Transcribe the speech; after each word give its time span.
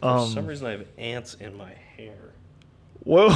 For 0.00 0.06
Um, 0.08 0.28
some 0.28 0.46
reason, 0.46 0.66
I 0.66 0.70
have 0.72 0.86
ants 0.96 1.34
in 1.34 1.56
my 1.56 1.72
hair. 1.96 2.14
Whoa! 3.04 3.28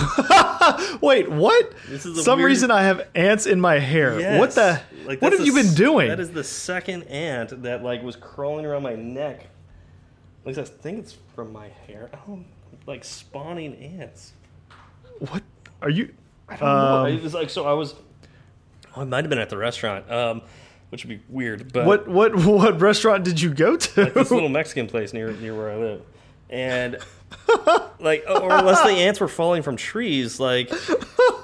Wait, 1.00 1.30
what? 1.30 1.72
This 1.88 2.04
is 2.04 2.24
Some 2.24 2.38
weird- 2.40 2.48
reason 2.48 2.70
I 2.70 2.82
have 2.82 3.06
ants 3.14 3.46
in 3.46 3.60
my 3.60 3.78
hair. 3.78 4.38
What 4.38 4.50
the? 4.52 4.80
Like, 5.06 5.22
what 5.22 5.32
have 5.32 5.46
you 5.46 5.54
been 5.54 5.72
doing? 5.74 6.08
That 6.08 6.20
is 6.20 6.30
the 6.32 6.44
second 6.44 7.04
ant 7.04 7.62
that 7.62 7.82
like 7.82 8.02
was 8.02 8.16
crawling 8.16 8.66
around 8.66 8.82
my 8.82 8.94
neck. 8.94 9.46
At 10.42 10.46
least 10.46 10.58
I 10.58 10.64
think 10.64 10.98
it's 10.98 11.16
from 11.34 11.52
my 11.52 11.68
hair. 11.86 12.10
Oh, 12.28 12.40
like 12.86 13.04
spawning 13.04 13.74
ants. 13.76 14.32
what 15.20 15.42
are 15.80 15.90
you? 15.90 16.12
I 16.48 16.56
don't 16.56 16.68
know. 16.68 16.96
Um, 17.06 17.06
It 17.12 17.22
was 17.22 17.32
like 17.34 17.48
so. 17.48 17.64
I 17.66 17.72
was. 17.72 17.94
Oh, 18.96 19.02
I 19.02 19.04
might 19.04 19.24
have 19.24 19.30
been 19.30 19.38
at 19.38 19.48
the 19.48 19.56
restaurant, 19.56 20.10
um, 20.10 20.42
which 20.90 21.04
would 21.04 21.08
be 21.18 21.22
weird. 21.30 21.72
But 21.72 21.86
What 21.86 22.08
what 22.08 22.34
what 22.44 22.80
restaurant 22.80 23.24
did 23.24 23.40
you 23.40 23.54
go 23.54 23.76
to? 23.76 24.02
like 24.04 24.14
this 24.14 24.30
little 24.30 24.48
Mexican 24.60 24.86
place 24.86 25.12
near 25.14 25.32
near 25.32 25.54
where 25.56 25.70
I 25.70 25.76
live, 25.76 26.02
and 26.52 26.98
like, 27.98 28.24
or 28.28 28.52
unless 28.52 28.82
the 28.82 28.90
ants 28.90 29.18
were 29.18 29.26
falling 29.26 29.62
from 29.62 29.74
trees, 29.74 30.38
like, 30.38 30.70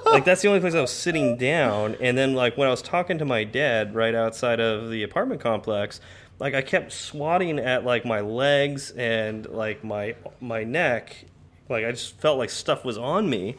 like 0.05 0.23
that's 0.23 0.41
the 0.43 0.47
only 0.47 0.61
place 0.61 0.75
I 0.75 0.81
was 0.81 0.93
sitting 0.93 1.35
down. 1.35 1.97
And 1.99 2.17
then 2.17 2.35
like 2.35 2.57
when 2.57 2.67
I 2.67 2.71
was 2.71 2.83
talking 2.83 3.17
to 3.17 3.25
my 3.25 3.43
dad 3.43 3.95
right 3.95 4.13
outside 4.13 4.59
of 4.59 4.91
the 4.91 5.03
apartment 5.03 5.41
complex, 5.41 5.99
like 6.37 6.53
I 6.53 6.61
kept 6.61 6.93
swatting 6.93 7.59
at 7.59 7.83
like 7.83 8.05
my 8.05 8.21
legs 8.21 8.91
and 8.91 9.45
like 9.47 9.83
my 9.83 10.15
my 10.39 10.63
neck, 10.63 11.25
like 11.67 11.85
I 11.85 11.91
just 11.91 12.17
felt 12.19 12.37
like 12.37 12.51
stuff 12.51 12.85
was 12.85 12.97
on 12.97 13.29
me. 13.29 13.55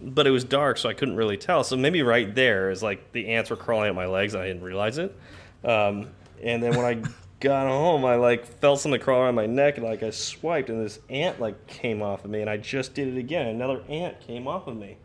But 0.00 0.26
it 0.26 0.30
was 0.30 0.42
dark, 0.42 0.78
so 0.78 0.88
I 0.88 0.92
couldn't 0.92 1.14
really 1.14 1.36
tell. 1.36 1.62
So 1.62 1.76
maybe 1.76 2.02
right 2.02 2.34
there 2.34 2.70
is 2.70 2.82
like 2.82 3.12
the 3.12 3.28
ants 3.28 3.50
were 3.50 3.56
crawling 3.56 3.88
at 3.88 3.94
my 3.94 4.06
legs, 4.06 4.34
and 4.34 4.42
I 4.42 4.48
didn't 4.48 4.64
realize 4.64 4.98
it. 4.98 5.16
Um, 5.62 6.08
and 6.42 6.60
then 6.60 6.76
when 6.76 6.84
I 6.84 7.08
got 7.44 7.68
home, 7.68 8.04
I 8.04 8.16
like 8.16 8.44
felt 8.44 8.80
something 8.80 9.00
crawl 9.00 9.20
around 9.20 9.36
my 9.36 9.46
neck, 9.46 9.76
and 9.76 9.86
like 9.86 10.02
I 10.02 10.10
swiped, 10.10 10.70
and 10.70 10.84
this 10.84 10.98
ant 11.08 11.40
like 11.40 11.66
came 11.68 12.02
off 12.02 12.24
of 12.24 12.30
me, 12.30 12.40
and 12.40 12.50
I 12.50 12.56
just 12.56 12.94
did 12.94 13.06
it 13.06 13.18
again. 13.18 13.46
Another 13.46 13.82
ant 13.88 14.18
came 14.20 14.48
off 14.48 14.66
of 14.66 14.76
me. 14.76 14.96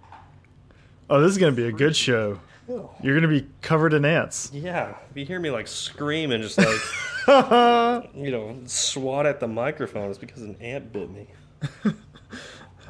oh, 1.10 1.22
this 1.22 1.32
is 1.32 1.38
gonna 1.38 1.52
be 1.52 1.68
a 1.68 1.72
good 1.72 1.96
show. 1.96 2.40
Oh. 2.70 2.92
You're 3.04 3.16
gonna 3.16 3.28
be 3.28 3.48
covered 3.62 3.94
in 3.94 4.06
ants. 4.06 4.50
Yeah, 4.54 4.96
if 5.12 5.18
you 5.18 5.26
hear 5.26 5.40
me 5.40 5.52
like 5.52 5.68
scream 5.68 6.32
and 6.32 6.42
just 6.42 6.58
like 6.58 6.80
you 8.16 8.32
know 8.32 8.58
swat 8.66 9.26
at 9.26 9.40
the 9.40 9.48
microphone, 9.48 10.10
it's 10.10 10.18
because 10.18 10.42
an 10.42 10.56
ant 10.62 10.92
bit 10.92 11.12
me. 11.12 11.28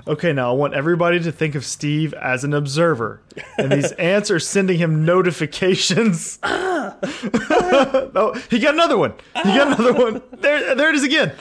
Okay, 0.08 0.34
now 0.34 0.50
I 0.52 0.54
want 0.54 0.74
everybody 0.74 1.20
to 1.20 1.32
think 1.32 1.56
of 1.56 1.66
Steve 1.66 2.14
as 2.14 2.44
an 2.44 2.54
observer, 2.54 3.22
and 3.58 3.72
these 3.72 3.92
ants 4.00 4.32
are 4.32 4.40
sending 4.40 4.78
him 4.78 5.06
notifications. 5.06 6.40
oh, 6.44 8.42
he 8.50 8.60
got 8.60 8.74
another 8.74 8.98
one. 8.98 9.14
He 9.36 9.44
got 9.44 9.80
another 9.80 9.94
one. 9.94 10.22
There, 10.32 10.76
there 10.76 10.90
it 10.90 10.96
is 10.96 11.04
again. 11.04 11.34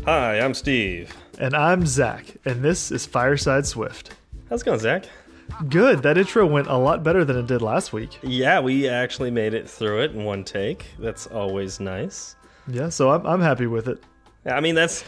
Hi, 0.06 0.40
I'm 0.40 0.54
Steve. 0.54 1.18
And 1.40 1.56
I'm 1.56 1.88
Zach, 1.88 2.26
and 2.46 2.62
this 2.62 2.92
is 2.92 3.08
Fireside 3.08 3.66
Swift. 3.66 4.14
How's 4.52 4.62
it 4.62 4.66
going, 4.66 4.78
Zach? 4.78 5.06
Good. 5.68 6.04
That 6.04 6.16
intro 6.20 6.46
went 6.46 6.68
a 6.68 6.78
lot 6.78 7.02
better 7.02 7.26
than 7.26 7.38
it 7.38 7.48
did 7.48 7.64
last 7.64 7.92
week. 7.92 8.20
Yeah, 8.22 8.60
we 8.60 8.88
actually 8.88 9.32
made 9.32 9.56
it 9.56 9.68
through 9.68 10.02
it 10.02 10.12
in 10.12 10.24
one 10.24 10.44
take. 10.44 10.86
That's 11.00 11.26
always 11.26 11.80
nice. 11.80 12.36
Yeah, 12.68 12.90
so 12.90 13.10
I'm 13.10 13.26
I'm 13.26 13.42
happy 13.42 13.66
with 13.66 13.88
it. 13.88 14.04
I 14.46 14.60
mean, 14.62 14.76
that's 14.76 15.04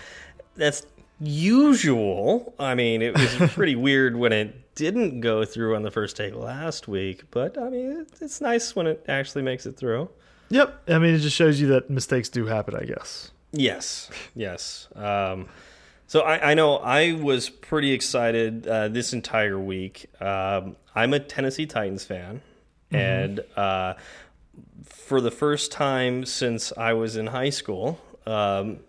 that's 0.55 0.87
usual. 1.19 2.55
I 2.57 2.73
mean, 2.73 3.03
it 3.03 3.13
was 3.15 3.35
pretty 3.53 3.75
weird 3.75 4.15
when 4.15 4.33
it 4.33 4.73
didn't 4.73 5.21
go 5.21 5.45
through 5.45 5.75
on 5.75 5.83
the 5.83 5.91
first 5.91 6.17
take 6.17 6.33
last 6.33 6.87
week, 6.87 7.25
but 7.29 7.55
I 7.55 7.69
mean, 7.69 8.07
it's 8.19 8.41
nice 8.41 8.75
when 8.75 8.87
it 8.87 9.05
actually 9.07 9.43
makes 9.43 9.67
it 9.67 9.77
through. 9.77 10.09
Yep. 10.49 10.85
I 10.87 10.97
mean, 10.97 11.13
it 11.13 11.19
just 11.19 11.35
shows 11.35 11.61
you 11.61 11.67
that 11.67 11.91
mistakes 11.91 12.29
do 12.29 12.47
happen. 12.47 12.75
I 12.75 12.85
guess. 12.85 13.31
Yes, 13.51 14.09
yes. 14.35 14.87
Um, 14.95 15.47
so 16.05 16.21
I, 16.21 16.51
I 16.51 16.53
know 16.53 16.77
I 16.77 17.13
was 17.13 17.49
pretty 17.49 17.91
excited 17.91 18.67
uh, 18.67 18.87
this 18.87 19.13
entire 19.13 19.59
week. 19.59 20.09
Um, 20.21 20.75
I'm 20.95 21.13
a 21.13 21.19
Tennessee 21.19 21.65
Titans 21.65 22.05
fan, 22.05 22.41
and 22.91 23.41
uh, 23.55 23.95
for 24.85 25.21
the 25.21 25.31
first 25.31 25.71
time 25.71 26.25
since 26.25 26.71
I 26.77 26.93
was 26.93 27.17
in 27.17 27.27
high 27.27 27.49
school, 27.49 27.99
um, 28.25 28.79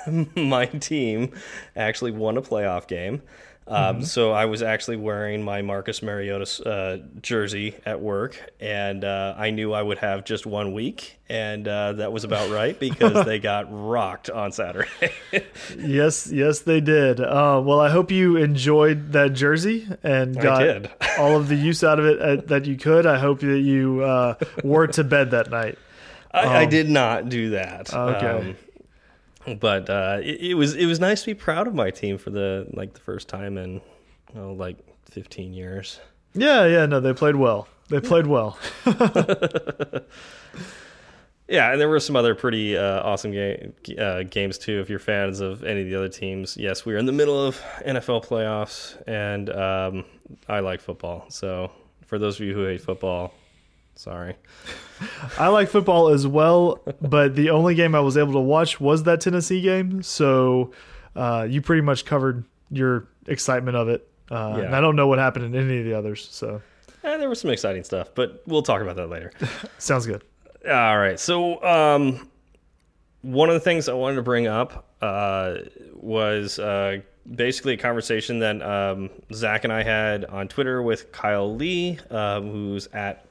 my 0.36 0.66
team 0.66 1.32
actually 1.76 2.12
won 2.12 2.36
a 2.36 2.42
playoff 2.42 2.86
game. 2.86 3.22
Um, 3.68 4.02
So 4.02 4.32
I 4.32 4.46
was 4.46 4.62
actually 4.62 4.96
wearing 4.96 5.42
my 5.42 5.62
Marcus 5.62 6.02
Mariota 6.02 6.68
uh, 6.68 6.96
jersey 7.20 7.74
at 7.84 8.00
work, 8.00 8.50
and 8.60 9.04
uh, 9.04 9.34
I 9.36 9.50
knew 9.50 9.72
I 9.72 9.82
would 9.82 9.98
have 9.98 10.24
just 10.24 10.46
one 10.46 10.72
week, 10.72 11.18
and 11.28 11.68
uh, 11.68 11.92
that 11.94 12.10
was 12.12 12.24
about 12.24 12.50
right 12.50 12.78
because 12.80 13.26
they 13.26 13.38
got 13.38 13.66
rocked 13.70 14.30
on 14.30 14.52
Saturday. 14.52 14.88
Yes, 15.76 16.30
yes, 16.32 16.60
they 16.60 16.80
did. 16.80 17.20
Uh, 17.20 17.60
well, 17.64 17.80
I 17.80 17.90
hope 17.90 18.10
you 18.10 18.36
enjoyed 18.36 19.12
that 19.12 19.34
jersey 19.34 19.86
and 20.02 20.34
got 20.40 20.86
all 21.18 21.36
of 21.36 21.48
the 21.48 21.56
use 21.56 21.84
out 21.84 21.98
of 21.98 22.06
it 22.06 22.20
uh, 22.20 22.36
that 22.46 22.64
you 22.64 22.76
could. 22.76 23.06
I 23.06 23.18
hope 23.18 23.40
that 23.40 23.60
you 23.60 24.02
uh, 24.02 24.34
wore 24.64 24.84
it 24.84 24.94
to 24.94 25.04
bed 25.04 25.32
that 25.32 25.50
night. 25.50 25.78
I, 26.32 26.58
I 26.62 26.64
did 26.66 26.88
not 26.88 27.28
do 27.28 27.50
that. 27.50 27.92
Okay. 27.92 28.26
Um, 28.26 28.56
but 29.56 29.88
uh, 29.88 30.18
it, 30.22 30.40
it 30.40 30.54
was 30.54 30.74
it 30.74 30.86
was 30.86 31.00
nice 31.00 31.20
to 31.22 31.26
be 31.26 31.34
proud 31.34 31.66
of 31.66 31.74
my 31.74 31.90
team 31.90 32.18
for 32.18 32.30
the 32.30 32.66
like 32.72 32.94
the 32.94 33.00
first 33.00 33.28
time 33.28 33.58
in 33.58 33.80
oh, 34.36 34.52
like 34.52 34.76
15 35.10 35.52
years. 35.54 36.00
Yeah, 36.34 36.66
yeah, 36.66 36.86
no, 36.86 37.00
they 37.00 37.12
played 37.12 37.36
well. 37.36 37.68
They 37.88 38.00
played 38.00 38.26
well. 38.26 38.58
Yeah, 41.48 41.72
and 41.72 41.80
there 41.80 41.88
were 41.88 41.98
some 41.98 42.14
other 42.14 42.34
pretty 42.34 42.76
uh, 42.76 43.02
awesome 43.02 43.32
ga 43.32 43.72
uh, 43.98 44.22
games 44.24 44.58
too. 44.58 44.80
If 44.80 44.90
you're 44.90 44.98
fans 44.98 45.40
of 45.40 45.64
any 45.64 45.80
of 45.80 45.86
the 45.86 45.94
other 45.96 46.08
teams, 46.08 46.58
yes, 46.58 46.84
we 46.84 46.94
are 46.94 46.98
in 46.98 47.06
the 47.06 47.12
middle 47.12 47.42
of 47.42 47.58
NFL 47.86 48.26
playoffs, 48.26 49.00
and 49.06 49.48
um, 49.48 50.04
I 50.46 50.60
like 50.60 50.82
football. 50.82 51.24
So 51.30 51.72
for 52.04 52.18
those 52.18 52.38
of 52.38 52.46
you 52.46 52.52
who 52.52 52.66
hate 52.66 52.82
football, 52.82 53.32
sorry. 53.98 54.36
I 55.38 55.48
like 55.48 55.68
football 55.68 56.08
as 56.08 56.26
well, 56.26 56.80
but 57.00 57.34
the 57.36 57.50
only 57.50 57.74
game 57.74 57.94
I 57.94 58.00
was 58.00 58.16
able 58.16 58.32
to 58.34 58.40
watch 58.40 58.80
was 58.80 59.02
that 59.04 59.20
Tennessee 59.20 59.60
game. 59.60 60.02
So 60.02 60.72
uh, 61.16 61.46
you 61.48 61.60
pretty 61.60 61.82
much 61.82 62.04
covered 62.04 62.44
your 62.70 63.06
excitement 63.26 63.76
of 63.76 63.88
it. 63.88 64.08
Uh, 64.30 64.54
Yeah. 64.58 64.64
And 64.66 64.76
I 64.76 64.80
don't 64.80 64.96
know 64.96 65.06
what 65.06 65.18
happened 65.18 65.44
in 65.46 65.54
any 65.54 65.78
of 65.80 65.84
the 65.84 65.94
others. 65.94 66.28
So 66.30 66.62
Eh, 67.04 67.16
there 67.16 67.28
was 67.28 67.40
some 67.40 67.50
exciting 67.50 67.84
stuff, 67.84 68.08
but 68.14 68.42
we'll 68.46 68.62
talk 68.62 68.82
about 68.82 68.96
that 68.96 69.06
later. 69.08 69.32
sounds 69.78 70.04
good. 70.06 70.22
All 70.68 70.98
right. 70.98 71.18
So, 71.18 71.62
um, 71.64 72.28
one 73.22 73.48
of 73.48 73.54
the 73.54 73.60
things 73.60 73.88
I 73.88 73.92
wanted 73.94 74.16
to 74.16 74.22
bring 74.22 74.46
up 74.48 74.84
uh, 75.00 75.58
was 75.94 76.58
uh, 76.58 76.98
basically 77.34 77.74
a 77.74 77.76
conversation 77.76 78.40
that 78.40 78.60
um, 78.62 79.10
Zach 79.32 79.62
and 79.64 79.72
I 79.72 79.82
had 79.84 80.24
on 80.26 80.48
Twitter 80.48 80.82
with 80.82 81.10
Kyle 81.12 81.54
Lee, 81.54 81.98
um, 82.10 82.50
who's 82.50 82.88
at, 82.92 83.24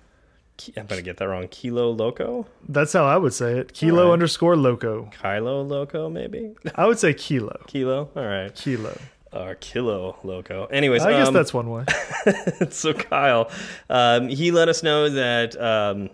I'm 0.76 0.88
to 0.88 1.02
get 1.02 1.18
that 1.18 1.28
wrong, 1.28 1.48
Kilo 1.50 1.92
Loco? 1.92 2.48
That's 2.68 2.94
how 2.94 3.06
I 3.06 3.18
would 3.18 3.34
say 3.34 3.60
it. 3.60 3.74
Kilo 3.74 4.08
right. 4.08 4.14
underscore 4.14 4.56
loco. 4.56 5.10
Kylo 5.22 5.68
Loco, 5.68 6.10
maybe? 6.10 6.56
I 6.76 6.86
would 6.86 7.00
say 7.00 7.14
kilo. 7.14 7.64
Kilo? 7.68 8.10
All 8.16 8.26
right. 8.26 8.54
Kilo. 8.56 8.98
Or 9.34 9.56
Kilo 9.56 10.18
Loco. 10.24 10.66
Anyways, 10.66 11.04
I 11.04 11.12
guess 11.12 11.28
um, 11.28 11.34
that's 11.34 11.54
one 11.54 11.70
way. 11.70 11.86
so 12.70 12.94
Kyle, 12.94 13.52
um, 13.90 14.30
he 14.30 14.52
let 14.52 14.68
us 14.68 14.84
know 14.84 15.10
that 15.10 15.60
um, 15.62 16.10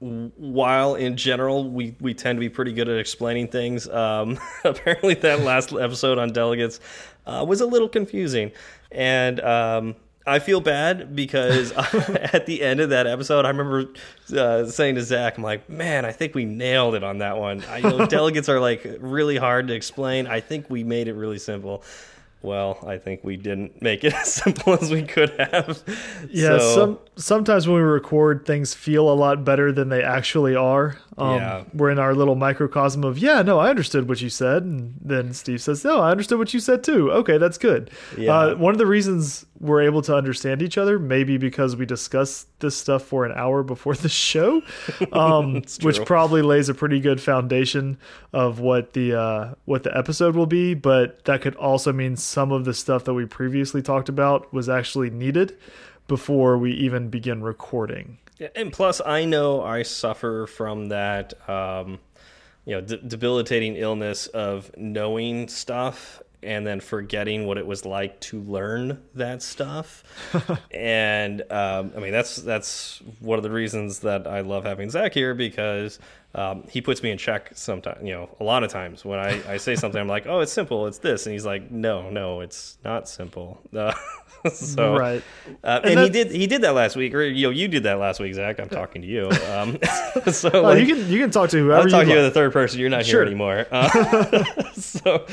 while 0.00 0.94
in 0.94 1.16
general 1.16 1.70
we 1.70 1.94
we 2.00 2.14
tend 2.14 2.36
to 2.36 2.40
be 2.40 2.48
pretty 2.48 2.72
good 2.72 2.88
at 2.88 2.98
explaining 2.98 3.48
things, 3.48 3.88
um, 3.88 4.38
apparently 4.64 5.14
that 5.14 5.40
last 5.40 5.72
episode 5.72 6.18
on 6.18 6.32
delegates 6.32 6.80
uh, 7.26 7.44
was 7.48 7.60
a 7.60 7.66
little 7.66 7.88
confusing, 7.88 8.52
and. 8.90 9.40
Um, 9.40 9.96
I 10.28 10.38
feel 10.38 10.60
bad 10.60 11.16
because 11.16 11.72
at 12.32 12.46
the 12.46 12.62
end 12.62 12.80
of 12.80 12.90
that 12.90 13.06
episode, 13.06 13.44
I 13.44 13.48
remember 13.48 13.86
uh, 14.36 14.66
saying 14.66 14.94
to 14.96 15.02
Zach, 15.02 15.36
"I'm 15.38 15.44
like, 15.44 15.68
man, 15.68 16.04
I 16.04 16.12
think 16.12 16.34
we 16.34 16.44
nailed 16.44 16.94
it 16.94 17.02
on 17.02 17.18
that 17.18 17.38
one. 17.38 17.64
I, 17.64 17.78
you 17.78 17.82
know, 17.90 18.06
delegates 18.18 18.48
are 18.48 18.60
like 18.60 18.86
really 19.00 19.36
hard 19.36 19.68
to 19.68 19.74
explain. 19.74 20.26
I 20.26 20.40
think 20.40 20.68
we 20.70 20.84
made 20.84 21.08
it 21.08 21.14
really 21.14 21.38
simple." 21.38 21.82
Well, 22.40 22.78
I 22.86 22.98
think 22.98 23.24
we 23.24 23.36
didn't 23.36 23.82
make 23.82 24.04
it 24.04 24.14
as 24.22 24.32
simple 24.32 24.74
as 24.74 24.92
we 24.92 25.02
could 25.02 25.30
have. 25.40 25.82
Yeah, 26.30 26.58
So- 26.58 26.74
some 26.74 26.98
sometimes 27.16 27.66
when 27.66 27.76
we 27.78 27.82
record, 27.82 28.46
things 28.46 28.74
feel 28.74 29.10
a 29.10 29.14
lot 29.14 29.44
better 29.44 29.72
than 29.72 29.88
they 29.88 30.04
actually 30.04 30.54
are. 30.54 30.96
Um, 31.18 31.36
Yeah. 31.36 31.64
We're 31.74 31.90
in 31.90 31.98
our 31.98 32.14
little 32.14 32.34
microcosm 32.36 33.04
of, 33.04 33.18
yeah, 33.18 33.42
no, 33.42 33.58
I 33.58 33.70
understood 33.70 34.08
what 34.08 34.20
you 34.20 34.28
said. 34.30 34.62
And 34.62 34.94
then 35.00 35.32
Steve 35.32 35.60
says, 35.60 35.84
no, 35.84 36.00
I 36.00 36.10
understood 36.10 36.38
what 36.38 36.54
you 36.54 36.60
said 36.60 36.84
too. 36.84 37.10
Okay, 37.12 37.38
that's 37.38 37.58
good. 37.58 37.90
Yeah. 38.16 38.32
Uh, 38.32 38.54
one 38.56 38.72
of 38.72 38.78
the 38.78 38.86
reasons 38.86 39.44
we're 39.60 39.82
able 39.82 40.02
to 40.02 40.14
understand 40.14 40.62
each 40.62 40.78
other. 40.78 40.98
Maybe 40.98 41.36
because 41.36 41.74
we 41.76 41.84
discuss 41.86 42.46
this 42.60 42.76
stuff 42.76 43.02
for 43.02 43.24
an 43.24 43.32
hour 43.34 43.62
before 43.62 43.94
the 43.94 44.08
show, 44.08 44.62
um, 45.12 45.62
which 45.82 46.04
probably 46.04 46.42
lays 46.42 46.68
a 46.68 46.74
pretty 46.74 47.00
good 47.00 47.20
foundation 47.20 47.98
of 48.32 48.60
what 48.60 48.92
the 48.92 49.18
uh, 49.18 49.54
what 49.64 49.82
the 49.82 49.96
episode 49.96 50.36
will 50.36 50.46
be. 50.46 50.74
But 50.74 51.24
that 51.24 51.42
could 51.42 51.56
also 51.56 51.92
mean 51.92 52.16
some 52.16 52.52
of 52.52 52.64
the 52.64 52.74
stuff 52.74 53.04
that 53.04 53.14
we 53.14 53.26
previously 53.26 53.82
talked 53.82 54.08
about 54.08 54.52
was 54.52 54.68
actually 54.68 55.10
needed 55.10 55.56
before 56.06 56.56
we 56.56 56.72
even 56.72 57.08
begin 57.10 57.42
recording. 57.42 58.18
Yeah, 58.38 58.48
and 58.54 58.72
plus, 58.72 59.00
I 59.04 59.24
know 59.24 59.62
I 59.62 59.82
suffer 59.82 60.46
from 60.46 60.88
that, 60.90 61.34
um, 61.48 61.98
you 62.64 62.74
know, 62.74 62.80
d 62.80 63.00
debilitating 63.06 63.76
illness 63.76 64.26
of 64.28 64.70
knowing 64.76 65.48
stuff 65.48 66.22
and 66.42 66.64
then 66.64 66.78
forgetting 66.78 67.46
what 67.46 67.58
it 67.58 67.66
was 67.66 67.84
like 67.84 68.20
to 68.20 68.40
learn 68.42 69.02
that 69.14 69.42
stuff. 69.42 70.04
and 70.70 71.40
um, 71.50 71.92
I 71.96 72.00
mean, 72.00 72.12
that's 72.12 72.36
that's 72.36 73.02
one 73.20 73.38
of 73.38 73.42
the 73.42 73.50
reasons 73.50 74.00
that 74.00 74.26
I 74.26 74.40
love 74.42 74.64
having 74.64 74.88
Zach 74.90 75.14
here 75.14 75.34
because 75.34 75.98
um, 76.36 76.64
he 76.70 76.80
puts 76.80 77.02
me 77.02 77.10
in 77.10 77.18
check 77.18 77.50
sometimes. 77.54 78.06
You 78.06 78.12
know, 78.12 78.36
a 78.38 78.44
lot 78.44 78.62
of 78.62 78.70
times 78.70 79.04
when 79.04 79.18
I, 79.18 79.54
I 79.54 79.56
say 79.56 79.74
something, 79.74 80.00
I'm 80.00 80.06
like, 80.08 80.26
"Oh, 80.28 80.40
it's 80.40 80.52
simple. 80.52 80.86
It's 80.86 80.98
this," 80.98 81.26
and 81.26 81.32
he's 81.32 81.46
like, 81.46 81.72
"No, 81.72 82.08
no, 82.10 82.40
it's 82.40 82.78
not 82.84 83.08
simple." 83.08 83.60
Uh, 83.74 83.92
so 84.52 84.96
Right. 84.96 85.22
uh, 85.64 85.80
And 85.84 85.92
and, 85.94 86.00
he 86.00 86.10
did 86.10 86.30
he 86.32 86.46
did 86.46 86.62
that 86.62 86.74
last 86.74 86.96
week, 86.96 87.14
or 87.14 87.22
you 87.22 87.46
know, 87.46 87.50
you 87.50 87.68
did 87.68 87.82
that 87.84 87.98
last 87.98 88.20
week, 88.20 88.34
Zach. 88.34 88.58
I'm 88.60 88.68
talking 88.68 89.02
to 89.02 89.08
you. 89.08 89.30
Um, 89.48 89.78
so 90.32 90.50
Oh, 90.52 90.62
like, 90.62 90.86
you 90.86 90.94
can 90.94 91.08
you 91.10 91.18
can 91.20 91.30
talk 91.30 91.50
to 91.50 91.58
whoever 91.58 91.80
I'm 91.80 91.86
you 91.86 91.90
talking 91.90 92.08
to 92.08 92.14
you 92.14 92.22
like. 92.22 92.32
the 92.32 92.34
third 92.34 92.52
person. 92.52 92.78
You're 92.80 92.90
not 92.90 93.04
Sure. 93.06 93.20
here 93.22 93.26
anymore. 93.26 93.66
Uh, 93.70 93.88
so 94.74 95.24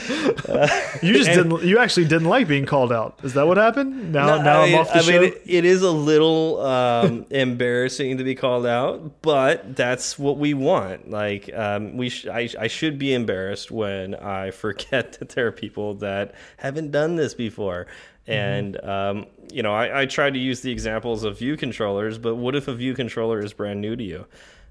You 1.01 1.13
just 1.13 1.29
and- 1.29 1.49
didn't. 1.49 1.63
You 1.63 1.79
actually 1.79 2.05
didn't 2.05 2.27
like 2.29 2.47
being 2.47 2.65
called 2.65 2.91
out. 2.91 3.19
Is 3.23 3.33
that 3.33 3.47
what 3.47 3.57
happened? 3.57 4.11
Now, 4.13 4.27
No, 4.37 4.41
now 4.41 4.61
I 4.61 4.65
I'm 4.67 4.75
off 4.75 4.87
the 4.87 4.97
I 4.99 5.01
show. 5.01 5.11
mean, 5.21 5.23
it, 5.31 5.41
it 5.45 5.65
is 5.65 5.81
a 5.81 5.91
little 5.91 6.61
um, 6.65 7.25
embarrassing 7.29 8.17
to 8.17 8.23
be 8.23 8.35
called 8.35 8.65
out, 8.65 9.21
but 9.21 9.75
that's 9.75 10.17
what 10.17 10.37
we 10.37 10.53
want. 10.53 11.09
Like, 11.09 11.49
um, 11.53 11.97
we 11.97 12.09
sh 12.09 12.27
I, 12.27 12.49
I 12.59 12.67
should 12.67 12.97
be 12.97 13.13
embarrassed 13.13 13.71
when 13.71 14.15
I 14.15 14.51
forget 14.51 15.13
that 15.19 15.29
there 15.29 15.47
are 15.47 15.51
people 15.51 15.95
that 15.95 16.33
haven't 16.57 16.91
done 16.91 17.15
this 17.15 17.33
before. 17.33 17.87
Mm-hmm. 18.27 18.31
And 18.31 18.83
um, 18.83 19.25
you 19.51 19.63
know, 19.63 19.73
I, 19.73 20.01
I 20.01 20.05
tried 20.05 20.33
to 20.33 20.39
use 20.39 20.61
the 20.61 20.71
examples 20.71 21.23
of 21.23 21.37
view 21.37 21.57
controllers, 21.57 22.17
but 22.17 22.35
what 22.35 22.55
if 22.55 22.67
a 22.67 22.73
view 22.73 22.93
controller 22.93 23.39
is 23.39 23.53
brand 23.53 23.81
new 23.81 23.95
to 23.95 24.03
you? 24.03 24.25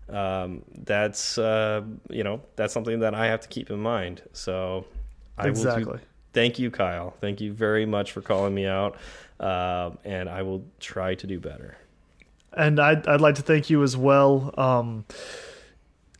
Um, 0.08 0.62
that's 0.84 1.38
uh, 1.38 1.82
you 2.10 2.24
know 2.24 2.40
that's 2.56 2.74
something 2.74 3.00
that 3.00 3.14
I 3.14 3.26
have 3.26 3.40
to 3.40 3.48
keep 3.48 3.70
in 3.70 3.80
mind. 3.80 4.22
So 4.32 4.84
I 5.38 5.46
will 5.46 5.54
do 5.54 5.60
Exactly. 5.60 5.98
Thank 6.32 6.58
you, 6.58 6.70
Kyle. 6.70 7.14
Thank 7.20 7.40
you 7.40 7.52
very 7.52 7.86
much 7.86 8.12
for 8.12 8.20
calling 8.20 8.54
me 8.54 8.66
out. 8.66 8.96
Um, 9.40 9.98
and 10.04 10.28
I 10.28 10.42
will 10.42 10.64
try 10.80 11.14
to 11.14 11.26
do 11.26 11.40
better. 11.40 11.76
and 12.56 12.78
I'd, 12.78 13.06
I'd 13.06 13.20
like 13.20 13.34
to 13.36 13.42
thank 13.42 13.70
you 13.70 13.82
as 13.82 13.96
well. 13.96 14.54
Um, 14.56 15.04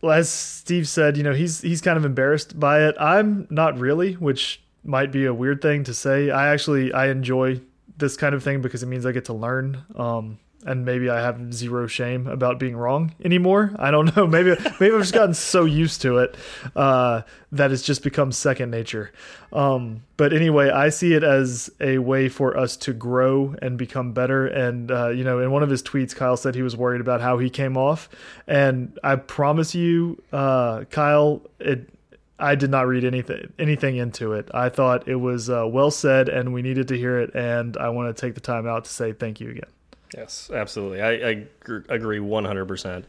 well, 0.02 0.12
as 0.12 0.28
Steve 0.28 0.88
said, 0.88 1.16
you 1.16 1.22
know 1.22 1.32
he's 1.32 1.60
he's 1.60 1.80
kind 1.80 1.96
of 1.96 2.04
embarrassed 2.04 2.58
by 2.58 2.86
it. 2.86 2.94
I'm 2.98 3.46
not 3.50 3.78
really, 3.78 4.14
which 4.14 4.60
might 4.84 5.10
be 5.10 5.24
a 5.26 5.34
weird 5.34 5.62
thing 5.62 5.84
to 5.84 5.94
say. 5.94 6.30
I 6.30 6.52
actually 6.52 6.92
I 6.92 7.08
enjoy 7.08 7.60
this 7.96 8.16
kind 8.16 8.34
of 8.34 8.42
thing 8.42 8.60
because 8.60 8.82
it 8.82 8.86
means 8.86 9.06
I 9.06 9.12
get 9.12 9.26
to 9.26 9.34
learn. 9.34 9.84
Um, 9.94 10.38
and 10.66 10.84
maybe 10.84 11.10
I 11.10 11.20
have 11.20 11.52
zero 11.52 11.86
shame 11.86 12.26
about 12.26 12.58
being 12.58 12.76
wrong 12.76 13.14
anymore. 13.22 13.74
I 13.78 13.90
don't 13.90 14.14
know. 14.16 14.26
Maybe 14.26 14.56
maybe 14.80 14.94
I've 14.94 15.00
just 15.00 15.14
gotten 15.14 15.34
so 15.34 15.64
used 15.64 16.02
to 16.02 16.18
it 16.18 16.36
uh, 16.74 17.22
that 17.52 17.70
it's 17.70 17.82
just 17.82 18.02
become 18.02 18.32
second 18.32 18.70
nature. 18.70 19.12
Um, 19.52 20.04
but 20.16 20.32
anyway, 20.32 20.70
I 20.70 20.88
see 20.88 21.12
it 21.14 21.22
as 21.22 21.70
a 21.80 21.98
way 21.98 22.28
for 22.28 22.56
us 22.56 22.76
to 22.78 22.92
grow 22.92 23.54
and 23.60 23.76
become 23.76 24.12
better. 24.12 24.46
And 24.46 24.90
uh, 24.90 25.08
you 25.10 25.24
know, 25.24 25.38
in 25.40 25.50
one 25.50 25.62
of 25.62 25.70
his 25.70 25.82
tweets, 25.82 26.14
Kyle 26.14 26.36
said 26.36 26.54
he 26.54 26.62
was 26.62 26.76
worried 26.76 27.00
about 27.00 27.20
how 27.20 27.38
he 27.38 27.50
came 27.50 27.76
off, 27.76 28.08
and 28.46 28.98
I 29.04 29.16
promise 29.16 29.74
you, 29.74 30.22
uh, 30.32 30.84
Kyle, 30.84 31.42
it. 31.60 31.90
I 32.38 32.54
did 32.56 32.70
not 32.70 32.86
read 32.86 33.04
anything 33.04 33.52
anything 33.58 33.96
into 33.96 34.32
it. 34.32 34.50
I 34.52 34.68
thought 34.68 35.06
it 35.08 35.16
was 35.16 35.48
uh, 35.48 35.66
well 35.66 35.90
said, 35.90 36.28
and 36.28 36.52
we 36.52 36.62
needed 36.62 36.88
to 36.88 36.96
hear 36.96 37.20
it. 37.20 37.30
And 37.34 37.76
I 37.76 37.90
want 37.90 38.14
to 38.14 38.20
take 38.20 38.34
the 38.34 38.40
time 38.40 38.66
out 38.66 38.84
to 38.86 38.90
say 38.90 39.12
thank 39.12 39.40
you 39.40 39.50
again. 39.50 39.70
Yes, 40.16 40.50
absolutely. 40.52 41.02
I, 41.02 41.30
I 41.30 41.46
gr- 41.60 41.80
agree 41.88 42.18
100%. 42.18 43.04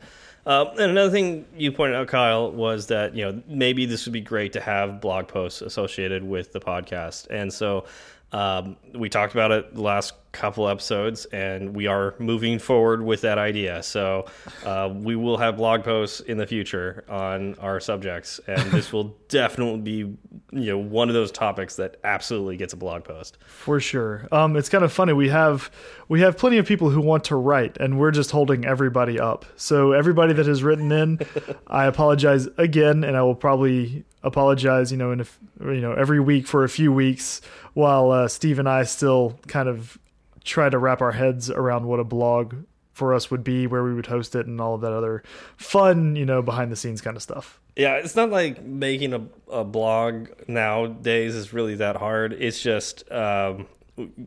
Um, 0.47 0.67
and 0.69 0.91
another 0.91 1.09
thing 1.09 1.45
you 1.55 1.71
pointed 1.71 1.95
out, 1.95 2.07
Kyle, 2.07 2.51
was 2.51 2.87
that 2.87 3.15
you 3.15 3.25
know 3.25 3.41
maybe 3.47 3.87
this 3.87 4.05
would 4.05 4.13
be 4.13 4.21
great 4.21 4.53
to 4.53 4.61
have 4.61 5.01
blog 5.01 5.27
posts 5.27 5.61
associated 5.61 6.23
with 6.23 6.51
the 6.51 6.59
podcast, 6.59 7.27
and 7.31 7.51
so 7.51 7.85
um, 8.31 8.77
we 8.93 9.09
talked 9.09 9.33
about 9.33 9.51
it 9.51 9.73
the 9.75 9.81
last 9.81 10.13
couple 10.35 10.67
episodes, 10.67 11.23
and 11.25 11.73
we 11.73 11.87
are 11.87 12.15
moving 12.19 12.59
forward 12.59 13.01
with 13.01 13.21
that 13.21 13.37
idea. 13.37 13.81
So 13.81 14.25
uh, 14.65 14.91
we 14.93 15.15
will 15.15 15.37
have 15.37 15.55
blog 15.55 15.83
posts 15.83 16.19
in 16.19 16.37
the 16.37 16.45
future 16.45 17.05
on 17.07 17.55
our 17.55 17.79
subjects, 17.79 18.41
and 18.47 18.71
this 18.71 18.91
will 18.91 19.15
definitely 19.29 19.81
be 19.81 20.17
you 20.51 20.71
know 20.71 20.77
one 20.77 21.07
of 21.07 21.15
those 21.15 21.31
topics 21.31 21.77
that 21.77 21.97
absolutely 22.03 22.57
gets 22.57 22.73
a 22.73 22.77
blog 22.77 23.05
post. 23.05 23.37
For 23.45 23.79
sure. 23.79 24.27
Um, 24.31 24.57
it's 24.57 24.69
kind 24.69 24.83
of 24.83 24.91
funny. 24.91 25.13
We 25.13 25.29
have 25.29 25.71
we 26.09 26.19
have 26.21 26.37
plenty 26.37 26.57
of 26.57 26.65
people 26.65 26.89
who 26.89 26.99
want 26.99 27.23
to 27.25 27.35
write, 27.35 27.77
and 27.77 27.97
we're 27.97 28.11
just 28.11 28.31
holding 28.31 28.65
everybody 28.65 29.19
up. 29.19 29.45
So 29.55 29.93
everybody 29.93 30.33
that 30.33 30.45
has 30.45 30.61
written 30.61 30.91
in, 30.91 31.19
I 31.67 31.85
apologize 31.85 32.47
again, 32.57 33.03
and 33.05 33.15
I 33.15 33.21
will 33.21 33.35
probably 33.35 34.03
apologize. 34.25 34.91
You 34.91 34.97
know, 34.97 35.11
in 35.11 35.21
a, 35.21 35.25
you 35.61 35.81
know 35.81 35.93
every 35.93 36.19
week 36.19 36.47
for 36.47 36.63
a 36.63 36.69
few 36.69 36.91
weeks, 36.91 37.41
while 37.73 38.11
uh, 38.11 38.27
Steve 38.27 38.59
and 38.59 38.67
I 38.67 38.83
still 38.83 39.39
kind 39.47 39.69
of 39.69 39.97
try 40.43 40.69
to 40.69 40.77
wrap 40.77 41.01
our 41.01 41.11
heads 41.11 41.49
around 41.49 41.85
what 41.85 41.99
a 41.99 42.03
blog 42.03 42.55
for 42.93 43.13
us 43.13 43.29
would 43.29 43.43
be, 43.43 43.67
where 43.67 43.83
we 43.83 43.93
would 43.93 44.05
host 44.05 44.35
it, 44.35 44.47
and 44.47 44.59
all 44.61 44.75
of 44.75 44.81
that 44.81 44.93
other 44.93 45.23
fun, 45.57 46.15
you 46.15 46.25
know, 46.25 46.41
behind 46.41 46.71
the 46.71 46.75
scenes 46.75 47.01
kind 47.01 47.17
of 47.17 47.23
stuff. 47.23 47.59
Yeah, 47.75 47.95
it's 47.95 48.15
not 48.15 48.29
like 48.29 48.63
making 48.63 49.13
a, 49.13 49.21
a 49.51 49.63
blog 49.65 50.29
nowadays 50.47 51.35
is 51.35 51.51
really 51.51 51.75
that 51.75 51.97
hard. 51.97 52.31
It's 52.31 52.61
just 52.61 53.09
um, 53.11 53.67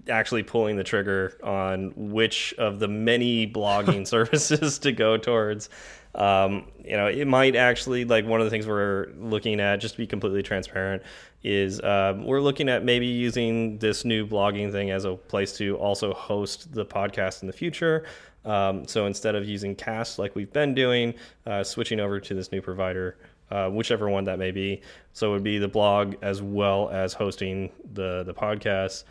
actually 0.09 0.43
pulling 0.43 0.77
the 0.77 0.85
trigger 0.85 1.39
on 1.43 1.93
which 1.97 2.53
of 2.59 2.79
the 2.79 2.89
many 2.89 3.51
blogging 3.51 4.07
services 4.07 4.79
to 4.81 4.93
go 4.93 5.17
towards. 5.17 5.71
Um, 6.15 6.67
you 6.85 6.97
know, 6.97 7.07
it 7.07 7.27
might 7.27 7.55
actually 7.55 8.05
like 8.05 8.27
one 8.27 8.41
of 8.41 8.47
the 8.47 8.51
things 8.51 8.67
we're 8.67 9.09
looking 9.19 9.61
at, 9.61 9.77
just 9.77 9.95
to 9.95 9.99
be 9.99 10.07
completely 10.07 10.43
transparent, 10.43 11.03
is 11.45 11.81
um, 11.83 12.25
we're 12.25 12.41
looking 12.41 12.69
at 12.69 12.85
maybe 12.85 13.07
using 13.07 13.79
this 13.79 14.05
new 14.05 14.27
blogging 14.27 14.73
thing 14.73 14.91
as 14.91 15.05
a 15.05 15.15
place 15.15 15.57
to 15.59 15.77
also 15.77 16.13
host 16.13 16.73
the 16.73 16.85
podcast 16.85 17.43
in 17.43 17.47
the 17.47 17.53
future. 17.53 18.05
Um, 18.45 18.87
so 18.87 19.07
instead 19.07 19.35
of 19.35 19.47
using 19.47 19.75
Cast 19.75 20.19
like 20.19 20.35
we've 20.35 20.53
been 20.53 20.75
doing, 20.75 21.15
uh, 21.47 21.63
switching 21.63 22.01
over 22.01 22.19
to 22.21 22.35
this 22.35 22.51
new 22.51 22.63
provider, 22.63 23.17
uh, 23.51 23.69
whichever 23.69 24.09
one 24.09 24.25
that 24.25 24.39
may 24.39 24.51
be. 24.51 24.81
So 25.13 25.31
it 25.31 25.33
would 25.35 25.45
be 25.45 25.59
the 25.59 25.69
blog 25.69 26.15
as 26.23 26.41
well 26.43 26.89
as 26.91 27.13
hosting 27.13 27.71
the 27.95 28.23
the 28.25 28.35
podcast, 28.35 29.05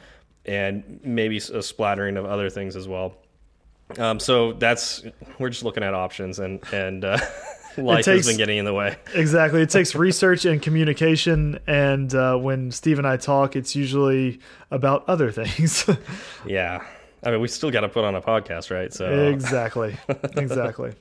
and 0.45 1.00
maybe 1.03 1.38
a 1.38 1.62
splattering 1.62 2.17
of 2.17 2.25
other 2.25 2.50
things 2.50 2.75
as 2.75 2.88
well. 2.88 3.15
Um, 3.98 4.20
so 4.20 4.53
that's 4.53 5.03
we're 5.39 5.50
just 5.50 5.63
looking 5.63 5.84
at 5.84 5.94
options, 5.94 6.39
and 6.39 6.62
and 6.74 7.06
uh, 7.06 7.17
life 7.77 8.06
takes- 8.06 8.25
has 8.25 8.27
been 8.27 8.38
getting 8.38 8.58
in 8.58 8.65
the 8.65 8.74
way. 8.74 8.98
Exactly. 9.13 9.62
It 9.62 9.70
takes 9.70 9.96
research 10.08 10.46
and 10.46 10.62
communication, 10.62 11.60
and 11.67 12.13
uh, 12.13 12.36
when 12.38 12.72
Steve 12.72 12.98
and 13.00 13.08
I 13.08 13.17
talk, 13.17 13.56
it's 13.56 13.75
usually 13.75 14.39
about 14.72 15.08
other 15.08 15.32
things. 15.32 15.89
Yeah, 16.46 16.86
I 17.24 17.32
mean 17.32 17.41
we 17.41 17.48
still 17.48 17.72
got 17.72 17.82
to 17.82 17.89
put 17.89 18.03
on 18.06 18.15
a 18.15 18.22
podcast, 18.22 18.72
right? 18.72 18.94
So 18.94 19.27
exactly. 19.29 19.98
Exactly. 20.36 20.94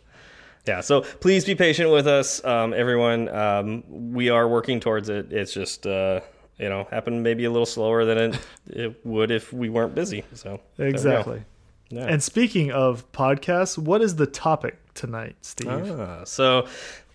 yeah 0.66 0.80
so 0.80 1.02
please 1.02 1.44
be 1.44 1.54
patient 1.54 1.90
with 1.92 2.06
us 2.08 2.44
um, 2.44 2.74
everyone 2.74 3.28
um, 3.28 3.84
we 4.12 4.30
are 4.30 4.48
working 4.48 4.80
towards 4.80 5.08
it 5.08 5.32
it's 5.32 5.52
just 5.52 5.86
uh, 5.86 6.20
you 6.58 6.68
know 6.68 6.88
happened 6.90 7.22
maybe 7.22 7.44
a 7.44 7.50
little 7.50 7.66
slower 7.66 8.04
than 8.04 8.18
it, 8.18 8.38
it 8.66 9.06
would 9.06 9.30
if 9.30 9.52
we 9.52 9.68
weren't 9.68 9.94
busy 9.94 10.24
so 10.34 10.60
there 10.76 10.86
we 10.86 10.92
go. 10.92 10.96
Exactly. 10.96 11.44
Yeah. 11.88 12.06
And 12.06 12.22
speaking 12.22 12.72
of 12.72 13.10
podcasts, 13.12 13.78
what 13.78 14.02
is 14.02 14.16
the 14.16 14.26
topic 14.26 14.76
tonight, 14.94 15.36
Steve? 15.42 15.68
Ah, 15.90 16.24
so 16.24 16.66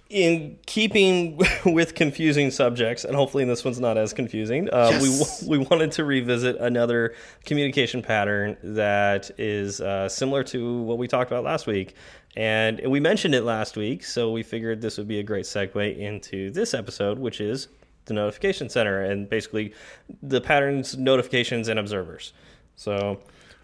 in 0.09 0.57
keeping 0.65 1.39
with 1.65 1.95
confusing 1.95 2.51
subjects 2.51 3.05
and 3.05 3.15
hopefully 3.15 3.45
this 3.45 3.63
one's 3.63 3.79
not 3.79 3.97
as 3.97 4.11
confusing 4.11 4.69
uh, 4.69 4.89
Yes. 4.91 5.41
we, 5.41 5.57
we 5.57 5.65
wanted 5.65 5.89
to 5.93 6.03
revisit 6.03 6.57
another 6.57 7.15
communication 7.45 8.01
pattern 8.01 8.57
that 8.61 9.31
is 9.37 9.79
uh, 9.79 10.09
similar 10.09 10.43
to 10.43 10.81
what 10.81 10.97
we 10.97 11.07
talked 11.07 11.31
about 11.31 11.45
last 11.45 11.65
week 11.65 11.95
and 12.35 12.81
we 12.85 12.99
mentioned 12.99 13.33
it 13.33 13.43
last 13.43 13.77
week 13.77 14.03
so 14.03 14.31
we 14.33 14.43
figured 14.43 14.81
this 14.81 14.97
would 14.97 15.07
be 15.07 15.19
a 15.19 15.23
great 15.23 15.45
segue 15.45 15.97
into 15.97 16.51
this 16.51 16.73
episode 16.73 17.17
which 17.17 17.39
is 17.39 17.69
the 18.05 18.13
notification 18.13 18.67
center 18.67 19.01
and 19.03 19.29
basically 19.29 19.73
the 20.21 20.41
patterns 20.41 20.97
notifications 20.97 21.69
and 21.69 21.79
observers 21.79 22.33
so 22.75 23.17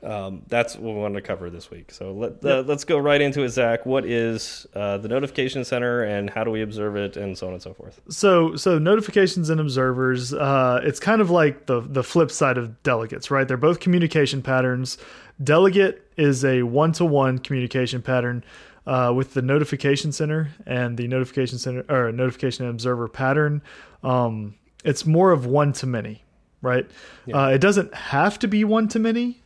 Um, 0.03 0.43
that's 0.47 0.75
what 0.75 0.93
we 0.93 0.99
wanted 0.99 1.15
to 1.15 1.21
cover 1.21 1.49
this 1.49 1.71
week. 1.71 1.91
So 1.91 2.11
let, 2.11 2.45
uh, 2.45 2.61
let's 2.67 2.83
go 2.83 2.99
right 2.99 3.19
into 3.19 3.41
it, 3.41 3.49
Zach. 3.49 3.85
What 3.85 4.05
is 4.05 4.67
uh, 4.75 4.97
the 4.97 5.07
notification 5.07 5.65
center 5.65 6.03
and 6.03 6.29
how 6.29 6.43
do 6.43 6.51
we 6.51 6.61
observe 6.61 6.95
it 6.95 7.17
and 7.17 7.37
so 7.37 7.47
on 7.47 7.53
and 7.53 7.61
so 7.61 7.73
forth? 7.73 7.99
So, 8.09 8.55
so 8.55 8.77
notifications 8.77 9.49
and 9.49 9.59
observers, 9.59 10.33
uh, 10.33 10.81
it's 10.83 10.99
kind 10.99 11.19
of 11.19 11.31
like 11.31 11.65
the 11.65 11.81
the 11.81 12.03
flip 12.03 12.29
side 12.29 12.57
of 12.57 12.83
delegates, 12.83 13.31
right? 13.31 13.47
They're 13.47 13.57
both 13.57 13.79
communication 13.79 14.41
patterns. 14.41 14.97
Delegate 15.43 16.03
is 16.15 16.45
a 16.45 16.63
one 16.63 16.91
to 16.93 17.05
one 17.05 17.39
communication 17.39 18.01
pattern 18.01 18.43
uh, 18.85 19.11
with 19.15 19.33
the 19.33 19.41
notification 19.41 20.11
center 20.11 20.49
and 20.65 20.97
the 20.97 21.07
notification 21.07 21.57
center 21.57 21.83
or 21.89 22.11
notification 22.11 22.65
and 22.65 22.73
observer 22.73 23.07
pattern. 23.07 23.61
Um, 24.03 24.55
it's 24.85 25.05
more 25.05 25.31
of 25.31 25.45
one 25.45 25.73
to 25.73 25.87
many, 25.87 26.23
right? 26.61 26.89
Uh, 27.33 27.51
it 27.53 27.59
doesn't 27.59 27.93
have 27.93 28.39
to 28.39 28.47
be 28.47 28.63
one 28.63 28.87
to 28.89 28.99
many. 28.99 29.41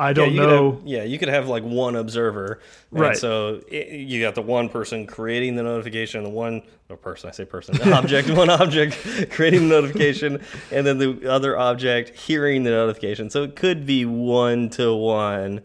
I 0.00 0.14
don't 0.14 0.32
you 0.32 0.40
know. 0.40 0.72
Have, 0.72 0.86
yeah, 0.86 1.02
you 1.02 1.18
could 1.18 1.28
have 1.28 1.48
like 1.48 1.62
one 1.62 1.94
observer, 1.94 2.60
and 2.90 3.00
Right. 3.00 3.16
So 3.16 3.60
it, 3.68 3.88
you 3.88 4.22
got 4.22 4.34
the 4.34 4.40
one 4.40 4.70
person 4.70 5.06
creating 5.06 5.56
the 5.56 5.62
notification, 5.62 6.24
the 6.24 6.30
one 6.30 6.62
or 6.88 6.96
person, 6.96 7.28
I 7.28 7.32
say 7.32 7.44
person, 7.44 7.76
the 7.76 7.92
object, 7.92 8.30
one 8.36 8.48
object 8.48 8.96
creating 9.30 9.68
the 9.68 9.74
notification, 9.74 10.42
and 10.72 10.86
then 10.86 10.96
the 10.96 11.30
other 11.30 11.58
object 11.58 12.18
hearing 12.18 12.62
the 12.62 12.70
notification. 12.70 13.28
So 13.28 13.42
it 13.42 13.56
could 13.56 13.84
be 13.84 14.06
one 14.06 14.70
to 14.70 14.94
one, 14.94 15.60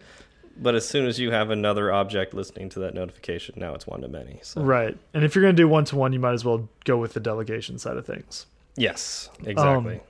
but 0.57 0.75
as 0.75 0.85
soon 0.85 1.07
as 1.07 1.17
you 1.17 1.31
have 1.31 1.49
another 1.49 1.93
object 1.93 2.33
listening 2.33 2.67
to 2.71 2.79
that 2.79 2.93
notification, 2.93 3.55
now 3.57 3.73
it's 3.73 3.87
one 3.87 4.01
to 4.01 4.09
many. 4.09 4.41
So 4.43 4.61
Right. 4.61 4.97
And 5.13 5.23
if 5.23 5.33
you're 5.33 5.43
going 5.43 5.55
to 5.55 5.61
do 5.61 5.69
one 5.69 5.85
to 5.85 5.95
one, 5.95 6.11
you 6.11 6.19
might 6.19 6.33
as 6.33 6.43
well 6.43 6.67
go 6.83 6.97
with 6.97 7.13
the 7.13 7.21
delegation 7.21 7.79
side 7.79 7.95
of 7.95 8.05
things. 8.05 8.47
yes, 8.75 9.29
exactly. 9.45 9.95
Um, 9.95 10.01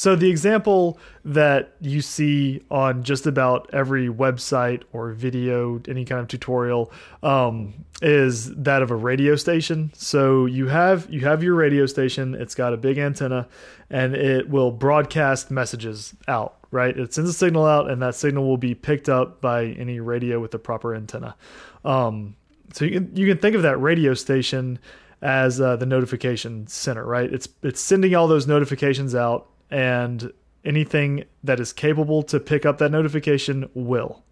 So 0.00 0.16
the 0.16 0.30
example 0.30 0.98
that 1.26 1.74
you 1.78 2.00
see 2.00 2.62
on 2.70 3.02
just 3.02 3.26
about 3.26 3.68
every 3.74 4.08
website 4.08 4.82
or 4.94 5.12
video, 5.12 5.78
any 5.88 6.06
kind 6.06 6.22
of 6.22 6.28
tutorial, 6.28 6.90
um, 7.22 7.74
is 8.00 8.50
that 8.54 8.80
of 8.80 8.90
a 8.90 8.96
radio 8.96 9.36
station. 9.36 9.90
So 9.92 10.46
you 10.46 10.68
have 10.68 11.06
you 11.12 11.20
have 11.26 11.42
your 11.42 11.54
radio 11.54 11.84
station. 11.84 12.34
It's 12.34 12.54
got 12.54 12.72
a 12.72 12.78
big 12.78 12.96
antenna, 12.96 13.46
and 13.90 14.16
it 14.16 14.48
will 14.48 14.70
broadcast 14.70 15.50
messages 15.50 16.14
out. 16.26 16.56
Right, 16.70 16.96
it 16.96 17.12
sends 17.12 17.28
a 17.28 17.34
signal 17.34 17.66
out, 17.66 17.90
and 17.90 18.00
that 18.00 18.14
signal 18.14 18.48
will 18.48 18.56
be 18.56 18.74
picked 18.74 19.10
up 19.10 19.42
by 19.42 19.66
any 19.66 20.00
radio 20.00 20.40
with 20.40 20.52
the 20.52 20.58
proper 20.58 20.94
antenna. 20.94 21.36
Um, 21.84 22.36
so 22.72 22.86
you 22.86 22.92
can 22.92 23.14
you 23.14 23.26
can 23.26 23.36
think 23.36 23.54
of 23.54 23.60
that 23.64 23.76
radio 23.76 24.14
station 24.14 24.78
as 25.20 25.60
uh, 25.60 25.76
the 25.76 25.84
notification 25.84 26.66
center, 26.68 27.04
right? 27.04 27.30
It's 27.30 27.50
it's 27.62 27.82
sending 27.82 28.14
all 28.14 28.28
those 28.28 28.46
notifications 28.46 29.14
out, 29.14 29.46
and 29.70 30.32
anything 30.64 31.24
that 31.44 31.60
is 31.60 31.72
capable 31.72 32.22
to 32.24 32.40
pick 32.40 32.66
up 32.66 32.78
that 32.78 32.90
notification 32.90 33.68
will. 33.74 34.22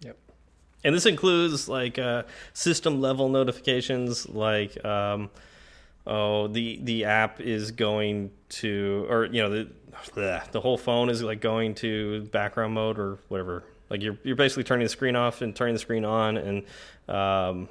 Yep. 0.00 0.16
And 0.84 0.94
this 0.94 1.06
includes 1.06 1.68
like 1.68 1.98
uh, 1.98 2.24
system 2.52 3.00
level 3.00 3.28
notifications, 3.28 4.28
like 4.28 4.82
um, 4.84 5.30
oh 6.06 6.48
the 6.48 6.80
the 6.82 7.04
app 7.04 7.40
is 7.40 7.70
going 7.70 8.30
to, 8.50 9.06
or 9.08 9.26
you 9.26 9.42
know 9.42 9.50
the 9.50 9.70
bleh, 10.14 10.50
the 10.52 10.60
whole 10.60 10.78
phone 10.78 11.10
is 11.10 11.22
like 11.22 11.40
going 11.40 11.74
to 11.76 12.22
background 12.24 12.74
mode 12.74 12.98
or 12.98 13.18
whatever. 13.28 13.64
Like 13.90 14.02
you're 14.02 14.18
you're 14.24 14.36
basically 14.36 14.64
turning 14.64 14.84
the 14.84 14.90
screen 14.90 15.16
off 15.16 15.42
and 15.42 15.54
turning 15.54 15.74
the 15.74 15.80
screen 15.80 16.04
on, 16.04 16.36
and 16.36 16.64
um, 17.08 17.68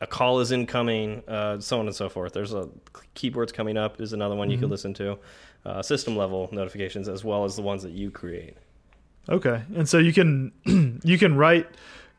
a 0.00 0.06
call 0.06 0.40
is 0.40 0.52
incoming, 0.52 1.22
uh, 1.26 1.58
so 1.60 1.80
on 1.80 1.86
and 1.86 1.96
so 1.96 2.08
forth. 2.08 2.32
There's 2.32 2.52
a 2.52 2.68
keyboards 3.14 3.52
coming 3.52 3.76
up 3.76 4.00
is 4.00 4.12
another 4.12 4.34
one 4.34 4.50
you 4.50 4.58
could 4.58 4.70
listen 4.70 4.92
to. 4.94 5.18
Uh, 5.64 5.80
system 5.80 6.14
level 6.14 6.48
notifications 6.52 7.08
as 7.08 7.24
well 7.24 7.44
as 7.44 7.56
the 7.56 7.62
ones 7.62 7.82
that 7.82 7.92
you 7.92 8.10
create. 8.10 8.56
Okay, 9.28 9.62
and 9.74 9.88
so 9.88 9.96
you 9.98 10.12
can 10.12 10.52
you 11.04 11.16
can 11.18 11.36
write 11.36 11.66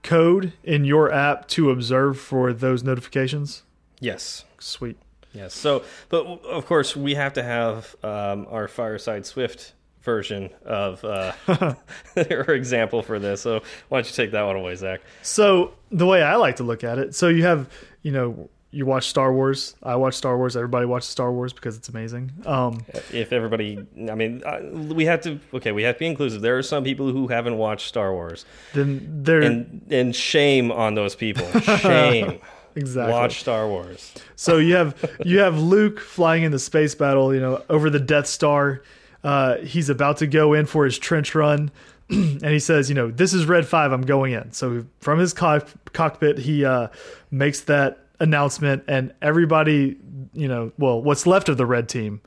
code 0.05 0.53
in 0.63 0.85
your 0.85 1.11
app 1.11 1.47
to 1.49 1.69
observe 1.71 2.19
for 2.19 2.53
those 2.53 2.83
notifications. 2.83 3.63
Yes. 3.99 4.45
Sweet. 4.59 4.97
Yes. 5.33 5.53
So, 5.53 5.83
but 6.09 6.25
of 6.25 6.65
course, 6.65 6.95
we 6.95 7.15
have 7.15 7.33
to 7.33 7.43
have 7.43 7.95
um, 8.03 8.47
our 8.49 8.67
Fireside 8.67 9.25
Swift 9.25 9.73
version 10.01 10.49
of 10.63 11.03
uh, 11.03 11.33
our 12.17 12.53
example 12.53 13.01
for 13.01 13.19
this. 13.19 13.41
So, 13.41 13.61
why 13.89 13.97
don't 13.97 14.07
you 14.07 14.13
take 14.15 14.31
that 14.31 14.43
one 14.43 14.55
away, 14.55 14.75
Zach? 14.75 15.01
So 15.23 15.73
the 15.91 16.05
way 16.05 16.23
I 16.23 16.35
like 16.35 16.57
to 16.57 16.63
look 16.63 16.83
at 16.83 16.99
it, 16.99 17.15
so 17.15 17.27
you 17.27 17.43
have 17.43 17.69
you 18.01 18.11
know 18.11 18.49
you 18.75 18.85
watch 18.85 19.07
Star 19.07 19.31
Wars. 19.31 19.73
I 19.81 19.95
watch 19.95 20.15
Star 20.15 20.37
Wars. 20.37 20.57
Everybody 20.57 20.85
watches 20.85 21.07
Star 21.07 21.31
Wars 21.31 21.53
because 21.53 21.77
it's 21.77 21.87
amazing. 21.87 22.33
Um, 22.45 22.83
If 23.13 23.31
everybody, 23.31 23.79
I 24.11 24.15
mean, 24.15 24.43
uh, 24.45 24.59
we 24.93 25.05
have 25.05 25.21
to. 25.21 25.39
Okay, 25.53 25.71
we 25.71 25.83
have 25.83 25.95
to 25.95 25.99
be 25.99 26.07
inclusive. 26.07 26.41
There 26.41 26.57
are 26.57 26.63
some 26.63 26.83
people 26.83 27.09
who 27.09 27.27
haven't 27.29 27.57
watched 27.57 27.87
Star 27.87 28.11
Wars, 28.11 28.45
then 28.73 29.23
there 29.23 29.41
and 29.41 29.81
and 29.89 30.13
shame 30.13 30.73
on 30.73 30.95
those 30.95 31.15
people. 31.15 31.47
Shame. 31.61 32.39
exactly. 32.75 33.13
Watch 33.13 33.39
Star 33.39 33.65
Wars. 33.69 34.13
So 34.35 34.57
you 34.57 34.75
have 34.75 34.93
you 35.23 35.39
have 35.39 35.57
Luke 35.57 36.01
flying 36.01 36.43
in 36.43 36.51
the 36.51 36.59
space 36.59 36.95
battle, 36.95 37.33
you 37.33 37.39
know, 37.39 37.63
over 37.69 37.89
the 37.89 37.99
Death 37.99 38.27
Star. 38.27 38.83
Uh, 39.23 39.57
he's 39.59 39.89
about 39.89 40.17
to 40.17 40.27
go 40.27 40.53
in 40.53 40.65
for 40.65 40.83
his 40.83 40.99
trench 40.99 41.33
run, 41.33 41.71
and 42.09 42.43
he 42.45 42.59
says, 42.59 42.89
you 42.89 42.95
know, 42.95 43.09
this 43.09 43.33
is 43.33 43.45
Red 43.45 43.65
Five. 43.65 43.93
I'm 43.93 44.01
going 44.05 44.33
in. 44.33 44.51
So 44.51 44.85
from 44.99 45.17
his 45.19 45.33
cock 45.33 45.69
cockpit, 45.93 46.39
he 46.39 46.65
uh, 46.65 46.89
makes 47.31 47.61
that 47.61 48.04
announcement, 48.19 48.83
and 48.87 49.13
everybody, 49.21 49.97
you 50.33 50.47
know, 50.47 50.71
well, 50.77 51.01
what's 51.01 51.25
left 51.27 51.49
of 51.49 51.57
the 51.57 51.65
red 51.65 51.89
team 51.89 52.21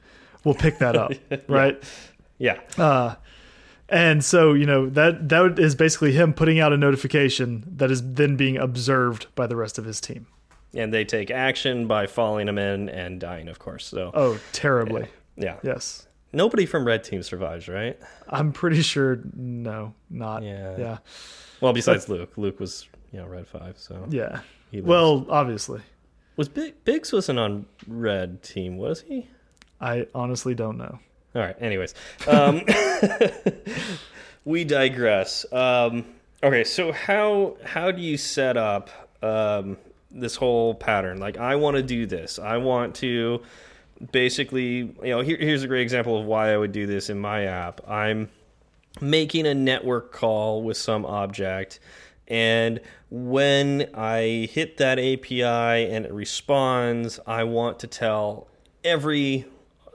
will 0.45 0.55
pick 0.55 0.79
that 0.79 0.97
up, 0.97 1.13
right? 1.49 1.83
Yeah. 2.39 2.61
Uh, 2.77 3.15
and 3.91 4.23
so 4.23 4.53
you 4.53 4.67
know 4.67 4.87
that 4.91 5.29
that 5.31 5.59
is 5.59 5.75
basically 5.75 6.13
him 6.13 6.35
putting 6.35 6.61
out 6.61 6.73
a 6.73 6.77
notification 6.77 7.65
that 7.77 7.91
is 7.91 8.13
then 8.15 8.37
being 8.37 8.57
observed 8.59 9.27
by 9.35 9.47
the 9.47 9.57
rest 9.57 9.79
of 9.79 9.85
his 9.87 10.01
team. 10.01 10.27
and 10.75 10.93
they 10.93 11.05
take 11.05 11.31
action 11.31 11.87
by 11.87 12.07
following 12.07 12.47
him 12.49 12.59
in 12.59 12.91
and 12.91 13.19
dying, 13.19 13.49
of 13.49 13.59
course. 13.59 13.87
So, 13.87 14.11
Oh, 14.13 14.39
terribly. 14.53 15.07
yeah. 15.37 15.57
Yes. 15.63 16.07
Nobody 16.35 16.67
from 16.67 16.85
Red 16.87 17.03
Team 17.05 17.23
survives, 17.23 17.67
right? 17.69 17.99
I'm 18.29 18.53
pretty 18.53 18.83
sure 18.83 19.19
no, 19.35 19.95
not. 20.11 20.43
Yeah. 20.43 20.77
Yeah. 20.77 20.99
Well, 21.63 21.73
besides 21.73 22.07
Luke. 22.11 22.35
Luke 22.37 22.61
was, 22.61 22.87
you 23.13 23.19
know, 23.21 23.27
Red 23.27 23.47
Five. 23.49 23.79
So 23.79 24.05
Yeah. 24.11 24.41
He 24.71 24.79
lives. 24.79 24.89
Well, 24.89 25.27
obviously. 25.29 25.81
was 26.37 26.49
Big, 26.49 26.85
Biggs 26.85 27.13
wasn't 27.13 27.39
on 27.39 27.67
Red 27.87 28.43
Team, 28.43 28.77
was 28.77 29.03
he? 29.03 29.29
I 29.81 30.07
honestly 30.15 30.55
don't 30.55 30.77
know. 30.77 30.99
All 31.35 31.43
right. 31.43 31.57
Anyways, 31.61 31.95
um, 32.27 32.63
we 34.45 34.65
digress. 34.65 35.51
Um, 35.53 36.07
okay, 36.43 36.65
so 36.65 36.91
how 36.91 37.57
how 37.65 37.91
do 37.91 38.01
you 38.01 38.17
set 38.17 38.57
up 38.57 38.91
um, 39.23 39.77
this 40.11 40.37
whole 40.37 40.75
pattern? 40.75 41.21
Like, 41.21 41.37
I 41.37 41.57
want 41.57 41.77
to 41.77 41.83
do 41.83 42.07
this. 42.07 42.39
I 42.39 42.57
want 42.57 42.95
to 42.97 43.43
basically, 44.13 44.77
you 44.77 44.97
know, 45.03 45.21
here, 45.21 45.37
here's 45.37 45.63
a 45.63 45.69
great 45.69 45.83
example 45.83 46.19
of 46.19 46.25
why 46.25 46.53
I 46.53 46.57
would 46.57 46.73
do 46.73 46.87
this 46.87 47.11
in 47.11 47.19
my 47.19 47.45
app. 47.45 47.81
I'm 47.89 48.31
making 49.01 49.47
a 49.47 49.55
network 49.55 50.13
call 50.13 50.63
with 50.63 50.77
some 50.77 51.05
object. 51.05 51.81
And 52.29 52.81
when 53.11 53.89
I 53.95 54.49
hit 54.53 54.77
that 54.77 54.99
API 54.99 55.43
and 55.43 56.05
it 56.05 56.13
responds, 56.13 57.19
I 57.27 57.45
want 57.45 57.81
to 57.81 57.87
tell 57.87 58.49
every 58.85 59.47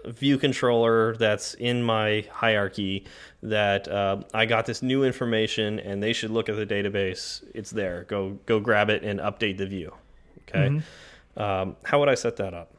view 0.05 0.37
controller 0.37 1.15
that's 1.15 1.53
in 1.53 1.81
my 1.81 2.25
hierarchy 2.31 3.05
that 3.41 3.87
uh, 3.87 4.21
I 4.33 4.45
got 4.45 4.65
this 4.65 4.81
new 4.81 5.03
information 5.03 5.79
and 5.79 6.01
they 6.01 6.13
should 6.13 6.31
look 6.31 6.49
at 6.49 6.55
the 6.55 6.65
database. 6.65 7.43
It's 7.53 7.71
there. 7.71 8.03
Go 8.05 8.39
go 8.45 8.59
grab 8.59 8.89
it 8.89 9.03
and 9.03 9.19
update 9.19 9.57
the 9.57 9.67
view. 9.67 9.93
Okay. 10.49 10.81
Um, 11.37 11.75
how 11.83 11.99
would 11.99 12.09
I 12.09 12.15
set 12.15 12.35
that 12.37 12.53
up? 12.53 12.73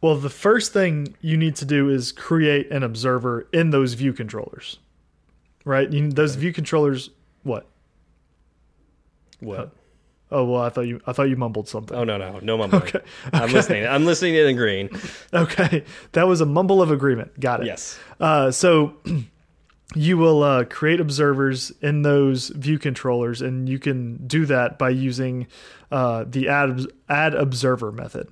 Well, 0.00 0.16
the 0.16 0.30
first 0.30 0.72
thing 0.72 1.16
you 1.20 1.36
need 1.36 1.56
to 1.56 1.64
do 1.64 1.88
is 1.88 2.12
create 2.12 2.70
an 2.70 2.82
observer 2.82 3.48
in 3.52 3.70
those 3.70 3.94
view 3.94 4.12
controllers. 4.12 4.78
Right? 5.64 5.90
You, 5.90 6.10
those 6.10 6.34
view 6.34 6.52
controllers 6.52 7.10
what? 7.42 7.66
What? 9.40 9.72
Oh, 10.30 10.44
well, 10.44 10.62
I 10.62 10.68
thought 10.68 10.82
you 10.82 11.00
I 11.06 11.12
thought 11.12 11.28
you 11.28 11.36
mumbled 11.36 11.68
something. 11.68 11.96
Oh 11.96 12.02
no 12.02 12.16
no 12.16 12.40
no 12.40 12.56
mumbling. 12.58 12.82
Okay. 12.82 13.00
I'm 13.32 13.52
listening. 13.52 13.86
I'm 13.86 14.04
listening 14.04 14.36
and 14.36 14.48
agreeing. 14.48 14.90
Okay. 15.32 15.84
That 16.12 16.26
was 16.26 16.40
a 16.40 16.46
mumble 16.46 16.80
of 16.80 16.90
agreement. 16.90 17.38
Got 17.38 17.60
it. 17.60 17.66
Yes. 17.66 17.98
Uh, 18.20 18.50
so 18.50 18.94
you 19.94 20.16
will 20.16 20.42
uh, 20.42 20.64
create 20.64 21.00
observers 21.00 21.72
in 21.82 22.02
those 22.02 22.48
view 22.48 22.78
controllers, 22.78 23.42
and 23.42 23.68
you 23.68 23.78
can 23.78 24.26
do 24.26 24.46
that 24.46 24.78
by 24.78 24.90
using 24.90 25.46
uh, 25.92 26.24
the 26.26 26.48
add 26.48 26.86
add 27.08 27.34
observer 27.34 27.92
method, 27.92 28.28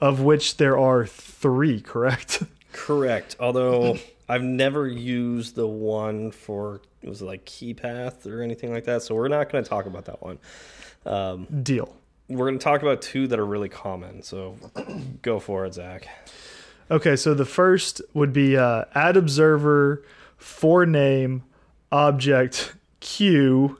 of 0.00 0.20
which 0.20 0.56
there 0.56 0.78
are 0.78 1.06
three. 1.06 1.80
Correct? 1.80 2.42
Correct. 2.72 3.36
Although 3.38 3.98
I've 4.28 4.42
never 4.42 4.88
used 4.88 5.54
the 5.54 5.66
one 5.66 6.30
for 6.30 6.80
it 7.02 7.08
was 7.08 7.20
like 7.20 7.44
key 7.44 7.74
path 7.74 8.26
or 8.26 8.42
anything 8.42 8.72
like 8.72 8.84
that, 8.84 9.02
so 9.02 9.14
we're 9.14 9.28
not 9.28 9.50
going 9.50 9.62
to 9.62 9.68
talk 9.68 9.86
about 9.86 10.06
that 10.06 10.22
one. 10.22 10.38
Um, 11.04 11.46
Deal. 11.62 11.94
we're 12.28 12.46
going 12.46 12.58
to 12.58 12.64
talk 12.64 12.80
about 12.82 13.02
two 13.02 13.26
that 13.28 13.38
are 13.38 13.44
really 13.44 13.68
common. 13.68 14.22
So 14.22 14.56
go 15.22 15.38
for 15.38 15.66
it, 15.66 15.74
Zach. 15.74 16.08
Okay, 16.90 17.16
so 17.16 17.34
the 17.34 17.44
first 17.44 18.00
would 18.14 18.32
be 18.32 18.56
uh, 18.56 18.84
add 18.94 19.16
observer 19.16 20.02
for 20.36 20.86
name 20.86 21.42
object 21.92 22.74
queue 23.00 23.78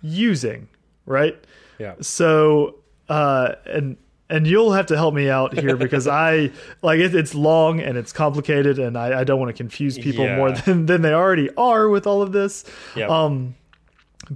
using, 0.00 0.68
right? 1.06 1.36
Yeah. 1.78 1.94
So, 2.00 2.76
uh, 3.08 3.54
and 3.66 3.96
and 4.32 4.46
you'll 4.46 4.72
have 4.72 4.86
to 4.86 4.96
help 4.96 5.14
me 5.14 5.28
out 5.28 5.56
here 5.58 5.76
because 5.76 6.06
I 6.28 6.50
like 6.82 6.98
it, 7.00 7.14
it's 7.14 7.34
long 7.34 7.80
and 7.80 7.96
it's 7.98 8.12
complicated, 8.12 8.78
and 8.78 8.96
I, 8.96 9.20
I 9.20 9.24
don't 9.24 9.38
want 9.38 9.50
to 9.50 9.56
confuse 9.56 9.98
people 9.98 10.24
Yeah. 10.24 10.36
more 10.38 10.50
than 10.52 10.86
than 10.86 11.02
they 11.02 11.12
already 11.12 11.50
are 11.56 11.88
with 11.88 12.06
all 12.06 12.22
of 12.22 12.32
this. 12.32 12.64
Yep. 12.96 13.10
Um, 13.10 13.54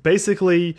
basically, 0.03 0.77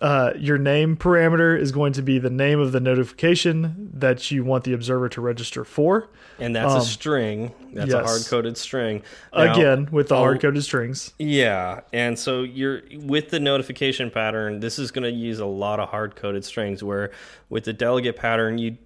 uh, 0.00 0.32
your 0.36 0.58
name 0.58 0.96
parameter 0.96 1.58
is 1.58 1.72
going 1.72 1.92
to 1.94 2.02
be 2.02 2.18
the 2.18 2.30
name 2.30 2.60
of 2.60 2.72
the 2.72 2.80
notification 2.80 3.90
that 3.94 4.30
you 4.30 4.44
want 4.44 4.64
the 4.64 4.72
observer 4.72 5.08
to 5.10 5.20
register 5.20 5.64
for. 5.64 6.08
and 6.38 6.54
that's 6.54 6.74
a 6.74 6.80
string. 6.82 7.52
That's 7.72 7.92
a 7.92 7.98
Um, 8.00 8.04
hard 8.04 8.22
coded 8.28 8.56
string. 8.58 9.02
Now, 9.34 9.52
Again, 9.54 9.88
with 9.90 10.08
the 10.08 10.16
oh, 10.16 10.18
hard 10.18 10.40
coded 10.40 10.62
strings. 10.64 11.12
Yeah, 11.18 11.80
and 11.92 12.18
so 12.18 12.42
you're 12.42 12.82
with 12.92 13.30
the 13.30 13.40
notification 13.40 14.10
pattern. 14.10 14.60
This 14.60 14.78
is 14.78 14.90
going 14.90 15.04
to 15.04 15.10
use 15.10 15.38
a 15.38 15.46
lot 15.46 15.80
of 15.80 15.88
hard 15.88 16.14
coded 16.16 16.44
strings. 16.44 16.82
Where 16.84 17.10
with 17.48 17.64
the 17.64 17.72
delegate 17.72 18.16
pattern, 18.16 18.58
you, 18.58 18.76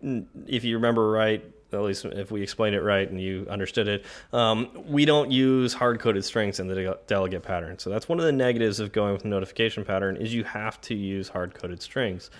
if 0.46 0.62
you 0.64 0.76
remember 0.76 1.10
right, 1.10 1.44
at 1.72 1.82
least 1.82 2.04
if 2.04 2.30
we 2.30 2.42
explained 2.42 2.74
it 2.74 2.82
right 2.82 3.08
and 3.08 3.20
you 3.20 3.46
understood 3.50 3.88
it, 3.88 4.04
um, 4.32 4.70
we 4.86 5.04
don't 5.04 5.30
use 5.30 5.74
hard 5.74 6.00
coded 6.00 6.24
strings 6.24 6.60
in 6.60 6.68
the 6.68 6.74
de- 6.74 6.98
delegate 7.06 7.42
pattern. 7.42 7.78
So 7.78 7.90
that's 7.90 8.08
one 8.08 8.18
of 8.18 8.24
the 8.24 8.32
negatives 8.32 8.80
of 8.80 8.92
going 8.92 9.12
with 9.12 9.22
the 9.22 9.28
notification 9.28 9.84
pattern 9.84 10.16
is 10.16 10.34
you 10.34 10.44
have 10.44 10.80
to 10.82 10.94
use 10.94 11.28
hard 11.28 11.54
coded 11.54 11.82
strings. 11.82 12.30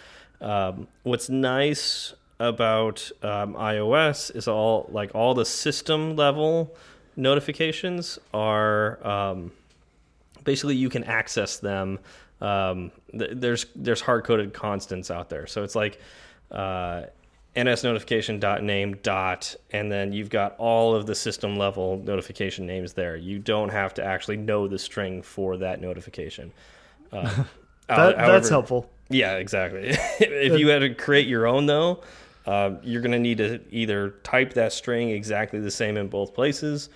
Um, 0.41 0.89
what's 1.03 1.29
nice 1.29 2.15
about 2.39 3.11
um, 3.23 3.55
iOS 3.55 4.35
is 4.35 4.49
all 4.49 4.89
like 4.91 5.15
all 5.15 5.35
the 5.35 5.45
system 5.45 6.17
level 6.17 6.75
notifications 7.17 8.19
are 8.33 9.07
um, 9.07 9.53
basically 10.45 10.75
you 10.75 10.89
can 10.89 11.05
access 11.05 11.59
them. 11.59 11.99
Um, 12.41 12.91
th 13.13 13.31
there's 13.35 13.67
there's 13.77 14.01
hard 14.01 14.25
coded 14.25 14.55
constants 14.55 15.11
out 15.11 15.29
there, 15.29 15.47
so 15.47 15.63
it's 15.63 15.75
like 15.75 16.01
uh, 16.51 17.03
ns 17.59 17.83
notification 17.85 18.39
dot 18.39 18.63
name 18.63 18.97
dot, 19.03 19.55
and 19.73 19.91
then 19.91 20.13
you've 20.13 20.31
got 20.31 20.55
all 20.59 20.95
of 20.95 21.07
the 21.07 21.15
system 21.15 21.57
level 21.57 22.01
notification 22.05 22.67
names 22.67 22.93
there. 22.93 23.17
You 23.17 23.39
don't 23.39 23.71
have 23.71 23.93
to 23.95 24.05
actually 24.05 24.37
know 24.37 24.69
the 24.69 24.79
string 24.79 25.23
for 25.23 25.57
that 25.59 25.81
notification. 25.81 26.53
Uh, 27.13 27.45
That, 27.89 28.17
however- 28.17 28.33
that's 28.35 28.49
helpful. 28.49 28.89
yeah, 29.09 29.35
exactly. 29.39 29.89
if 30.21 30.57
you 30.61 30.69
had 30.69 30.79
to 30.79 30.95
create 30.95 31.27
your 31.27 31.49
own, 31.49 31.67
though, 31.67 32.05
uh, 32.47 32.75
you're 32.85 33.03
going 33.03 33.11
to 33.11 33.19
need 33.19 33.39
to 33.39 33.59
either 33.73 34.11
type 34.23 34.55
that 34.55 34.73
string 34.73 35.11
exactly 35.11 35.59
the 35.59 35.73
same 35.73 35.97
in 35.97 36.07
both 36.07 36.33
places 36.33 36.89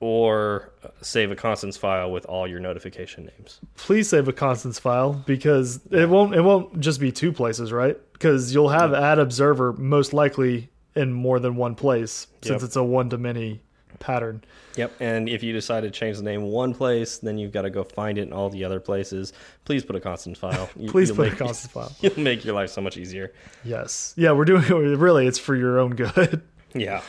or 0.00 0.72
uh, 0.82 0.88
save 1.02 1.30
a 1.30 1.36
constants 1.36 1.76
file 1.76 2.10
with 2.10 2.24
all 2.26 2.46
your 2.48 2.60
notification 2.60 3.26
names. 3.26 3.60
please 3.76 4.08
save 4.08 4.26
a 4.26 4.32
constants 4.32 4.78
file 4.78 5.12
because 5.26 5.80
it 5.90 6.08
won't 6.08 6.34
it 6.34 6.40
won't 6.40 6.80
just 6.80 6.98
be 6.98 7.12
two 7.12 7.30
places, 7.32 7.70
right? 7.70 7.98
Because 8.18 8.52
you'll 8.52 8.70
have 8.70 8.92
add 8.92 9.18
observer 9.18 9.72
most 9.74 10.12
likely 10.12 10.70
in 10.96 11.12
more 11.12 11.38
than 11.38 11.54
one 11.56 11.74
place 11.76 12.26
since 12.42 12.60
Yep. 12.60 12.66
it's 12.66 12.76
a 12.76 12.82
one 12.82 13.10
to 13.10 13.18
many 13.18 13.62
pattern. 14.00 14.42
Yep. 14.76 14.92
And 15.00 15.28
if 15.28 15.42
you 15.42 15.52
decide 15.52 15.80
to 15.82 15.90
change 15.90 16.16
the 16.18 16.22
name 16.22 16.42
one 16.42 16.72
place, 16.74 17.18
then 17.18 17.36
you've 17.38 17.52
got 17.52 17.62
to 17.62 17.70
go 17.70 17.82
find 17.84 18.16
it 18.18 18.22
in 18.22 18.32
all 18.32 18.48
the 18.48 18.64
other 18.64 18.78
places. 18.80 19.32
Please 19.64 19.84
put 19.84 19.96
a 19.96 20.00
constant 20.00 20.36
file. 20.36 20.68
You- 20.76 20.90
Please 20.90 21.10
put 21.10 21.26
a 21.26 21.30
make- 21.30 21.38
constants 21.38 21.72
file. 21.72 21.92
You'll 22.00 22.18
make 22.18 22.44
your 22.44 22.54
life 22.54 22.70
so 22.70 22.80
much 22.80 22.96
easier. 22.96 23.32
Yes. 23.64 24.14
Yeah, 24.16 24.32
we're 24.32 24.44
doing 24.44 24.62
really 24.98 25.26
it's 25.26 25.38
for 25.38 25.54
your 25.56 25.78
own 25.78 25.94
good. 25.96 26.42
Yeah. 26.74 27.02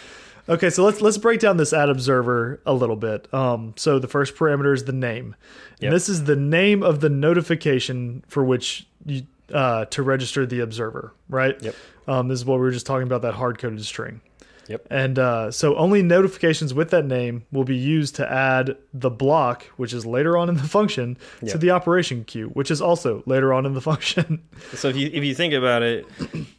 Okay, 0.48 0.72
so 0.72 0.84
let's 0.84 1.00
let's 1.00 1.20
break 1.20 1.39
down 1.39 1.58
this 1.58 1.74
add 1.74 1.89
observer 1.89 2.60
a 2.66 2.74
little 2.74 2.96
bit. 2.96 3.32
Um, 3.32 3.74
so 3.78 4.00
the 4.00 4.08
first 4.08 4.36
parameter 4.36 4.74
is 4.74 4.86
the 4.86 4.92
name. 4.94 5.36
Yep. 5.80 5.89
And 5.89 5.94
this 5.96 6.10
is 6.10 6.24
the 6.24 6.36
name 6.36 6.82
of 6.82 7.01
the 7.01 7.10
notification 7.10 8.24
for 8.28 8.44
which 8.44 8.88
you 9.06 9.24
uh, 9.53 9.86
to 9.86 10.03
register 10.03 10.46
the 10.46 10.62
observer, 10.62 11.13
right? 11.27 11.62
Yep. 11.62 11.75
Um, 12.08 12.27
this 12.27 12.39
is 12.39 12.46
what 12.46 12.56
we 12.56 12.62
were 12.62 12.72
just 12.72 12.86
talking 12.86 13.08
about 13.08 13.22
that 13.22 13.34
hard 13.34 13.60
coded 13.60 13.84
string. 13.86 14.22
Yep. 14.68 14.88
And 14.91 15.18
uh, 15.18 15.51
so 15.51 15.75
only 15.77 16.03
notifications 16.03 16.75
with 16.75 16.91
that 16.91 17.03
name 17.03 17.44
will 17.51 17.63
be 17.63 17.75
used 17.75 18.15
to 18.18 18.32
add 18.32 18.77
the 18.94 19.10
block, 19.10 19.63
which 19.77 19.94
is 19.94 20.06
later 20.06 20.38
on 20.38 20.48
in 20.48 20.58
the 20.58 20.63
function, 20.63 21.18
to 21.48 21.58
the 21.58 21.72
operation 21.72 22.24
queue, 22.24 22.50
which 22.50 22.70
is 22.70 22.79
also 22.79 23.24
later 23.25 23.51
on 23.51 23.65
in 23.65 23.74
the 23.74 23.82
function. 23.91 24.44
So 24.75 24.89
if 24.89 24.96
you 24.96 25.10
if 25.12 25.24
you 25.24 25.34
think 25.34 25.53
about 25.56 25.82
it, 25.82 26.06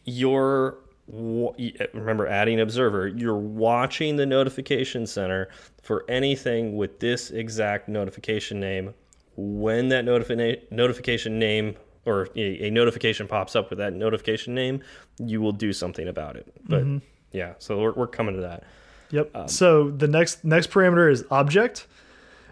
you're 0.05 0.77
remember 1.13 2.27
adding 2.27 2.61
observer. 2.61 3.09
You're 3.09 3.37
watching 3.37 4.17
the 4.17 4.27
notification 4.27 5.07
center 5.07 5.49
for 5.83 6.05
anything 6.09 6.77
with 6.77 7.01
this 7.01 7.31
exact 7.31 7.89
notification 7.89 8.61
name. 8.61 8.95
When 9.37 9.89
that 9.89 10.05
notifi- 10.05 10.71
notification 10.71 11.39
name 11.39 11.77
or 12.05 12.29
a, 12.35 12.67
a 12.67 12.71
notification 12.71 13.29
pops 13.29 13.55
up 13.55 13.71
with 13.71 13.79
that 13.79 13.93
notification 13.93 14.55
name, 14.55 14.83
you 15.19 15.41
will 15.41 15.53
do 15.53 15.73
something 15.73 16.09
about 16.09 16.37
it. 16.37 16.47
But 16.67 16.85
yeah, 17.33 17.55
so 17.59 17.79
we're 17.81 17.93
we're 17.93 18.07
coming 18.07 18.35
to 18.37 18.41
that. 18.43 18.65
Yep. 19.11 19.31
Um, 19.35 19.49
so 19.49 19.91
the 19.91 20.09
next 20.09 20.45
next 20.45 20.71
parameter 20.71 21.11
is 21.11 21.25
object, 21.31 21.87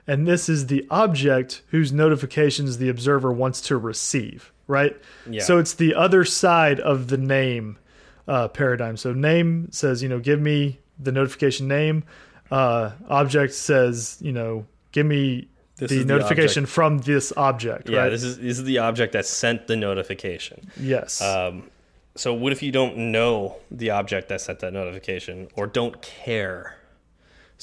and 0.06 0.26
this 0.26 0.48
is 0.48 0.66
the 0.66 0.86
object 0.90 1.62
whose 1.68 1.92
notifications 1.92 2.78
the 2.78 2.88
observer 2.88 3.32
wants 3.32 3.60
to 3.62 3.76
receive, 3.76 4.52
right? 4.66 4.96
Yeah. 5.28 5.42
So 5.42 5.58
it's 5.58 5.74
the 5.74 5.94
other 5.94 6.24
side 6.24 6.80
of 6.80 7.08
the 7.08 7.18
name 7.18 7.78
uh, 8.26 8.48
paradigm. 8.48 8.96
So 8.96 9.12
name 9.12 9.68
says, 9.70 10.02
you 10.02 10.08
know, 10.08 10.18
give 10.18 10.40
me 10.40 10.80
the 10.98 11.12
notification 11.12 11.68
name. 11.68 12.04
Uh, 12.50 12.92
object 13.08 13.54
says, 13.54 14.18
you 14.20 14.32
know, 14.32 14.66
give 14.92 15.06
me 15.06 15.48
This 15.78 15.90
the 15.90 15.98
is 16.00 16.06
the 16.06 16.12
notification 16.12 16.66
from 16.66 16.98
this 16.98 17.32
object. 17.36 17.88
Yeah, 17.88 18.00
right? 18.00 18.08
this 18.10 18.22
is 18.22 18.38
this 18.38 18.58
is 18.58 18.64
the 18.64 18.78
object 18.78 19.12
that 19.12 19.26
sent 19.26 19.66
the 19.66 19.76
notification. 19.76 20.70
yes. 20.78 21.20
Um, 21.22 21.70
so 22.16 22.34
what 22.34 22.50
if 22.52 22.62
you 22.64 22.72
don't 22.72 22.96
know 23.12 23.56
the 23.70 23.90
object 23.90 24.28
that 24.30 24.40
sent 24.40 24.58
that 24.60 24.72
notification 24.72 25.48
or 25.54 25.66
don't 25.68 26.02
care? 26.02 26.76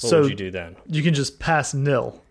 What 0.00 0.10
So- 0.10 0.20
would 0.22 0.30
you 0.30 0.36
do 0.36 0.50
then? 0.50 0.76
you 0.86 1.02
can 1.02 1.12
just 1.14 1.38
pass 1.38 1.74
nil 1.74 2.22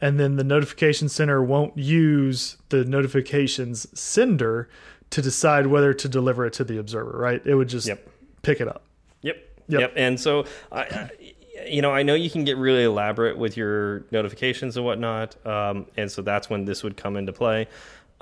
and 0.00 0.18
then 0.18 0.36
the 0.36 0.44
notification 0.44 1.08
center 1.08 1.42
won't 1.42 1.76
use 1.76 2.56
the 2.70 2.84
notifications 2.84 3.86
sender 3.98 4.68
to 5.10 5.20
decide 5.20 5.66
whether 5.66 5.92
to 5.92 6.08
deliver 6.08 6.46
it 6.46 6.52
to 6.54 6.64
the 6.64 6.78
observer 6.78 7.18
right 7.18 7.42
it 7.44 7.54
would 7.54 7.68
just 7.68 7.88
Yep. 7.88 8.08
pick 8.42 8.60
it 8.60 8.68
up 8.68 8.84
Yep. 9.22 9.36
Yep. 9.68 9.80
Yep. 9.80 9.92
And 9.96 10.20
so 10.20 10.44
I, 10.72 10.80
I 10.82 11.10
you 11.66 11.82
know, 11.82 11.90
I 11.92 12.02
know 12.02 12.14
you 12.14 12.30
can 12.30 12.44
get 12.44 12.56
really 12.56 12.84
elaborate 12.84 13.36
with 13.38 13.56
your 13.56 14.04
notifications 14.10 14.76
and 14.76 14.84
whatnot. 14.84 15.34
Um, 15.46 15.86
and 15.96 16.10
so 16.10 16.22
that's 16.22 16.48
when 16.50 16.64
this 16.64 16.82
would 16.82 16.96
come 16.96 17.16
into 17.16 17.32
play. 17.32 17.66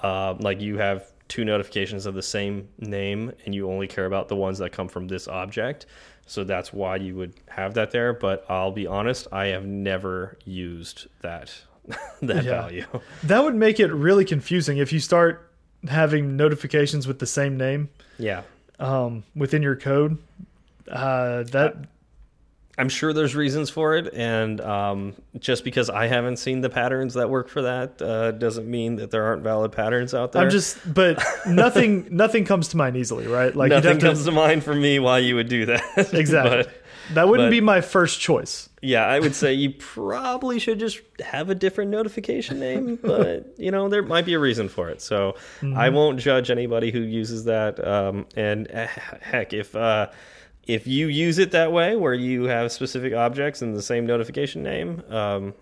Um, 0.01 0.39
like 0.39 0.61
you 0.61 0.79
have 0.79 1.07
two 1.29 1.45
notifications 1.45 2.07
of 2.07 2.15
the 2.15 2.23
same 2.23 2.69
name 2.79 3.33
and 3.45 3.55
you 3.55 3.69
only 3.71 3.89
care 3.89 4.07
about 4.07 4.29
the 4.29 4.37
ones 4.37 4.59
that 4.59 4.71
come 4.71 4.89
from 4.89 5.09
this 5.09 5.27
object. 5.27 5.87
So 6.27 6.45
that's 6.45 6.73
why 6.73 6.97
you 6.97 7.15
would 7.17 7.35
have 7.49 7.75
that 7.75 7.91
there. 7.91 8.13
But 8.13 8.45
I'll 8.49 8.73
be 8.73 8.87
honest, 8.87 9.27
I 9.33 9.47
have 9.47 9.65
never 9.67 10.37
used 10.45 11.07
that 11.23 11.53
that 12.23 12.45
Yeah. 12.45 12.51
value. 12.63 12.87
that 13.25 13.43
would 13.45 13.55
make 13.55 13.81
it 13.81 13.93
really 13.93 14.25
confusing 14.25 14.79
if 14.79 14.93
you 14.93 15.01
start 15.01 15.51
having 15.89 16.37
notifications 16.37 17.07
with 17.07 17.19
the 17.21 17.27
same 17.27 17.57
name 17.57 17.89
Yeah. 18.19 18.43
um, 18.81 19.23
within 19.37 19.63
your 19.63 19.77
code 19.77 20.19
uh, 20.91 21.43
that 21.45 21.77
I'm 22.79 22.89
sure 22.91 23.13
there's 23.15 23.35
reasons 23.35 23.71
for 23.71 23.97
it, 23.97 24.13
and 24.13 24.61
um, 24.61 25.15
just 25.39 25.65
because 25.65 25.89
I 25.89 26.09
haven't 26.09 26.37
seen 26.37 26.61
the 26.61 26.69
patterns 26.69 27.15
that 27.15 27.31
work 27.31 27.49
for 27.49 27.63
that 27.63 28.03
uh, 28.03 28.33
doesn't 28.33 28.69
mean 28.71 28.97
that 28.97 29.11
there 29.11 29.25
aren't 29.25 29.43
valid 29.43 29.73
patterns 29.73 30.13
out 30.13 30.33
there. 30.33 30.43
i'm 30.43 30.51
just 30.51 30.77
but 30.93 31.23
nothing 31.47 32.09
nothing 32.11 32.45
comes 32.45 32.69
to 32.69 32.77
mind 32.77 32.97
easily 32.97 33.27
right 33.27 33.57
like 33.57 33.71
nothing 33.71 33.89
have 33.93 33.99
to 34.01 34.07
comes 34.07 34.25
to 34.27 34.33
mind 34.33 34.63
for 34.63 34.75
me 34.75 34.99
why 34.99 35.19
you 35.19 35.37
would 35.37 35.49
do 35.49 35.65
that. 35.67 35.83
exactly 36.13 36.65
But, 36.65 36.83
that 37.15 37.29
wouldn't 37.29 37.47
but- 37.47 37.51
be 37.53 37.61
my 37.63 37.81
first 37.81 38.21
choice 38.21 38.69
yeah, 38.83 39.05
I 39.07 39.19
would 39.19 39.35
say 39.35 39.53
you 39.55 39.71
probably 39.71 40.61
should 40.61 40.79
just 40.79 41.01
have 41.21 41.51
a 41.51 41.57
different 41.57 41.91
notification 41.91 42.61
name, 42.61 42.97
but 43.03 43.55
you 43.59 43.71
know 43.73 43.89
there 43.89 44.03
might 44.03 44.27
be 44.27 44.35
a 44.35 44.39
reason 44.39 44.69
for 44.69 44.91
it. 44.91 45.01
So 45.03 45.35
Mm-hmm. 45.61 45.77
I 45.77 45.89
won't 45.89 46.21
judge 46.21 46.51
anybody 46.51 46.91
who 46.93 47.01
uses 47.01 47.45
that. 47.47 47.85
Um, 47.85 48.27
and 48.37 48.69
eh, 48.71 48.87
heck, 49.23 49.53
if 49.55 49.75
uh, 49.75 50.09
if 50.67 50.87
you 50.87 51.07
use 51.09 51.39
it 51.39 51.51
that 51.53 51.73
way, 51.73 51.97
where 51.97 52.15
you 52.15 52.45
have 52.45 52.73
specific 52.73 53.15
objects 53.15 53.63
in 53.63 53.73
the 53.73 53.83
same 53.83 54.07
notification 54.07 54.63
name, 54.63 55.03
um, 55.11 55.55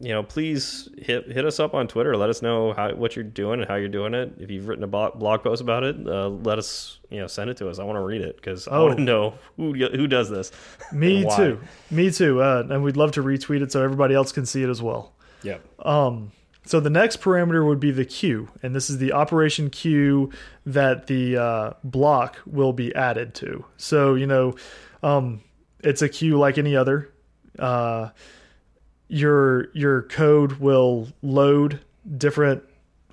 you 0.00 0.10
know, 0.10 0.22
please 0.22 0.88
hit 0.96 1.30
hit 1.32 1.44
us 1.44 1.58
up 1.58 1.74
on 1.74 1.88
Twitter. 1.88 2.16
Let 2.16 2.30
us 2.30 2.40
know 2.40 2.72
how 2.72 2.94
what 2.94 3.16
you're 3.16 3.24
doing 3.24 3.60
and 3.60 3.68
how 3.68 3.74
you're 3.74 3.88
doing 3.88 4.14
it. 4.14 4.32
If 4.38 4.48
you've 4.48 4.68
written 4.68 4.84
a 4.84 4.86
blog 4.86 5.42
post 5.42 5.60
about 5.60 5.82
it, 5.82 5.96
uh, 6.06 6.28
let 6.28 6.56
us 6.56 7.00
you 7.10 7.18
know 7.18 7.26
send 7.26 7.50
it 7.50 7.56
to 7.56 7.68
us. 7.68 7.80
I 7.80 7.84
want 7.84 7.96
to 7.96 8.02
read 8.04 8.20
it 8.20 8.36
because 8.36 8.68
I 8.68 8.76
Oh. 8.76 8.86
want 8.86 8.98
to 8.98 9.02
know 9.04 9.34
who 9.56 9.74
who 9.74 10.06
does 10.06 10.30
this. 10.30 10.52
me 10.92 11.26
too 11.36 11.58
me 11.90 12.10
too 12.12 12.40
uh, 12.40 12.62
and 12.70 12.84
we'd 12.84 12.96
love 12.96 13.10
to 13.12 13.22
retweet 13.24 13.60
it 13.60 13.72
so 13.72 13.82
everybody 13.82 14.14
else 14.14 14.30
can 14.30 14.46
see 14.46 14.62
it 14.62 14.68
as 14.68 14.80
well 14.80 15.12
Yep. 15.42 15.62
Um, 15.86 16.30
so 16.68 16.80
the 16.80 16.90
next 16.90 17.22
parameter 17.22 17.66
would 17.66 17.80
be 17.80 17.90
the 17.90 18.04
queue, 18.04 18.50
and 18.62 18.74
this 18.74 18.90
is 18.90 18.98
the 18.98 19.14
operation 19.14 19.70
queue 19.70 20.30
that 20.66 21.06
the 21.06 21.38
uh, 21.38 21.72
block 21.82 22.36
will 22.44 22.74
be 22.74 22.94
added 22.94 23.34
to. 23.36 23.64
So 23.78 24.14
you 24.14 24.26
know, 24.26 24.54
um, 25.02 25.40
it's 25.80 26.02
a 26.02 26.10
queue 26.10 26.38
like 26.38 26.58
any 26.58 26.76
other. 26.76 27.10
Uh, 27.58 28.10
your 29.08 29.70
your 29.72 30.02
code 30.02 30.60
will 30.60 31.08
load 31.22 31.80
different 32.18 32.62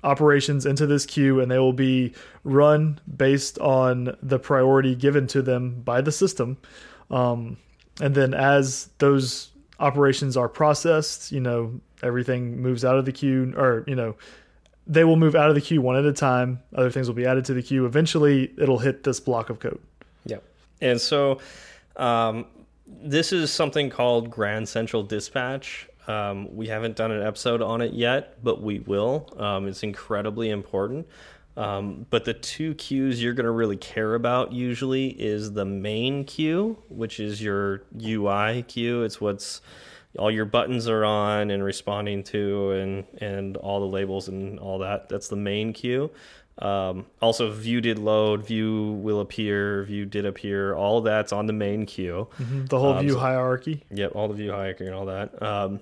operations 0.04 0.66
into 0.66 0.86
this 0.86 1.06
queue, 1.06 1.40
and 1.40 1.50
they 1.50 1.58
will 1.58 1.72
be 1.72 2.12
run 2.44 3.00
based 3.16 3.58
on 3.60 4.14
the 4.22 4.38
priority 4.38 4.94
given 4.94 5.26
to 5.28 5.40
them 5.40 5.80
by 5.80 6.02
the 6.02 6.12
system. 6.12 6.58
Um, 7.10 7.56
and 8.02 8.14
then 8.14 8.34
as 8.34 8.90
those 8.98 9.50
operations 9.80 10.36
are 10.36 10.48
processed, 10.50 11.32
you 11.32 11.40
know, 11.40 11.80
everything 12.02 12.60
moves 12.60 12.84
out 12.84 12.96
of 12.96 13.04
the 13.04 13.12
queue, 13.12 13.54
or 13.56 13.84
you 13.86 13.94
know, 13.94 14.16
they 14.86 15.04
will 15.04 15.16
move 15.16 15.34
out 15.34 15.48
of 15.48 15.54
the 15.54 15.60
queue 15.60 15.82
one 15.82 15.96
at 15.96 16.04
a 16.04 16.12
time. 16.12 16.60
Other 16.74 16.90
things 16.90 17.08
will 17.08 17.14
be 17.14 17.26
added 17.26 17.44
to 17.46 17.54
the 17.54 17.62
queue. 17.62 17.86
Eventually, 17.86 18.52
it'll 18.58 18.78
hit 18.78 19.02
this 19.02 19.20
block 19.20 19.50
of 19.50 19.58
code. 19.58 19.80
Yep. 20.26 20.42
And 20.80 21.00
so 21.00 21.40
um, 21.96 22.46
this 22.86 23.32
is 23.32 23.52
something 23.52 23.90
called 23.90 24.30
Grand 24.30 24.68
Central 24.68 25.02
Dispatch. 25.02 25.88
Um, 26.06 26.54
we 26.54 26.68
haven't 26.68 26.96
done 26.96 27.10
an 27.10 27.22
episode 27.26 27.60
on 27.62 27.80
it 27.80 27.92
yet, 27.92 28.42
but 28.44 28.62
we 28.62 28.78
will. 28.80 29.28
Um, 29.36 29.66
it's 29.66 29.82
incredibly 29.82 30.50
important. 30.50 31.06
Um, 31.56 32.06
but 32.10 32.24
the 32.24 32.34
two 32.34 32.74
queues 32.74 33.22
you're 33.22 33.32
going 33.32 33.46
to 33.46 33.50
really 33.50 33.78
care 33.78 34.14
about 34.14 34.52
usually 34.52 35.08
is 35.08 35.52
the 35.52 35.64
main 35.64 36.24
queue, 36.24 36.76
which 36.90 37.18
is 37.18 37.42
your 37.42 37.82
UI 38.00 38.62
queue. 38.68 39.02
It's 39.02 39.20
what's 39.20 39.62
all 40.18 40.30
your 40.30 40.44
buttons 40.44 40.88
are 40.88 41.04
on 41.04 41.50
and 41.50 41.62
responding 41.64 42.22
to, 42.24 42.70
and 42.72 43.04
and 43.18 43.56
all 43.56 43.80
the 43.80 43.86
labels 43.86 44.28
and 44.28 44.58
all 44.58 44.78
that. 44.78 45.08
That's 45.08 45.28
the 45.28 45.36
main 45.36 45.72
queue. 45.72 46.10
Um, 46.58 47.04
also, 47.20 47.50
view 47.50 47.80
did 47.82 47.98
load, 47.98 48.46
view 48.46 48.92
will 49.02 49.20
appear, 49.20 49.82
view 49.84 50.06
did 50.06 50.24
appear. 50.24 50.74
All 50.74 51.02
that's 51.02 51.32
on 51.32 51.46
the 51.46 51.52
main 51.52 51.84
queue. 51.86 52.28
Mm 52.38 52.44
-hmm. 52.46 52.68
The 52.68 52.78
whole 52.78 52.92
Um, 52.94 53.00
view 53.00 53.12
so- 53.12 53.18
hierarchy. 53.20 53.82
Yep, 53.90 54.14
all 54.14 54.28
the 54.28 54.34
view 54.34 54.52
hierarchy 54.52 54.86
and 54.86 54.94
all 54.94 55.06
that. 55.06 55.42
Um, 55.42 55.80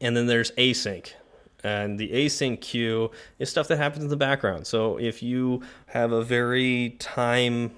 and 0.00 0.16
then 0.16 0.26
there's 0.26 0.52
async. 0.56 1.14
And 1.62 1.98
the 1.98 2.10
async 2.12 2.60
queue 2.60 3.10
is 3.38 3.50
stuff 3.50 3.66
that 3.68 3.78
happens 3.78 4.04
in 4.04 4.10
the 4.10 4.16
background. 4.16 4.66
So 4.66 4.98
if 4.98 5.22
you 5.22 5.62
have 5.86 6.12
a 6.16 6.22
very 6.22 6.96
time 6.98 7.70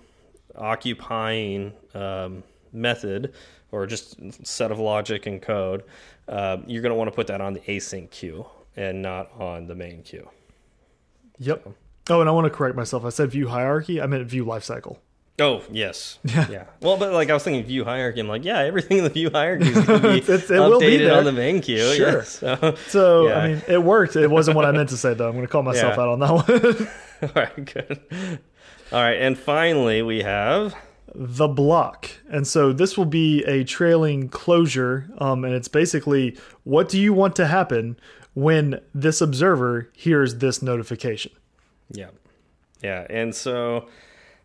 occupying 0.54 1.72
um, 1.94 2.42
method 2.72 3.32
or 3.72 3.87
just 3.87 4.16
set 4.46 4.70
of 4.70 4.78
logic 4.78 5.26
and 5.26 5.42
code, 5.42 5.82
uh, 6.28 6.58
you're 6.66 6.82
going 6.82 6.90
to 6.92 6.96
want 6.96 7.08
to 7.11 7.14
put 7.16 7.26
that 7.26 7.40
on 7.40 7.52
the 7.54 7.61
async 7.61 8.11
queue 8.11 8.46
and 8.76 9.02
not 9.02 9.30
on 9.40 9.66
the 9.66 9.74
main 9.74 10.02
queue. 10.02 10.28
Yep. 11.38 11.66
Oh, 12.11 12.20
and 12.20 12.28
I 12.28 12.32
want 12.32 12.44
to 12.44 12.50
correct 12.50 12.76
myself. 12.76 13.04
I 13.04 13.08
said 13.08 13.30
view 13.30 13.48
hierarchy. 13.48 14.00
I 14.00 14.06
meant 14.06 14.26
view 14.28 14.44
lifecycle. 14.44 14.98
Oh 15.40 15.62
yes, 15.72 16.18
yeah. 16.24 16.66
Well, 16.82 16.98
but 16.98 17.12
like 17.14 17.30
I 17.30 17.32
was 17.35 17.42
thinking 17.42 17.64
view 17.64 17.85
hierarchy. 17.85 18.20
I'm 18.20 18.28
like, 18.28 18.44
yeah, 18.44 18.58
everything 18.61 18.98
in 18.98 19.04
the 19.04 19.11
view 19.11 19.30
hierarchy 19.30 19.68
is 19.70 19.87
going 19.87 20.02
to 20.02 20.08
be 20.08 20.18
it 20.32 20.50
will 20.50 20.78
be 20.78 20.87
updated 20.87 20.98
there. 20.98 21.16
on 21.18 21.24
the 21.24 21.32
main 21.32 21.62
queue. 21.62 21.94
Sure. 21.94 22.18
yes. 22.18 22.28
So, 22.38 22.74
So 22.88 23.28
Yeah. 23.28 23.38
I 23.38 23.48
mean, 23.48 23.62
it 23.66 23.82
worked. 23.82 24.14
It 24.14 24.30
wasn't 24.30 24.56
what 24.56 24.66
I 24.66 24.72
meant 24.72 24.90
to 24.90 24.96
say, 24.98 25.14
though. 25.14 25.26
I'm 25.26 25.32
going 25.32 25.46
to 25.46 25.50
call 25.50 25.62
myself 25.62 25.96
Yeah. 25.96 26.02
out 26.02 26.08
on 26.11 26.20
that 26.20 26.32
one. 26.32 26.88
all 27.35 27.42
right, 27.42 27.64
good. 27.74 28.00
All 28.92 29.00
right, 29.02 29.14
and 29.22 29.38
finally 29.38 30.02
we 30.02 30.22
have 30.22 30.74
the 31.14 31.48
block, 31.48 32.10
and 32.30 32.46
so 32.46 32.72
this 32.72 32.96
will 32.96 33.04
be 33.04 33.42
a 33.44 33.64
trailing 33.64 34.28
closure, 34.28 35.10
um, 35.18 35.44
and 35.44 35.54
it's 35.54 35.68
basically 35.68 36.36
what 36.64 36.88
do 36.88 37.00
you 37.00 37.12
want 37.12 37.36
to 37.36 37.46
happen 37.46 37.98
when 38.34 38.80
this 38.94 39.20
observer 39.20 39.90
hears 39.94 40.36
this 40.36 40.62
notification. 40.62 41.32
yeah, 41.90 42.08
yeah, 42.82 43.06
and 43.10 43.34
so 43.34 43.88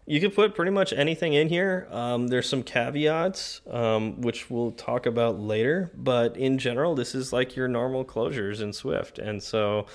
you 0.06 0.20
can 0.20 0.32
put 0.32 0.56
pretty 0.56 0.72
much 0.72 0.92
anything 0.94 1.34
in 1.34 1.50
here. 1.50 1.88
Um, 1.92 2.28
there's 2.28 2.50
some 2.50 2.64
caveats 2.64 3.62
um, 3.70 4.22
which 4.22 4.50
we'll 4.50 4.72
talk 4.72 5.06
about 5.06 5.40
later, 5.40 5.92
but 5.96 6.36
in 6.36 6.58
general, 6.58 6.96
this 6.96 7.16
is 7.16 7.32
like 7.32 7.56
your 7.56 7.68
normal 7.68 8.04
closures 8.04 8.62
in 8.62 8.74
Swift, 8.74 9.20
and 9.20 9.42
so. 9.42 9.86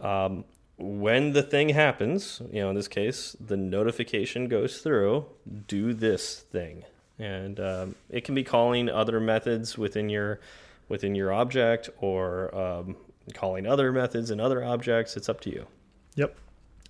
Um, 0.00 0.44
when 0.80 1.32
the 1.32 1.42
thing 1.42 1.70
happens, 1.70 2.40
you 2.50 2.60
know, 2.60 2.70
in 2.70 2.74
this 2.74 2.88
case, 2.88 3.36
the 3.38 3.56
notification 3.56 4.48
goes 4.48 4.80
through, 4.80 5.26
do 5.66 5.92
this 5.92 6.40
thing. 6.40 6.84
And 7.18 7.60
um, 7.60 7.94
it 8.08 8.24
can 8.24 8.34
be 8.34 8.44
calling 8.44 8.88
other 8.88 9.20
methods 9.20 9.76
within 9.76 10.08
your 10.08 10.40
within 10.88 11.14
your 11.14 11.32
object 11.32 11.88
or 12.00 12.54
um, 12.54 12.96
calling 13.34 13.66
other 13.66 13.92
methods 13.92 14.30
and 14.30 14.40
other 14.40 14.64
objects. 14.64 15.16
It's 15.16 15.28
up 15.28 15.40
to 15.42 15.50
you. 15.50 15.66
Yep. 16.16 16.36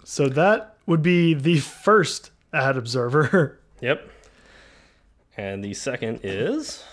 So 0.04 0.28
that 0.28 0.76
would 0.86 1.02
be 1.02 1.34
the 1.34 1.58
first 1.58 2.30
add 2.52 2.76
observer. 2.76 3.56
Yep. 3.82 4.10
And 5.38 5.64
the 5.64 5.72
second 5.72 6.20
is 6.22 6.84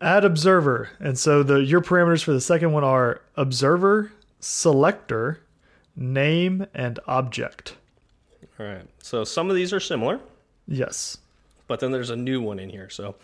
add 0.00 0.24
observer. 0.24 0.90
And 0.98 1.16
so 1.16 1.44
the 1.44 1.62
your 1.62 1.80
parameters 1.80 2.24
for 2.24 2.32
the 2.32 2.40
second 2.40 2.72
one 2.72 2.82
are 2.82 3.22
observer, 3.36 4.10
selector, 4.40 5.41
name, 5.96 6.66
and 6.74 6.98
object. 7.06 7.76
all 8.58 8.66
right. 8.66 8.86
So 9.02 9.24
some 9.24 9.50
of 9.50 9.56
these 9.56 9.72
are 9.72 9.80
similar, 9.80 10.20
Yes. 10.66 11.18
but 11.66 11.80
then 11.80 11.92
there's 11.92 12.10
a 12.10 12.16
new 12.16 12.40
one 12.40 12.58
in 12.58 12.68
here. 12.70 12.88
So 12.90 13.14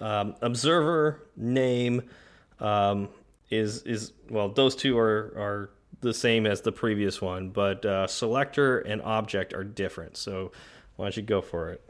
um, 0.00 0.34
observer 0.42 1.20
name 1.36 2.02
um, 2.60 3.08
is 3.50 3.82
is 3.82 4.12
well, 4.30 4.48
those 4.48 4.74
two 4.76 4.98
are 4.98 5.32
are 5.36 5.70
the 6.00 6.12
same 6.14 6.46
as 6.46 6.60
the 6.62 6.72
previous 6.72 7.20
one, 7.22 7.50
but 7.50 7.84
uh, 7.86 8.06
selector 8.08 8.80
and 8.80 9.00
object 9.02 9.54
are 9.54 9.62
different. 9.64 10.16
So 10.16 10.50
why 10.96 11.04
don't 11.06 11.16
you 11.16 11.22
go 11.22 11.40
for 11.40 11.70
it? 11.70 11.82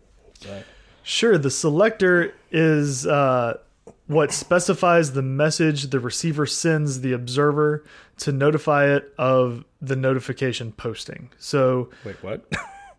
Sure. 1.03 1.39
The 1.39 1.51
selector 1.51 2.35
is 2.51 3.07
uh, 3.07 3.59
what 4.07 4.33
specifies 4.33 5.13
the 5.13 5.23
message 5.23 5.89
the 5.91 6.01
receiver 6.01 6.47
sends 6.47 7.01
the 7.01 7.13
observer 7.13 7.85
to 8.19 8.33
notify 8.33 8.87
it 8.87 9.13
of 9.19 9.65
the 9.81 9.97
notification 9.97 10.73
posting. 10.73 11.31
So, 11.39 11.91
Wait, 12.05 12.23
what? 12.23 12.45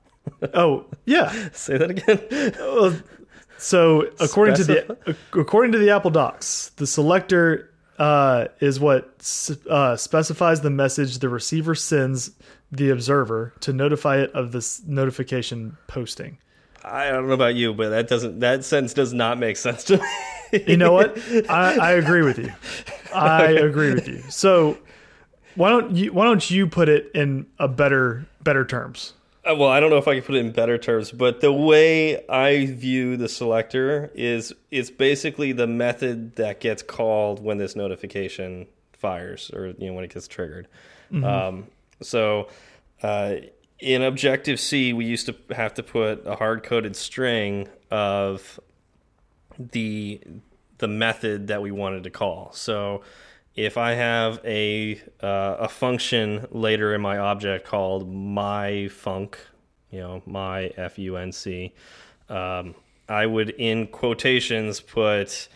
oh 0.53 0.85
yeah. 1.05 1.49
Say 1.53 1.77
that 1.77 1.91
again. 1.91 2.53
Uh, 2.59 2.95
so 3.57 4.07
according 4.19 4.55
to 4.55 4.63
the 4.63 5.15
according 5.33 5.71
to 5.73 5.77
the 5.77 5.91
Apple 5.91 6.11
Docs, 6.11 6.69
the 6.75 6.87
selector 6.87 7.71
uh, 7.97 8.47
is 8.59 8.79
what 8.79 9.05
uh, 9.69 9.95
specifies 9.95 10.61
the 10.61 10.69
message 10.69 11.19
the 11.19 11.29
receiver 11.29 11.75
sends 11.75 12.31
the 12.71 12.89
observer 12.89 13.53
to 13.59 13.71
notify 13.71 14.17
it 14.17 14.31
of 14.31 14.51
this 14.51 14.83
notification 14.85 15.77
posting. 15.87 16.39
I 16.83 17.09
don't 17.09 17.27
know 17.27 17.33
about 17.33 17.55
you, 17.55 17.73
but 17.73 17.89
that 17.89 18.07
doesn't 18.07 18.39
that 18.41 18.65
sentence 18.65 18.93
does 18.93 19.13
not 19.13 19.37
make 19.37 19.57
sense 19.57 19.83
to 19.85 19.97
me. 19.97 20.03
You 20.67 20.77
know 20.77 20.93
what? 20.93 21.17
I, 21.49 21.77
I 21.77 21.91
agree 21.93 22.21
with 22.21 22.37
you. 22.37 22.51
I 23.13 23.51
agree 23.51 23.93
with 23.93 24.07
you. 24.07 24.21
So 24.29 24.77
why 25.55 25.69
don't 25.69 25.95
you 25.95 26.13
why 26.13 26.25
don't 26.25 26.49
you 26.49 26.67
put 26.67 26.89
it 26.89 27.11
in 27.13 27.45
a 27.59 27.67
better 27.67 28.25
better 28.41 28.65
terms? 28.65 29.13
Uh, 29.45 29.55
well, 29.55 29.69
I 29.69 29.81
don't 29.81 29.89
know 29.89 29.97
if 29.97 30.07
I 30.07 30.15
can 30.15 30.23
put 30.23 30.35
it 30.35 30.39
in 30.39 30.51
better 30.51 30.77
terms, 30.77 31.11
but 31.11 31.41
the 31.41 31.51
way 31.51 32.25
I 32.27 32.67
view 32.67 33.17
the 33.17 33.27
selector 33.27 34.09
is 34.15 34.53
it's 34.71 34.89
basically 34.89 35.51
the 35.51 35.67
method 35.67 36.37
that 36.37 36.61
gets 36.61 36.81
called 36.81 37.43
when 37.43 37.57
this 37.57 37.75
notification 37.75 38.67
fires 38.93 39.51
or 39.53 39.73
you 39.77 39.87
know 39.87 39.93
when 39.93 40.05
it 40.05 40.13
gets 40.13 40.27
triggered. 40.27 40.67
Um, 41.13 41.67
so 42.01 42.47
uh, 43.03 43.35
in 43.79 44.01
Objective 44.01 44.59
C, 44.59 44.93
we 44.93 45.05
used 45.05 45.27
to 45.27 45.35
have 45.53 45.73
to 45.75 45.83
put 45.83 46.25
a 46.25 46.35
hard 46.35 46.63
coded 46.63 46.95
string 46.95 47.67
of 47.91 48.59
the 49.57 50.21
the 50.79 50.87
method 50.87 51.47
that 51.47 51.61
we 51.61 51.71
wanted 51.71 52.03
to 52.03 52.09
call. 52.09 52.51
So 52.53 53.03
if 53.55 53.77
I 53.77 53.91
have 53.93 54.39
a 54.43 55.01
uh, 55.21 55.57
a 55.59 55.69
function 55.69 56.47
later 56.51 56.93
in 56.95 57.01
my 57.01 57.17
object 57.19 57.65
called 57.65 58.11
my 58.11 58.89
func, 58.89 59.35
you 59.91 59.99
know, 59.99 60.21
my 60.25 60.65
f 60.75 60.97
u 60.97 61.17
n 61.17 61.31
c, 61.31 61.73
um, 62.29 62.75
I 63.07 63.25
would 63.25 63.51
in 63.51 63.87
quotations 63.87 64.79
put 64.79 65.47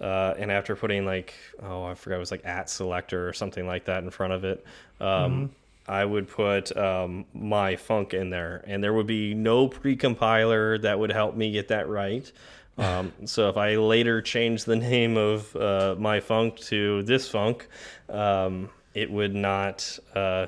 uh, 0.00 0.34
and 0.36 0.50
after 0.50 0.74
putting 0.74 1.06
like 1.06 1.34
oh 1.62 1.84
I 1.84 1.94
forgot 1.94 2.16
it 2.16 2.20
was 2.20 2.30
like 2.30 2.44
at 2.44 2.68
selector 2.68 3.28
or 3.28 3.32
something 3.32 3.66
like 3.66 3.84
that 3.84 4.02
in 4.02 4.10
front 4.10 4.32
of 4.32 4.44
it. 4.44 4.64
Um, 5.00 5.50
I 5.86 6.04
would 6.04 6.28
put 6.28 6.74
um, 6.76 7.26
my 7.34 7.76
func 7.76 8.14
in 8.14 8.30
there, 8.30 8.64
and 8.66 8.82
there 8.82 8.94
would 8.94 9.06
be 9.06 9.34
no 9.34 9.68
precompiler 9.68 10.80
that 10.80 10.98
would 10.98 11.12
help 11.12 11.36
me 11.36 11.52
get 11.52 11.68
that 11.68 11.88
right. 11.88 12.30
Um, 12.76 13.12
so 13.24 13.48
if 13.48 13.56
I 13.56 13.76
later 13.76 14.20
change 14.20 14.64
the 14.64 14.76
name 14.76 15.16
of 15.16 15.54
uh, 15.56 15.94
my 15.98 16.20
func 16.20 16.58
to 16.66 17.02
this 17.04 17.30
func, 17.30 17.62
um, 18.08 18.68
it 18.94 19.10
would 19.10 19.34
not 19.34 19.98
uh, 20.14 20.46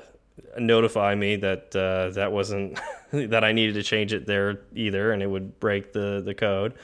notify 0.58 1.14
me 1.14 1.36
that 1.36 1.74
uh, 1.76 2.10
that 2.14 2.32
wasn't 2.32 2.78
that 3.12 3.44
I 3.44 3.52
needed 3.52 3.74
to 3.74 3.82
change 3.82 4.12
it 4.12 4.26
there 4.26 4.60
either, 4.74 5.12
and 5.12 5.22
it 5.22 5.28
would 5.28 5.60
break 5.60 5.92
the 5.92 6.20
the 6.24 6.34
code. 6.34 6.74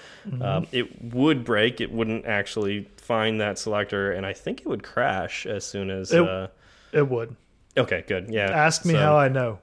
Um, 0.41 0.67
it 0.73 1.03
would 1.15 1.45
break. 1.45 1.81
It 1.81 1.91
wouldn't 1.91 2.25
actually 2.27 2.89
find 2.99 3.41
that 3.41 3.59
selector, 3.59 4.13
and 4.13 4.25
I 4.25 4.33
think 4.33 4.61
it 4.61 4.67
would 4.69 4.83
crash 4.85 5.45
as 5.47 5.65
soon 5.65 5.91
as. 5.91 6.13
It- 6.13 6.23
uh, 6.23 6.49
It 6.93 7.09
would. 7.09 7.35
okay, 7.77 8.05
good. 8.07 8.29
Yeah. 8.31 8.51
Ask 8.51 8.85
me 8.85 8.95
So 8.95 9.01
how 9.01 9.17
I 9.19 9.29
know. 9.29 9.59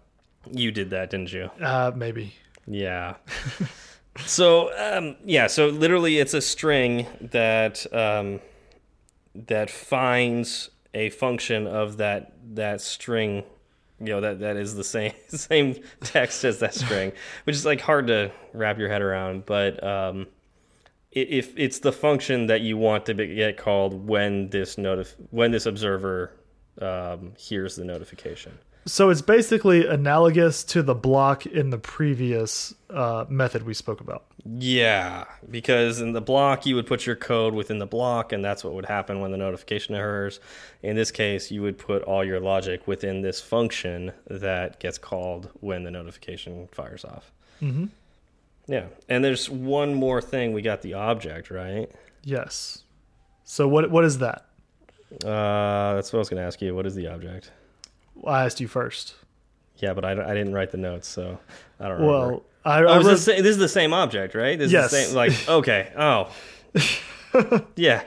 you 0.52 0.72
did 0.72 0.90
that, 0.90 1.10
didn't 1.10 1.32
you? 1.32 1.50
Uh, 1.62 1.92
maybe. 1.96 2.34
Yeah. 2.68 3.16
so 4.26 4.72
um, 4.78 5.16
yeah, 5.24 5.48
so 5.48 5.68
literally, 5.68 6.18
it's 6.18 6.34
a 6.34 6.42
string 6.42 7.06
that 7.22 7.86
um, 7.94 8.40
that 9.34 9.70
finds 9.70 10.70
a 10.94 11.10
function 11.12 11.68
of 11.68 11.98
that 11.98 12.34
that 12.56 12.82
string 12.82 13.44
you 14.00 14.08
know 14.08 14.22
that 14.22 14.40
that 14.40 14.58
is 14.58 14.76
the 14.76 14.84
same 14.84 15.14
same 15.28 15.76
text 16.02 16.44
as 16.44 16.60
that 16.60 16.74
string, 16.74 17.12
which 17.44 17.56
is 17.56 17.66
like 17.66 17.82
hard 17.82 18.08
to 18.08 18.32
wrap 18.54 18.78
your 18.78 18.90
head 18.90 19.02
around. 19.02 19.46
But 19.46 19.84
um, 19.84 20.28
if 21.12 21.54
it's 21.58 21.80
the 21.80 21.92
function 21.92 22.48
that 22.48 22.62
you 22.62 22.78
want 22.78 23.06
to 23.08 23.14
get 23.14 23.58
called 23.58 24.08
when 24.08 24.50
this 24.50 24.76
notif 24.76 25.16
when 25.32 25.52
this 25.52 25.66
observer 25.66 26.34
um, 26.82 27.34
hears 27.38 27.76
the 27.76 27.84
notification. 27.84 28.58
So 28.86 29.10
it's 29.10 29.22
basically 29.22 29.86
analogous 29.86 30.64
to 30.66 30.82
the 30.82 30.96
block 30.96 31.46
in 31.46 31.70
the 31.70 31.78
previous 31.78 32.74
uh, 32.90 33.26
method 33.30 33.64
we 33.64 33.74
spoke 33.74 34.02
about. 34.02 34.26
Yeah, 34.46 35.26
because 35.50 36.00
in 36.02 36.14
the 36.14 36.22
block 36.22 36.66
you 36.66 36.76
would 36.76 36.88
put 36.88 37.06
your 37.06 37.16
code 37.16 37.54
within 37.54 37.78
the 37.78 37.86
block, 37.86 38.32
and 38.32 38.44
that's 38.44 38.64
what 38.64 38.74
would 38.74 38.86
happen 38.86 39.20
when 39.20 39.32
the 39.32 39.38
notification 39.38 39.96
occurs. 39.96 40.40
In 40.82 40.96
this 40.96 41.12
case, 41.12 41.52
you 41.52 41.62
would 41.62 41.78
put 41.78 42.04
all 42.04 42.24
your 42.24 42.40
logic 42.40 42.88
within 42.88 43.22
this 43.22 43.42
function 43.42 44.12
that 44.28 44.80
gets 44.80 44.98
called 44.98 45.50
when 45.60 45.84
the 45.84 45.92
notification 45.92 46.68
fires 46.72 47.04
off. 47.04 47.32
Mm 47.62 47.72
-hmm. 47.72 47.90
Yeah, 48.68 48.86
and 49.10 49.24
there's 49.24 49.50
one 49.50 49.94
more 49.94 50.22
thing. 50.22 50.54
We 50.54 50.62
got 50.62 50.82
the 50.82 50.94
object, 50.94 51.50
right? 51.50 51.92
Yes. 52.24 52.84
So 53.44 53.68
what 53.68 53.90
what 53.90 54.06
is 54.06 54.18
that? 54.20 54.46
Uh, 55.26 55.96
that's 55.96 56.14
what 56.14 56.20
I 56.20 56.22
was 56.22 56.30
going 56.30 56.42
to 56.42 56.48
ask 56.48 56.62
you. 56.62 56.76
What 56.76 56.86
is 56.86 56.96
the 56.96 57.08
object? 57.08 57.52
I 58.26 58.46
asked 58.46 58.60
you 58.60 58.68
first. 58.68 59.16
Yeah, 59.78 59.94
but 59.94 60.04
I, 60.04 60.12
I 60.12 60.34
didn't 60.34 60.54
write 60.54 60.72
the 60.72 60.78
notes, 60.78 61.08
so 61.08 61.40
I 61.80 61.88
don't 61.88 62.02
remember. 62.02 62.30
Well, 62.32 62.44
I, 62.66 62.84
oh, 62.84 63.00
I 63.00 63.04
this, 63.04 63.26
this, 63.26 63.40
is 63.40 63.58
the 63.58 63.70
same 63.70 63.94
object, 63.94 64.36
right? 64.36 64.60
This 64.60 64.72
yes. 64.72 64.92
Is 64.92 64.92
the 64.92 65.06
same, 65.06 65.16
like 65.16 65.50
okay. 65.50 65.92
Oh, 65.98 67.64
yeah. 67.76 68.04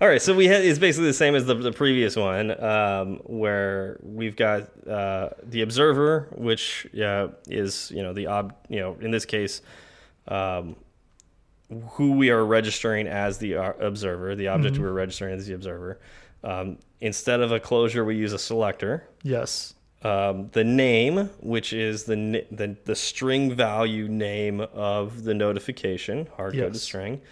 All 0.00 0.08
right, 0.08 0.20
so 0.20 0.34
we 0.34 0.46
had 0.46 0.64
it's 0.64 0.78
basically 0.78 1.06
the 1.06 1.14
same 1.14 1.34
as 1.34 1.46
the, 1.46 1.54
the 1.54 1.72
previous 1.72 2.16
one, 2.16 2.62
um, 2.62 3.20
where 3.24 3.98
we've 4.02 4.34
got 4.34 4.68
uh, 4.86 5.30
the 5.44 5.62
observer, 5.62 6.28
which 6.32 6.86
uh, 7.00 7.28
is 7.48 7.90
you 7.94 8.02
know 8.02 8.12
the 8.12 8.26
ob 8.26 8.54
you 8.68 8.80
know 8.80 8.96
in 9.00 9.10
this 9.10 9.24
case, 9.24 9.62
um, 10.26 10.76
who 11.92 12.12
we 12.12 12.30
are 12.30 12.44
registering 12.44 13.06
as 13.06 13.38
the 13.38 13.56
uh, 13.56 13.72
observer, 13.78 14.34
the 14.34 14.48
object 14.48 14.76
mm 14.76 14.82
-hmm. 14.82 14.84
we're 14.86 14.92
registering 14.92 15.38
as 15.38 15.46
the 15.46 15.54
observer. 15.54 15.98
Um, 16.44 16.78
instead 17.00 17.40
of 17.40 17.50
a 17.50 17.58
closure, 17.58 18.04
we 18.04 18.16
use 18.16 18.32
a 18.32 18.38
selector. 18.38 19.08
Yes. 19.22 19.74
Um, 20.02 20.50
the 20.52 20.64
name, 20.64 21.30
which 21.40 21.72
is 21.72 22.04
the, 22.04 22.44
the, 22.50 22.76
the 22.84 22.94
string 22.94 23.54
value 23.54 24.06
name 24.06 24.60
of 24.60 25.24
the 25.24 25.32
notification, 25.32 26.28
hard 26.36 26.52
coded 26.52 26.74
yes. 26.74 26.82
string, 26.82 27.22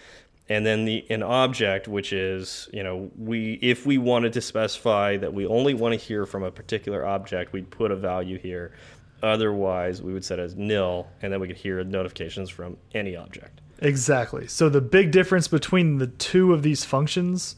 and 0.49 0.65
then 0.65 0.83
the 0.85 1.05
an 1.09 1.21
object, 1.21 1.87
which 1.87 2.11
is 2.11 2.67
you 2.73 2.83
know 2.83 3.11
we 3.15 3.53
if 3.61 3.85
we 3.85 3.99
wanted 3.99 4.33
to 4.33 4.41
specify 4.41 5.17
that 5.17 5.33
we 5.33 5.45
only 5.45 5.75
want 5.75 5.97
to 5.97 6.03
hear 6.03 6.25
from 6.25 6.43
a 6.43 6.51
particular 6.51 7.05
object, 7.05 7.53
we'd 7.53 7.69
put 7.69 7.91
a 7.91 7.95
value 7.95 8.39
here. 8.39 8.73
Otherwise, 9.21 10.01
we 10.01 10.11
would 10.11 10.25
set 10.25 10.39
as 10.39 10.55
nil, 10.55 11.07
and 11.21 11.31
then 11.31 11.39
we 11.39 11.47
could 11.47 11.55
hear 11.55 11.81
notifications 11.83 12.49
from 12.49 12.75
any 12.93 13.15
object. 13.15 13.61
Exactly. 13.79 14.47
So 14.47 14.67
the 14.67 14.81
big 14.81 15.11
difference 15.11 15.47
between 15.47 15.97
the 15.97 16.07
two 16.07 16.53
of 16.53 16.61
these 16.61 16.83
functions 16.83 17.55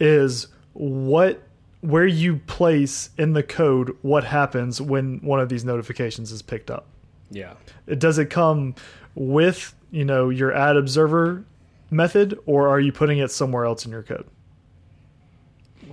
is 0.00 0.48
what 0.74 1.42
where 1.80 2.06
you 2.06 2.36
place 2.36 3.10
in 3.18 3.34
the 3.34 3.42
code 3.42 3.94
what 4.02 4.24
happens 4.24 4.80
when 4.80 5.18
one 5.18 5.38
of 5.38 5.48
these 5.48 5.64
notifications 5.64 6.32
is 6.32 6.40
picked 6.40 6.70
up. 6.70 6.86
Yeah. 7.30 7.54
Does 7.98 8.16
it 8.16 8.30
come 8.30 8.74
with, 9.14 9.74
you 9.90 10.04
know, 10.04 10.30
your 10.30 10.52
add 10.52 10.76
observer 10.76 11.44
method 11.90 12.38
or 12.46 12.68
are 12.68 12.80
you 12.80 12.90
putting 12.90 13.18
it 13.18 13.30
somewhere 13.30 13.66
else 13.66 13.84
in 13.84 13.90
your 13.90 14.02
code? 14.02 14.26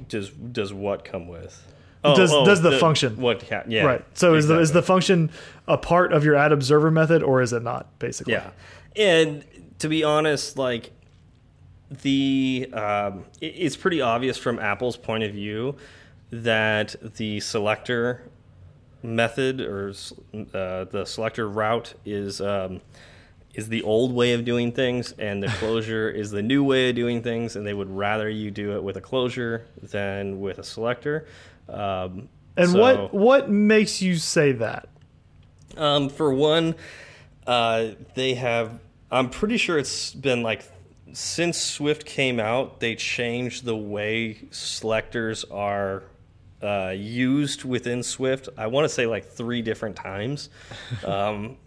Does 0.08 0.30
does 0.30 0.74
what 0.74 1.04
come 1.04 1.28
with? 1.28 1.68
Oh, 2.04 2.16
does 2.16 2.32
oh, 2.34 2.46
does 2.46 2.62
the, 2.62 2.72
the, 2.72 2.80
function 2.80 3.18
what 3.18 3.44
yeah 3.68 3.84
right 3.84 4.04
so 4.18 4.34
exactly. 4.34 4.38
is 4.38 4.48
the 4.48 4.60
is 4.60 4.72
the 4.72 4.82
function 4.82 5.30
a 5.68 5.78
part 5.78 6.14
of 6.14 6.26
your 6.26 6.36
add 6.36 6.52
observer 6.52 6.90
method 6.90 7.22
or 7.22 7.44
is 7.44 7.54
it 7.54 7.62
not 7.62 8.00
basically 8.00 8.34
yeah 8.34 8.50
and 8.96 9.46
to 9.78 9.88
be 9.88 10.04
honest 10.04 10.58
like 10.58 10.92
the 11.92 12.70
um, 12.74 13.26
it's 13.42 13.76
pretty 13.76 14.02
obvious 14.02 14.38
from 14.38 14.60
Apple's 14.60 14.98
point 14.98 15.24
of 15.24 15.34
view 15.34 15.76
that 16.32 16.96
the 17.18 17.40
selector 17.42 18.24
method 19.04 19.60
or 19.60 19.90
uh, 20.54 20.86
the 20.86 21.04
selector 21.06 21.50
route 21.50 21.94
is 22.06 22.40
um, 22.40 22.82
is 23.54 23.68
the 23.68 23.82
old 23.84 24.14
way 24.14 24.34
of 24.34 24.46
doing 24.46 24.72
things, 24.72 25.14
and 25.18 25.44
the 25.44 25.48
closure 25.60 26.10
is 26.10 26.32
the 26.32 26.42
new 26.42 26.64
way 26.64 26.90
of 26.90 26.96
doing 26.96 27.22
things. 27.22 27.56
And 27.56 27.68
they 27.68 27.74
would 27.74 27.90
rather 27.90 28.30
you 28.30 28.52
do 28.52 28.76
it 28.76 28.84
with 28.84 28.96
a 28.96 29.02
closure 29.02 29.66
than 29.82 30.40
with 30.40 30.60
a 30.60 30.64
selector. 30.64 31.28
Um, 31.68 32.30
and 32.56 32.70
so, 32.70 32.80
what 32.80 33.14
what 33.14 33.50
makes 33.50 34.02
you 34.02 34.16
say 34.16 34.54
that? 34.54 34.88
Um, 35.76 36.10
for 36.10 36.34
one, 36.34 36.76
uh, 37.46 37.90
they 38.16 38.36
have. 38.36 38.80
I'm 39.10 39.30
pretty 39.30 39.58
sure 39.58 39.78
it's 39.78 40.14
been 40.14 40.42
like 40.42 40.64
since 41.14 41.58
Swift 41.60 42.06
came 42.06 42.40
out, 42.40 42.80
they 42.80 42.96
changed 42.96 43.66
the 43.66 43.76
way 43.76 44.48
selectors 44.52 45.44
are 45.46 46.04
uh, 46.62 46.94
used 46.96 47.64
within 47.64 48.04
Swift. 48.04 48.50
I 48.58 48.68
want 48.68 48.86
to 48.86 48.90
say 48.90 49.06
like 49.06 49.26
three 49.26 49.62
different 49.62 49.96
times. 49.96 50.50
um, 51.06 51.58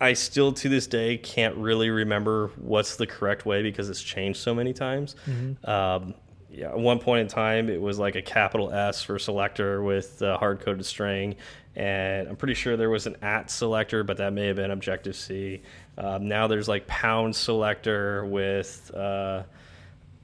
I 0.00 0.12
still 0.12 0.52
to 0.52 0.68
this 0.68 0.86
day 0.86 1.16
can't 1.16 1.56
really 1.56 1.90
remember 1.90 2.48
what's 2.56 2.96
the 2.96 3.06
correct 3.06 3.44
way 3.44 3.62
because 3.62 3.90
it's 3.90 4.02
changed 4.02 4.38
so 4.40 4.54
many 4.54 4.72
times. 4.72 5.16
Mm 5.26 5.34
-hmm. 5.34 5.68
um, 5.68 6.14
yeah, 6.50 6.68
at 6.68 6.78
one 6.78 7.00
point 7.00 7.20
in 7.22 7.28
time, 7.28 7.68
it 7.68 7.80
was 7.80 7.98
like 7.98 8.14
a 8.14 8.22
capital 8.22 8.72
S 8.72 9.02
for 9.02 9.18
selector 9.18 9.82
with 9.82 10.22
a 10.22 10.36
hard 10.36 10.60
coded 10.60 10.86
string, 10.86 11.34
and 11.74 12.28
I'm 12.28 12.36
pretty 12.36 12.54
sure 12.54 12.76
there 12.76 12.90
was 12.90 13.06
an 13.06 13.16
at 13.22 13.50
selector, 13.50 14.04
but 14.04 14.16
that 14.18 14.32
may 14.32 14.46
have 14.46 14.56
been 14.56 14.70
Objective 14.70 15.16
C. 15.16 15.62
Um, 15.96 16.28
now 16.28 16.46
there's 16.46 16.68
like 16.68 16.86
pound 16.86 17.36
selector 17.36 18.24
with, 18.24 18.90
uh, 18.94 19.44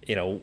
you 0.06 0.16
know, 0.16 0.40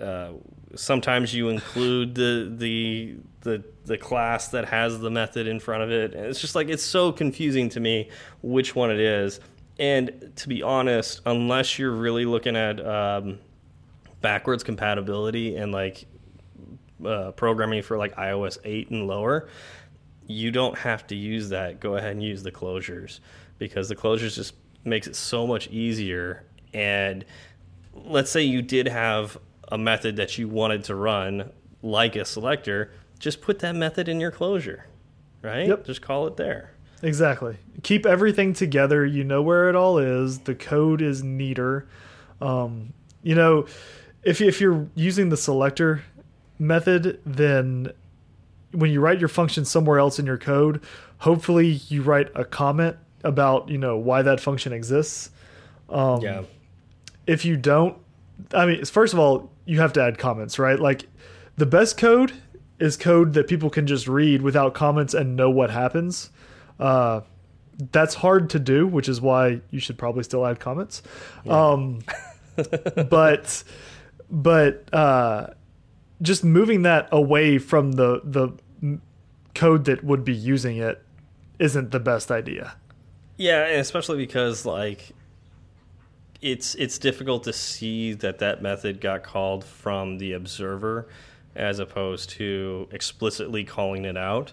uh, 0.00 0.30
sometimes 0.76 1.34
you 1.34 1.48
include 1.48 2.14
the 2.14 2.52
the 2.56 3.16
the 3.40 3.64
the 3.84 3.98
class 3.98 4.48
that 4.48 4.66
has 4.66 5.00
the 5.00 5.10
method 5.10 5.46
in 5.46 5.58
front 5.58 5.82
of 5.82 5.90
it, 5.90 6.14
and 6.14 6.26
it's 6.26 6.40
just 6.40 6.54
like 6.54 6.68
it's 6.68 6.82
so 6.82 7.10
confusing 7.10 7.68
to 7.70 7.80
me 7.80 8.08
which 8.42 8.74
one 8.74 8.90
it 8.90 9.00
is. 9.00 9.40
And 9.78 10.32
to 10.36 10.48
be 10.48 10.62
honest, 10.62 11.22
unless 11.24 11.78
you're 11.78 11.90
really 11.90 12.26
looking 12.26 12.54
at 12.54 12.84
um, 12.84 13.38
backwards 14.20 14.62
compatibility 14.62 15.56
and 15.56 15.72
like 15.72 16.04
uh, 17.04 17.32
programming 17.32 17.82
for 17.82 17.96
like 17.96 18.14
iOS 18.16 18.58
8 18.62 18.90
and 18.90 19.06
lower, 19.06 19.48
you 20.26 20.50
don't 20.50 20.76
have 20.78 21.06
to 21.06 21.16
use 21.16 21.48
that. 21.48 21.80
Go 21.80 21.96
ahead 21.96 22.12
and 22.12 22.22
use 22.22 22.42
the 22.42 22.52
closures 22.52 23.20
because 23.60 23.88
the 23.88 23.94
closures 23.94 24.34
just 24.34 24.54
makes 24.84 25.06
it 25.06 25.14
so 25.14 25.46
much 25.46 25.68
easier. 25.68 26.42
And 26.74 27.24
let's 27.94 28.30
say 28.30 28.42
you 28.42 28.62
did 28.62 28.88
have 28.88 29.38
a 29.68 29.78
method 29.78 30.16
that 30.16 30.36
you 30.36 30.48
wanted 30.48 30.82
to 30.84 30.96
run 30.96 31.52
like 31.82 32.16
a 32.16 32.24
selector, 32.24 32.90
just 33.20 33.40
put 33.40 33.60
that 33.60 33.76
method 33.76 34.08
in 34.08 34.18
your 34.18 34.32
closure, 34.32 34.86
right? 35.42 35.68
Yep. 35.68 35.84
Just 35.84 36.02
call 36.02 36.26
it 36.26 36.36
there. 36.36 36.72
Exactly. 37.02 37.56
Keep 37.82 38.04
everything 38.04 38.52
together. 38.52 39.06
You 39.06 39.24
know 39.24 39.42
where 39.42 39.68
it 39.68 39.76
all 39.76 39.98
is. 39.98 40.40
The 40.40 40.54
code 40.54 41.00
is 41.00 41.22
neater. 41.22 41.86
Um, 42.40 42.92
you 43.22 43.34
know, 43.34 43.66
if 44.22 44.40
if 44.40 44.60
you're 44.60 44.88
using 44.94 45.28
the 45.28 45.36
selector 45.36 46.02
method, 46.58 47.20
then 47.24 47.92
when 48.72 48.90
you 48.90 49.00
write 49.00 49.18
your 49.18 49.28
function 49.28 49.64
somewhere 49.64 49.98
else 49.98 50.18
in 50.18 50.26
your 50.26 50.38
code, 50.38 50.82
hopefully 51.18 51.80
you 51.88 52.02
write 52.02 52.28
a 52.34 52.44
comment 52.44 52.96
about 53.24 53.68
you 53.68 53.78
know 53.78 53.96
why 53.96 54.22
that 54.22 54.40
function 54.40 54.72
exists. 54.72 55.30
Um, 55.88 56.20
yeah. 56.20 56.42
If 57.26 57.44
you 57.44 57.56
don't, 57.56 57.96
I 58.52 58.66
mean, 58.66 58.84
first 58.84 59.12
of 59.12 59.18
all, 59.18 59.50
you 59.64 59.80
have 59.80 59.92
to 59.94 60.02
add 60.02 60.18
comments, 60.18 60.58
right? 60.58 60.78
Like 60.78 61.06
the 61.56 61.66
best 61.66 61.96
code 61.96 62.32
is 62.78 62.96
code 62.96 63.34
that 63.34 63.46
people 63.46 63.70
can 63.70 63.86
just 63.86 64.08
read 64.08 64.42
without 64.42 64.74
comments 64.74 65.14
and 65.14 65.36
know 65.36 65.50
what 65.50 65.70
happens. 65.70 66.30
Uh, 66.78 67.20
that's 67.92 68.14
hard 68.14 68.50
to 68.50 68.58
do, 68.58 68.86
which 68.86 69.08
is 69.08 69.20
why 69.20 69.60
you 69.70 69.80
should 69.80 69.98
probably 69.98 70.22
still 70.22 70.46
add 70.46 70.60
comments. 70.60 71.02
Yeah. 71.44 71.72
Um, 71.72 72.00
but 73.08 73.62
but 74.30 74.92
uh, 74.92 75.48
just 76.22 76.44
moving 76.44 76.82
that 76.82 77.08
away 77.12 77.58
from 77.58 77.92
the 77.92 78.20
the 78.24 78.50
code 79.54 79.84
that 79.84 80.04
would 80.04 80.24
be 80.24 80.34
using 80.34 80.76
it 80.76 81.02
isn't 81.58 81.90
the 81.90 82.00
best 82.00 82.30
idea. 82.30 82.76
Yeah, 83.40 83.64
especially 83.68 84.18
because 84.18 84.66
like 84.66 85.14
it's 86.42 86.74
it's 86.74 86.98
difficult 86.98 87.44
to 87.44 87.54
see 87.54 88.12
that 88.12 88.40
that 88.40 88.60
method 88.60 89.00
got 89.00 89.22
called 89.22 89.64
from 89.64 90.18
the 90.18 90.34
observer 90.34 91.08
as 91.56 91.78
opposed 91.78 92.28
to 92.30 92.86
explicitly 92.92 93.64
calling 93.64 94.04
it 94.04 94.18
out. 94.18 94.52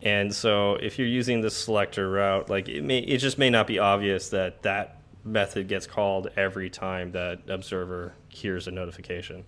And 0.00 0.34
so 0.34 0.76
if 0.76 0.98
you're 0.98 1.08
using 1.08 1.42
the 1.42 1.50
selector 1.50 2.10
route, 2.10 2.48
like 2.48 2.70
it 2.70 2.82
may 2.82 3.00
it 3.00 3.18
just 3.18 3.36
may 3.36 3.50
not 3.50 3.66
be 3.66 3.78
obvious 3.78 4.30
that 4.30 4.62
that 4.62 5.02
method 5.24 5.68
gets 5.68 5.86
called 5.86 6.28
every 6.34 6.70
time 6.70 7.12
that 7.12 7.40
observer 7.48 8.14
hears 8.30 8.66
a 8.66 8.70
notification. 8.70 9.44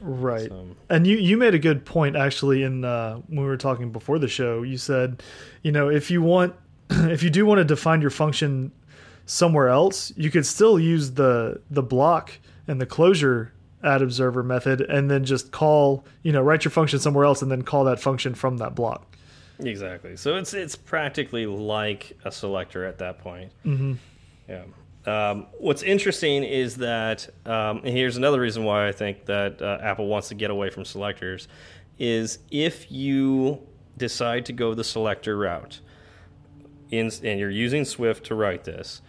Right. 0.00 0.48
So, 0.48 0.68
And 0.88 1.04
you, 1.04 1.16
you 1.16 1.36
made 1.36 1.54
a 1.54 1.58
good 1.58 1.84
point 1.84 2.14
actually 2.14 2.62
in 2.62 2.84
uh, 2.84 3.16
when 3.26 3.40
we 3.40 3.46
were 3.46 3.56
talking 3.56 3.90
before 3.90 4.20
the 4.20 4.28
show. 4.28 4.62
You 4.62 4.78
said, 4.78 5.20
you 5.62 5.72
know, 5.72 5.88
if 5.88 6.12
you 6.12 6.22
want, 6.22 6.54
if 7.10 7.22
you 7.22 7.30
do 7.30 7.46
want 7.46 7.58
to 7.58 7.64
define 7.64 8.00
your 8.00 8.10
function 8.10 8.72
somewhere 9.26 9.68
else, 9.68 10.12
you 10.16 10.30
could 10.30 10.46
still 10.46 10.78
use 10.78 11.12
the 11.12 11.60
the 11.70 11.82
block 11.82 12.32
and 12.66 12.80
the 12.80 12.86
closure 12.86 13.52
add 13.82 14.00
observer 14.02 14.42
method, 14.42 14.80
and 14.80 15.10
then 15.10 15.24
just 15.24 15.52
call, 15.52 16.04
you 16.22 16.32
know, 16.32 16.40
write 16.40 16.64
your 16.64 16.70
function 16.72 16.98
somewhere 16.98 17.24
else, 17.24 17.42
and 17.42 17.50
then 17.50 17.62
call 17.62 17.84
that 17.84 18.00
function 18.00 18.34
from 18.34 18.56
that 18.56 18.74
block. 18.74 19.16
exactly. 19.58 20.16
So 20.16 20.36
it's 20.36 20.54
it's 20.54 20.76
practically 20.76 21.46
like 21.46 22.18
a 22.24 22.32
selector 22.32 22.84
at 22.84 22.98
that 22.98 23.18
point. 23.18 23.52
hmm 23.62 23.94
Yeah. 24.48 24.64
Um, 25.06 25.48
what's 25.58 25.82
interesting 25.82 26.44
is 26.44 26.76
that, 26.76 27.28
um, 27.44 27.82
and 27.84 27.88
here's 27.88 28.16
another 28.16 28.40
reason 28.40 28.64
why 28.64 28.88
I 28.88 28.92
think 28.92 29.26
that 29.26 29.60
uh, 29.60 29.78
Apple 29.82 30.06
wants 30.06 30.28
to 30.28 30.34
get 30.34 30.50
away 30.50 30.70
from 30.70 30.86
selectors, 30.86 31.46
is 31.98 32.38
if 32.50 32.90
you 32.90 33.60
decide 33.98 34.46
to 34.46 34.54
go 34.54 34.72
the 34.72 34.82
selector 34.82 35.36
route, 35.36 35.80
in, 36.90 37.10
and 37.22 37.38
you're 37.38 37.50
using 37.50 37.84
Swift 37.84 38.24
to 38.26 38.34
write 38.34 38.64
this, 38.64 39.02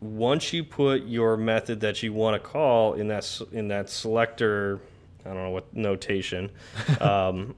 once 0.00 0.52
you 0.52 0.62
put 0.62 1.04
your 1.04 1.36
method 1.36 1.80
that 1.80 2.02
you 2.02 2.12
want 2.12 2.40
to 2.40 2.48
call 2.48 2.94
in 2.94 3.08
that 3.08 3.40
in 3.52 3.68
that 3.68 3.88
selector, 3.88 4.80
I 5.24 5.28
don't 5.30 5.42
know 5.42 5.50
what 5.50 5.74
notation, 5.74 6.50
um, 7.00 7.54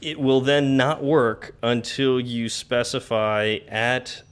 it 0.00 0.18
will 0.18 0.40
then 0.40 0.76
not 0.76 1.02
work 1.02 1.54
until 1.62 2.20
you 2.20 2.48
specify 2.48 3.58
at 3.68 4.22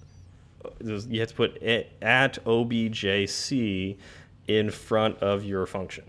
you 0.81 1.21
have 1.21 1.29
to 1.29 1.35
put 1.35 1.57
it 1.63 1.93
at 2.03 2.45
objc 2.45 3.97
in 4.49 4.71
front 4.71 5.19
of 5.19 5.45
your 5.45 5.67
function. 5.67 6.05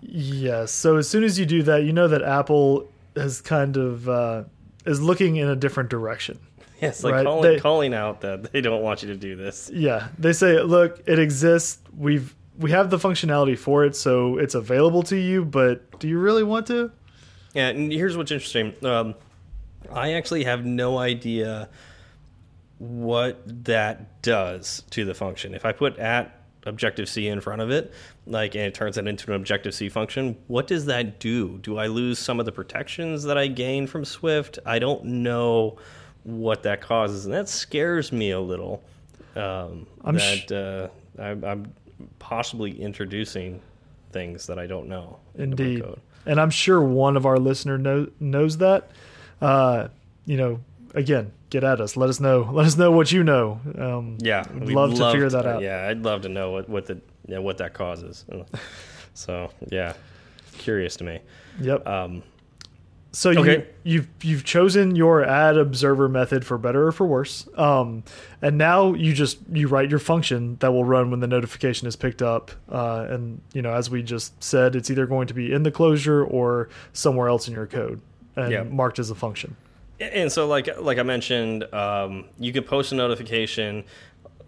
Yes. 0.00 0.70
So 0.70 0.96
as 0.96 1.08
soon 1.08 1.24
as 1.24 1.38
you 1.38 1.46
do 1.46 1.62
that, 1.64 1.82
you 1.82 1.92
know 1.92 2.08
that 2.08 2.22
Apple 2.22 2.88
has 3.16 3.40
kind 3.40 3.76
of 3.76 4.08
uh, 4.08 4.44
is 4.86 5.00
looking 5.00 5.36
in 5.36 5.48
a 5.48 5.56
different 5.56 5.90
direction. 5.90 6.38
Yes, 6.82 7.02
like 7.02 7.14
Right, 7.14 7.24
calling, 7.26 7.42
they- 7.42 7.58
calling 7.60 7.94
out 7.94 8.20
that 8.20 8.52
they 8.52 8.60
don't 8.60 8.82
want 8.82 9.02
you 9.02 9.08
to 9.08 9.16
do 9.16 9.34
this. 9.34 9.68
Yeah, 9.72 10.08
they 10.18 10.32
say, 10.32 10.60
look, 10.62 11.02
it 11.06 11.18
exists. 11.18 11.78
We've 11.96 12.34
we 12.58 12.70
have 12.72 12.90
the 12.90 12.98
functionality 12.98 13.56
for 13.58 13.84
it, 13.84 13.94
so 13.96 14.36
it's 14.38 14.54
available 14.54 15.02
to 15.04 15.16
you. 15.16 15.44
But 15.44 15.98
do 16.00 16.08
you 16.08 16.18
really 16.18 16.42
want 16.44 16.66
to? 16.68 16.90
Yeah, 17.54 17.68
and 17.68 17.92
here's 17.92 18.16
what's 18.16 18.30
interesting. 18.30 18.74
Um, 18.84 19.14
I 19.92 20.12
actually 20.14 20.44
have 20.44 20.64
no 20.66 20.98
idea 20.98 21.68
what 22.78 23.40
that 23.64 24.22
does 24.22 24.82
to 24.90 25.04
the 25.04 25.14
function. 25.14 25.54
If 25.54 25.64
I 25.64 25.72
put 25.72 25.98
at 25.98 26.34
Objective 26.64 27.08
C 27.08 27.28
in 27.28 27.40
front 27.40 27.60
of 27.62 27.70
it, 27.70 27.92
like, 28.26 28.54
and 28.54 28.64
it 28.64 28.74
turns 28.74 28.98
it 28.98 29.06
into 29.06 29.30
an 29.30 29.36
Objective 29.36 29.74
C 29.74 29.88
function, 29.88 30.36
what 30.48 30.66
does 30.66 30.86
that 30.86 31.18
do? 31.18 31.58
Do 31.58 31.78
I 31.78 31.86
lose 31.86 32.18
some 32.18 32.38
of 32.38 32.46
the 32.46 32.52
protections 32.52 33.24
that 33.24 33.38
I 33.38 33.46
gain 33.46 33.86
from 33.86 34.04
Swift? 34.04 34.58
I 34.66 34.78
don't 34.78 35.04
know 35.04 35.78
what 36.24 36.62
that 36.64 36.80
causes, 36.80 37.24
and 37.24 37.34
that 37.34 37.48
scares 37.48 38.12
me 38.12 38.30
a 38.30 38.40
little. 38.40 38.82
Um, 39.36 39.86
I'm 40.04 40.16
that 40.16 40.52
uh, 41.18 41.22
I'm, 41.22 41.44
I'm 41.44 41.72
possibly 42.18 42.80
introducing 42.80 43.60
things 44.12 44.46
that 44.46 44.58
I 44.58 44.66
don't 44.66 44.88
know. 44.88 45.18
Indeed. 45.36 45.82
code. 45.82 46.00
And 46.26 46.40
I'm 46.40 46.50
sure 46.50 46.82
one 46.82 47.16
of 47.16 47.24
our 47.24 47.38
listener 47.38 47.78
know, 47.78 48.08
knows 48.20 48.58
that. 48.58 48.90
Uh, 49.40 49.88
you 50.26 50.36
know, 50.36 50.60
again, 50.94 51.32
get 51.50 51.64
at 51.64 51.80
us. 51.80 51.96
Let 51.96 52.10
us 52.10 52.20
know. 52.20 52.48
Let 52.52 52.66
us 52.66 52.76
know 52.76 52.90
what 52.90 53.12
you 53.12 53.24
know. 53.24 53.60
Um, 53.78 54.18
Yeah, 54.20 54.44
we'd 54.52 54.74
love 54.74 54.94
to 54.94 55.10
figure 55.12 55.30
that 55.30 55.46
out. 55.46 55.62
Yeah, 55.62 55.86
I'd 55.88 56.02
love 56.02 56.22
to 56.22 56.28
know 56.28 56.50
what 56.52 56.68
what 56.68 56.86
the 56.86 57.00
what 57.40 57.58
that 57.58 57.74
causes. 57.74 58.24
so 59.14 59.50
yeah, 59.70 59.94
curious 60.58 60.96
to 60.96 61.04
me. 61.04 61.20
Yep. 61.60 61.86
Um, 61.86 62.22
So 63.18 63.30
you, 63.30 63.40
Okay. 63.40 63.66
you've 63.82 64.06
you've 64.22 64.44
chosen 64.44 64.94
your 64.94 65.24
add 65.24 65.56
observer 65.56 66.08
method 66.08 66.46
for 66.46 66.56
better 66.56 66.86
or 66.86 66.92
for 66.92 67.04
worse, 67.04 67.48
um, 67.56 68.04
and 68.40 68.56
now 68.56 68.92
you 68.94 69.12
just 69.12 69.38
you 69.52 69.66
write 69.66 69.90
your 69.90 69.98
function 69.98 70.56
that 70.60 70.70
will 70.70 70.84
run 70.84 71.10
when 71.10 71.18
the 71.18 71.26
notification 71.26 71.88
is 71.88 71.96
picked 71.96 72.22
up, 72.22 72.52
uh, 72.70 73.08
and 73.10 73.40
you 73.52 73.60
know 73.60 73.72
as 73.72 73.90
we 73.90 74.04
just 74.04 74.40
said, 74.40 74.76
it's 74.76 74.88
either 74.88 75.04
going 75.04 75.26
to 75.26 75.34
be 75.34 75.52
in 75.52 75.64
the 75.64 75.72
closure 75.72 76.22
or 76.24 76.68
somewhere 76.92 77.26
else 77.26 77.48
in 77.48 77.54
your 77.54 77.66
code 77.66 78.00
and 78.36 78.52
Yeah. 78.52 78.62
marked 78.62 79.00
as 79.00 79.10
a 79.10 79.16
function. 79.16 79.56
and 79.98 80.30
so 80.30 80.46
like 80.46 80.68
like 80.80 80.98
I 80.98 81.02
mentioned, 81.02 81.64
um, 81.74 82.26
you 82.38 82.52
can 82.52 82.62
post 82.62 82.92
a 82.92 82.94
notification 82.94 83.82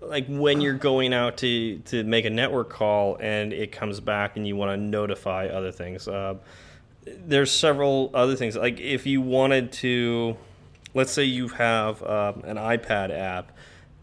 like 0.00 0.26
when 0.28 0.60
you're 0.60 0.74
going 0.74 1.12
out 1.12 1.36
to 1.38 1.80
to 1.86 2.04
make 2.04 2.24
a 2.24 2.30
network 2.30 2.70
call 2.70 3.16
and 3.20 3.52
it 3.52 3.72
comes 3.72 3.98
back 3.98 4.36
and 4.36 4.46
you 4.46 4.54
want 4.54 4.70
to 4.70 4.76
notify 4.80 5.48
other 5.48 5.72
things. 5.72 6.06
Uh, 6.06 6.34
there's 7.04 7.50
several 7.50 8.10
other 8.14 8.36
things. 8.36 8.56
Like 8.56 8.80
if 8.80 9.06
you 9.06 9.20
wanted 9.20 9.72
to 9.72 10.36
let's 10.94 11.12
say 11.12 11.24
you 11.24 11.48
have 11.48 12.02
um, 12.02 12.42
an 12.44 12.56
ipad 12.56 13.16
app 13.16 13.52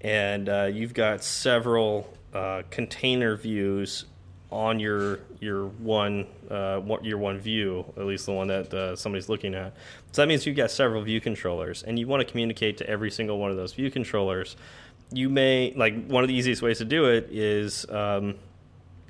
and 0.01 0.47
uh, 0.47 0.69
you've 0.71 0.93
got 0.93 1.23
several 1.23 2.12
uh, 2.33 2.62
container 2.69 3.36
views 3.36 4.05
on 4.49 4.79
your 4.79 5.19
your 5.41 5.65
one 5.65 6.25
uh, 6.49 6.79
your 7.01 7.17
one 7.17 7.38
view 7.38 7.83
at 7.97 8.05
least 8.05 8.25
the 8.25 8.31
one 8.31 8.47
that 8.47 8.73
uh, 8.73 8.95
somebody's 8.95 9.27
looking 9.27 9.53
at. 9.53 9.75
So 10.12 10.21
that 10.21 10.27
means 10.27 10.45
you've 10.45 10.55
got 10.55 10.71
several 10.71 11.01
view 11.01 11.19
controllers 11.19 11.83
and 11.83 11.99
you 11.99 12.07
want 12.07 12.25
to 12.25 12.31
communicate 12.31 12.77
to 12.77 12.89
every 12.89 13.12
single 13.12 13.38
one 13.38 13.51
of 13.51 13.57
those 13.57 13.73
view 13.73 13.91
controllers. 13.91 14.55
You 15.12 15.29
may 15.29 15.73
like 15.75 16.07
one 16.07 16.23
of 16.23 16.27
the 16.27 16.36
easiest 16.36 16.62
ways 16.62 16.77
to 16.77 16.86
do 16.86 17.05
it 17.05 17.27
is 17.31 17.86
um, 17.89 18.36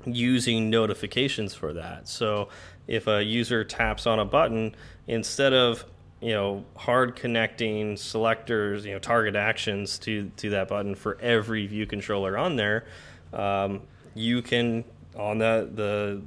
using 0.04 0.70
notifications 0.70 1.54
for 1.54 1.72
that. 1.74 2.08
So 2.08 2.48
if 2.88 3.06
a 3.06 3.22
user 3.22 3.62
taps 3.62 4.06
on 4.06 4.18
a 4.18 4.24
button, 4.24 4.74
instead 5.06 5.52
of 5.52 5.84
you 6.20 6.32
know 6.32 6.64
hard 6.74 7.14
connecting 7.14 7.96
selectors, 7.96 8.84
you 8.84 8.92
know 8.92 8.98
target 8.98 9.36
actions 9.36 9.98
to 10.00 10.30
to 10.38 10.50
that 10.50 10.68
button 10.68 10.96
for 10.96 11.16
every 11.20 11.66
view 11.66 11.86
controller 11.86 12.36
on 12.36 12.56
there, 12.56 12.86
um, 13.32 13.82
you 14.14 14.42
can 14.42 14.82
on 15.16 15.38
the 15.38 15.70
the 15.72 16.22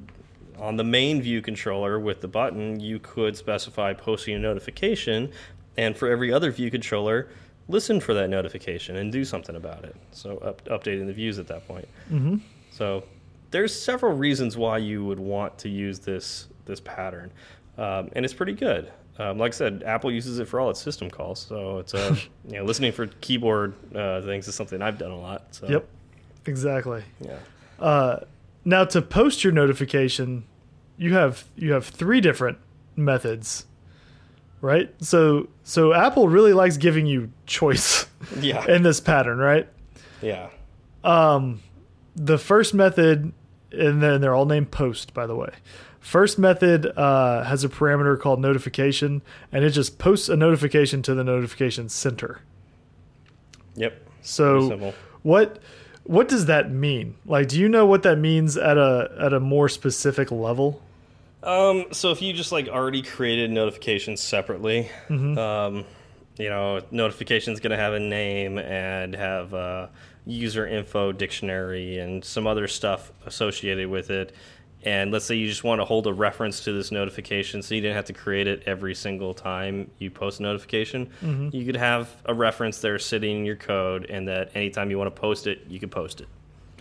on 0.61 0.77
the 0.77 0.83
main 0.83 1.21
view 1.21 1.41
controller 1.41 1.99
with 1.99 2.21
the 2.21 2.27
button, 2.27 2.79
you 2.79 2.99
could 2.99 3.35
specify 3.35 3.93
posting 3.93 4.35
a 4.35 4.39
notification, 4.39 5.31
and 5.75 5.97
for 5.97 6.07
every 6.07 6.31
other 6.31 6.51
view 6.51 6.69
controller, 6.69 7.29
listen 7.67 7.99
for 7.99 8.13
that 8.13 8.29
notification 8.29 8.97
and 8.97 9.11
do 9.11 9.25
something 9.25 9.55
about 9.55 9.83
it. 9.83 9.95
So 10.11 10.37
up, 10.37 10.63
updating 10.65 11.07
the 11.07 11.13
views 11.13 11.39
at 11.39 11.47
that 11.47 11.67
point. 11.67 11.87
hmm 12.09 12.37
So 12.69 13.03
there's 13.49 13.73
several 13.79 14.15
reasons 14.15 14.55
why 14.55 14.77
you 14.77 15.03
would 15.03 15.19
want 15.19 15.57
to 15.59 15.69
use 15.69 15.99
this 15.99 16.47
this 16.71 16.79
pattern, 16.79 17.31
um, 17.77 18.09
and 18.13 18.25
it's 18.25 18.33
pretty 18.33 18.53
good. 18.53 18.91
Um, 19.19 19.37
like 19.37 19.51
I 19.53 19.55
said, 19.55 19.83
Apple 19.85 20.11
uses 20.11 20.39
it 20.39 20.47
for 20.47 20.59
all 20.59 20.69
its 20.71 20.81
system 20.81 21.09
calls, 21.11 21.39
so 21.47 21.77
it's 21.79 21.93
uh, 21.93 22.15
you 22.47 22.53
know 22.57 22.63
listening 22.63 22.91
for 22.91 23.05
keyboard 23.21 23.73
uh, 23.95 24.21
things 24.23 24.47
is 24.47 24.55
something 24.55 24.81
I've 24.81 24.97
done 24.97 25.11
a 25.11 25.19
lot. 25.19 25.53
So 25.53 25.67
Yep, 25.69 25.87
exactly. 26.45 27.03
yeah, 27.19 27.37
Uh, 27.79 28.19
now 28.65 28.85
to 28.85 29.01
post 29.01 29.43
your 29.43 29.53
notification, 29.53 30.45
you 30.97 31.13
have 31.13 31.43
you 31.55 31.73
have 31.73 31.85
three 31.85 32.21
different 32.21 32.57
methods, 32.95 33.65
right? 34.61 34.89
So 35.03 35.49
so 35.63 35.93
Apple 35.93 36.29
really 36.29 36.53
likes 36.53 36.77
giving 36.77 37.05
you 37.05 37.31
choice 37.45 38.05
yeah, 38.39 38.65
in 38.67 38.81
this 38.83 38.99
pattern, 38.99 39.37
right? 39.39 39.67
yeah, 40.21 40.49
Um, 41.03 41.61
the 42.15 42.37
first 42.37 42.73
method, 42.75 43.33
and 43.71 44.01
then 44.01 44.21
they're 44.21 44.35
all 44.35 44.45
named 44.45 44.71
post, 44.71 45.13
by 45.13 45.25
the 45.25 45.35
way. 45.35 45.51
First 45.99 46.39
method 46.39 46.87
uh, 46.97 47.43
has 47.43 47.63
a 47.63 47.69
parameter 47.69 48.19
called 48.19 48.39
notification, 48.39 49.21
and 49.51 49.63
it 49.63 49.69
just 49.69 49.99
posts 49.99 50.29
a 50.29 50.35
notification 50.35 51.01
to 51.03 51.13
the 51.13 51.23
notification 51.23 51.89
center. 51.89 52.41
yep. 53.75 54.01
So 54.21 54.93
what 55.23 55.59
what 56.03 56.27
does 56.27 56.47
that 56.47 56.71
mean? 56.71 57.15
Like, 57.25 57.47
do 57.47 57.59
you 57.59 57.69
know 57.69 57.85
what 57.85 58.03
that 58.03 58.17
means 58.17 58.57
at 58.57 58.77
a 58.77 59.11
at 59.19 59.33
a 59.33 59.39
more 59.39 59.69
specific 59.69 60.31
level? 60.31 60.81
Um, 61.43 61.85
so 61.91 62.11
if 62.11 62.21
you 62.21 62.33
just 62.33 62.51
like 62.51 62.67
already 62.67 63.01
created 63.01 63.51
notifications 63.51 64.21
separately, 64.21 64.89
um, 65.09 65.85
you 66.37 66.49
know, 66.49 66.81
notifications 66.91 67.59
going 67.59 67.71
to 67.71 67.77
have 67.77 67.93
a 67.93 67.99
name 67.99 68.57
and 68.57 69.15
have 69.15 69.53
a 69.53 69.89
user 70.25 70.67
info 70.67 71.11
dictionary 71.11 71.97
and 71.99 72.23
some 72.23 72.47
other 72.47 72.67
stuff 72.67 73.11
associated 73.25 73.87
with 73.87 74.09
it. 74.09 74.33
And 74.83 75.11
let's 75.11 75.25
say 75.25 75.35
you 75.35 75.47
just 75.47 75.63
want 75.63 75.79
to 75.79 75.85
hold 75.85 76.07
a 76.07 76.13
reference 76.13 76.63
to 76.63 76.73
this 76.73 76.91
notification, 76.91 77.61
so 77.61 77.75
you 77.75 77.81
didn't 77.81 77.95
have 77.95 78.05
to 78.05 78.13
create 78.13 78.47
it 78.47 78.63
every 78.65 78.95
single 78.95 79.33
time 79.35 79.91
you 79.99 80.09
post 80.09 80.39
a 80.39 80.43
notification. 80.43 81.07
You 81.51 81.65
could 81.65 81.75
have 81.75 82.09
a 82.25 82.33
reference 82.33 82.79
there 82.79 82.97
sitting 82.97 83.37
in 83.37 83.45
your 83.45 83.57
code, 83.57 84.05
and 84.09 84.27
that 84.27 84.49
anytime 84.55 84.89
you 84.89 84.97
want 84.97 85.13
to 85.13 85.21
post 85.21 85.45
it, 85.45 85.61
you 85.69 85.79
could 85.79 85.91
post 85.91 86.19
it. 86.19 86.27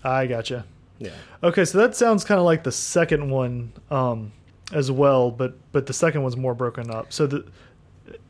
I 0.03 0.27
gotcha. 0.27 0.65
Yeah. 0.99 1.11
Okay, 1.43 1.67
so 1.67 1.77
that 1.77 1.95
sounds 1.95 2.25
kind 2.25 2.39
of 2.39 2.47
like 2.47 2.65
the 2.65 2.73
second 2.73 3.29
one 3.29 3.73
um, 3.91 4.33
as 4.73 4.91
well, 4.91 5.31
but 5.31 5.59
but 5.73 5.87
the 5.87 5.93
second 5.93 6.23
one's 6.23 6.39
more 6.39 6.55
broken 6.55 6.91
up. 6.91 7.13
So 7.13 7.27
the 7.27 7.45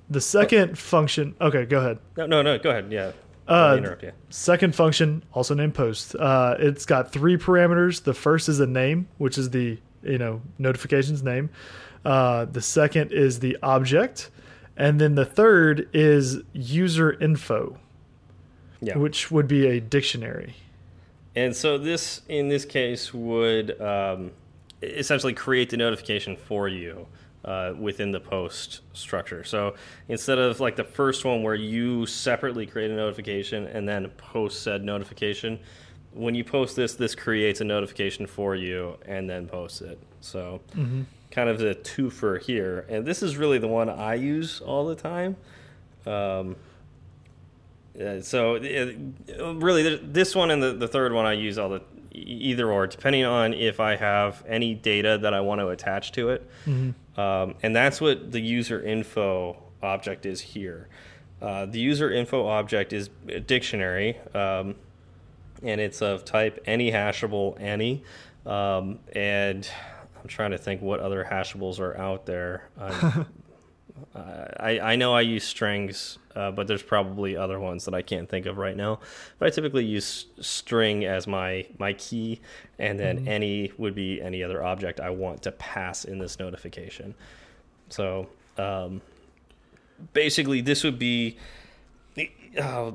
the 0.09 0.21
second 0.21 0.79
function. 0.79 1.37
Okay, 1.41 1.65
go 1.65 1.79
ahead. 1.79 1.99
No, 2.17 2.27
no, 2.27 2.43
no. 2.43 2.59
Go 2.59 2.71
ahead. 2.71 2.91
Yeah. 2.91 3.13
Uh, 3.51 3.77
interrupt 3.77 4.03
you. 4.03 4.13
Second 4.29 4.75
function, 4.75 5.23
also 5.33 5.55
named 5.55 5.75
post. 5.75 6.15
Uh, 6.15 6.55
it's 6.59 6.87
got 6.87 7.13
three 7.13 7.37
parameters. 7.37 8.03
The 8.05 8.15
first 8.15 8.49
is 8.49 8.61
a 8.61 8.67
name, 8.67 9.09
which 9.19 9.37
is 9.37 9.51
the 9.51 9.79
you 10.03 10.19
know, 10.19 10.41
notification's 10.59 11.23
name. 11.23 11.51
Uh, 12.05 12.45
the 12.47 12.63
second 12.63 13.13
is 13.13 13.41
the 13.41 13.59
object, 13.63 14.31
and 14.77 15.01
then 15.01 15.15
the 15.15 15.25
third 15.27 15.89
is 15.93 16.39
user 16.53 17.13
info, 17.13 17.77
Yeah. 18.81 18.97
which 18.97 19.31
would 19.31 19.47
be 19.49 19.67
a 19.67 19.81
dictionary. 19.81 20.55
And 21.37 21.55
so 21.55 21.77
this, 21.77 22.23
in 22.29 22.49
this 22.49 22.65
case, 22.65 23.13
would 23.13 23.79
um, 23.81 24.31
essentially 24.83 25.35
create 25.35 25.71
the 25.71 25.77
notification 25.77 26.37
for 26.37 26.69
you 26.69 27.07
uh, 27.45 27.73
within 27.79 28.11
the 28.11 28.21
post 28.21 28.81
structure. 28.93 29.45
So 29.45 29.75
instead 30.09 30.39
of 30.39 30.61
like 30.61 30.77
the 30.77 30.85
first 30.85 31.25
one 31.25 31.43
where 31.43 31.55
you 31.55 32.07
separately 32.07 32.67
create 32.67 32.91
a 32.91 32.95
notification 32.95 33.67
and 33.67 33.89
then 33.89 34.09
post 34.11 34.63
said 34.63 34.85
notification, 34.85 35.59
when 36.13 36.35
you 36.35 36.45
post 36.45 36.77
this, 36.77 36.95
this 36.95 37.15
creates 37.15 37.61
a 37.61 37.65
notification 37.65 38.27
for 38.27 38.55
you 38.57 38.99
and 39.07 39.31
then 39.31 39.47
posts 39.47 39.81
it. 39.81 39.99
So 40.21 40.61
kind 41.31 41.49
of 41.49 41.59
the 41.59 41.75
twofer 41.77 42.43
here. 42.43 42.85
And 42.89 43.07
this 43.07 43.23
is 43.23 43.37
really 43.37 43.59
the 43.59 43.69
one 43.69 43.89
I 43.89 44.15
use 44.15 44.61
all 44.61 44.87
the 44.87 44.97
time. 44.97 45.37
Um, 46.07 46.57
uh, 48.01 48.21
so 48.21 48.57
uh, 48.57 49.55
really, 49.55 49.97
this 49.97 50.35
one 50.35 50.51
and 50.51 50.63
the, 50.63 50.73
the 50.73 50.89
third 50.89 51.13
one 51.13 51.27
I 51.27 51.33
use 51.33 51.59
all 51.59 51.69
the 51.69 51.83
either 52.13 52.71
or, 52.71 52.87
depending 52.87 53.25
on 53.25 53.55
if 53.55 53.81
I 53.81 53.97
have 53.97 54.43
any 54.47 54.75
data 54.75 55.19
that 55.23 55.33
I 55.35 55.41
want 55.41 55.61
to 55.61 55.69
attach 55.69 56.13
to 56.13 56.31
it, 56.31 56.51
um, 57.17 57.55
and 57.63 57.75
that's 57.75 58.01
what 58.01 58.33
the 58.33 58.41
user 58.41 58.83
info 58.83 59.57
object 59.83 60.27
is 60.27 60.41
here. 60.41 60.89
Uh, 61.41 61.67
the 61.67 61.81
user 61.81 62.11
info 62.11 62.47
object 62.47 62.93
is 62.93 63.11
a 63.29 63.41
dictionary, 63.41 64.19
um, 64.35 64.75
and 65.63 65.81
it's 65.81 66.03
of 66.03 66.25
type 66.25 66.63
any 66.67 66.91
hashable 66.91 67.59
any, 67.61 68.03
um, 68.47 68.99
and 69.15 69.69
I'm 70.21 70.29
trying 70.29 70.51
to 70.51 70.59
think 70.59 70.83
what 70.83 71.01
other 71.01 71.27
hashables 71.31 71.79
are 71.81 71.97
out 71.97 72.27
there. 72.27 72.69
I'm, 74.15 74.47
I, 74.59 74.81
I 74.81 74.97
know 74.97 75.15
I 75.15 75.21
use 75.23 75.45
strings, 75.45 76.19
uh, 76.35 76.51
but 76.51 76.67
there's 76.67 76.83
probably 76.83 77.37
other 77.37 77.59
ones 77.59 77.85
that 77.85 77.95
I 77.95 78.03
can't 78.03 78.29
think 78.29 78.47
of 78.47 78.59
right 78.59 78.77
now. 78.77 79.01
But 79.39 79.49
I 79.49 79.51
typically 79.51 79.85
use 79.85 80.27
string 80.41 81.05
as 81.05 81.27
my 81.27 81.67
my 81.79 81.93
key, 81.95 82.41
and 82.79 82.99
then 82.99 83.27
any 83.29 83.73
would 83.79 83.95
be 83.95 84.21
any 84.21 84.43
other 84.43 84.63
object 84.63 85.01
I 85.01 85.11
want 85.11 85.43
to 85.43 85.53
pass 85.53 86.05
in 86.05 86.19
this 86.19 86.39
notification. 86.39 87.15
So 87.89 88.29
um, 88.59 89.03
basically, 90.13 90.61
this 90.61 90.85
would 90.85 90.99
be 90.99 91.37
uh, 92.61 92.93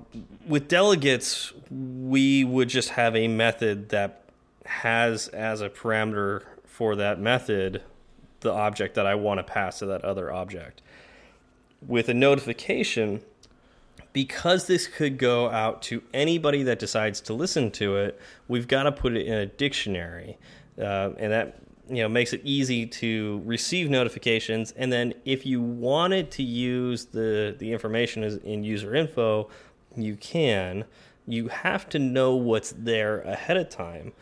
with 0.47 0.67
delegates. 0.67 1.53
We 1.69 2.43
would 2.43 2.69
just 2.69 2.89
have 2.89 3.15
a 3.15 3.27
method 3.27 3.89
that 3.89 4.21
has 4.65 5.27
as 5.29 5.61
a 5.61 5.69
parameter 5.69 6.43
for 6.65 6.95
that 6.95 7.19
method 7.19 7.81
the 8.45 8.51
object 8.51 8.95
that 8.95 9.05
I 9.05 9.15
want 9.15 9.39
to 9.39 9.43
pass 9.43 9.79
to 9.79 9.87
that 9.87 10.05
other 10.05 10.31
object. 10.31 10.81
With 11.81 12.09
a 12.09 12.13
notification, 12.13 13.21
because 14.13 14.67
this 14.67 14.87
could 14.87 15.17
go 15.17 15.49
out 15.49 15.81
to 15.83 16.01
anybody 16.13 16.63
that 16.63 16.79
decides 16.79 17.19
to 17.21 17.33
listen 17.33 17.69
to 17.71 17.97
it, 17.97 18.19
we've 18.47 18.67
got 18.67 18.83
to 18.83 18.91
put 18.91 19.15
it 19.15 19.25
in 19.25 19.33
a 19.33 19.45
dictionary, 19.45 20.37
uh, 20.79 21.11
and 21.17 21.31
that 21.31 21.59
you 21.89 22.01
know 22.01 22.09
makes 22.09 22.33
it 22.33 22.41
easy 22.43 22.85
to 22.85 23.41
receive 23.45 23.89
notifications. 23.89 24.71
And 24.71 24.91
then 24.91 25.13
if 25.25 25.45
you 25.45 25.61
wanted 25.61 26.31
to 26.31 26.43
use 26.43 27.05
the 27.05 27.55
the 27.57 27.71
information 27.71 28.23
in 28.23 28.63
user 28.63 28.95
info, 28.95 29.49
you 29.95 30.15
can. 30.15 30.85
You 31.27 31.47
have 31.47 31.89
to 31.89 31.99
know 31.99 32.35
what's 32.35 32.73
there 32.77 33.21
ahead 33.21 33.57
of 33.57 33.69
time. 33.69 34.13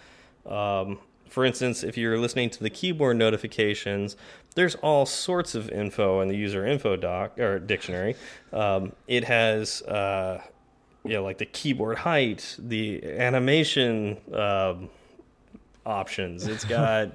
Um, 0.45 0.99
for 1.34 1.45
instance, 1.45 1.84
if 1.84 1.97
you're 1.97 2.19
listening 2.19 2.51
to 2.51 2.61
the 2.61 2.69
keyboard 2.69 3.17
notifications, 3.17 4.15
there's 4.53 4.75
all 4.75 5.03
sorts 5.07 5.55
of 5.55 5.67
info 5.71 6.21
in 6.21 6.27
the 6.27 6.36
user 6.36 6.63
info 6.63 6.95
doc 6.95 7.39
or 7.39 7.57
dictionary. 7.57 8.15
Um, 8.51 8.91
it 9.07 9.23
has, 9.23 9.81
uh, 9.81 10.43
you 11.03 11.13
know, 11.13 11.23
like 11.23 11.39
the 11.39 11.47
keyboard 11.47 11.97
height, 11.97 12.55
the 12.59 13.03
animation 13.17 14.21
um, 14.31 14.91
options. 15.88 16.45
It's 16.53 16.65
got 16.65 17.13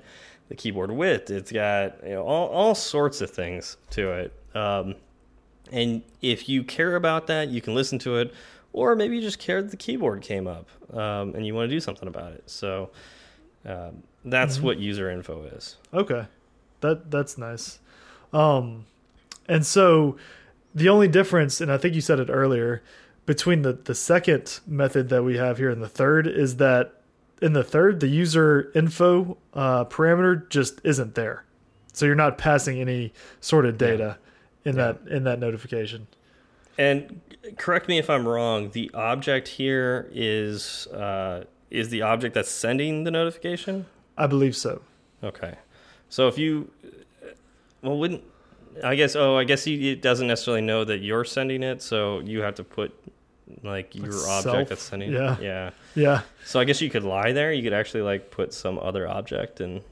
the 0.48 0.56
keyboard 0.56 0.90
width. 0.90 1.30
It's 1.30 1.52
got 1.52 2.02
you 2.02 2.14
know 2.14 2.24
all 2.24 2.48
all 2.48 2.74
sorts 2.74 3.20
of 3.20 3.30
things 3.30 3.76
to 3.90 4.10
it. 4.10 4.32
Um, 4.52 4.96
and 5.70 6.02
if 6.22 6.48
you 6.48 6.64
care 6.64 6.96
about 6.96 7.28
that, 7.28 7.50
you 7.50 7.60
can 7.60 7.72
listen 7.76 8.00
to 8.00 8.16
it, 8.16 8.34
or 8.72 8.96
maybe 8.96 9.14
you 9.14 9.22
just 9.22 9.38
care 9.38 9.62
that 9.62 9.70
the 9.70 9.76
keyboard 9.76 10.22
came 10.22 10.48
up 10.48 10.66
um, 10.92 11.36
and 11.36 11.46
you 11.46 11.54
want 11.54 11.70
to 11.70 11.76
do 11.76 11.78
something 11.78 12.08
about 12.08 12.32
it. 12.32 12.50
So 12.50 12.90
um, 13.64 14.02
that's 14.24 14.60
what 14.60 14.78
user 14.78 15.10
info 15.10 15.44
is. 15.44 15.76
Okay, 15.92 16.26
that 16.80 17.10
that's 17.10 17.38
nice. 17.38 17.78
Um, 18.32 18.86
and 19.48 19.64
so 19.64 20.16
the 20.74 20.88
only 20.88 21.08
difference, 21.08 21.60
and 21.60 21.72
I 21.72 21.78
think 21.78 21.94
you 21.94 22.00
said 22.00 22.20
it 22.20 22.28
earlier, 22.30 22.82
between 23.26 23.62
the 23.62 23.72
the 23.72 23.94
second 23.94 24.60
method 24.66 25.08
that 25.08 25.22
we 25.22 25.36
have 25.36 25.58
here 25.58 25.70
and 25.70 25.82
the 25.82 25.88
third 25.88 26.26
is 26.26 26.56
that 26.56 26.94
in 27.40 27.52
the 27.52 27.64
third 27.64 28.00
the 28.00 28.08
user 28.08 28.70
info 28.74 29.38
uh, 29.54 29.84
parameter 29.86 30.48
just 30.50 30.80
isn't 30.84 31.14
there, 31.14 31.44
so 31.92 32.04
you're 32.06 32.14
not 32.14 32.36
passing 32.38 32.80
any 32.80 33.12
sort 33.40 33.64
of 33.66 33.78
data 33.78 34.18
in 34.64 34.76
Yeah. 34.76 34.92
that 34.92 35.08
in 35.12 35.24
that 35.24 35.38
notification. 35.38 36.06
And 36.76 37.20
correct 37.56 37.88
me 37.88 37.98
if 37.98 38.08
I'm 38.10 38.26
wrong. 38.28 38.70
The 38.70 38.90
object 38.94 39.48
here 39.48 40.08
is 40.12 40.86
uh, 40.88 41.44
is 41.70 41.88
the 41.88 42.02
object 42.02 42.34
that's 42.34 42.50
sending 42.50 43.04
the 43.04 43.10
notification. 43.10 43.86
I 44.18 44.26
believe 44.26 44.56
so. 44.56 44.82
Okay, 45.22 45.54
so 46.08 46.28
if 46.28 46.38
you, 46.38 46.70
well, 47.82 47.98
wouldn't 47.98 48.22
I 48.84 48.94
guess? 48.94 49.16
Oh, 49.16 49.36
I 49.36 49.44
guess 49.44 49.64
he, 49.64 49.90
it 49.90 50.02
doesn't 50.02 50.26
necessarily 50.26 50.62
know 50.62 50.84
that 50.84 50.98
you're 50.98 51.24
sending 51.24 51.62
it, 51.62 51.82
so 51.82 52.20
you 52.20 52.42
have 52.42 52.54
to 52.56 52.64
put 52.64 52.94
like 53.62 53.94
your 53.94 54.28
object 54.28 54.68
that's 54.68 54.82
sending. 54.82 55.12
Yeah. 55.12 55.36
it. 55.36 55.42
yeah. 55.42 55.70
Yeah, 55.94 56.20
So 56.44 56.60
I 56.60 56.64
guess 56.64 56.80
you 56.80 56.90
could 56.90 57.02
lie 57.02 57.32
there. 57.32 57.52
You 57.52 57.62
could 57.62 57.72
actually 57.72 58.02
like 58.02 58.30
put 58.30 58.52
some 58.52 58.78
other 58.78 59.08
object, 59.08 59.60
and 59.60 59.82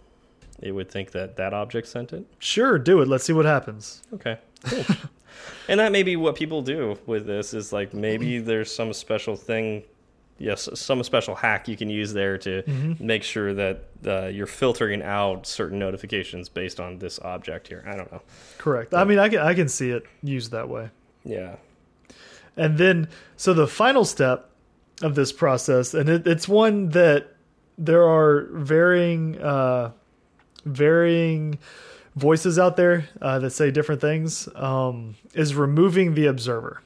it 0.60 0.72
would 0.72 0.90
think 0.90 1.12
that 1.12 1.36
that 1.36 1.52
object 1.52 1.88
sent 1.88 2.12
it. 2.12 2.24
sure, 2.38 2.78
do 2.78 3.00
it. 3.00 3.08
Let's 3.08 3.24
see 3.24 3.32
what 3.32 3.44
happens. 3.44 4.02
Okay. 4.12 4.38
Cool. 4.64 4.84
and 5.68 5.80
that 5.80 5.92
may 5.92 6.02
be 6.02 6.16
what 6.16 6.36
people 6.36 6.62
do 6.62 6.98
with 7.06 7.26
this 7.26 7.54
is 7.54 7.72
like 7.72 7.92
maybe 7.92 8.38
there's 8.38 8.72
some 8.72 8.92
special 8.92 9.36
thing, 9.36 9.82
yes, 10.38 10.68
some 10.74 11.02
special 11.02 11.34
hack 11.34 11.68
you 11.68 11.76
can 11.76 11.88
use 11.88 12.12
there 12.12 12.38
to 12.38 12.62
make 12.98 13.22
sure 13.22 13.54
that 13.54 13.84
uh, 14.06 14.26
you're 14.26 14.46
filtering 14.46 15.02
out 15.02 15.46
certain 15.46 15.78
notifications 15.78 16.48
based 16.48 16.80
on 16.80 16.98
this 16.98 17.18
object 17.20 17.68
here. 17.68 17.84
I 17.86 17.96
don't 17.96 18.10
know. 18.12 18.22
Correct. 18.58 18.94
I 18.94 19.04
mean, 19.04 19.18
I 19.18 19.28
can 19.28 19.38
I 19.38 19.54
can 19.54 19.68
see 19.68 19.90
it 19.90 20.04
used 20.22 20.50
that 20.52 20.68
way. 20.68 20.90
Yeah. 21.24 21.56
And 22.56 22.78
then, 22.78 23.08
so 23.36 23.52
the 23.52 23.66
final 23.66 24.04
step 24.04 24.50
of 25.02 25.14
this 25.14 25.32
process, 25.32 25.92
and 25.92 26.08
it, 26.08 26.26
it's 26.26 26.48
one 26.48 26.88
that 26.90 27.34
there 27.76 28.02
are 28.02 28.48
varying, 28.52 29.38
uh, 29.40 29.92
varying 30.64 31.58
voices 32.14 32.58
out 32.58 32.76
there 32.76 33.08
uh, 33.20 33.38
that 33.40 33.50
say 33.50 33.70
different 33.70 34.00
things, 34.00 34.48
um, 34.54 35.16
is 35.34 35.54
removing 35.54 36.14
the 36.14 36.26
observer. 36.26 36.80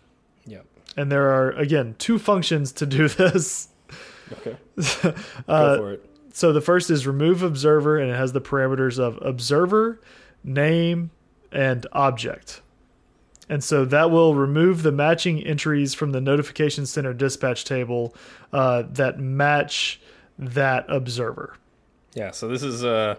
And 0.96 1.10
there 1.10 1.30
are 1.30 1.52
again 1.52 1.94
two 1.98 2.18
functions 2.18 2.72
to 2.72 2.86
do 2.86 3.08
this. 3.08 3.68
Okay. 4.32 4.56
Uh, 5.48 5.76
Go 5.76 5.82
for 5.82 5.92
it. 5.92 6.06
So 6.32 6.52
the 6.52 6.60
first 6.60 6.90
is 6.90 7.06
remove 7.06 7.42
observer, 7.42 7.98
and 7.98 8.10
it 8.10 8.14
has 8.14 8.32
the 8.32 8.40
parameters 8.40 8.98
of 8.98 9.18
observer, 9.20 10.00
name, 10.44 11.10
and 11.50 11.86
object. 11.92 12.62
And 13.48 13.64
so 13.64 13.84
that 13.86 14.12
will 14.12 14.36
remove 14.36 14.84
the 14.84 14.92
matching 14.92 15.44
entries 15.44 15.92
from 15.92 16.12
the 16.12 16.20
notification 16.20 16.86
center 16.86 17.12
dispatch 17.12 17.64
table 17.64 18.14
uh, 18.52 18.84
that 18.92 19.18
match 19.18 20.00
that 20.38 20.86
observer. 20.88 21.56
Yeah. 22.14 22.30
So 22.30 22.46
this 22.46 22.62
is 22.62 22.84
uh, 22.84 23.16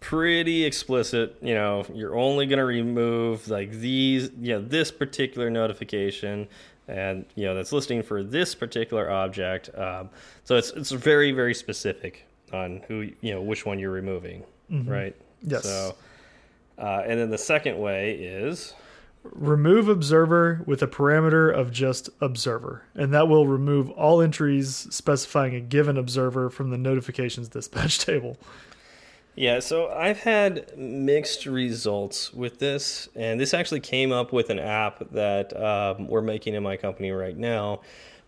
pretty 0.00 0.64
explicit. 0.64 1.36
You 1.40 1.54
know, 1.54 1.86
you're 1.94 2.16
only 2.16 2.46
going 2.46 2.58
to 2.58 2.64
remove 2.64 3.48
like 3.48 3.70
these, 3.70 4.30
you 4.40 4.54
know, 4.54 4.60
this 4.60 4.90
particular 4.90 5.48
notification, 5.48 6.48
and 6.88 7.24
you 7.34 7.44
know 7.44 7.54
that's 7.54 7.72
listening 7.72 8.02
for 8.02 8.22
this 8.22 8.54
particular 8.54 9.10
object. 9.10 9.70
Um, 9.76 10.10
so 10.44 10.56
it's 10.56 10.70
it's 10.70 10.90
very 10.90 11.32
very 11.32 11.54
specific 11.54 12.26
on 12.52 12.82
who 12.88 13.10
you 13.20 13.34
know 13.34 13.42
which 13.42 13.66
one 13.66 13.78
you're 13.78 13.90
removing, 13.90 14.44
right? 14.70 15.14
Yes. 15.42 15.62
So, 15.62 15.94
uh, 16.78 17.02
and 17.06 17.20
then 17.20 17.30
the 17.30 17.38
second 17.38 17.78
way 17.78 18.14
is 18.14 18.74
Remove 19.24 19.88
observer 19.88 20.62
with 20.64 20.82
a 20.82 20.86
parameter 20.86 21.52
of 21.52 21.70
just 21.70 22.08
observer. 22.20 22.84
And 22.94 23.12
that 23.12 23.28
will 23.28 23.46
remove 23.46 23.90
all 23.90 24.20
entries 24.20 24.86
specifying 24.90 25.54
a 25.54 25.60
given 25.60 25.96
observer 25.96 26.50
from 26.50 26.70
the 26.70 26.78
notifications 26.78 27.48
dispatch 27.48 27.98
table. 28.04 28.38
Yeah, 29.40 29.60
so 29.60 29.88
I've 29.88 30.18
had 30.18 30.76
mixed 30.76 31.46
results 31.46 32.34
with 32.34 32.58
this, 32.58 33.08
and 33.14 33.38
this 33.38 33.54
actually 33.54 33.78
came 33.78 34.10
up 34.10 34.32
with 34.32 34.50
an 34.50 34.58
app 34.58 35.12
that 35.12 35.56
um, 35.56 36.08
we're 36.08 36.22
making 36.22 36.54
in 36.54 36.62
my 36.64 36.76
company 36.76 37.12
right 37.12 37.36
now, 37.36 37.82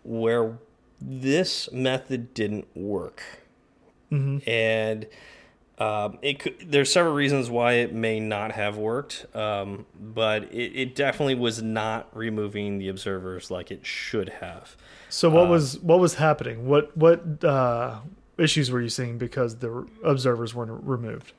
where 0.04 0.56
this 1.00 1.68
method 1.72 2.32
didn't 2.32 2.68
work, 2.76 3.22
and 4.46 5.06
Um, 5.80 6.18
it 6.20 6.38
could, 6.40 6.56
there's 6.70 6.92
several 6.92 7.14
reasons 7.14 7.48
why 7.48 7.72
it 7.72 7.94
may 7.94 8.20
not 8.20 8.52
have 8.52 8.76
worked, 8.76 9.24
um, 9.34 9.86
but 9.98 10.44
it, 10.52 10.72
it 10.76 10.94
definitely 10.94 11.36
was 11.36 11.62
not 11.62 12.14
removing 12.14 12.76
the 12.76 12.88
observers 12.88 13.50
like 13.50 13.70
it 13.70 13.86
should 13.86 14.28
have. 14.28 14.76
So 15.08 15.30
what 15.30 15.48
was 15.48 15.78
what 15.78 15.98
was 15.98 16.16
happening? 16.16 16.68
What 16.68 16.94
what 16.94 17.42
uh, 17.42 18.00
issues 18.40 18.70
were 18.70 18.80
you 18.80 18.88
seeing 18.88 19.18
because 19.18 19.56
the 19.56 19.86
observers 20.02 20.54
weren't 20.54 20.82
removed? 20.84 21.32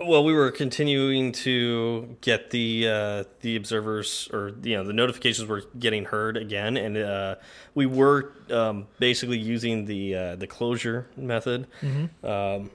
Well, 0.00 0.22
we 0.22 0.32
were 0.32 0.52
continuing 0.52 1.32
to 1.32 2.16
get 2.20 2.50
the 2.50 2.88
uh, 2.88 3.24
the 3.40 3.56
observers, 3.56 4.28
or 4.32 4.52
you 4.62 4.76
know, 4.76 4.84
the 4.84 4.92
notifications 4.92 5.48
were 5.48 5.62
getting 5.76 6.04
heard 6.04 6.36
again, 6.36 6.76
and 6.76 6.96
uh, 6.96 7.34
we 7.74 7.86
were 7.86 8.32
um, 8.50 8.86
basically 9.00 9.38
using 9.38 9.86
the 9.86 10.14
uh, 10.14 10.36
the 10.36 10.46
closure 10.46 11.08
method, 11.16 11.66
um, 12.22 12.70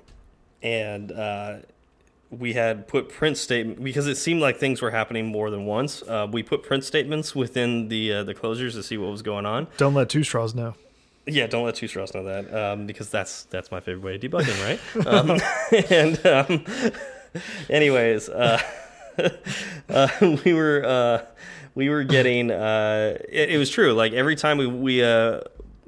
and 0.61 1.13
uh, 1.13 1.59
we 2.29 2.53
had 2.53 2.89
put 2.89 3.07
print 3.07 3.37
statement 3.37 3.81
because 3.81 4.07
it 4.07 4.15
seemed 4.15 4.41
like 4.41 4.57
things 4.57 4.81
were 4.81 4.91
happening 4.91 5.25
more 5.25 5.49
than 5.49 5.65
once. 5.65 6.01
Uh, 6.01 6.27
we 6.29 6.43
put 6.43 6.61
print 6.61 6.83
statements 6.83 7.33
within 7.33 7.87
the 7.87 8.11
uh, 8.11 8.23
the 8.23 8.33
closures 8.33 8.73
to 8.73 8.83
see 8.83 8.97
what 8.97 9.09
was 9.09 9.21
going 9.21 9.45
on. 9.45 9.67
Don't 9.77 9.93
let 9.93 10.09
twostraws 10.09 10.53
know. 10.53 10.75
Yeah, 11.25 11.47
don't 11.47 11.63
let 11.63 11.75
twostraws 11.75 12.13
know 12.13 12.23
that 12.23 12.53
um, 12.53 12.85
because 12.85 13.09
that's 13.09 13.43
that's 13.45 13.71
my 13.71 13.79
favorite 13.79 14.03
way 14.03 14.15
of 14.15 14.21
debugging, 14.21 14.59
right? 14.65 15.07
um, 15.07 15.39
and 15.89 16.25
um, 16.25 16.65
anyways, 17.69 18.27
uh, 18.29 18.61
uh, 19.89 20.07
we 20.43 20.53
were 20.53 20.83
uh, 20.85 21.25
we 21.75 21.89
were 21.89 22.03
getting 22.03 22.51
uh, 22.51 23.17
it, 23.29 23.51
it 23.51 23.57
was 23.57 23.69
true. 23.69 23.93
Like 23.93 24.11
every 24.13 24.35
time 24.35 24.57
we 24.57 24.67
we 24.67 25.03
uh, 25.03 25.41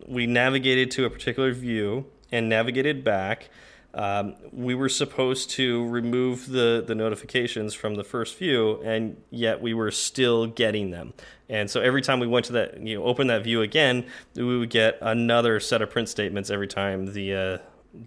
we 0.07 0.25
navigated 0.25 0.91
to 0.91 1.05
a 1.05 1.09
particular 1.09 1.51
view 1.51 2.05
and 2.31 2.47
navigated 2.47 3.03
back. 3.03 3.49
Um, 3.95 4.35
we 4.51 4.75
were 4.75 4.89
supposed 4.89 5.49
to 5.51 5.87
remove 5.87 6.49
the, 6.49 6.83
the 6.85 6.93
notifications 6.93 7.73
from 7.73 7.95
the 7.95 8.03
first 8.03 8.37
view, 8.37 8.81
and 8.83 9.15
yet 9.29 9.61
we 9.61 9.73
were 9.73 9.89
still 9.91 10.47
getting 10.47 10.91
them. 10.91 11.13
And 11.47 11.69
so 11.71 11.79
every 11.79 12.01
time 12.01 12.19
we 12.19 12.27
went 12.27 12.45
to 12.47 12.53
that, 12.53 12.85
you 12.85 12.97
know, 12.97 13.05
open 13.05 13.27
that 13.27 13.43
view 13.43 13.61
again, 13.61 14.05
we 14.35 14.57
would 14.57 14.69
get 14.69 14.97
another 15.01 15.59
set 15.59 15.81
of 15.81 15.89
print 15.89 16.09
statements 16.09 16.49
every 16.49 16.67
time 16.67 17.13
the 17.13 17.33
uh, 17.33 17.57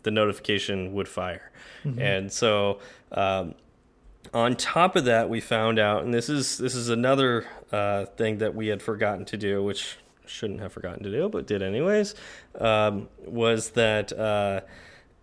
the 0.02 0.10
notification 0.10 0.92
would 0.92 1.08
fire. 1.08 1.50
And 1.98 2.30
so 2.30 2.80
um, 3.12 3.54
on 4.34 4.56
top 4.56 4.96
of 4.96 5.06
that, 5.06 5.30
we 5.30 5.40
found 5.40 5.78
out, 5.78 6.04
and 6.04 6.12
this 6.12 6.28
is 6.28 6.58
this 6.58 6.74
is 6.74 6.90
another 6.90 7.46
uh, 7.72 8.04
thing 8.04 8.38
that 8.38 8.54
we 8.54 8.66
had 8.66 8.82
forgotten 8.82 9.24
to 9.26 9.36
do, 9.38 9.62
which 9.62 9.96
shouldn't 10.26 10.60
have 10.60 10.72
forgotten 10.72 11.02
to 11.04 11.10
do, 11.10 11.28
but 11.28 11.46
did 11.46 11.62
anyways, 11.62 12.14
um, 12.58 13.08
was 13.24 13.70
that 13.70 14.12
uh, 14.12 14.60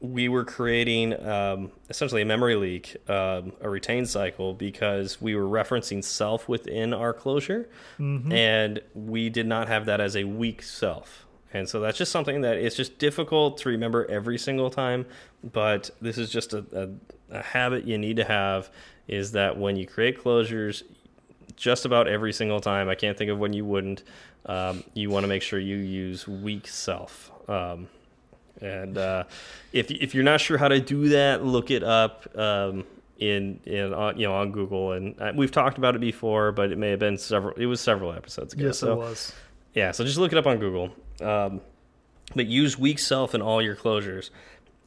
we 0.01 0.27
were 0.29 0.43
creating 0.43 1.13
um, 1.25 1.71
essentially 1.89 2.21
a 2.21 2.25
memory 2.25 2.55
leak, 2.55 2.97
um, 3.09 3.53
a 3.61 3.69
retain 3.69 4.05
cycle, 4.05 4.53
because 4.53 5.21
we 5.21 5.35
were 5.35 5.47
referencing 5.47 6.03
self 6.03 6.47
within 6.49 6.93
our 6.93 7.13
closure, 7.13 7.69
and 8.31 8.81
we 8.93 9.29
did 9.29 9.47
not 9.47 9.67
have 9.67 9.85
that 9.85 10.01
as 10.01 10.15
a 10.15 10.23
weak 10.25 10.61
self. 10.61 11.25
And 11.53 11.69
so 11.69 11.79
that's 11.79 11.97
just 11.97 12.11
something 12.11 12.41
that 12.41 12.57
it's 12.57 12.75
just 12.75 12.99
difficult 12.99 13.57
to 13.59 13.69
remember 13.69 14.05
every 14.11 14.37
single 14.37 14.69
time. 14.69 15.05
But 15.41 15.89
this 16.01 16.17
is 16.17 16.29
just 16.29 16.53
a, 16.53 16.65
a, 17.31 17.37
a 17.37 17.41
habit 17.41 17.85
you 17.85 17.97
need 17.97 18.17
to 18.17 18.25
have 18.25 18.69
is 19.07 19.31
that 19.31 19.57
when 19.57 19.77
you 19.77 19.87
create 19.87 20.21
closures, 20.21 20.83
just 21.55 21.85
about 21.85 22.09
every 22.09 22.33
single 22.33 22.59
time, 22.59 22.89
I 22.89 22.95
can't 22.95 23.17
think 23.17 23.31
of 23.31 23.39
when 23.39 23.53
you 23.53 23.63
wouldn't, 23.63 24.03
um, 24.47 24.83
you 24.93 25.09
want 25.09 25.23
to 25.23 25.27
make 25.29 25.41
sure 25.41 25.57
you 25.57 25.77
use 25.77 26.27
weak 26.27 26.67
self. 26.67 27.31
Um, 27.47 27.87
and 28.65 28.97
uh, 28.97 29.23
if 29.71 29.91
if 29.91 30.15
you're 30.15 30.23
not 30.23 30.41
sure 30.41 30.57
how 30.57 30.67
to 30.67 30.79
do 30.79 31.09
that, 31.09 31.45
look 31.45 31.71
it 31.71 31.83
up 31.83 32.27
um, 32.37 32.83
in 33.19 33.59
in 33.65 33.93
on, 33.93 34.17
you 34.17 34.27
know 34.27 34.33
on 34.33 34.51
Google. 34.51 34.93
And 34.93 35.19
uh, 35.21 35.31
we've 35.35 35.51
talked 35.51 35.77
about 35.77 35.95
it 35.95 36.01
before, 36.01 36.51
but 36.51 36.71
it 36.71 36.77
may 36.77 36.89
have 36.89 36.99
been 36.99 37.17
several. 37.17 37.53
It 37.55 37.67
was 37.67 37.79
several 37.79 38.11
episodes 38.13 38.53
ago. 38.53 38.67
Yes, 38.67 38.79
so 38.79 38.93
it 38.93 38.97
was. 38.97 39.33
yeah, 39.73 39.91
so 39.91 40.03
just 40.03 40.17
look 40.17 40.31
it 40.31 40.37
up 40.37 40.47
on 40.47 40.57
Google. 40.57 40.91
Um, 41.21 41.61
but 42.33 42.47
use 42.47 42.77
weak 42.77 42.99
self 42.99 43.35
in 43.35 43.41
all 43.41 43.61
your 43.61 43.75
closures. 43.75 44.31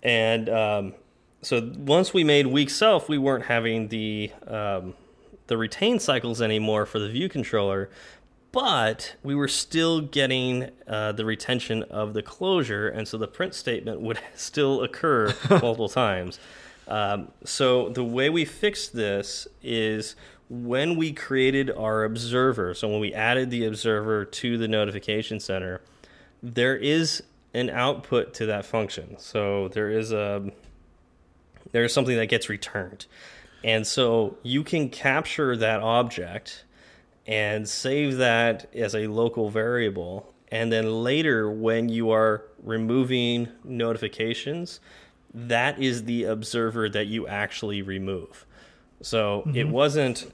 And 0.02 0.48
um, 0.48 0.94
so 1.42 1.72
once 1.76 2.12
we 2.12 2.24
made 2.24 2.46
weak 2.46 2.70
self, 2.70 3.08
we 3.08 3.18
weren't 3.18 3.44
having 3.44 3.88
the 3.88 4.32
um, 4.46 4.94
the 5.46 5.56
retain 5.56 5.98
cycles 5.98 6.42
anymore 6.42 6.84
for 6.84 6.98
the 6.98 7.08
view 7.08 7.28
controller, 7.28 7.90
but 8.53 9.16
we 9.22 9.34
were 9.34 9.49
still 9.49 10.01
getting 10.01 10.70
uh, 10.86 11.12
the 11.12 11.24
retention 11.24 11.82
of 11.84 12.14
the 12.14 12.22
closure, 12.22 12.88
and 12.88 13.07
so 13.07 13.18
the 13.18 13.28
print 13.28 13.55
statement 13.55 14.01
would 14.01 14.18
still 14.34 14.82
occur 14.82 15.34
multiple 15.51 15.88
times. 15.88 16.38
Um, 16.86 17.28
so 17.44 17.90
the 17.90 18.05
way 18.05 18.30
we 18.30 18.44
fixed 18.44 18.94
this 18.94 19.46
is 19.62 20.16
when 20.49 20.96
we 20.96 21.12
created 21.12 21.70
our 21.70 22.05
observer. 22.05 22.72
So 22.72 22.88
when 22.88 23.01
we 23.01 23.12
added 23.12 23.51
the 23.51 23.66
observer 23.66 24.24
to 24.24 24.57
the 24.57 24.66
notification 24.66 25.38
center, 25.40 25.82
there 26.42 26.76
is 26.76 27.22
an 27.53 27.68
output 27.70 28.32
to 28.34 28.46
that 28.46 28.64
function. 28.64 29.16
So 29.18 29.68
there 29.68 29.90
is 29.90 30.12
a 30.12 30.51
there 31.72 31.84
is 31.84 31.92
something 31.92 32.16
that 32.16 32.26
gets 32.26 32.49
returned, 32.49 33.05
and 33.62 33.86
so 33.86 34.38
you 34.42 34.62
can 34.62 34.88
capture 34.88 35.55
that 35.57 35.80
object 35.80 36.64
and 37.28 37.68
save 37.68 38.16
that 38.16 38.74
as 38.74 38.94
a 38.94 39.06
local 39.06 39.50
variable. 39.50 40.32
And 40.50 40.72
then 40.72 41.04
later, 41.04 41.50
when 41.50 41.90
you 41.90 42.10
are 42.10 42.42
removing 42.62 43.48
notifications, 43.62 44.80
that 45.34 45.78
is 45.78 46.04
the 46.04 46.24
observer 46.24 46.88
that 46.88 47.06
you 47.06 47.28
actually 47.28 47.82
remove. 47.82 48.46
So 49.02 49.48
it 49.54 49.68
wasn't 49.68 50.32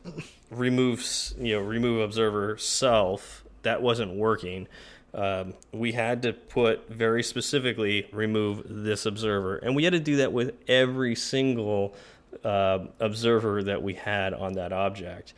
remove, 0.50 1.04
you 1.36 1.56
know, 1.56 1.60
remove 1.60 2.00
observer 2.00 2.56
self. 2.58 3.44
That 3.62 3.82
wasn't 3.82 4.14
working. 4.14 4.68
Um, 5.12 5.54
we 5.72 5.92
had 5.92 6.22
to 6.22 6.32
put 6.32 6.88
very 6.88 7.22
specifically 7.22 8.08
remove 8.12 8.62
this 8.66 9.04
observer, 9.04 9.56
and 9.56 9.76
we 9.76 9.84
had 9.84 9.92
to 9.92 10.00
do 10.00 10.16
that 10.16 10.32
with 10.32 10.54
every 10.68 11.14
single 11.14 11.94
uh, 12.42 12.86
observer 13.00 13.62
that 13.64 13.82
we 13.82 13.94
had 13.94 14.32
on 14.32 14.54
that 14.54 14.72
object. 14.72 15.34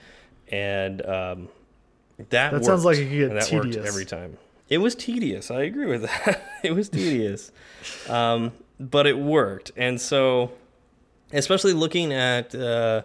And 0.49 1.05
um, 1.05 1.49
that 2.31 2.53
That 2.53 2.65
sounds 2.65 2.85
like 2.85 2.97
worked, 2.97 3.07
it 3.07 3.11
could 3.11 3.19
get 3.19 3.31
and 3.31 3.41
that 3.41 3.53
worked 3.53 3.67
tedious. 3.73 3.89
every 3.89 4.05
time. 4.05 4.39
It 4.69 4.79
was 4.79 4.95
tedious. 4.95 5.51
I 5.51 5.63
agree 5.63 5.87
with 5.87 6.03
that. 6.03 6.43
it 6.65 6.75
was 6.75 6.89
tedious, 6.89 7.53
um, 8.09 8.53
but 8.81 9.07
it 9.07 9.17
worked. 9.17 9.71
And 9.77 10.01
so, 10.01 10.51
especially 11.33 11.73
looking 11.73 12.13
at 12.13 12.53
uh, 12.53 13.03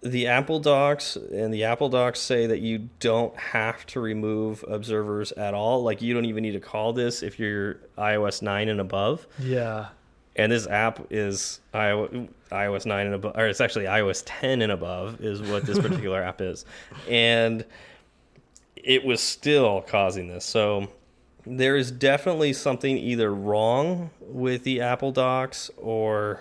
the 0.00 0.28
Apple 0.28 0.60
docs, 0.60 1.16
and 1.16 1.52
the 1.52 1.64
Apple 1.64 1.90
docs 1.90 2.20
say 2.20 2.46
that 2.46 2.60
you 2.60 2.88
don't 3.00 3.36
have 3.36 3.84
to 3.86 4.00
remove 4.00 4.64
observers 4.66 5.32
at 5.32 5.52
all. 5.52 5.82
Like 5.82 6.00
you 6.00 6.14
don't 6.14 6.24
even 6.24 6.42
need 6.42 6.52
to 6.52 6.60
call 6.60 6.94
this 6.94 7.22
if 7.22 7.38
you're 7.38 7.80
iOS 7.98 8.40
nine 8.40 8.68
and 8.70 8.80
above. 8.80 9.26
Yeah. 9.38 9.88
And 10.38 10.52
this 10.52 10.66
app 10.68 11.08
is 11.10 11.60
iO- 11.74 12.28
iOS 12.52 12.86
9 12.86 13.06
and 13.06 13.14
above, 13.16 13.36
or 13.36 13.46
it's 13.48 13.60
actually 13.60 13.86
iOS 13.86 14.22
10 14.24 14.62
and 14.62 14.72
above, 14.72 15.20
is 15.20 15.42
what 15.42 15.64
this 15.66 15.78
particular 15.80 16.22
app 16.22 16.40
is. 16.40 16.64
And 17.08 17.64
it 18.76 19.04
was 19.04 19.20
still 19.20 19.82
causing 19.82 20.28
this. 20.28 20.44
So 20.44 20.88
there 21.44 21.76
is 21.76 21.90
definitely 21.90 22.52
something 22.52 22.96
either 22.96 23.34
wrong 23.34 24.10
with 24.20 24.62
the 24.62 24.80
Apple 24.80 25.10
Docs 25.10 25.70
or 25.76 26.40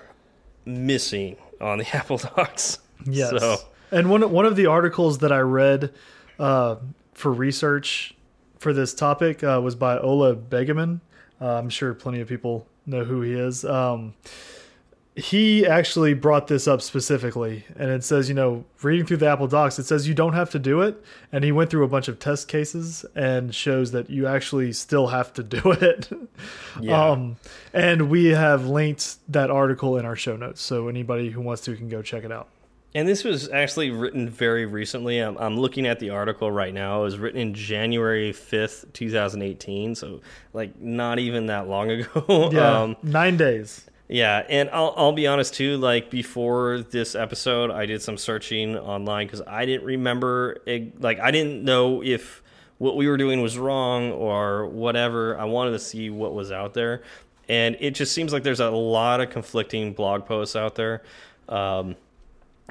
missing 0.65 1.37
on 1.59 1.79
the 1.79 1.87
Apple 1.95 2.17
Docs. 2.17 2.79
Yes. 3.05 3.31
So, 3.31 3.57
And 3.91 4.09
one 4.09 4.31
one 4.31 4.45
of 4.45 4.55
the 4.55 4.67
articles 4.67 5.19
that 5.19 5.31
I 5.31 5.39
read 5.39 5.93
uh, 6.39 6.75
for 7.13 7.31
research 7.31 8.15
for 8.59 8.73
this 8.73 8.93
topic 8.93 9.43
uh, 9.43 9.59
was 9.63 9.75
by 9.75 9.97
Ola 9.97 10.35
Begemann. 10.35 10.99
Uh, 11.39 11.55
I'm 11.55 11.69
sure 11.69 11.93
plenty 11.93 12.19
of 12.19 12.27
people 12.27 12.67
know 12.87 13.03
who 13.03 13.21
he 13.21 13.33
is. 13.33 13.63
Um, 13.65 14.13
he 15.17 15.65
actually 15.65 16.13
brought 16.13 16.45
this 16.45 16.67
up 16.67 16.79
specifically, 16.79 17.65
and 17.75 17.89
it 17.89 18.03
says, 18.03 18.29
you 18.29 18.35
know, 18.35 18.65
reading 18.83 19.03
through 19.03 19.17
the 19.17 19.27
Apple 19.27 19.47
Docs, 19.47 19.79
it 19.79 19.85
says 19.87 20.07
you 20.07 20.13
don't 20.13 20.33
have 20.33 20.51
to 20.51 20.59
do 20.59 20.81
it, 20.81 21.03
and 21.31 21.43
he 21.43 21.51
went 21.51 21.71
through 21.71 21.83
a 21.83 21.87
bunch 21.87 22.07
of 22.07 22.19
test 22.19 22.47
cases 22.47 23.03
and 23.15 23.53
shows 23.53 23.91
that 23.93 24.11
you 24.11 24.27
actually 24.27 24.71
still 24.73 25.07
have 25.07 25.33
to 25.33 25.43
do 25.43 25.71
it. 25.71 26.09
Yeah. 26.79 27.09
Um, 27.09 27.37
and 27.73 28.11
we 28.11 28.25
have 28.25 28.67
linked 28.67 29.17
that 29.31 29.49
article 29.49 29.97
in 29.97 30.05
our 30.05 30.15
show 30.15 30.37
notes, 30.37 30.61
so 30.61 30.87
anybody 30.87 31.31
who 31.31 31.41
wants 31.41 31.63
to 31.63 31.75
can 31.75 31.89
go 31.89 32.03
check 32.03 32.23
it 32.23 32.31
out. 32.31 32.47
And 32.97 33.07
this 33.07 33.23
was 33.23 33.47
actually 33.49 33.91
written 33.91 34.27
very 34.27 34.65
recently. 34.65 35.19
I'm, 35.19 35.37
I'm 35.37 35.55
looking 35.57 35.85
at 35.85 35.99
the 35.99 36.09
article 36.09 36.51
right 36.51 36.73
now. 36.73 37.01
It 37.01 37.03
was 37.03 37.19
written 37.19 37.39
in 37.39 37.53
January 37.53 38.33
5th, 38.33 38.91
2018. 38.93 39.93
So, 39.93 40.21
like, 40.53 40.79
not 40.81 41.19
even 41.19 41.45
that 41.45 41.67
long 41.67 41.91
ago. 41.91 42.49
Yeah, 42.51 42.81
Um, 42.81 42.95
nine 43.03 43.37
days. 43.37 43.85
yeah. 44.07 44.43
And 44.49 44.69
I'll, 44.73 44.95
I'll 44.97 45.11
be 45.13 45.27
honest, 45.27 45.53
too. 45.53 45.77
Like, 45.77 46.09
before 46.09 46.79
this 46.89 47.13
episode, 47.13 47.69
I 47.69 47.85
did 47.85 48.01
some 48.01 48.17
searching 48.17 48.75
online 48.75 49.27
because 49.27 49.43
I 49.45 49.65
didn't 49.67 49.85
remember, 49.85 50.57
it, 50.65 50.99
like, 50.99 51.19
I 51.19 51.29
didn't 51.29 51.63
know 51.63 52.01
if 52.03 52.41
what 52.79 52.97
we 52.97 53.07
were 53.07 53.17
doing 53.17 53.41
was 53.41 53.59
wrong 53.59 54.11
or 54.11 54.65
whatever. 54.67 55.37
I 55.39 55.45
wanted 55.45 55.71
to 55.71 55.79
see 55.79 56.09
what 56.09 56.33
was 56.33 56.51
out 56.51 56.73
there. 56.73 57.03
and 57.47 57.77
it 57.79 57.91
just 57.91 58.11
seems 58.11 58.33
like 58.33 58.41
there's 58.43 58.59
a 58.59 58.69
lot 58.71 59.21
of 59.21 59.29
conflicting 59.29 59.93
blog 59.93 60.25
posts 60.25 60.55
out 60.55 60.73
there. 60.75 61.03
Um, 61.47 61.95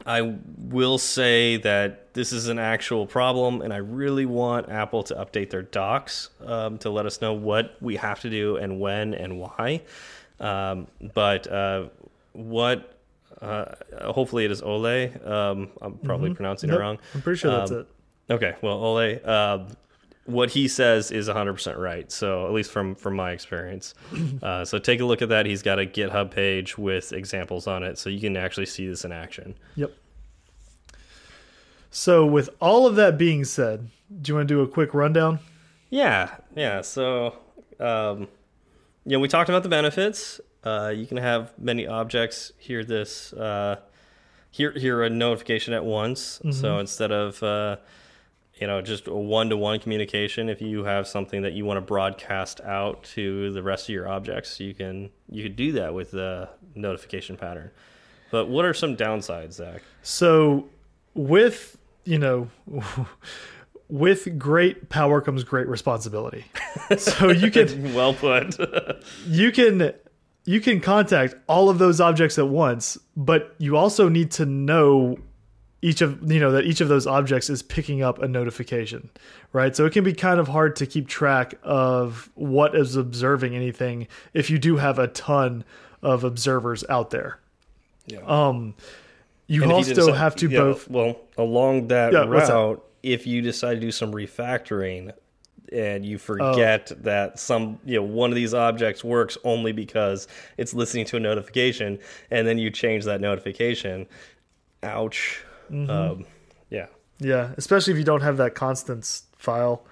I 0.04 0.34
will 0.58 0.98
say 0.98 1.56
that 1.58 2.12
this 2.12 2.32
is 2.32 2.48
an 2.48 2.58
actual 2.58 3.06
problem, 3.06 3.62
and 3.62 3.72
I 3.72 3.78
really 3.78 4.26
want 4.26 4.68
Apple 4.68 5.02
to 5.04 5.14
update 5.14 5.50
their 5.50 5.62
docs 5.62 6.30
um, 6.44 6.78
to 6.78 6.90
let 6.90 7.06
us 7.06 7.20
know 7.20 7.32
what 7.32 7.76
we 7.80 7.96
have 7.96 8.20
to 8.20 8.30
do 8.30 8.56
and 8.56 8.78
when 8.80 9.14
and 9.14 9.38
why. 9.38 9.82
Um, 10.38 10.86
but 11.14 11.46
uh, 11.50 11.86
what, 12.32 12.98
uh, 13.40 13.66
hopefully, 14.02 14.44
it 14.44 14.50
is 14.50 14.60
Ole. 14.62 15.10
Um, 15.24 15.70
I'm 15.80 15.94
probably 16.04 16.34
pronouncing 16.34 16.68
Nope, 16.70 16.78
it 16.78 16.82
wrong. 16.82 16.98
I'm 17.14 17.22
pretty 17.22 17.38
sure 17.38 17.50
that's 17.52 17.70
Um, 17.70 17.78
it. 17.80 17.86
Okay, 18.28 18.54
well, 18.60 18.74
Ole, 18.74 19.18
uh, 19.24 19.64
what 20.26 20.50
he 20.50 20.68
says 20.68 21.10
is 21.10 21.28
100% 21.28 21.78
right. 21.78 22.10
So 22.10 22.46
at 22.46 22.52
least 22.52 22.70
from 22.70 22.94
from 22.94 23.16
my 23.16 23.32
experience. 23.32 23.94
Uh, 24.42 24.64
so 24.64 24.78
take 24.78 25.00
a 25.00 25.04
look 25.04 25.22
at 25.22 25.28
that. 25.28 25.46
He's 25.46 25.62
got 25.62 25.78
a 25.78 25.86
GitHub 25.86 26.30
page 26.30 26.76
with 26.76 27.12
examples 27.12 27.66
on 27.66 27.82
it, 27.82 27.98
so 27.98 28.10
you 28.10 28.20
can 28.20 28.36
actually 28.36 28.66
see 28.66 28.86
this 28.86 29.04
in 29.04 29.10
action. 29.10 29.54
Yep. 29.76 29.92
So, 31.90 32.26
with 32.26 32.50
all 32.60 32.86
of 32.86 32.96
that 32.96 33.16
being 33.16 33.44
said, 33.44 33.88
do 34.20 34.30
you 34.30 34.36
want 34.36 34.48
to 34.48 34.54
do 34.54 34.60
a 34.60 34.68
quick 34.68 34.92
rundown? 34.92 35.40
Yeah, 35.88 36.36
yeah. 36.54 36.82
So, 36.82 37.38
um, 37.80 38.28
you 39.04 39.12
know, 39.12 39.20
we 39.20 39.28
talked 39.28 39.48
about 39.48 39.62
the 39.62 39.68
benefits. 39.68 40.40
Uh, 40.62 40.92
you 40.94 41.06
can 41.06 41.16
have 41.16 41.52
many 41.58 41.86
objects 41.86 42.52
hear 42.58 42.84
this, 42.84 43.32
uh, 43.32 43.76
hear 44.50 44.72
hear 44.72 45.02
a 45.02 45.10
notification 45.10 45.72
at 45.72 45.84
once. 45.84 46.40
So 46.50 46.78
instead 46.78 47.12
of 47.12 47.42
uh, 47.42 47.76
you 48.60 48.66
know 48.66 48.80
just 48.80 49.06
a 49.06 49.14
one 49.14 49.50
to 49.50 49.56
one 49.56 49.78
communication, 49.78 50.48
if 50.48 50.62
you 50.62 50.84
have 50.84 51.06
something 51.06 51.42
that 51.42 51.52
you 51.52 51.64
want 51.64 51.76
to 51.76 51.82
broadcast 51.82 52.60
out 52.62 53.02
to 53.14 53.52
the 53.52 53.62
rest 53.62 53.88
of 53.88 53.94
your 53.94 54.08
objects, 54.08 54.58
you 54.60 54.74
can 54.74 55.10
you 55.30 55.42
could 55.42 55.56
do 55.56 55.72
that 55.72 55.94
with 55.94 56.10
the 56.10 56.48
notification 56.74 57.36
pattern. 57.36 57.70
But 58.30 58.48
what 58.48 58.64
are 58.64 58.74
some 58.74 58.96
downsides, 58.96 59.52
Zach? 59.52 59.82
So, 60.02 60.68
with 61.14 61.78
you 62.04 62.18
know, 62.18 62.48
with 63.88 64.38
great 64.38 64.88
power 64.88 65.20
comes 65.20 65.44
great 65.44 65.68
responsibility. 65.68 66.44
so 66.98 67.30
you 67.30 67.50
can 67.50 67.94
well 67.94 68.14
put. 68.14 68.58
you 69.26 69.52
can 69.52 69.92
you 70.44 70.60
can 70.60 70.80
contact 70.80 71.34
all 71.48 71.68
of 71.68 71.78
those 71.78 72.00
objects 72.00 72.38
at 72.38 72.48
once, 72.48 72.96
but 73.16 73.54
you 73.58 73.76
also 73.76 74.08
need 74.08 74.30
to 74.32 74.46
know 74.46 75.18
each 75.88 76.00
of 76.00 76.10
you 76.30 76.40
know 76.40 76.50
that 76.52 76.64
each 76.64 76.80
of 76.80 76.88
those 76.88 77.06
objects 77.06 77.48
is 77.48 77.62
picking 77.62 78.02
up 78.02 78.20
a 78.20 78.26
notification, 78.28 79.08
right? 79.52 79.74
So 79.76 79.86
it 79.86 79.92
can 79.92 80.02
be 80.04 80.12
kind 80.12 80.40
of 80.40 80.48
hard 80.48 80.74
to 80.76 80.86
keep 80.86 81.06
track 81.06 81.54
of 81.62 82.28
what 82.34 82.74
is 82.74 82.96
observing 82.96 83.54
anything 83.54 84.08
if 84.34 84.50
you 84.50 84.58
do 84.58 84.76
have 84.78 84.98
a 84.98 85.06
ton 85.08 85.64
of 86.02 86.24
observers 86.24 86.84
out 86.88 87.10
there. 87.10 87.38
yeah. 88.06 88.18
Um, 88.26 88.74
you 89.48 89.62
And 89.62 89.70
you 89.70 89.76
also 89.76 90.12
have 90.12 90.34
to 90.36 90.48
yeah, 90.48 90.58
both. 90.58 90.90
Well, 90.90 91.20
along 91.38 91.86
that 91.88 92.12
Yeah, 92.12 92.24
that? 92.24 92.28
route, 92.28 92.82
if 93.04 93.26
you 93.28 93.40
decide 93.42 93.74
to 93.74 93.80
do 93.80 93.92
some 93.92 94.10
refactoring 94.12 95.12
and 95.72 96.04
Oh. 96.04 96.08
you 96.08 96.18
forget 96.18 96.90
that 97.04 97.38
some 97.38 97.78
you 97.84 97.96
know 97.96 98.02
one 98.02 98.30
of 98.30 98.36
these 98.36 98.54
objects 98.54 99.04
works 99.04 99.38
only 99.44 99.70
because 99.72 100.26
it's 100.56 100.74
listening 100.74 101.04
to 101.06 101.16
a 101.16 101.20
notification, 101.20 101.98
and 102.32 102.46
then 102.46 102.58
you 102.58 102.70
change 102.70 103.04
that 103.04 103.20
notification, 103.20 104.06
ouch. 104.82 105.42
Mm-hmm. 105.70 105.90
Um, 105.90 106.24
yeah, 106.70 106.86
Yeah, 107.18 107.52
especially 107.56 107.92
if 107.92 107.98
you 107.98 108.04
don't 108.04 108.22
have 108.22 108.36
that 108.38 108.54
constants 108.54 109.24
file. 109.38 109.84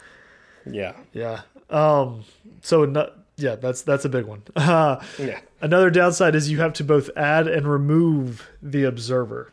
yeah, 0.71 0.95
Yeah. 1.13 1.43
Um. 1.71 2.25
So 2.63 2.85
no, 2.85 3.11
yeah, 3.37 3.57
that's 3.57 3.83
that's 3.83 4.05
a 4.05 4.09
big 4.09 4.25
one. 4.27 4.43
Uh, 4.55 5.01
yeah. 5.19 5.41
another 5.61 5.91
downside 5.91 6.35
is 6.35 6.51
you 6.51 6.59
have 6.61 6.73
to 6.75 6.85
both 6.85 7.11
add 7.17 7.49
and 7.49 7.67
remove 7.67 8.49
the 8.63 8.85
observer. 8.85 9.53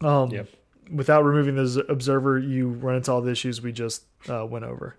Um. 0.00 0.30
Yep. 0.30 0.48
Without 0.92 1.24
removing 1.24 1.56
the 1.56 1.84
observer, 1.88 2.38
you 2.38 2.68
run 2.68 2.96
into 2.96 3.10
all 3.10 3.22
the 3.22 3.30
issues 3.30 3.62
we 3.62 3.72
just 3.72 4.04
uh, 4.28 4.44
went 4.46 4.64
over. 4.66 4.96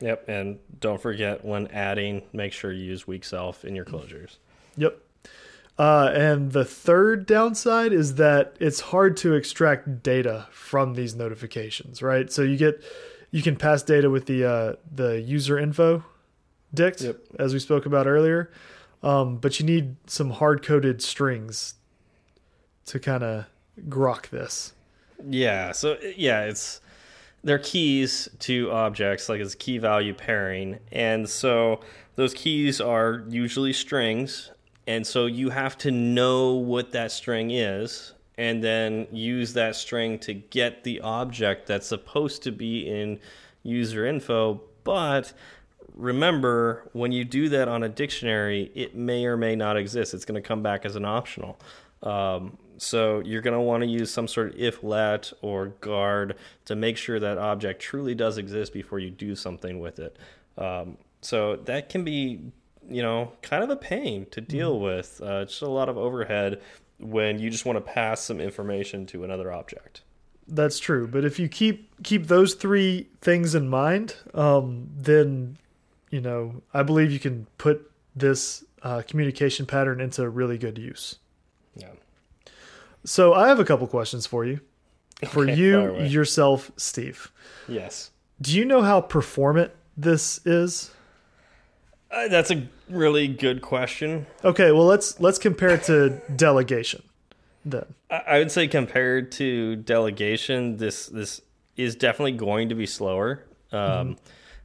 Yep, 0.00 0.28
and 0.28 0.60
don't 0.78 1.00
forget 1.02 1.44
when 1.44 1.66
adding, 1.68 2.22
make 2.32 2.52
sure 2.52 2.70
you 2.70 2.84
use 2.84 3.08
weak 3.08 3.24
self 3.24 3.64
in 3.64 3.74
your 3.74 3.84
closures. 3.84 4.36
Yep. 4.76 4.96
Uh, 5.78 6.10
and 6.12 6.50
the 6.52 6.64
third 6.64 7.24
downside 7.24 7.92
is 7.92 8.16
that 8.16 8.56
it's 8.58 8.80
hard 8.80 9.16
to 9.16 9.34
extract 9.34 10.02
data 10.02 10.46
from 10.50 10.94
these 10.94 11.14
notifications, 11.14 12.02
right? 12.02 12.32
So 12.32 12.42
you 12.42 12.56
get 12.56 12.82
you 13.30 13.42
can 13.42 13.54
pass 13.56 13.82
data 13.82 14.10
with 14.10 14.26
the 14.26 14.44
uh, 14.44 14.72
the 14.92 15.20
user 15.20 15.58
info 15.58 16.02
dict, 16.74 17.02
Yep. 17.02 17.16
as 17.38 17.54
we 17.54 17.60
spoke 17.60 17.86
about 17.86 18.06
earlier, 18.06 18.50
um, 19.02 19.36
but 19.36 19.60
you 19.60 19.66
need 19.66 19.96
some 20.06 20.30
hard 20.30 20.62
coded 20.64 21.00
strings 21.00 21.74
to 22.86 22.98
kind 22.98 23.22
of 23.22 23.44
grok 23.88 24.30
this. 24.30 24.72
Yeah, 25.28 25.72
so 25.72 25.96
yeah, 26.16 26.42
it's 26.42 26.80
they're 27.44 27.58
keys 27.60 28.28
to 28.40 28.70
objects, 28.72 29.28
like 29.28 29.40
it's 29.40 29.54
key 29.54 29.78
value 29.78 30.12
pairing, 30.14 30.78
and 30.90 31.28
so 31.28 31.80
those 32.16 32.34
keys 32.34 32.80
are 32.80 33.24
usually 33.28 33.72
strings, 33.72 34.50
and 34.88 35.06
so 35.06 35.26
you 35.26 35.50
have 35.50 35.76
to 35.78 35.90
know 35.90 36.54
what 36.54 36.92
that 36.92 37.12
string 37.12 37.50
is, 37.50 38.14
and 38.38 38.64
then 38.64 39.06
use 39.12 39.52
that 39.52 39.76
string 39.76 40.18
to 40.20 40.32
get 40.32 40.82
the 40.82 41.00
object 41.02 41.66
that's 41.66 41.86
supposed 41.86 42.42
to 42.44 42.50
be 42.50 42.88
in 42.88 43.20
user 43.62 44.06
info, 44.06 44.62
but 44.84 45.34
remember 45.94 46.88
when 46.94 47.12
you 47.12 47.24
do 47.24 47.50
that 47.50 47.68
on 47.68 47.82
a 47.82 47.88
dictionary 47.88 48.70
it 48.74 48.94
may 48.94 49.26
or 49.26 49.36
may 49.36 49.54
not 49.54 49.76
exist. 49.76 50.14
It's 50.14 50.24
going 50.24 50.40
to 50.40 50.48
come 50.48 50.62
back 50.62 50.86
as 50.86 50.96
an 50.96 51.04
optional. 51.04 51.58
Um, 52.02 52.56
so 52.78 53.20
you're 53.20 53.42
going 53.42 53.54
to 53.54 53.60
want 53.60 53.82
to 53.82 53.88
use 53.88 54.10
some 54.10 54.26
sort 54.26 54.54
of 54.54 54.60
if 54.60 54.82
let 54.82 55.32
or 55.42 55.66
guard 55.80 56.36
to 56.64 56.76
make 56.76 56.96
sure 56.96 57.20
that 57.20 57.36
object 57.36 57.82
truly 57.82 58.14
does 58.14 58.38
exist 58.38 58.72
before 58.72 59.00
you 59.00 59.10
do 59.10 59.34
something 59.34 59.80
with 59.80 59.98
it. 59.98 60.16
Um, 60.56 60.96
so 61.20 61.56
that 61.56 61.88
can 61.88 62.04
be 62.04 62.52
you 62.88 63.02
know 63.02 63.32
kind 63.42 63.62
of 63.62 63.70
a 63.70 63.76
pain 63.76 64.26
to 64.30 64.40
deal 64.40 64.80
with 64.80 65.20
uh, 65.22 65.44
just 65.44 65.62
a 65.62 65.68
lot 65.68 65.88
of 65.88 65.96
overhead 65.98 66.60
when 66.98 67.38
you 67.38 67.50
just 67.50 67.64
want 67.64 67.76
to 67.76 67.80
pass 67.92 68.20
some 68.22 68.40
information 68.40 69.06
to 69.06 69.22
another 69.24 69.52
object 69.52 70.02
That's 70.48 70.78
true, 70.78 71.06
but 71.06 71.24
if 71.24 71.38
you 71.38 71.48
keep 71.48 72.02
keep 72.02 72.26
those 72.26 72.54
three 72.54 73.08
things 73.20 73.54
in 73.54 73.68
mind, 73.68 74.16
um, 74.34 74.88
then 74.96 75.58
you 76.10 76.20
know 76.20 76.62
I 76.72 76.82
believe 76.82 77.12
you 77.12 77.18
can 77.20 77.46
put 77.58 77.90
this 78.16 78.64
uh, 78.82 79.02
communication 79.06 79.66
pattern 79.66 80.00
into 80.00 80.28
really 80.28 80.56
good 80.58 80.78
use. 80.78 81.16
yeah 81.76 81.92
So 83.04 83.34
I 83.34 83.48
have 83.48 83.60
a 83.60 83.64
couple 83.64 83.86
questions 83.86 84.26
for 84.26 84.44
you. 84.44 84.60
For 85.28 85.42
Okay, 85.42 85.54
you 85.56 85.98
yourself, 86.00 86.70
Steve. 86.76 87.30
yes 87.68 88.10
Do 88.40 88.56
you 88.56 88.64
know 88.64 88.82
how 88.82 89.00
performant 89.00 89.72
this 89.96 90.40
is? 90.46 90.90
Uh, 92.10 92.28
that's 92.28 92.50
a 92.50 92.66
really 92.88 93.28
good 93.28 93.60
question 93.60 94.26
Okay, 94.44 94.72
well 94.72 94.86
let's 94.86 95.20
let's 95.20 95.38
compare 95.38 95.70
it 95.70 95.84
to 95.84 96.20
delegation. 96.34 97.02
Then. 97.64 97.94
I 98.10 98.16
I 98.26 98.38
would 98.38 98.50
say 98.50 98.68
compared 98.68 99.32
to 99.32 99.76
delegation, 99.76 100.76
this 100.76 101.06
this 101.06 101.40
is 101.76 101.96
definitely 101.96 102.32
going 102.32 102.68
to 102.70 102.74
be 102.74 102.86
slower 102.86 103.44
um, 103.72 104.16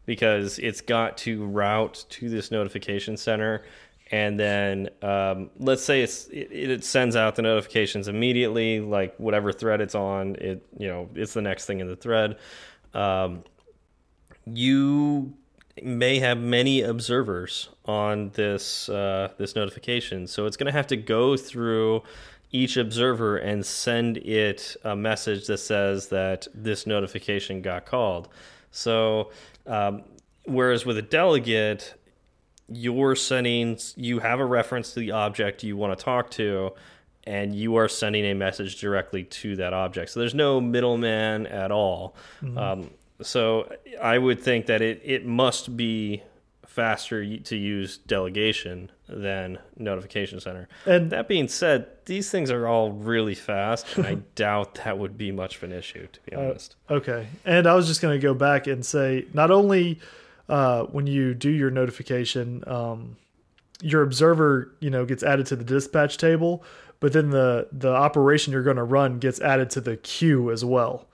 because 0.05 0.59
it's 0.59 0.81
got 0.81 1.17
to 1.19 1.45
route 1.45 2.05
to 2.09 2.29
this 2.29 2.51
notification 2.51 3.17
center, 3.17 3.63
and 4.11 4.39
then 4.39 4.89
um, 5.01 5.49
let's 5.59 5.83
say 5.83 6.01
it's 6.01 6.27
it, 6.27 6.51
it 6.51 6.83
sends 6.83 7.15
out 7.15 7.35
the 7.35 7.41
notifications 7.41 8.07
immediately, 8.07 8.79
like 8.79 9.15
whatever 9.17 9.51
thread 9.51 9.81
it's 9.81 9.95
on. 9.95 10.35
It 10.35 10.65
you 10.77 10.87
know 10.87 11.09
it's 11.15 11.33
the 11.33 11.41
next 11.41 11.65
thing 11.65 11.79
in 11.79 11.87
the 11.87 11.95
thread. 11.95 12.37
Um, 12.93 13.43
you 14.45 15.33
may 15.81 16.19
have 16.19 16.37
many 16.37 16.81
observers 16.81 17.69
on 17.85 18.29
this 18.31 18.89
uh, 18.89 19.29
this 19.37 19.55
notification, 19.55 20.27
so 20.27 20.45
it's 20.45 20.57
going 20.57 20.67
to 20.67 20.71
have 20.71 20.87
to 20.87 20.97
go 20.97 21.35
through 21.35 22.03
each 22.51 22.77
observer 22.77 23.37
and 23.37 23.65
send 23.65 24.17
it 24.17 24.75
a 24.83 24.95
message 24.95 25.47
that 25.47 25.57
says 25.57 26.09
that 26.09 26.47
this 26.53 26.85
notification 26.85 27.63
got 27.63 27.85
called. 27.85 28.29
So, 28.69 29.31
um, 29.65 30.03
whereas 30.45 30.85
with 30.85 30.97
a 30.99 31.01
delegate, 31.01 31.95
you're 32.69 33.15
sending 33.15 33.77
you 33.95 34.19
have 34.19 34.39
a 34.39 34.45
reference 34.45 34.93
to 34.93 34.99
the 34.99 35.11
object 35.11 35.63
you 35.63 35.75
want 35.75 35.97
to 35.97 36.03
talk 36.03 36.29
to 36.31 36.73
and 37.25 37.55
you 37.55 37.75
are 37.75 37.87
sending 37.87 38.25
a 38.25 38.33
message 38.33 38.79
directly 38.79 39.23
to 39.23 39.55
that 39.55 39.73
object. 39.73 40.11
So 40.11 40.19
there's 40.19 40.35
no 40.35 40.59
middleman 40.59 41.47
at 41.47 41.71
all. 41.71 42.15
Um, 42.57 42.89
so 43.21 43.71
i 44.01 44.17
would 44.17 44.41
think 44.41 44.65
that 44.65 44.81
it, 44.81 45.01
it 45.03 45.25
must 45.25 45.75
be 45.77 46.21
faster 46.65 47.37
to 47.37 47.55
use 47.55 47.97
delegation 47.99 48.89
than 49.07 49.59
notification 49.77 50.39
center 50.39 50.67
And- 50.85 51.11
that 51.11 51.27
being 51.27 51.47
said 51.47 51.87
these 52.05 52.31
things 52.31 52.49
are 52.49 52.67
all 52.67 52.91
really 52.91 53.35
fast 53.35 53.95
and 53.95 54.07
i 54.07 54.15
doubt 54.35 54.75
that 54.83 54.97
would 54.97 55.17
be 55.17 55.31
much 55.31 55.57
of 55.57 55.63
an 55.63 55.71
issue 55.71 56.07
to 56.07 56.19
be 56.21 56.35
honest 56.35 56.75
Okay. 56.89 57.27
And 57.45 57.67
I 57.67 57.75
was 57.75 57.87
just 57.87 58.01
going 58.01 58.19
to 58.19 58.21
go 58.21 58.33
back 58.33 58.67
and 58.67 58.85
say 58.85 59.25
not 59.33 59.51
only 59.51 59.99
uh, 60.49 60.83
when 60.85 61.07
you 61.07 61.33
do 61.33 61.49
your 61.49 61.71
notification, 61.71 62.63
um, 62.67 63.15
your 63.81 64.01
observer, 64.03 64.73
you 64.79 64.89
know, 64.89 65.05
gets 65.05 65.23
added 65.23 65.45
to 65.47 65.55
the 65.55 65.63
dispatch 65.63 66.17
table, 66.17 66.63
but 66.99 67.13
then 67.13 67.29
the 67.29 67.67
the 67.71 67.89
operation 67.89 68.51
you're 68.53 68.61
going 68.63 68.77
to 68.77 68.83
run 68.83 69.19
gets 69.19 69.39
added 69.41 69.69
to 69.71 69.81
the 69.81 69.95
queue 69.97 70.51
as 70.51 70.63
well. 70.65 71.07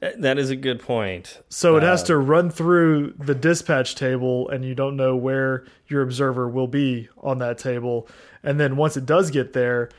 That 0.00 0.38
is 0.38 0.50
a 0.50 0.56
good 0.56 0.80
point. 0.80 1.40
So 1.48 1.76
it 1.76 1.82
has 1.82 2.02
to 2.04 2.16
run 2.16 2.50
through 2.50 3.14
the 3.18 3.34
dispatch 3.34 3.94
table, 3.94 4.48
and 4.48 4.64
you 4.64 4.74
don't 4.74 4.96
know 4.96 5.16
where 5.16 5.64
your 5.88 6.02
observer 6.02 6.48
will 6.48 6.66
be 6.66 7.08
on 7.22 7.38
that 7.38 7.58
table. 7.58 8.08
And 8.42 8.58
then 8.58 8.76
once 8.76 8.96
it 8.96 9.06
does 9.06 9.30
get 9.30 9.52
there, 9.52 9.90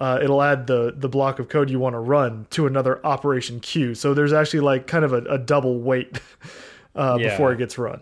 uh, 0.00 0.18
it'll 0.22 0.42
add 0.42 0.66
the 0.66 0.92
the 0.96 1.08
block 1.08 1.38
of 1.38 1.48
code 1.48 1.70
you 1.70 1.78
want 1.78 1.94
to 1.94 2.00
run 2.00 2.46
to 2.50 2.66
another 2.66 3.04
operation 3.06 3.60
queue. 3.60 3.94
So 3.94 4.12
there's 4.14 4.32
actually 4.32 4.60
like 4.60 4.86
kind 4.86 5.04
of 5.04 5.12
a, 5.12 5.22
a 5.22 5.38
double 5.38 5.78
wait 5.80 6.20
uh, 6.96 7.16
Yeah. 7.20 7.28
before 7.30 7.52
it 7.52 7.58
gets 7.58 7.78
run. 7.78 8.00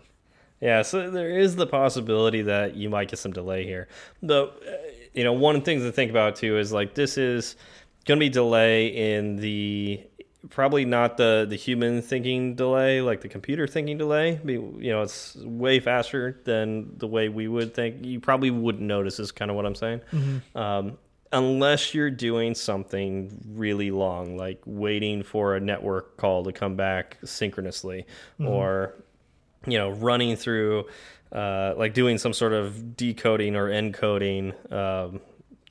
Yeah, 0.60 0.82
so 0.82 1.10
there 1.10 1.38
is 1.40 1.56
the 1.56 1.66
possibility 1.66 2.42
that 2.42 2.76
you 2.76 2.88
might 2.88 3.08
get 3.10 3.18
some 3.18 3.32
delay 3.32 3.64
here. 3.64 3.88
Though, 4.22 4.46
uh, 4.46 4.70
you 5.12 5.24
know, 5.24 5.32
one 5.32 5.60
thing 5.62 5.80
to 5.80 5.90
think 5.90 6.10
about 6.10 6.36
too 6.36 6.56
is 6.56 6.72
like 6.72 6.94
this 6.94 7.18
is 7.18 7.56
going 8.04 8.18
to 8.18 8.24
be 8.24 8.28
delay 8.30 8.86
in 8.86 9.36
the 9.36 10.00
probably 10.50 10.84
not 10.84 11.16
the 11.16 11.46
the 11.48 11.56
human 11.56 12.02
thinking 12.02 12.54
delay, 12.54 13.00
like 13.00 13.20
the 13.20 13.28
computer 13.28 13.66
thinking 13.66 13.98
delay. 13.98 14.40
You 14.44 14.90
know, 14.90 15.02
it's 15.02 15.36
way 15.36 15.80
faster 15.80 16.40
than 16.44 16.98
the 16.98 17.06
way 17.06 17.28
we 17.28 17.48
would 17.48 17.74
think. 17.74 18.04
You 18.04 18.20
probably 18.20 18.50
wouldn't 18.50 18.84
notice. 18.84 19.18
Is 19.20 19.32
kind 19.32 19.50
of 19.50 19.56
what 19.56 19.66
I'm 19.66 19.74
saying. 19.74 20.00
Um, 20.54 20.98
unless 21.32 21.94
you're 21.94 22.10
doing 22.10 22.54
something 22.54 23.40
really 23.54 23.90
long, 23.90 24.36
like 24.36 24.60
waiting 24.66 25.22
for 25.22 25.56
a 25.56 25.60
network 25.60 26.16
call 26.18 26.44
to 26.44 26.52
come 26.52 26.76
back 26.76 27.16
synchronously, 27.24 28.06
or 28.48 28.94
you 29.66 29.78
know, 29.78 29.90
running 29.90 30.36
through, 30.36 30.86
uh, 31.32 31.72
like 31.76 31.94
doing 31.94 32.18
some 32.18 32.32
sort 32.32 32.52
of 32.52 32.96
decoding 32.96 33.54
or 33.56 33.68
encoding 33.70 34.52
um, 34.72 35.20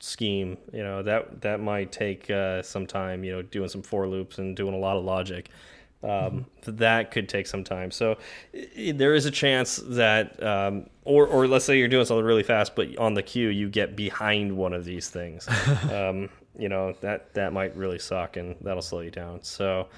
scheme. 0.02 0.58
You 0.72 0.82
know, 0.82 1.02
that 1.02 1.40
that 1.42 1.60
might 1.60 1.92
take 1.92 2.28
uh, 2.28 2.62
some 2.62 2.86
time. 2.86 3.24
You 3.24 3.32
know, 3.32 3.42
doing 3.42 3.68
some 3.68 3.82
for 3.82 4.06
loops 4.06 4.38
and 4.38 4.56
doing 4.56 4.74
a 4.74 4.78
lot 4.78 4.96
of 4.96 5.04
logic. 5.04 5.48
Um, 6.02 6.46
That 6.64 7.12
could 7.12 7.28
take 7.28 7.46
some 7.46 7.62
time. 7.62 7.92
So 7.92 8.18
there 8.52 9.14
is 9.14 9.24
a 9.24 9.30
chance 9.30 9.76
that, 9.76 10.42
um, 10.42 10.90
or 11.04 11.26
or 11.26 11.46
let's 11.46 11.64
say 11.64 11.78
you're 11.78 11.88
doing 11.88 12.04
something 12.04 12.24
really 12.24 12.42
fast, 12.42 12.74
but 12.74 12.96
on 12.98 13.14
the 13.14 13.22
queue 13.22 13.48
you 13.48 13.68
get 13.68 13.94
behind 13.96 14.56
one 14.56 14.72
of 14.72 14.84
these 14.84 15.08
things. 15.08 15.48
um, 15.92 16.28
you 16.58 16.68
know 16.68 16.92
that 17.00 17.32
that 17.34 17.52
might 17.52 17.76
really 17.76 17.98
suck, 18.00 18.36
and 18.36 18.56
that'll 18.60 18.82
slow 18.82 19.00
you 19.00 19.10
down. 19.10 19.42
So. 19.42 19.88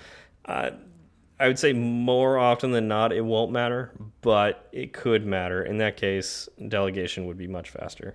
Uh, 0.44 0.70
I 1.40 1.48
would 1.48 1.59
say 1.59 1.72
more 1.72 2.38
often 2.38 2.70
than 2.70 2.86
not, 2.86 3.12
it 3.12 3.20
won't 3.20 3.50
matter, 3.50 3.90
but 4.20 4.68
it 4.70 4.92
could 4.92 5.26
matter. 5.26 5.64
In 5.64 5.78
that 5.78 5.96
case, 5.96 6.48
delegation 6.68 7.26
would 7.26 7.36
be 7.36 7.48
much 7.48 7.70
faster. 7.70 8.14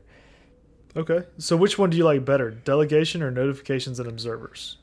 Okay. 1.00 1.24
So 1.38 1.56
which 1.56 1.78
one 1.78 1.90
do 1.90 1.98
you 1.98 2.04
like 2.04 2.26
better, 2.26 2.52
delegation 2.52 3.24
or 3.24 3.32
notifications 3.32 4.02
and 4.02 4.10
observers? 4.10 4.78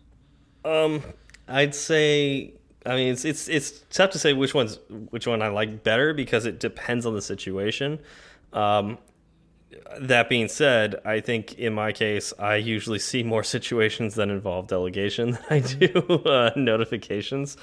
Um, 0.64 1.02
I'd 1.46 1.74
say. 1.74 2.54
I 2.86 2.94
mean, 2.94 3.12
it's 3.12 3.24
it's 3.24 3.48
it's 3.48 3.82
tough 3.90 4.10
to 4.10 4.18
say 4.18 4.32
which 4.32 4.54
one's 4.54 4.78
which 5.10 5.26
one 5.26 5.42
I 5.42 5.48
like 5.48 5.84
better 5.84 6.14
because 6.14 6.46
it 6.46 6.58
depends 6.58 7.04
on 7.04 7.14
the 7.14 7.20
situation. 7.20 7.98
Um, 8.54 8.96
that 10.00 10.30
being 10.30 10.48
said, 10.48 10.94
I 11.04 11.20
think 11.20 11.58
in 11.58 11.74
my 11.74 11.92
case, 11.92 12.32
I 12.38 12.56
usually 12.56 12.98
see 12.98 13.22
more 13.22 13.42
situations 13.56 14.14
that 14.14 14.30
involve 14.30 14.68
delegation 14.68 15.32
than 15.32 15.44
I 15.50 15.58
do 15.60 16.22
uh, 16.24 16.52
notifications. 16.56 17.58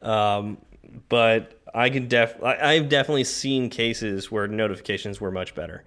Um, 0.00 0.58
but 1.08 1.60
I 1.74 1.90
can 1.90 2.06
def 2.06 2.40
I, 2.40 2.74
I've 2.74 2.88
definitely 2.88 3.24
seen 3.24 3.68
cases 3.68 4.30
where 4.30 4.46
notifications 4.46 5.20
were 5.20 5.32
much 5.32 5.56
better. 5.56 5.82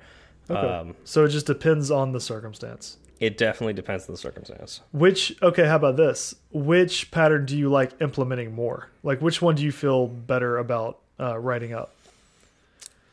Okay. 0.49 0.59
Um, 0.67 0.95
so 1.03 1.25
it 1.25 1.29
just 1.29 1.45
depends 1.45 1.91
on 1.91 2.11
the 2.11 2.19
circumstance. 2.19 2.97
it 3.19 3.37
definitely 3.37 3.73
depends 3.73 4.07
on 4.07 4.13
the 4.13 4.17
circumstance. 4.19 4.81
Which 4.93 5.37
okay, 5.43 5.65
how 5.65 5.75
about 5.75 5.97
this? 5.97 6.35
Which 6.51 7.11
pattern 7.11 7.45
do 7.45 7.57
you 7.57 7.69
like 7.69 7.91
implementing 8.01 8.53
more? 8.55 8.89
Like 9.03 9.21
which 9.21 9.41
one 9.41 9.55
do 9.55 9.63
you 9.63 9.71
feel 9.71 10.07
better 10.07 10.57
about 10.57 10.99
uh, 11.19 11.37
writing 11.37 11.73
up? 11.73 11.93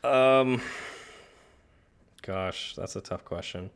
Um, 0.03 0.61
gosh, 2.21 2.73
that's 2.75 2.95
a 2.95 3.01
tough 3.01 3.25
question. 3.25 3.69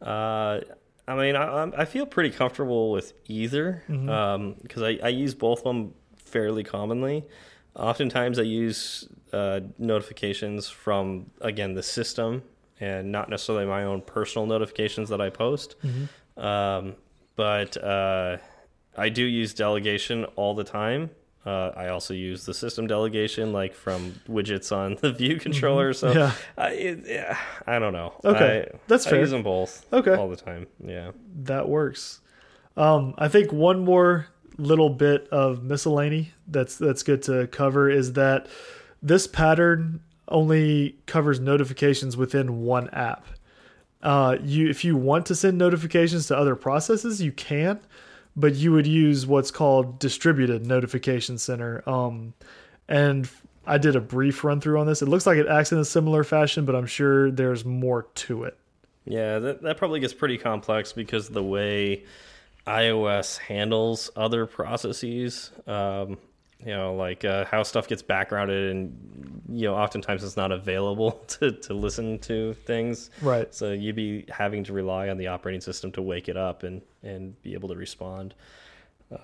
Uh, 0.00 0.60
I 1.06 1.14
mean, 1.14 1.36
I, 1.36 1.44
I'm- 1.44 1.86
feel 1.86 2.06
pretty 2.06 2.30
comfortable 2.30 2.90
with 2.92 3.12
either 3.26 3.82
because 3.88 4.82
I, 4.82 4.98
I 5.02 5.08
use 5.08 5.34
both 5.34 5.58
of 5.58 5.64
them 5.64 5.94
fairly 6.16 6.64
commonly. 6.64 7.24
Oftentimes, 7.76 8.38
I 8.38 8.42
use 8.42 9.08
uh, 9.32 9.60
notifications 9.78 10.68
from 10.68 11.30
again 11.40 11.74
the 11.74 11.82
system 11.82 12.42
and 12.80 13.12
not 13.12 13.28
necessarily 13.28 13.66
my 13.66 13.84
own 13.84 14.00
personal 14.00 14.46
notifications 14.46 15.08
that 15.10 15.20
I 15.20 15.30
post. 15.30 15.76
Um, 16.36 16.94
but 17.36 17.76
uh, 17.82 18.38
I 18.96 19.08
do 19.08 19.22
use 19.24 19.54
delegation 19.54 20.24
all 20.36 20.54
the 20.54 20.64
time. 20.64 21.10
Uh, 21.44 21.70
I 21.74 21.88
also 21.88 22.12
use 22.12 22.44
the 22.44 22.52
system 22.52 22.86
delegation, 22.86 23.52
like 23.52 23.74
from 23.74 24.20
widgets 24.28 24.76
on 24.76 24.96
the 25.00 25.10
view 25.12 25.38
controller. 25.38 25.92
So 25.94 26.12
Yeah. 26.12 26.32
I, 26.58 26.70
it, 26.72 27.04
yeah, 27.06 27.38
I 27.66 27.78
don't 27.78 27.94
know. 27.94 28.12
Okay. 28.24 28.66
I, 28.70 28.78
That's 28.88 29.06
I 29.06 29.16
use 29.16 29.30
them 29.30 29.42
both. 29.42 29.86
Okay. 29.92 30.14
all 30.14 30.28
the 30.28 30.36
time. 30.36 30.66
Yeah. 30.84 31.12
That 31.44 31.68
works. 31.68 32.20
Um, 32.76 33.14
I 33.16 33.28
think 33.28 33.52
one 33.52 33.84
more 33.84 34.26
little 34.58 34.90
bit 34.90 35.26
of 35.28 35.62
miscellany 35.62 36.32
that's 36.46 36.76
that's 36.76 37.02
good 37.02 37.22
to 37.22 37.46
cover 37.46 37.88
is 37.88 38.12
that 38.12 38.46
this 39.02 39.26
pattern 39.26 40.00
only 40.30 40.96
covers 41.06 41.40
notifications 41.40 42.16
within 42.16 42.62
one 42.62 42.88
app. 42.90 43.26
Uh, 44.02 44.38
you 44.42 44.68
if 44.68 44.84
you 44.84 44.96
want 44.96 45.26
to 45.26 45.34
send 45.34 45.58
notifications 45.58 46.26
to 46.28 46.36
other 46.36 46.56
processes, 46.56 47.20
you 47.20 47.32
can, 47.32 47.78
but 48.36 48.54
you 48.54 48.72
would 48.72 48.86
use 48.86 49.26
what's 49.26 49.50
called 49.50 49.98
distributed 49.98 50.64
notification 50.64 51.36
center. 51.36 51.82
Um, 51.88 52.32
and 52.88 53.28
I 53.66 53.78
did 53.78 53.96
a 53.96 54.00
brief 54.00 54.42
run 54.42 54.60
through 54.60 54.80
on 54.80 54.86
this. 54.86 55.02
It 55.02 55.06
looks 55.06 55.26
like 55.26 55.38
it 55.38 55.46
acts 55.46 55.72
in 55.72 55.78
a 55.78 55.84
similar 55.84 56.24
fashion, 56.24 56.64
but 56.64 56.74
I'm 56.74 56.86
sure 56.86 57.30
there's 57.30 57.64
more 57.64 58.04
to 58.14 58.44
it. 58.44 58.56
Yeah, 59.04 59.38
that, 59.38 59.62
that 59.62 59.76
probably 59.76 60.00
gets 60.00 60.14
pretty 60.14 60.38
complex 60.38 60.92
because 60.92 61.28
the 61.28 61.42
way 61.42 62.04
iOS 62.66 63.38
handles 63.38 64.10
other 64.16 64.46
processes, 64.46 65.50
um, 65.66 66.18
you 66.64 66.72
know, 66.74 66.94
like 66.94 67.24
uh, 67.24 67.44
how 67.46 67.62
stuff 67.62 67.88
gets 67.88 68.02
backgrounded 68.02 68.70
and, 68.70 69.42
you 69.48 69.66
know, 69.66 69.74
oftentimes 69.74 70.22
it's 70.22 70.36
not 70.36 70.52
available 70.52 71.12
to, 71.28 71.52
to 71.52 71.74
listen 71.74 72.18
to 72.20 72.54
things. 72.54 73.10
Right. 73.22 73.52
So 73.54 73.72
you'd 73.72 73.96
be 73.96 74.24
having 74.28 74.64
to 74.64 74.72
rely 74.72 75.08
on 75.08 75.16
the 75.16 75.28
operating 75.28 75.60
system 75.60 75.90
to 75.92 76.02
wake 76.02 76.28
it 76.28 76.36
up 76.36 76.62
and, 76.62 76.82
and 77.02 77.40
be 77.42 77.54
able 77.54 77.68
to 77.70 77.76
respond. 77.76 78.34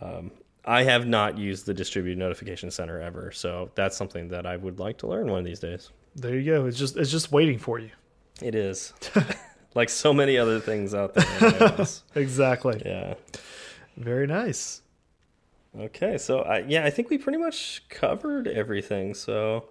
Um, 0.00 0.30
I 0.64 0.82
have 0.82 1.06
not 1.06 1.38
used 1.38 1.66
the 1.66 1.74
distributed 1.74 2.18
notification 2.18 2.70
center 2.72 3.00
ever, 3.00 3.30
so 3.30 3.70
that's 3.76 3.96
something 3.96 4.28
that 4.28 4.46
I 4.46 4.56
would 4.56 4.80
like 4.80 4.98
to 4.98 5.06
learn 5.06 5.30
one 5.30 5.38
of 5.38 5.44
these 5.44 5.60
days. 5.60 5.90
There 6.16 6.34
you 6.34 6.50
go. 6.52 6.66
It's 6.66 6.78
just 6.78 6.96
it's 6.96 7.10
just 7.10 7.30
waiting 7.30 7.58
for 7.58 7.78
you. 7.78 7.90
It 8.42 8.54
is. 8.56 8.92
like 9.74 9.88
so 9.88 10.12
many 10.12 10.38
other 10.38 10.58
things 10.58 10.94
out 10.94 11.14
there. 11.14 11.86
Exactly. 12.16 12.82
yeah. 12.84 13.14
Very 13.96 14.26
nice. 14.26 14.82
Okay, 15.78 16.16
so 16.18 16.40
I, 16.40 16.60
yeah, 16.60 16.84
I 16.84 16.90
think 16.90 17.10
we 17.10 17.18
pretty 17.18 17.38
much 17.38 17.82
covered 17.88 18.48
everything. 18.48 19.14
So, 19.14 19.66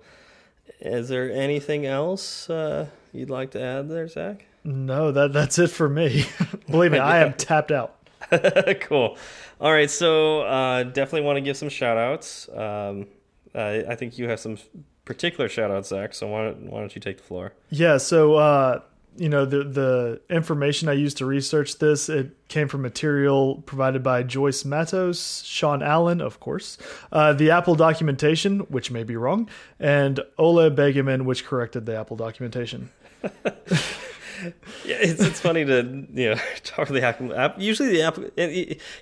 is 0.80 1.10
there 1.10 1.32
anything 1.32 1.86
else 1.86 2.50
uh, 2.50 2.88
you'd 3.12 3.30
like 3.30 3.52
to 3.52 3.62
add 3.62 3.90
there, 3.90 4.08
Zach? 4.08 4.46
No, 4.64 5.12
that 5.12 5.34
that's 5.34 5.58
it 5.60 5.70
for 5.72 5.90
me. 5.90 6.26
Believe 6.70 6.92
me, 6.92 7.00
I 7.00 7.20
am 7.20 7.34
tapped 7.38 7.72
out. 7.72 7.96
cool. 8.82 9.18
All 9.60 9.72
right, 9.72 9.90
so 9.90 10.42
uh, 10.42 10.84
definitely 10.84 11.22
want 11.22 11.38
to 11.38 11.42
give 11.42 11.58
some 11.58 11.70
shout 11.70 11.98
outs. 11.98 12.50
Um, 12.50 13.08
I, 13.54 13.86
I 13.90 13.96
think 13.96 14.18
you 14.18 14.28
have 14.30 14.40
some 14.40 14.58
particular 15.06 15.48
shout 15.50 15.72
outs, 15.72 15.90
Zach. 15.90 16.14
So 16.14 16.28
why 16.28 16.46
don't, 16.46 16.70
why 16.70 16.80
don't 16.80 16.94
you 16.96 17.02
take 17.02 17.18
the 17.18 17.24
floor? 17.24 17.54
Yeah, 17.70 17.98
so 17.98 18.36
uh, 18.36 18.82
you 19.18 19.30
know 19.30 19.46
the 19.46 19.64
the 19.64 20.22
information 20.30 20.90
I 20.90 20.94
used 20.94 21.18
to 21.18 21.26
research 21.26 21.80
this 21.80 22.10
it 22.10 22.32
came 22.48 22.68
from 22.68 22.82
material 22.82 23.64
provided 23.66 24.04
by 24.04 24.24
Joyce 24.24 24.66
Matos, 24.66 25.42
Sean 25.44 25.82
Allen, 25.82 26.22
of 26.22 26.40
course, 26.40 26.78
uh, 27.12 27.34
the 27.34 27.52
Apple 27.52 27.76
documentation, 27.76 28.60
which 28.62 28.92
may 28.92 29.04
be 29.04 29.16
wrong, 29.16 29.50
and 29.80 30.20
Ola 30.38 30.70
Begemann, 30.70 31.24
which 31.24 31.46
corrected 31.46 31.86
the 31.86 31.96
Apple 31.98 32.18
documentation. 32.18 32.92
Yeah, 34.86 34.98
it's 35.00 35.22
it's 35.22 35.40
funny 35.40 35.66
to 35.66 36.06
you 36.14 36.30
know 36.32 36.36
talk 36.64 36.88
to 36.88 36.94
the 36.94 37.04
Apple. 37.04 37.34
app- 37.36 37.60
Usually 37.60 37.90
the 37.90 38.02
Apple. 38.04 38.26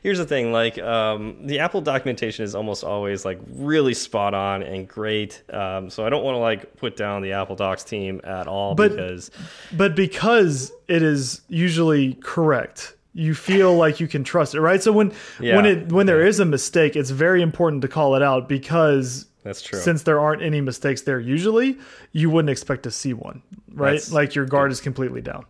Here's 0.02 0.18
the 0.18 0.26
thing, 0.26 0.52
like 0.52 0.78
um, 0.80 1.38
the 1.46 1.60
Apple 1.60 1.82
documentation 1.82 2.44
is 2.46 2.56
almost 2.56 2.84
always 2.84 3.26
like 3.26 3.40
really 3.50 3.94
spot 3.94 4.34
on 4.34 4.64
and 4.64 4.88
great. 4.88 5.42
Um, 5.52 5.90
so 5.90 6.06
I 6.06 6.10
don't 6.10 6.24
want 6.24 6.36
to 6.36 6.40
like 6.40 6.76
put 6.78 6.96
down 6.96 7.22
the 7.22 7.34
Apple 7.34 7.56
Docs 7.56 7.84
team 7.84 8.22
at 8.24 8.48
all 8.48 8.76
But- 8.76 8.92
because 8.92 9.32
But 9.76 9.96
because 9.96 10.72
it 10.88 11.02
is 11.02 11.42
usually 11.48 12.14
correct, 12.16 12.96
you 13.14 13.34
feel 13.34 13.76
like 13.84 14.00
you 14.00 14.08
can 14.08 14.24
trust 14.24 14.56
it, 14.56 14.62
right? 14.62 14.82
So 14.84 14.92
when 14.92 15.12
Yeah. 15.40 15.56
when 15.56 15.66
it 15.66 15.92
when 15.92 16.06
there 16.06 16.26
is 16.26 16.40
a 16.40 16.46
mistake, 16.46 16.96
it's 16.96 17.10
very 17.10 17.42
important 17.42 17.82
to 17.84 17.88
call 17.88 18.16
it 18.16 18.22
out 18.22 18.48
because 18.50 19.26
That's 19.44 19.62
true. 19.62 19.80
since 19.80 20.04
there 20.04 20.20
aren't 20.20 20.42
any 20.42 20.62
mistakes 20.62 21.02
there 21.02 21.20
usually, 21.20 21.78
you 22.12 22.30
wouldn't 22.30 22.50
expect 22.50 22.84
to 22.84 22.92
see 22.92 23.14
one, 23.14 23.42
right? 23.74 23.92
That's- 23.92 24.12
like 24.12 24.36
your 24.36 24.46
guard 24.46 24.72
is 24.72 24.80
completely 24.82 25.22
down. 25.22 25.46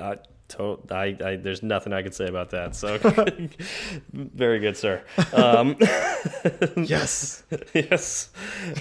I, 0.00 0.18
to, 0.48 0.78
I, 0.90 1.16
I, 1.24 1.36
there's 1.36 1.62
nothing 1.62 1.92
I 1.92 2.02
could 2.02 2.14
say 2.14 2.26
about 2.26 2.50
that. 2.50 2.76
So, 2.76 2.98
very 4.12 4.58
good, 4.60 4.76
sir. 4.76 5.02
Um, 5.32 5.76
Yes. 6.76 7.42
yes. 7.74 8.30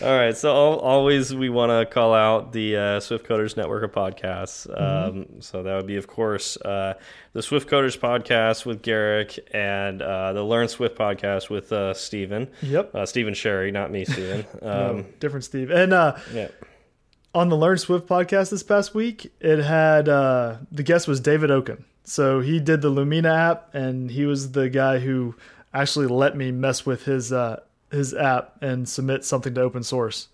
All 0.02 0.16
right. 0.16 0.36
So 0.36 0.50
al 0.50 0.80
always 0.80 1.34
we 1.36 1.50
want 1.50 1.70
to 1.72 1.86
call 1.92 2.14
out 2.14 2.52
the 2.54 2.78
uh, 2.78 3.00
Swift 3.00 3.26
Coders 3.28 3.58
network 3.58 3.84
of 3.84 3.92
podcasts. 3.92 4.68
Um, 4.80 5.42
so 5.42 5.64
that 5.64 5.76
would 5.76 5.88
be, 5.88 5.98
of 5.98 6.08
course, 6.08 6.58
uh, 6.58 6.94
the 7.34 7.42
Swift 7.42 7.70
Coders 7.70 7.98
podcast 7.98 8.66
with 8.66 8.82
Garric 8.82 9.40
and 9.54 10.02
uh, 10.02 10.34
the 10.34 10.44
Learn 10.44 10.68
Swift 10.68 10.98
podcast 10.98 11.50
with 11.50 11.72
uh, 11.74 11.94
Steven. 11.94 12.50
Yep. 12.62 12.96
Uh, 12.96 13.06
Stephen 13.06 13.34
Sherry, 13.34 13.72
not 13.72 13.92
me, 13.92 14.06
Steven. 14.06 14.46
No, 14.62 14.90
Um, 14.92 15.06
different 15.20 15.44
Steve. 15.46 15.70
And 15.72 15.94
uh, 15.94 16.16
yeah. 16.34 16.48
On 17.36 17.50
the 17.50 17.56
Learn 17.58 17.78
Swift 17.80 18.08
podcast 18.08 18.52
this 18.52 18.62
past 18.64 18.94
week, 18.94 19.32
it 19.40 19.58
had 19.60 20.08
uh, 20.08 20.58
the 20.72 20.84
guest 20.84 21.08
was 21.08 21.20
David 21.20 21.50
Okun. 21.50 21.84
So 22.04 22.42
he 22.42 22.60
did 22.60 22.82
the 22.82 22.90
Lumina 22.90 23.34
app, 23.34 23.74
and 23.74 24.12
he 24.12 24.26
was 24.26 24.52
the 24.52 24.70
guy 24.70 25.00
who 25.00 25.36
actually 25.74 26.08
let 26.08 26.38
me 26.38 26.52
mess 26.52 26.86
with 26.86 27.06
his 27.06 27.34
uh, 27.34 27.62
his 27.92 28.14
app 28.14 28.62
and 28.62 28.88
submit 28.88 29.26
something 29.26 29.54
to 29.56 29.62
open 29.62 29.82
source. 29.84 30.28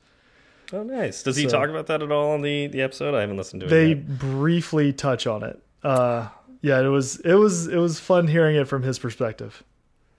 Oh, 0.74 0.84
nice. 0.84 1.24
Does 1.24 1.36
he 1.38 1.46
talk 1.48 1.70
about 1.70 1.88
that 1.88 2.04
at 2.04 2.12
all 2.12 2.32
on 2.32 2.42
the, 2.42 2.68
the 2.68 2.82
episode? 2.82 3.16
I 3.16 3.22
haven't 3.22 3.38
listened 3.38 3.62
to 3.62 3.66
it 3.66 3.70
They 3.70 3.88
yet. 3.90 4.20
briefly 4.20 4.94
touch 4.94 5.26
on 5.26 5.42
it. 5.44 5.60
Uh, 5.84 6.28
yeah, 6.62 6.80
it 6.82 6.88
was 6.90 7.20
it 7.22 7.34
was 7.36 7.68
it 7.68 7.78
was 7.78 8.00
fun 8.00 8.28
hearing 8.28 8.56
it 8.56 8.68
from 8.68 8.84
his 8.84 9.00
perspective. 9.00 9.64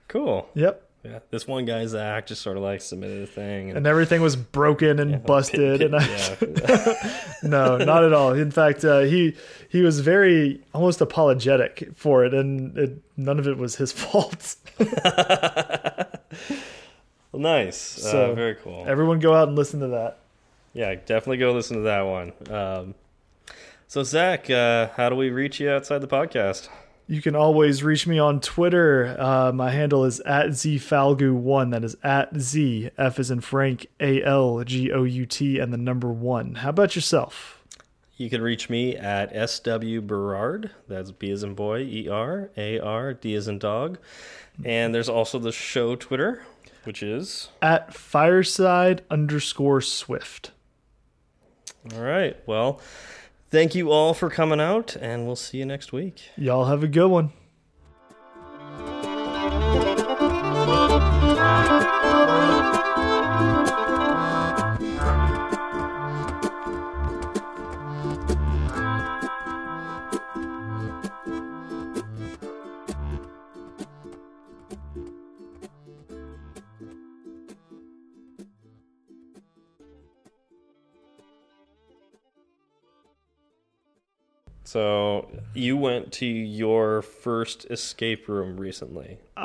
Cool. 0.07 0.49
Yep. 0.55 0.89
Yeah. 1.03 1.17
This 1.31 1.47
one 1.47 1.65
guy, 1.65 1.83
Zach, 1.87 2.27
just 2.27 2.43
sort 2.43 2.57
of 2.57 2.63
like 2.63 2.79
submitted 2.79 3.23
a 3.23 3.27
thing. 3.27 3.69
And, 3.69 3.77
And 3.79 3.87
everything 3.87 4.21
was 4.21 4.35
broken 4.35 4.99
and 4.99 5.23
busted, 5.25 5.79
pit- 5.79 5.91
and 5.91 5.95
I, 5.95 6.07
yeah. 6.07 7.21
no, 7.43 7.77
not 7.77 8.03
at 8.03 8.13
all. 8.13 8.33
In 8.33 8.51
fact, 8.51 8.85
uh, 8.85 8.99
he 8.99 9.35
he 9.67 9.81
was 9.81 9.99
very 10.01 10.61
almost 10.75 11.01
apologetic 11.01 11.89
for 11.95 12.23
it, 12.23 12.35
and 12.35 12.77
it, 12.77 12.97
none 13.17 13.39
of 13.39 13.47
it 13.47 13.57
was 13.57 13.77
his 13.77 13.91
fault. 14.01 14.55
well, 17.31 17.33
nice. 17.33 17.77
So, 17.77 18.31
uh, 18.31 18.35
very 18.35 18.55
cool. 18.55 18.83
Everyone, 18.87 19.19
go 19.19 19.33
out 19.33 19.47
and 19.47 19.57
listen 19.57 19.79
to 19.79 19.87
that. 19.87 20.17
Yeah, 20.73 20.95
definitely 20.95 21.37
go 21.37 21.51
listen 21.51 21.77
to 21.77 21.83
that 21.83 22.01
one. 22.01 22.31
Um, 22.49 22.95
so, 23.87 24.03
Zach, 24.03 24.49
uh, 24.49 24.89
how 24.95 25.09
do 25.09 25.15
we 25.15 25.29
reach 25.31 25.59
you 25.59 25.69
outside 25.69 25.99
the 25.99 26.07
podcast? 26.07 26.69
You 27.11 27.21
can 27.21 27.35
always 27.35 27.83
reach 27.83 28.07
me 28.07 28.19
on 28.19 28.39
Twitter. 28.39 29.17
Uh, 29.19 29.51
my 29.51 29.69
handle 29.69 30.05
is 30.05 30.21
at 30.21 30.51
zfalgout1. 30.51 31.71
That 31.71 31.83
is 31.83 31.97
at 32.01 32.39
z 32.39 32.89
f 32.97 33.19
is 33.19 33.29
in 33.29 33.41
Frank 33.41 33.87
a 33.99 34.23
l 34.23 34.63
g 34.63 34.93
o 34.93 35.03
u 35.03 35.25
t 35.25 35.59
and 35.59 35.73
the 35.73 35.77
number 35.77 36.07
one. 36.07 36.55
How 36.55 36.69
about 36.69 36.95
yourself? 36.95 37.61
You 38.15 38.29
can 38.29 38.41
reach 38.41 38.69
me 38.69 38.95
at 38.95 39.29
SW 39.49 39.99
Berard. 39.99 40.71
That's 40.87 41.11
B 41.11 41.31
as 41.31 41.43
in 41.43 41.53
boy, 41.53 41.79
E 41.79 42.07
R 42.07 42.49
A 42.55 42.79
R 42.79 43.13
D 43.13 43.35
as 43.35 43.49
in 43.49 43.59
dog. 43.59 43.97
And 44.63 44.95
there's 44.95 45.09
also 45.09 45.37
the 45.37 45.51
show 45.51 45.97
Twitter, 45.97 46.43
which 46.85 47.03
is 47.03 47.49
At 47.61 47.93
fireside 47.93 49.01
underscore 49.11 49.81
swift. 49.81 50.51
all 51.93 52.01
right. 52.01 52.37
Well, 52.45 52.79
thank 53.51 53.75
you 53.75 53.91
all 53.91 54.13
for 54.13 54.29
coming 54.29 54.59
out, 54.59 54.95
and 54.95 55.27
we'll 55.27 55.35
see 55.35 55.59
you 55.59 55.65
next 55.65 55.93
week. 55.93 56.29
Y'all 56.37 56.65
have 56.65 56.83
a 56.83 56.87
good 56.87 57.09
one. 57.09 57.31
So, 84.71 85.27
you 85.53 85.75
went 85.75 86.13
to 86.13 86.25
your 86.25 87.01
first 87.01 87.65
escape 87.69 88.29
room 88.29 88.55
recently, 88.55 89.17
Uh, 89.35 89.41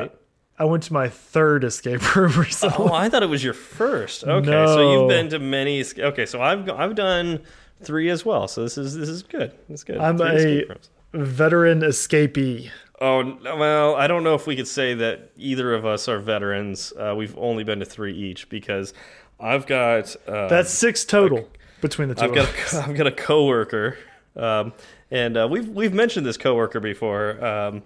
right? 0.00 0.12
I 0.58 0.64
went 0.64 0.84
to 0.84 0.94
my 0.94 1.10
third 1.10 1.62
escape 1.62 2.16
room 2.16 2.32
recently. 2.32 2.76
Oh, 2.78 2.90
I 2.94 3.10
thought 3.10 3.22
it 3.22 3.28
was 3.28 3.44
your 3.44 3.52
first. 3.52 4.24
Okay, 4.24 4.46
so 4.50 4.92
you've 4.92 5.08
been 5.10 5.28
to 5.28 5.38
many. 5.38 5.84
Okay, 5.98 6.24
so 6.24 6.40
I've 6.40 6.70
I've 6.70 6.94
done 6.94 7.42
three 7.82 8.08
as 8.08 8.24
well. 8.24 8.48
So 8.48 8.62
this 8.62 8.78
is 8.78 8.94
this 8.96 9.10
is 9.10 9.22
good. 9.22 9.52
It's 9.68 9.84
good. 9.84 9.98
I'm 9.98 10.16
Three 10.16 10.64
a 11.12 11.18
veteran 11.18 11.80
escapee. 11.80 12.70
Oh 12.98 13.36
well, 13.44 13.94
I 13.94 14.06
don't 14.06 14.24
know 14.24 14.34
if 14.34 14.46
we 14.46 14.56
could 14.56 14.68
say 14.68 14.94
that 14.94 15.32
either 15.36 15.74
of 15.74 15.84
us 15.84 16.08
are 16.08 16.18
veterans. 16.18 16.94
Uh, 16.98 17.14
we've 17.14 17.36
only 17.36 17.62
been 17.62 17.80
to 17.80 17.84
three 17.84 18.14
each 18.16 18.48
because 18.48 18.94
I've 19.38 19.66
got 19.66 20.16
uh, 20.26 20.48
That's 20.48 20.70
six 20.70 21.04
total 21.04 21.46
between 21.82 22.08
the 22.08 22.14
2 22.14 22.22
I've 22.24 22.30
of 22.30 22.34
got 22.36 22.48
us. 22.48 22.74
a, 22.74 22.82
I've 22.88 22.96
got 22.96 23.06
a 23.06 23.12
coworker, 23.12 23.98
um, 24.36 24.72
and 25.10 25.36
uh, 25.36 25.48
we've 25.50 25.68
we've 25.68 25.94
mentioned 25.94 26.26
this 26.26 26.36
coworker 26.36 26.80
before. 26.80 27.44
Um, 27.44 27.82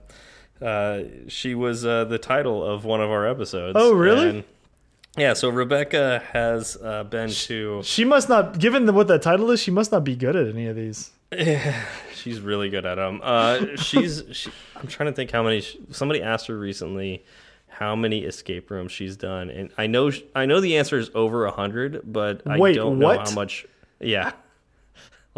uh, 0.61 1.03
she 1.29 1.55
was 1.55 1.87
uh, 1.87 2.05
the 2.05 2.19
title 2.19 2.65
of 2.65 2.85
one 2.85 3.01
of 3.01 3.11
our 3.11 3.27
episodes. 3.27 3.77
Oh, 3.79 3.93
really? 3.93 4.29
And, 4.29 4.45
yeah. 5.17 5.33
So 5.33 5.49
Rebecca 5.49 6.23
has 6.33 6.77
uh, 6.77 7.05
been 7.05 7.31
to. 7.31 7.83
She 7.83 8.05
must 8.05 8.29
not, 8.29 8.59
given 8.59 8.87
the, 8.87 8.93
what 8.93 9.09
that 9.09 9.23
title 9.23 9.51
is, 9.51 9.61
she 9.61 9.71
must 9.71 9.91
not 9.91 10.05
be 10.05 10.17
good 10.17 10.37
at 10.37 10.49
any 10.49 10.67
of 10.67 10.77
these. 10.77 11.13
She's 12.15 12.41
really 12.41 12.69
good 12.69 12.85
at 12.85 12.97
them. 12.97 13.21
Uh, 13.23 13.77
she's. 13.77 14.25
She, 14.33 14.51
I'm 14.77 14.87
trying 14.89 15.09
to 15.11 15.15
think 15.15 15.31
how 15.31 15.43
many. 15.43 15.65
Somebody 15.91 16.23
asked 16.23 16.49
her 16.49 16.59
recently 16.59 17.25
how 17.69 17.97
many 17.97 18.25
escape 18.25 18.71
rooms 18.71 18.93
she's 18.93 19.17
done, 19.17 19.49
and 19.49 19.71
I 19.79 19.87
know 19.87 20.11
I 20.35 20.45
know 20.45 20.61
the 20.61 20.77
answer 20.77 20.99
is 20.99 21.11
over 21.15 21.47
a 21.47 21.51
hundred, 21.51 22.03
but 22.05 22.43
I 22.47 22.59
don't 22.73 22.99
know 22.99 23.07
what? 23.07 23.29
how 23.29 23.35
much. 23.35 23.65
Yeah, 24.01 24.33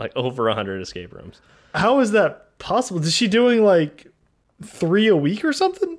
like 0.02 0.12
over 0.16 0.48
a 0.48 0.54
hundred 0.54 0.80
escape 0.82 1.12
rooms. 1.14 1.40
How 1.74 2.00
is 2.00 2.10
that 2.12 2.58
possible? 2.58 3.00
Is 3.02 3.14
she 3.14 3.28
doing 3.28 3.64
like 3.64 4.06
three 4.62 5.08
a 5.08 5.16
week 5.16 5.44
or 5.44 5.52
something? 5.52 5.98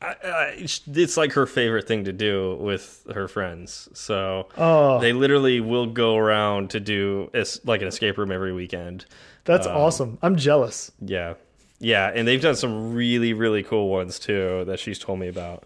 I, 0.00 0.14
I, 0.22 0.54
it's 0.56 1.16
like 1.16 1.32
her 1.32 1.44
favorite 1.46 1.88
thing 1.88 2.04
to 2.04 2.12
do 2.12 2.56
with 2.60 3.04
her 3.12 3.26
friends. 3.26 3.88
So 3.94 4.48
Oh, 4.56 5.00
they 5.00 5.12
literally 5.12 5.60
will 5.60 5.86
go 5.86 6.16
around 6.16 6.70
to 6.70 6.80
do 6.80 7.30
like 7.64 7.82
an 7.82 7.88
escape 7.88 8.16
room 8.18 8.30
every 8.30 8.52
weekend. 8.52 9.06
that's 9.44 9.66
um, 9.66 9.76
awesome. 9.76 10.18
I'm 10.22 10.36
jealous. 10.36 10.92
Yeah, 11.00 11.34
yeah, 11.80 12.12
and 12.14 12.28
they've 12.28 12.40
done 12.40 12.54
some 12.56 12.94
really 12.94 13.32
really 13.32 13.62
cool 13.64 13.88
ones 13.88 14.18
too 14.18 14.64
that 14.66 14.78
she's 14.78 14.98
told 14.98 15.18
me 15.18 15.28
about. 15.28 15.64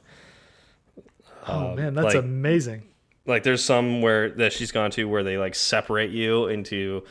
Oh 1.47 1.75
man, 1.75 1.95
that's 1.95 2.15
like- 2.15 2.25
amazing. 2.25 2.85
Like 3.25 3.45
there's 3.45 3.65
some 3.65 4.03
where 4.03 4.31
that 4.31 4.53
she's 4.53 4.73
gone 4.73 4.91
to 4.93 5.05
where 5.05 5.23
they 5.23 5.39
like 5.39 5.55
separate 5.55 6.11
you 6.11 6.49
into 6.49 7.05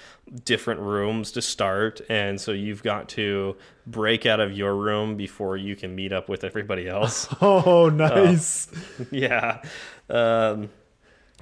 different 0.43 0.81
rooms 0.81 1.31
to 1.33 1.41
start, 1.41 2.01
and 2.09 2.39
so 2.39 2.51
you've 2.51 2.83
got 2.83 3.07
to 3.09 3.55
break 3.87 4.25
out 4.25 4.39
of 4.39 4.51
your 4.51 4.75
room 4.75 5.15
before 5.15 5.57
you 5.57 5.75
can 5.75 5.95
meet 5.95 6.11
up 6.11 6.29
with 6.29 6.43
everybody 6.43 6.87
else. 6.87 7.27
Oh, 7.41 7.89
nice. 7.89 8.67
yeah. 9.11 9.61
Um, 10.09 10.69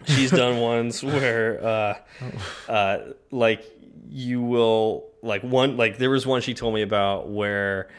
she's 0.06 0.32
done 0.32 0.60
ones 0.60 1.04
where, 1.04 1.64
uh, 1.66 1.98
uh, 2.72 2.98
like, 3.32 3.66
you 4.10 4.42
will, 4.42 5.08
like, 5.22 5.42
one, 5.44 5.78
like, 5.78 5.98
there 5.98 6.10
was 6.10 6.26
one 6.26 6.42
she 6.42 6.54
told 6.54 6.74
me 6.74 6.82
about 6.82 7.30
where 7.30 7.90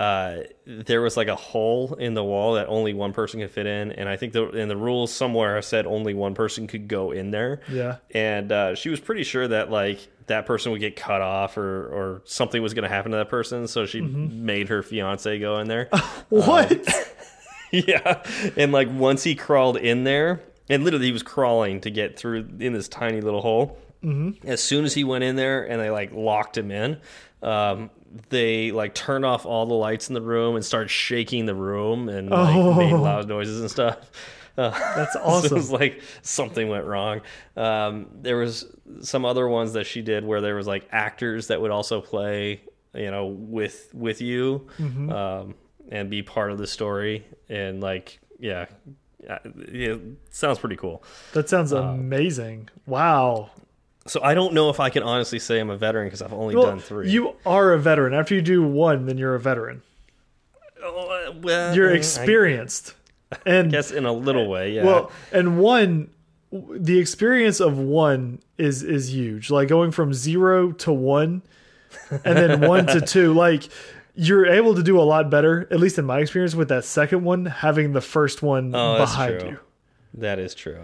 uh, 0.00 0.44
there 0.66 1.02
was 1.02 1.14
like 1.18 1.28
a 1.28 1.36
hole 1.36 1.92
in 1.94 2.14
the 2.14 2.24
wall 2.24 2.54
that 2.54 2.68
only 2.68 2.94
one 2.94 3.12
person 3.12 3.38
could 3.40 3.50
fit 3.50 3.66
in. 3.66 3.92
And 3.92 4.08
I 4.08 4.16
think 4.16 4.32
the, 4.32 4.48
in 4.48 4.68
the 4.68 4.76
rules 4.76 5.12
somewhere 5.12 5.60
said 5.60 5.86
only 5.86 6.14
one 6.14 6.34
person 6.34 6.66
could 6.66 6.88
go 6.88 7.10
in 7.10 7.30
there. 7.30 7.60
yeah. 7.70 7.96
And 8.12 8.50
uh, 8.50 8.74
she 8.74 8.88
was 8.88 8.98
pretty 8.98 9.24
sure 9.24 9.46
that, 9.46 9.70
like, 9.70 10.08
that 10.26 10.46
person 10.46 10.72
would 10.72 10.80
get 10.80 10.96
cut 10.96 11.20
off 11.20 11.58
or, 11.58 11.86
or 11.88 12.22
something 12.24 12.62
was 12.62 12.72
going 12.72 12.84
to 12.84 12.88
happen 12.88 13.10
to 13.12 13.18
that 13.18 13.28
person. 13.28 13.68
So 13.68 13.84
she 13.84 14.00
made 14.00 14.70
her 14.70 14.82
fiance 14.82 15.38
go 15.38 15.58
in 15.58 15.68
there. 15.68 15.90
What? 16.30 16.72
Yeah. 17.72 18.24
And 18.56 18.72
like 18.72 18.88
once 18.90 19.22
he 19.22 19.36
crawled 19.36 19.76
in 19.76 20.02
there, 20.02 20.40
and 20.68 20.82
literally 20.82 21.06
he 21.06 21.12
was 21.12 21.22
crawling 21.22 21.80
to 21.82 21.90
get 21.90 22.18
through 22.18 22.48
in 22.58 22.72
this 22.72 22.88
tiny 22.88 23.20
little 23.20 23.42
hole. 23.42 23.78
Mm-hmm. 24.02 24.48
As 24.48 24.60
soon 24.60 24.84
as 24.84 24.94
he 24.94 25.04
went 25.04 25.22
in 25.22 25.36
there 25.36 25.70
and 25.70 25.80
they 25.80 25.88
like 25.90 26.10
locked 26.12 26.58
him 26.58 26.72
in, 26.72 26.98
um, 27.44 27.90
they 28.28 28.72
like 28.72 28.94
turn 28.94 29.24
off 29.24 29.46
all 29.46 29.66
the 29.66 29.74
lights 29.74 30.08
in 30.08 30.14
the 30.14 30.22
room 30.22 30.56
and 30.56 30.64
start 30.64 30.90
shaking 30.90 31.46
the 31.46 31.54
room 31.54 32.08
and 32.08 32.30
like 32.30 32.56
Oh. 32.56 32.74
made 32.74 32.92
loud 32.92 33.28
noises 33.28 33.60
and 33.60 33.70
stuff. 33.70 33.98
Uh, 34.58 34.70
That's 34.96 35.12
so 35.12 35.20
it 35.20 35.24
awesome. 35.24 35.56
was 35.56 35.70
like 35.70 36.02
something 36.22 36.68
went 36.68 36.84
wrong. 36.86 37.20
Um, 37.56 38.06
there 38.20 38.36
was 38.36 38.66
some 39.02 39.24
other 39.24 39.46
ones 39.48 39.74
that 39.74 39.84
she 39.86 40.02
did 40.02 40.24
where 40.24 40.40
there 40.40 40.56
was 40.56 40.66
like 40.66 40.88
actors 40.90 41.46
that 41.48 41.60
would 41.60 41.70
also 41.70 42.00
play, 42.00 42.62
you 42.94 43.10
know, 43.10 43.26
with 43.26 43.90
with 43.94 44.20
you 44.20 44.66
Mm-hmm. 44.78 45.10
um, 45.12 45.54
and 45.90 46.10
be 46.10 46.22
part 46.22 46.50
of 46.50 46.58
the 46.58 46.66
story. 46.66 47.24
And 47.48 47.80
like, 47.80 48.18
yeah, 48.40 48.66
uh, 49.28 49.38
yeah, 49.72 49.96
sounds 50.30 50.58
pretty 50.58 50.76
cool. 50.76 51.02
That 51.32 51.48
sounds 51.48 51.70
amazing. 51.72 52.68
Wow. 52.86 53.50
So 54.06 54.20
I 54.22 54.34
don't 54.34 54.54
know 54.54 54.70
if 54.70 54.80
I 54.80 54.88
can 54.90 55.02
honestly 55.02 55.38
say 55.38 55.60
I'm 55.60 55.70
a 55.70 55.76
veteran 55.76 56.06
because 56.06 56.22
I've 56.22 56.32
only 56.32 56.54
Well, 56.56 56.66
done 56.66 56.80
three. 56.80 57.10
you 57.10 57.34
are 57.44 57.72
a 57.72 57.78
veteran. 57.78 58.14
After 58.14 58.34
you 58.34 58.42
do 58.42 58.62
one, 58.62 59.06
then 59.06 59.18
you're 59.18 59.34
a 59.34 59.40
veteran. 59.40 59.82
Uh, 60.82 61.32
well, 61.42 61.74
You're 61.76 61.90
I 61.92 61.94
experienced. 61.96 62.94
And 63.46 63.70
guess 63.70 63.92
in 63.92 64.06
a 64.06 64.12
little 64.12 64.48
way, 64.48 64.72
yeah. 64.72 64.84
well, 64.84 65.12
and 65.30 65.60
one 65.60 66.10
the 66.50 66.98
experience 66.98 67.60
of 67.60 67.78
one 67.78 68.40
is 68.58 68.82
is 68.82 69.14
huge. 69.14 69.50
Like 69.52 69.68
going 69.68 69.92
from 69.92 70.12
0 70.12 70.72
to 70.72 70.92
1 70.92 71.42
and 72.10 72.36
then 72.36 72.60
1 72.68 72.86
to 72.88 73.00
2 73.00 73.32
like 73.46 73.68
you're 74.16 74.46
able 74.46 74.74
to 74.74 74.82
do 74.82 74.98
a 75.00 75.02
lot 75.06 75.30
better 75.30 75.68
at 75.70 75.78
least 75.78 75.96
in 75.96 76.04
my 76.06 76.18
experience 76.18 76.56
with 76.56 76.70
that 76.70 76.84
second 76.84 77.22
one 77.22 77.46
having 77.46 77.92
the 77.92 78.00
first 78.00 78.42
one 78.42 78.74
Oh, 78.74 78.98
behind 78.98 79.42
you. 79.42 79.60
That 80.14 80.40
is 80.40 80.52
true. 80.56 80.80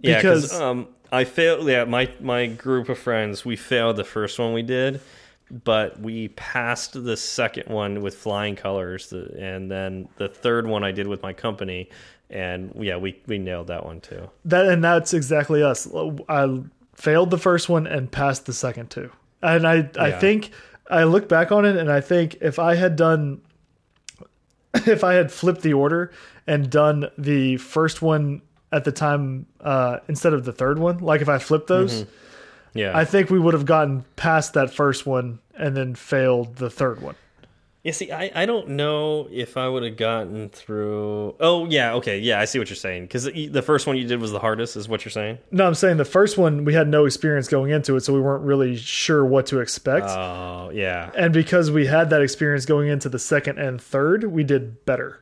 Yeah, 0.00 0.16
because 0.16 0.44
Because- 0.44 0.60
um, 0.62 0.88
I 1.12 1.24
failed. 1.24 1.68
Yeah, 1.68 1.84
my 1.84 2.10
my 2.20 2.46
group 2.46 2.88
of 2.88 2.98
friends 2.98 3.44
we 3.44 3.54
failed 3.54 3.96
the 3.96 4.04
first 4.04 4.38
one 4.38 4.54
we 4.54 4.62
did, 4.62 5.00
but 5.64 6.00
we 6.00 6.28
passed 6.28 7.04
the 7.04 7.16
second 7.16 7.68
one 7.68 8.00
with 8.00 8.16
flying 8.16 8.56
colors, 8.56 9.12
and 9.12 9.70
then 9.70 10.08
the 10.16 10.28
third 10.28 10.66
one 10.66 10.82
I 10.82 10.90
did 10.90 11.06
with 11.06 11.22
my 11.22 11.34
company, 11.34 11.90
and 12.30 12.72
yeah, 12.76 12.96
we 12.96 13.20
we 13.26 13.38
nailed 13.38 13.66
that 13.66 13.84
one 13.84 14.00
too. 14.00 14.30
That 14.46 14.66
and 14.66 14.82
that's 14.82 15.12
exactly 15.12 15.62
us. 15.62 15.86
I 16.28 16.62
failed 16.94 17.30
the 17.30 17.38
first 17.38 17.68
one 17.68 17.86
and 17.86 18.10
passed 18.10 18.46
the 18.46 18.52
second 18.52 18.90
two. 18.90 19.10
And 19.42 19.66
I 19.66 19.90
I 19.98 20.12
think 20.12 20.50
I 20.90 21.04
look 21.04 21.28
back 21.28 21.52
on 21.52 21.64
it 21.64 21.76
and 21.76 21.90
I 21.90 22.00
think 22.00 22.36
if 22.40 22.58
I 22.58 22.74
had 22.74 22.96
done 22.96 23.42
if 24.74 25.04
I 25.04 25.14
had 25.14 25.30
flipped 25.30 25.62
the 25.62 25.74
order 25.74 26.12
and 26.46 26.70
done 26.70 27.10
the 27.18 27.56
first 27.58 28.02
one 28.02 28.42
at 28.72 28.84
the 28.84 28.92
time 28.92 29.46
uh, 29.60 29.98
instead 30.08 30.32
of 30.32 30.44
the 30.44 30.52
third 30.52 30.78
one, 30.78 30.98
like 30.98 31.20
if 31.20 31.28
I 31.28 31.38
flipped 31.38 31.68
those, 31.68 32.06
Yeah, 32.74 32.96
I 32.96 33.04
think 33.04 33.28
we 33.30 33.38
would 33.38 33.54
have 33.54 33.66
gotten 33.66 34.04
past 34.16 34.54
that 34.54 34.72
first 34.72 35.06
one 35.06 35.40
and 35.54 35.76
then 35.76 35.94
failed 35.94 36.56
the 36.56 36.70
third 36.70 37.02
one. 37.02 37.14
Yeah, 37.82 37.92
see, 37.92 38.12
I, 38.12 38.30
I 38.32 38.46
don't 38.46 38.68
know 38.68 39.26
if 39.32 39.56
I 39.56 39.68
would 39.68 39.82
have 39.82 39.96
gotten 39.96 40.48
through. 40.50 41.34
Oh, 41.40 41.66
yeah, 41.66 41.94
okay, 41.94 42.20
yeah, 42.20 42.38
I 42.38 42.44
see 42.44 42.60
what 42.60 42.70
you're 42.70 42.76
saying. 42.76 43.02
Because 43.02 43.24
the, 43.24 43.48
the 43.48 43.60
first 43.60 43.88
one 43.88 43.96
you 43.96 44.06
did 44.06 44.20
was 44.20 44.30
the 44.30 44.38
hardest, 44.38 44.76
is 44.76 44.88
what 44.88 45.04
you're 45.04 45.10
saying. 45.10 45.38
No, 45.50 45.66
I'm 45.66 45.74
saying 45.74 45.96
the 45.96 46.04
first 46.04 46.38
one 46.38 46.64
we 46.64 46.74
had 46.74 46.86
no 46.86 47.06
experience 47.06 47.48
going 47.48 47.72
into 47.72 47.96
it, 47.96 48.02
so 48.02 48.12
we 48.14 48.20
weren't 48.20 48.44
really 48.44 48.76
sure 48.76 49.24
what 49.24 49.46
to 49.46 49.58
expect. 49.58 50.06
Oh, 50.06 50.70
yeah. 50.72 51.10
and 51.16 51.32
because 51.34 51.72
we 51.72 51.86
had 51.86 52.10
that 52.10 52.22
experience 52.22 52.66
going 52.66 52.88
into 52.88 53.08
the 53.08 53.18
second 53.18 53.58
and 53.58 53.82
third, 53.82 54.24
we 54.24 54.44
did 54.44 54.84
better. 54.86 55.20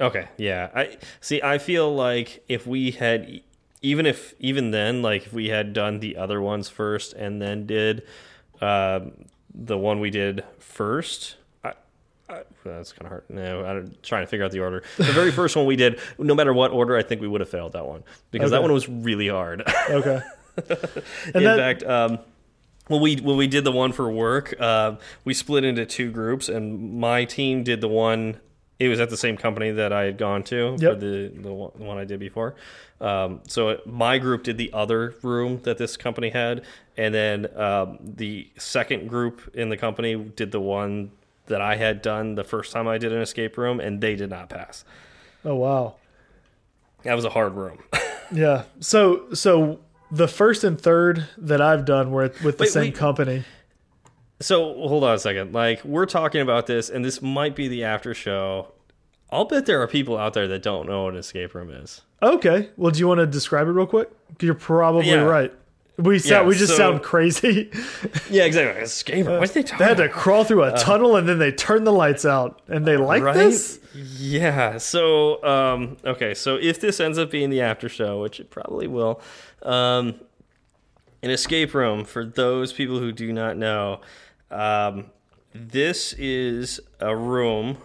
Okay, 0.00 0.28
yeah. 0.36 0.70
I 0.74 0.96
see. 1.20 1.40
I 1.42 1.58
feel 1.58 1.94
like 1.94 2.42
if 2.48 2.66
we 2.66 2.90
had, 2.92 3.40
even 3.82 4.06
if 4.06 4.34
even 4.40 4.70
then, 4.72 5.02
like 5.02 5.26
if 5.26 5.32
we 5.32 5.48
had 5.48 5.72
done 5.72 6.00
the 6.00 6.16
other 6.16 6.40
ones 6.40 6.68
first 6.68 7.12
and 7.12 7.40
then 7.40 7.66
did 7.66 8.02
uh, 8.60 9.00
the 9.54 9.78
one 9.78 10.00
we 10.00 10.10
did 10.10 10.42
first. 10.58 11.36
I, 11.62 11.74
I, 12.28 12.42
that's 12.64 12.92
kind 12.92 13.02
of 13.06 13.08
hard. 13.08 13.24
No, 13.28 13.64
I'm 13.64 13.94
trying 14.02 14.24
to 14.24 14.26
figure 14.26 14.44
out 14.44 14.50
the 14.50 14.60
order. 14.60 14.82
The 14.96 15.04
very 15.04 15.30
first 15.40 15.54
one 15.54 15.66
we 15.66 15.76
did, 15.76 16.00
no 16.18 16.34
matter 16.34 16.52
what 16.52 16.72
order, 16.72 16.96
I 16.96 17.02
think 17.02 17.20
we 17.20 17.28
would 17.28 17.40
have 17.40 17.50
failed 17.50 17.74
that 17.74 17.86
one 17.86 18.02
because 18.32 18.50
that 18.50 18.62
one 18.62 18.72
was 18.72 18.88
really 18.88 19.28
hard. 19.28 19.62
Okay. 19.88 20.20
In 21.34 21.44
that- 21.44 21.56
fact, 21.56 21.82
um, 21.84 22.18
when 22.88 23.00
we 23.00 23.16
when 23.16 23.36
we 23.36 23.46
did 23.46 23.64
the 23.64 23.72
one 23.72 23.92
for 23.92 24.10
work, 24.10 24.54
uh, 24.60 24.96
we 25.24 25.34
split 25.34 25.64
into 25.64 25.86
two 25.86 26.10
groups, 26.10 26.48
and 26.48 26.98
my 26.98 27.24
team 27.24 27.62
did 27.62 27.80
the 27.80 27.88
one. 27.88 28.40
It 28.80 28.88
was 28.88 28.98
at 29.00 29.08
the 29.10 29.16
same 29.16 29.36
company 29.36 29.70
that 29.70 29.92
I 29.92 30.02
had 30.04 30.18
gone 30.18 30.42
to 30.44 30.76
for 30.76 30.82
Yep. 30.82 31.00
the 31.00 31.32
the 31.36 31.52
one, 31.52 31.70
the 31.76 31.84
one 31.84 31.98
I 31.98 32.04
did 32.04 32.18
before. 32.20 32.54
Um, 33.00 33.40
so 33.46 33.80
my 33.86 34.18
group 34.18 34.42
did 34.44 34.56
the 34.58 34.72
other 34.72 35.14
room 35.22 35.60
that 35.62 35.78
this 35.78 35.96
company 35.96 36.30
had, 36.30 36.62
and 36.96 37.14
then 37.14 37.56
um, 37.58 37.98
the 38.02 38.48
second 38.58 39.08
group 39.08 39.50
in 39.54 39.68
the 39.68 39.76
company 39.76 40.16
did 40.16 40.50
the 40.52 40.60
one 40.60 41.10
that 41.46 41.60
I 41.60 41.76
had 41.76 42.02
done 42.02 42.34
the 42.34 42.44
first 42.44 42.72
time 42.72 42.88
I 42.88 42.98
did 42.98 43.12
an 43.12 43.20
escape 43.20 43.56
room, 43.58 43.78
and 43.78 44.00
they 44.00 44.16
did 44.16 44.30
not 44.30 44.48
pass. 44.48 44.84
Oh 45.44 45.54
wow. 45.56 45.96
That 47.02 47.14
was 47.14 47.24
a 47.24 47.30
hard 47.30 47.54
room. 47.54 47.78
Yeah. 48.32 48.64
So 48.80 49.32
so 49.34 49.80
the 50.10 50.26
first 50.26 50.64
and 50.64 50.80
third 50.80 51.28
that 51.36 51.60
I've 51.60 51.84
done 51.84 52.10
were 52.10 52.32
with 52.42 52.56
the 52.56 52.62
Wait, 52.64 52.70
same 52.70 52.82
wait. 52.84 52.94
company. 52.96 53.44
So 54.44 54.74
hold 54.88 55.04
on 55.04 55.14
a 55.14 55.18
second. 55.18 55.54
Like 55.54 55.82
we're 55.84 56.04
talking 56.06 56.40
about 56.42 56.66
this, 56.66 56.90
and 56.90 57.02
this 57.04 57.22
might 57.22 57.56
be 57.56 57.66
the 57.68 57.84
after 57.84 58.12
show. 58.12 58.72
I'll 59.30 59.46
bet 59.46 59.64
there 59.66 59.80
are 59.80 59.88
people 59.88 60.18
out 60.18 60.34
there 60.34 60.46
that 60.48 60.62
don't 60.62 60.86
know 60.86 61.04
what 61.04 61.14
an 61.14 61.18
escape 61.20 61.54
room 61.54 61.70
is. 61.70 62.02
Okay. 62.22 62.68
Well, 62.76 62.90
do 62.92 63.00
you 63.00 63.08
want 63.08 63.20
to 63.20 63.26
describe 63.26 63.66
it 63.66 63.70
real 63.70 63.86
quick? 63.86 64.10
You're 64.40 64.54
probably 64.54 65.08
Yeah. 65.08 65.22
right. 65.22 65.52
We 65.96 66.18
sound, 66.18 66.30
Yeah, 66.44 66.48
we 66.48 66.54
just 66.56 66.72
so- 66.72 66.76
sound 66.76 67.02
crazy. 67.02 67.70
Yeah, 68.30 68.44
exactly. 68.44 68.82
Escape 68.82 69.26
room. 69.26 69.38
What 69.40 69.50
are 69.50 69.52
they 69.54 69.62
talking 69.62 69.78
they 69.78 69.84
had 69.84 69.96
to 69.96 70.08
crawl 70.08 70.44
through 70.44 70.64
a 70.64 70.72
tunnel 70.76 71.16
and 71.16 71.28
then 71.28 71.38
they 71.38 71.50
turn 71.52 71.84
the 71.84 71.92
lights 71.92 72.24
out. 72.24 72.60
And 72.68 72.84
they 72.86 72.96
like 72.96 73.22
Right? 73.22 73.34
this? 73.34 73.80
Yeah. 73.94 74.78
So, 74.78 75.42
um, 75.44 75.96
okay. 76.04 76.34
So 76.34 76.56
if 76.56 76.80
this 76.80 77.00
ends 77.00 77.16
up 77.18 77.30
being 77.30 77.48
the 77.50 77.60
after 77.62 77.88
show, 77.88 78.20
which 78.20 78.40
it 78.40 78.50
probably 78.50 78.86
will, 78.88 79.20
um, 79.62 80.16
an 81.22 81.30
escape 81.30 81.74
room 81.74 82.04
for 82.04 82.24
those 82.26 82.72
people 82.72 82.98
who 82.98 83.10
do 83.12 83.32
not 83.32 83.56
know, 83.56 84.00
um, 84.50 85.06
this 85.54 86.12
is 86.14 86.80
a 87.00 87.14
room 87.16 87.78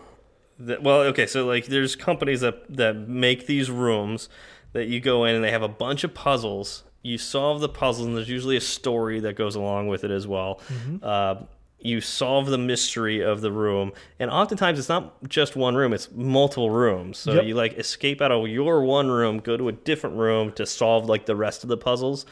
that. 0.59 0.81
Well, 0.83 1.01
okay. 1.01 1.27
So 1.27 1.45
like, 1.45 1.67
there's 1.67 1.95
companies 1.95 2.41
that 2.41 2.75
that 2.75 2.95
make 2.95 3.45
these 3.47 3.69
rooms 3.69 4.29
that 4.73 4.87
you 4.87 4.99
go 4.99 5.25
in 5.25 5.35
and 5.35 5.43
they 5.43 5.51
have 5.51 5.63
a 5.63 5.67
bunch 5.67 6.03
of 6.03 6.13
puzzles. 6.13 6.83
You 7.01 7.17
solve 7.17 7.61
the 7.61 7.69
puzzles, 7.69 8.07
and 8.07 8.15
there's 8.17 8.29
usually 8.29 8.57
a 8.57 8.61
story 8.61 9.19
that 9.21 9.35
goes 9.35 9.55
along 9.55 9.87
with 9.87 10.03
it 10.03 10.11
as 10.11 10.27
well. 10.27 10.59
Uh, 11.01 11.35
you 11.81 12.01
solve 12.01 12.47
the 12.47 12.57
mystery 12.57 13.21
of 13.21 13.39
the 13.39 13.53
room, 13.53 13.93
and 14.19 14.29
oftentimes 14.29 14.77
it's 14.79 14.89
not 14.89 15.15
just 15.29 15.55
one 15.55 15.75
room; 15.75 15.93
it's 15.93 16.11
multiple 16.11 16.69
rooms. 16.71 17.17
So 17.17 17.33
Yep. 17.35 17.45
you 17.45 17.55
like 17.55 17.77
escape 17.77 18.21
out 18.21 18.33
of 18.33 18.47
your 18.49 18.83
one 18.83 19.09
room, 19.09 19.37
go 19.39 19.55
to 19.55 19.69
a 19.69 19.71
different 19.71 20.17
room 20.17 20.51
to 20.53 20.65
solve 20.65 21.07
like 21.07 21.25
the 21.25 21.37
rest 21.37 21.63
of 21.63 21.69
the 21.69 21.77
puzzles, 21.77 22.25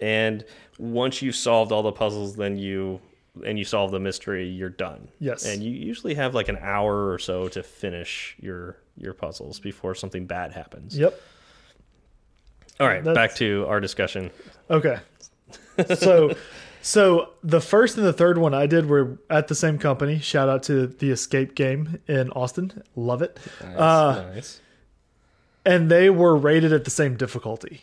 and 0.00 0.44
once 0.78 1.22
you've 1.22 1.34
solved 1.36 1.72
all 1.72 1.82
the 1.82 1.92
puzzles, 1.92 2.36
then 2.36 2.58
you 2.58 3.00
and 3.46 3.58
you 3.58 3.64
solve 3.64 3.90
the 3.90 4.00
mystery, 4.00 4.48
you're 4.48 4.68
done. 4.68 5.08
Yes. 5.18 5.44
and 5.46 5.62
you 5.62 5.70
usually 5.70 6.14
have 6.14 6.34
like 6.34 6.48
an 6.48 6.58
hour 6.60 7.10
or 7.12 7.18
so 7.18 7.48
to 7.48 7.62
finish 7.62 8.36
your 8.40 8.76
your 8.96 9.14
puzzles 9.14 9.60
before 9.60 9.94
something 9.94 10.26
bad 10.26 10.52
happens. 10.52 10.96
Yep. 10.98 11.18
All 12.78 12.86
right, 12.86 13.04
That's- 13.04 13.14
back 13.14 13.36
to 13.38 13.64
our 13.68 13.80
discussion. 13.80 14.30
Okay. 14.70 14.98
So 15.96 16.34
so 16.82 17.30
the 17.42 17.60
first 17.60 17.96
and 17.96 18.06
the 18.06 18.12
third 18.12 18.38
one 18.38 18.54
I 18.54 18.66
did 18.66 18.86
were 18.86 19.18
at 19.30 19.48
the 19.48 19.54
same 19.54 19.78
company. 19.78 20.18
Shout 20.18 20.48
out 20.48 20.62
to 20.64 20.86
the 20.86 21.10
Escape 21.10 21.54
game 21.54 22.00
in 22.06 22.30
Austin. 22.32 22.82
Love 22.96 23.22
it. 23.22 23.38
Nice, 23.62 23.76
Uh, 23.76 24.30
nice. 24.34 24.60
And 25.64 25.90
they 25.90 26.08
were 26.10 26.36
rated 26.36 26.72
at 26.72 26.84
the 26.84 26.90
same 26.90 27.16
difficulty. 27.16 27.82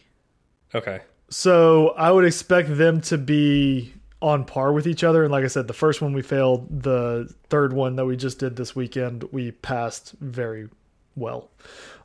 Okay. 0.74 1.02
So 1.30 1.90
I 1.98 2.12
would 2.12 2.26
expect 2.26 2.76
them 2.78 3.02
to 3.02 3.18
be 3.18 3.94
on 4.22 4.46
par 4.46 4.74
with 4.74 4.88
each 4.88 5.04
other. 5.04 5.24
And 5.24 5.32
like 5.32 5.44
I 5.44 5.48
said, 5.48 5.68
the 5.68 5.74
first 5.74 6.02
one 6.02 6.14
we 6.14 6.22
failed. 6.22 6.82
The 6.84 7.34
third 7.50 7.74
one 7.74 7.96
that 7.98 8.06
we 8.06 8.16
just 8.16 8.40
did 8.40 8.56
this 8.56 8.76
weekend, 8.76 9.24
we 9.32 9.52
passed 9.52 10.14
very 10.20 10.70
well. 11.16 11.50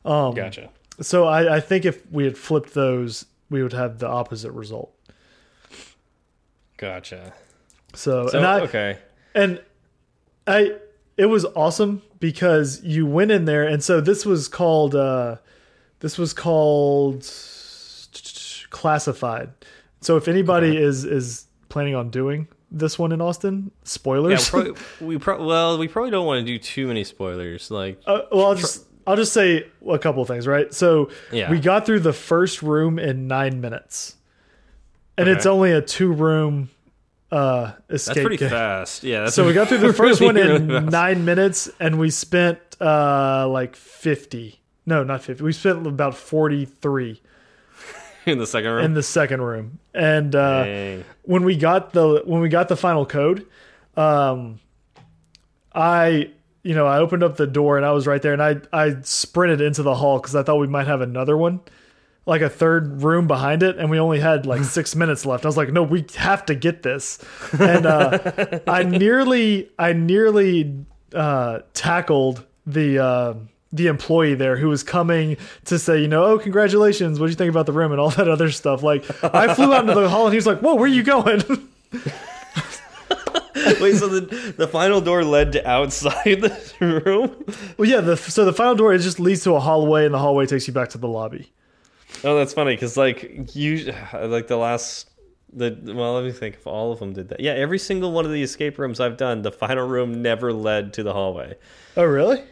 Um, 0.05 0.35
Gotcha. 0.35 0.69
So 1.01 1.25
I, 1.25 1.55
I 1.55 1.59
think 1.59 1.85
if 1.85 2.09
we 2.11 2.23
had 2.25 2.37
flipped 2.37 2.73
those, 2.73 3.25
we 3.49 3.63
would 3.63 3.73
have 3.73 3.99
the 3.99 4.07
opposite 4.07 4.51
result. 4.51 4.93
Gotcha. 6.77 7.33
So, 7.93 8.27
So 8.27 8.37
and 8.37 8.45
I 8.45 8.59
okay. 8.61 8.97
and 9.33 9.61
I 10.45 10.75
it 11.17 11.27
was 11.27 11.45
awesome 11.55 12.01
because 12.19 12.83
you 12.83 13.05
went 13.05 13.31
in 13.31 13.45
there, 13.45 13.63
and 13.63 13.83
so 13.83 14.01
this 14.01 14.25
was 14.25 14.47
called 14.47 14.95
uh, 14.95 15.37
this 15.99 16.17
was 16.17 16.33
called 16.33 17.27
classified. 18.69 19.51
So 20.01 20.17
if 20.17 20.27
anybody 20.27 20.75
is 20.75 21.05
is 21.05 21.45
planning 21.73 21.95
on 21.95 22.09
doing 22.09 22.47
this 22.71 22.97
one 22.97 23.11
in 23.11 23.21
Austin, 23.21 23.65
Yeah, 23.65 23.79
spoilers. 23.83 24.49
probably, 24.49 24.73
we 25.01 25.17
pro 25.17 25.45
well, 25.45 25.77
we 25.77 25.87
probably 25.87 26.11
don't 26.11 26.25
want 26.25 26.39
to 26.39 26.45
do 26.45 26.57
too 26.57 26.87
many 26.87 27.03
spoilers. 27.03 27.69
Like, 27.69 27.99
Uh, 28.07 28.21
well, 28.31 28.45
I'll 28.47 28.55
just 28.55 28.85
I'll 29.05 29.15
just 29.17 29.33
say 29.33 29.65
a 29.87 29.99
couple 29.99 30.21
of 30.21 30.27
things, 30.27 30.47
right? 30.47 30.73
So 30.73 31.09
Yeah. 31.31 31.51
we 31.51 31.59
got 31.59 31.85
through 31.85 31.99
the 31.99 32.13
first 32.13 32.61
room 32.63 32.97
in 32.97 33.27
nine 33.27 33.59
minutes, 33.61 34.15
and 35.17 35.27
Okay. 35.27 35.35
it's 35.37 35.45
only 35.45 35.71
a 35.73 35.81
two 35.81 36.11
room 36.13 36.69
uh, 37.31 37.71
escape. 37.89 38.15
that's 38.15 38.19
pretty 38.21 38.37
game. 38.37 38.49
fast. 38.49 39.03
Yeah. 39.03 39.25
So 39.27 39.45
we 39.45 39.53
got 39.53 39.67
through 39.67 39.79
the 39.79 39.91
first 40.03 40.19
really, 40.21 40.25
one 40.35 40.37
in 40.61 40.69
fast. 40.69 40.85
nine 40.91 41.25
minutes, 41.25 41.69
and 41.79 41.99
we 41.99 42.09
spent 42.11 42.59
uh, 42.79 43.47
like 43.49 43.75
fifty. 43.75 44.61
No, 44.85 45.03
not 45.03 45.21
fifty. 45.23 45.43
We 45.43 45.51
spent 45.53 45.85
about 45.87 46.15
forty 46.15 46.65
three 46.65 47.21
in 48.31 48.37
the 48.37 48.47
second 48.47 48.71
room. 48.71 48.85
in 48.85 48.93
the 48.93 49.03
second 49.03 49.41
room, 49.41 49.79
and 49.93 50.35
uh, 50.35 50.97
when 51.23 51.43
we 51.43 51.55
got 51.55 51.93
the 51.93 52.21
when 52.25 52.41
we 52.41 52.49
got 52.49 52.67
the 52.69 52.77
final 52.77 53.05
code, 53.05 53.45
um, 53.97 54.59
I 55.73 56.31
you 56.63 56.73
know, 56.75 56.87
I 56.87 56.99
opened 56.99 57.23
up 57.23 57.35
the 57.35 57.47
door 57.47 57.77
and 57.77 57.85
I 57.85 57.91
was 57.91 58.07
right 58.07 58.21
there, 58.21 58.33
and 58.33 58.41
I 58.41 58.55
I 58.71 58.95
sprinted 59.01 59.61
into 59.61 59.83
the 59.83 59.95
hall 59.95 60.19
because 60.19 60.35
I 60.35 60.43
thought 60.43 60.57
we 60.57 60.67
might 60.67 60.87
have 60.87 61.01
another 61.01 61.35
one, 61.35 61.59
like 62.25 62.41
a 62.41 62.49
third 62.49 63.01
room 63.03 63.27
behind 63.27 63.63
it, 63.63 63.77
and 63.77 63.89
we 63.89 63.99
only 63.99 64.19
had 64.19 64.45
like 64.45 64.63
six 64.63 64.95
minutes 65.01 65.25
left. 65.25 65.45
I 65.45 65.47
was 65.49 65.57
like, 65.57 65.71
no, 65.71 65.83
we 65.83 66.05
have 66.15 66.45
to 66.45 66.55
get 66.55 66.83
this, 66.83 67.19
and 67.59 67.85
uh, 67.85 68.59
I 68.67 68.83
nearly 68.83 69.69
I 69.77 69.93
nearly 69.93 70.85
uh, 71.13 71.59
tackled 71.73 72.45
the. 72.65 73.45
The 73.73 73.87
employee 73.87 74.35
there 74.35 74.55
who 74.55 74.69
was 74.69 74.83
coming 74.83 75.35
to 75.65 75.77
say, 75.77 75.99
you 75.99 76.07
know, 76.07 76.23
oh, 76.23 76.39
congratulations. 76.39 77.19
What 77.19 77.25
do 77.25 77.31
you 77.31 77.35
think 77.35 77.49
about 77.49 77.65
the 77.65 77.73
room 77.73 77.91
and 77.91 77.99
all 77.99 78.11
that 78.11 78.29
other 78.29 78.51
stuff? 78.51 78.83
Like, 78.83 79.03
I 79.23 79.53
flew 79.53 79.73
out 79.73 79.89
into 79.89 79.99
the 79.99 80.09
hall 80.09 80.27
and 80.27 80.33
he 80.33 80.37
was 80.37 80.47
like, 80.47 80.59
whoa, 80.59 80.75
where 80.75 80.85
are 80.85 80.87
you 80.87 81.03
going? 81.03 81.41
Wait, 83.81 83.95
so 83.95 84.07
the 84.07 84.53
the 84.57 84.67
final 84.67 84.99
door 84.99 85.23
led 85.23 85.51
to 85.53 85.67
outside 85.67 86.41
the 86.41 87.01
room? 87.05 87.45
well, 87.77 87.87
yeah. 87.87 88.01
The, 88.01 88.17
so 88.17 88.45
the 88.45 88.53
final 88.53 88.75
door 88.75 88.93
it 88.93 88.99
just 88.99 89.19
leads 89.19 89.43
to 89.43 89.55
a 89.55 89.59
hallway, 89.59 90.05
and 90.05 90.13
the 90.13 90.19
hallway 90.19 90.45
takes 90.45 90.67
you 90.67 90.73
back 90.73 90.89
to 90.89 90.97
the 90.97 91.07
lobby. 91.07 91.51
Oh, 92.23 92.35
that's 92.37 92.53
funny 92.53 92.75
because 92.75 92.97
like 92.97 93.55
you 93.55 93.93
like 94.13 94.47
the 94.47 94.57
last 94.57 95.09
the 95.51 95.77
well, 95.93 96.15
let 96.15 96.23
me 96.23 96.31
think 96.31 96.55
if 96.55 96.67
all 96.67 96.91
of 96.91 96.99
them 96.99 97.13
did 97.13 97.29
that. 97.29 97.39
Yeah, 97.39 97.53
every 97.53 97.79
single 97.79 98.11
one 98.11 98.25
of 98.25 98.31
the 98.31 98.41
escape 98.41 98.77
rooms 98.77 98.99
I've 98.99 99.17
done, 99.17 99.41
the 99.41 99.51
final 99.51 99.87
room 99.87 100.21
never 100.21 100.51
led 100.51 100.93
to 100.93 101.03
the 101.03 101.13
hallway. 101.13 101.55
Oh, 101.95 102.05
really? 102.05 102.43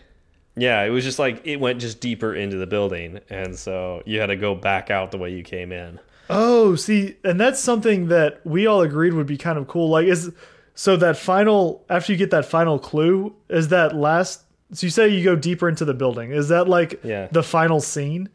Yeah, 0.55 0.83
it 0.83 0.89
was 0.89 1.03
just 1.05 1.17
like 1.19 1.41
it 1.45 1.57
went 1.59 1.79
just 1.79 1.99
deeper 2.01 2.33
into 2.35 2.57
the 2.57 2.67
building, 2.67 3.19
and 3.29 3.57
so 3.57 4.03
you 4.05 4.19
had 4.19 4.27
to 4.27 4.35
go 4.35 4.53
back 4.53 4.89
out 4.91 5.11
the 5.11 5.17
way 5.17 5.31
you 5.33 5.43
came 5.43 5.71
in. 5.71 5.99
Oh, 6.29 6.75
see, 6.75 7.15
and 7.23 7.39
that's 7.39 7.59
something 7.59 8.07
that 8.07 8.41
we 8.45 8.65
all 8.67 8.81
agreed 8.81 9.13
would 9.13 9.27
be 9.27 9.37
kind 9.37 9.57
of 9.57 9.67
cool. 9.67 9.89
Like, 9.89 10.07
is 10.07 10.31
so 10.75 10.95
that 10.97 11.17
final 11.17 11.83
after 11.89 12.11
you 12.11 12.17
get 12.17 12.31
that 12.31 12.45
final 12.45 12.79
clue, 12.79 13.33
is 13.49 13.69
that 13.69 13.95
last? 13.95 14.43
So 14.73 14.85
you 14.87 14.91
say 14.91 15.07
you 15.09 15.23
go 15.23 15.35
deeper 15.35 15.67
into 15.69 15.83
the 15.85 15.93
building. 15.93 16.31
Is 16.31 16.47
that 16.49 16.67
like 16.67 17.01
Yeah. 17.03 17.27
the 17.31 17.43
final 17.43 17.79
scene? 17.81 18.29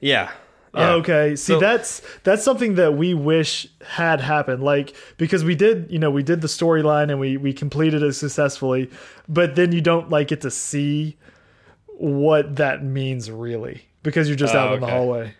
Yeah. 0.00 0.30
Oh, 0.74 0.80
yeah. 0.80 0.92
okay. 0.96 1.36
See, 1.36 1.54
So- 1.54 1.60
that's 1.60 2.02
that's 2.24 2.44
something 2.44 2.74
that 2.74 2.94
we 2.94 3.14
wish 3.14 3.66
had 3.82 4.20
happened. 4.20 4.62
Like 4.62 4.94
because 5.16 5.44
we 5.44 5.54
did, 5.54 5.86
you 5.90 5.98
know, 5.98 6.10
we 6.10 6.22
did 6.22 6.42
the 6.42 6.48
storyline 6.48 7.10
and 7.10 7.18
we 7.18 7.36
we 7.38 7.52
completed 7.54 8.02
it 8.02 8.12
successfully, 8.14 8.90
but 9.28 9.54
then 9.56 9.72
you 9.72 9.80
don't 9.80 10.10
like 10.10 10.28
get 10.28 10.42
to 10.42 10.50
see 10.50 11.16
what 11.98 12.56
that 12.56 12.82
means 12.84 13.30
really 13.30 13.82
because 14.02 14.28
you're 14.28 14.36
just 14.36 14.54
Oh, 14.54 14.58
out 14.58 14.74
in 14.74 14.80
the 14.80 14.86
hallway. 14.86 15.34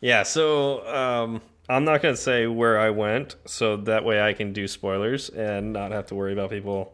Yeah, 0.00 0.22
so 0.22 0.86
um, 0.86 1.40
I'm 1.68 1.84
not 1.84 2.02
going 2.02 2.14
to 2.14 2.20
say 2.20 2.46
where 2.46 2.78
I 2.78 2.90
went, 2.90 3.36
so 3.46 3.76
that 3.78 4.04
way 4.04 4.20
I 4.20 4.32
can 4.34 4.52
do 4.52 4.68
spoilers 4.68 5.28
and 5.30 5.72
not 5.72 5.92
have 5.92 6.06
to 6.06 6.14
worry 6.14 6.32
about 6.34 6.50
people, 6.50 6.92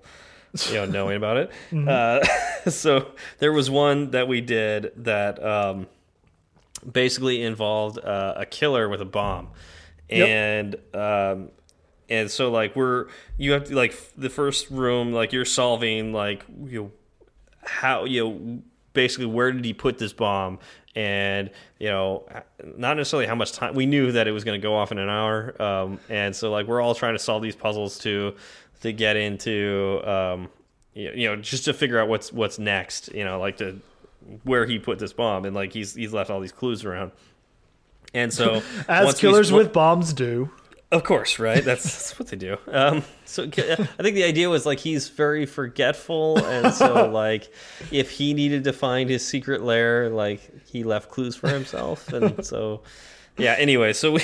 you 0.68 0.74
know, 0.74 0.84
knowing 0.86 1.16
about 1.16 1.36
it. 1.36 1.50
Uh, 1.88 2.24
so 2.70 3.10
there 3.38 3.52
was 3.52 3.68
one 3.70 4.10
that 4.12 4.28
we 4.28 4.40
did 4.40 4.92
that 5.04 5.42
um, 5.42 5.86
basically 6.90 7.42
involved 7.42 7.98
uh, 7.98 8.34
a 8.36 8.46
killer 8.46 8.88
with 8.88 9.00
a 9.00 9.04
bomb, 9.06 9.48
Yep. 10.08 10.28
and 10.28 10.76
um, 10.94 11.48
and 12.08 12.30
so 12.30 12.50
like 12.50 12.74
we're 12.74 13.06
you 13.38 13.52
have 13.52 13.64
to 13.64 13.74
like 13.76 13.94
the 14.16 14.30
first 14.30 14.70
room 14.70 15.12
like 15.12 15.32
you're 15.32 15.44
solving 15.44 16.12
like 16.12 16.44
you 16.66 16.80
know, 16.82 16.90
how 17.62 18.04
you 18.04 18.24
know 18.24 18.62
basically 18.92 19.26
where 19.26 19.52
did 19.52 19.64
he 19.64 19.72
put 19.72 19.98
this 19.98 20.12
bomb 20.12 20.58
and 20.96 21.50
you 21.78 21.88
know 21.88 22.24
not 22.76 22.96
necessarily 22.96 23.26
how 23.26 23.34
much 23.34 23.52
time 23.52 23.74
we 23.74 23.86
knew 23.86 24.12
that 24.12 24.26
it 24.26 24.32
was 24.32 24.44
going 24.44 24.60
to 24.60 24.62
go 24.62 24.74
off 24.74 24.90
in 24.90 24.98
an 24.98 25.08
hour 25.08 25.60
um, 25.62 26.00
and 26.08 26.34
so 26.34 26.50
like 26.50 26.66
we're 26.66 26.80
all 26.80 26.94
trying 26.94 27.14
to 27.14 27.18
solve 27.18 27.42
these 27.42 27.56
puzzles 27.56 27.98
to 27.98 28.34
to 28.80 28.92
get 28.92 29.16
into 29.16 30.00
um, 30.04 30.48
you 30.94 31.10
you 31.14 31.28
know 31.28 31.36
just 31.36 31.64
to 31.64 31.72
figure 31.72 31.98
out 31.98 32.08
what's 32.08 32.32
what's 32.32 32.58
next 32.58 33.12
you 33.14 33.24
know 33.24 33.38
like 33.38 33.56
to 33.56 33.80
where 34.44 34.66
he 34.66 34.78
put 34.78 34.98
this 34.98 35.12
bomb 35.12 35.44
and 35.44 35.54
like 35.54 35.72
he's 35.72 35.94
he's 35.94 36.12
left 36.12 36.30
all 36.30 36.40
these 36.40 36.52
clues 36.52 36.84
around 36.84 37.12
and 38.14 38.32
so 38.32 38.62
As 38.88 39.18
killers 39.18 39.52
with 39.52 39.72
bombs 39.72 40.12
do. 40.12 40.50
Of 40.92 41.04
course, 41.04 41.38
right? 41.38 41.64
That's, 41.64 41.82
that's 41.84 42.18
what 42.18 42.28
they 42.28 42.36
do. 42.36 42.56
Um, 42.68 43.02
so 43.24 43.44
I 43.44 43.48
think 43.48 44.14
the 44.14 44.24
idea 44.24 44.48
was 44.50 44.66
like 44.66 44.78
he's 44.80 45.08
very 45.08 45.46
forgetful, 45.46 46.38
and 46.44 46.72
so 46.74 47.08
like 47.12 47.52
if 47.90 48.10
he 48.10 48.34
needed 48.34 48.64
to 48.64 48.72
find 48.72 49.08
his 49.10 49.26
secret 49.26 49.62
lair, 49.62 50.10
like 50.10 50.66
he 50.66 50.82
left 50.84 51.10
clues 51.10 51.36
for 51.36 51.48
himself, 51.48 52.12
and 52.12 52.44
so 52.44 52.82
yeah. 53.38 53.54
Anyway, 53.58 53.92
so 53.92 54.12
we 54.12 54.22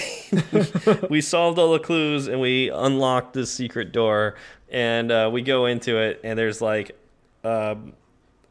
we 1.09 1.21
solved 1.21 1.59
all 1.59 1.73
the 1.73 1.79
clues 1.81 2.27
and 2.27 2.41
we 2.41 2.71
unlocked 2.71 3.33
this 3.35 3.51
secret 3.53 3.93
door, 3.93 4.35
and 4.71 5.11
uh, 5.12 5.31
we 5.33 5.43
go 5.43 5.67
into 5.67 5.99
it, 5.99 6.21
and 6.25 6.39
there's 6.39 6.61
like. 6.61 6.99
Um, 7.45 7.93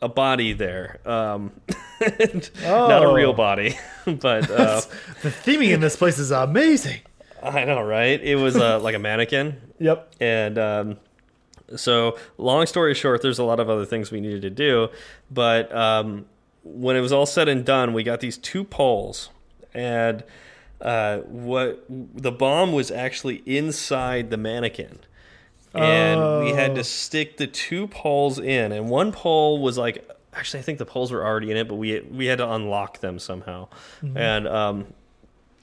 a 0.01 0.07
body 0.09 0.53
there, 0.53 0.99
um, 1.05 1.51
not 2.61 3.03
a 3.03 3.11
real 3.13 3.29
Oh. 3.29 3.33
body, 3.33 3.77
but 4.05 4.49
uh, 4.51 4.81
The 5.23 5.29
theming 5.29 5.69
in 5.73 5.79
this 5.79 5.95
place 5.95 6.19
is 6.19 6.31
amazing. 6.31 6.99
I 7.45 7.63
know, 7.65 7.81
right? 7.81 8.21
It 8.21 8.35
was 8.35 8.55
uh, 8.57 8.79
like 8.79 8.95
a 8.95 8.99
mannequin, 8.99 9.61
Yep. 9.79 10.15
and 10.19 10.57
um, 10.57 10.97
so 11.75 12.17
long 12.37 12.65
story 12.65 12.93
short, 12.93 13.21
there's 13.21 13.39
a 13.39 13.43
lot 13.43 13.59
of 13.59 13.69
other 13.69 13.85
things 13.85 14.11
we 14.11 14.19
needed 14.21 14.41
to 14.43 14.49
do, 14.49 14.89
but 15.31 15.73
um, 15.75 16.25
when 16.63 16.95
it 16.95 17.01
was 17.01 17.11
all 17.11 17.25
said 17.25 17.47
and 17.47 17.65
done, 17.65 17.93
we 17.93 18.03
got 18.03 18.19
these 18.19 18.37
two 18.37 18.63
poles, 18.63 19.29
and 19.73 20.23
uh, 20.81 21.19
what 21.19 21.83
the 21.89 22.31
bomb 22.31 22.71
was 22.73 22.91
actually 22.91 23.41
inside 23.45 24.29
the 24.29 24.37
mannequin. 24.37 24.99
And 25.73 26.39
we 26.45 26.51
had 26.51 26.71
Oh. 26.71 26.75
to 26.75 26.83
stick 26.85 27.35
the 27.37 27.47
two 27.47 27.87
poles 27.87 28.39
in, 28.39 28.71
and 28.71 28.89
one 28.89 29.11
pole 29.11 29.61
was 29.61 29.77
like 29.77 30.09
actually 30.33 30.59
I 30.59 30.63
think 30.63 30.79
the 30.79 30.85
poles 30.85 31.11
were 31.11 31.25
already 31.25 31.51
in 31.51 31.57
it, 31.57 31.67
but 31.67 31.75
we 31.75 31.99
we 31.99 32.27
had 32.27 32.37
to 32.37 32.49
unlock 32.49 32.99
them 33.01 33.19
somehow. 33.19 33.67
And 34.15 34.47
um, 34.47 34.87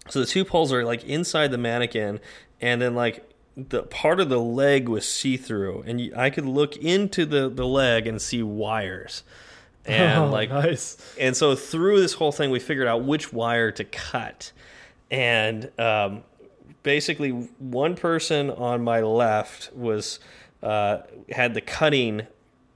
so 0.09 0.21
the 0.21 0.27
two 0.27 0.45
poles 0.45 0.73
are 0.73 0.85
like 0.85 1.05
inside 1.05 1.51
the 1.51 1.59
mannequin, 1.59 2.21
and 2.61 2.81
then 2.81 2.95
like 2.95 3.29
the 3.57 3.83
part 3.85 4.21
of 4.21 4.29
the 4.29 4.41
leg 4.41 4.89
was 4.89 5.07
see 5.07 5.37
through, 5.37 5.85
and 5.87 6.01
you, 6.01 6.13
I 6.17 6.31
could 6.31 6.47
look 6.47 6.77
into 6.77 7.25
the 7.25 7.49
the 7.49 7.67
leg 7.67 8.07
and 8.07 8.21
see 8.21 8.43
wires, 8.43 9.23
and 9.85 10.25
oh, 10.25 10.31
like 10.31 10.51
nice. 10.51 11.15
and 11.19 11.37
so 11.37 11.55
through 11.55 12.01
this 12.01 12.15
whole 12.15 12.33
thing, 12.33 12.51
we 12.51 12.59
figured 12.59 12.89
out 12.89 13.05
which 13.05 13.33
wire 13.33 13.71
to 13.73 13.85
cut, 13.85 14.53
and 15.11 15.71
um, 15.79 16.23
basically 16.83 17.31
one 17.31 17.95
person 17.95 18.51
on 18.51 18.83
my 18.83 19.01
left 19.01 19.73
was 19.75 20.19
uh, 20.63 20.99
had 21.31 21.55
the 21.55 21.61
cutting 21.61 22.27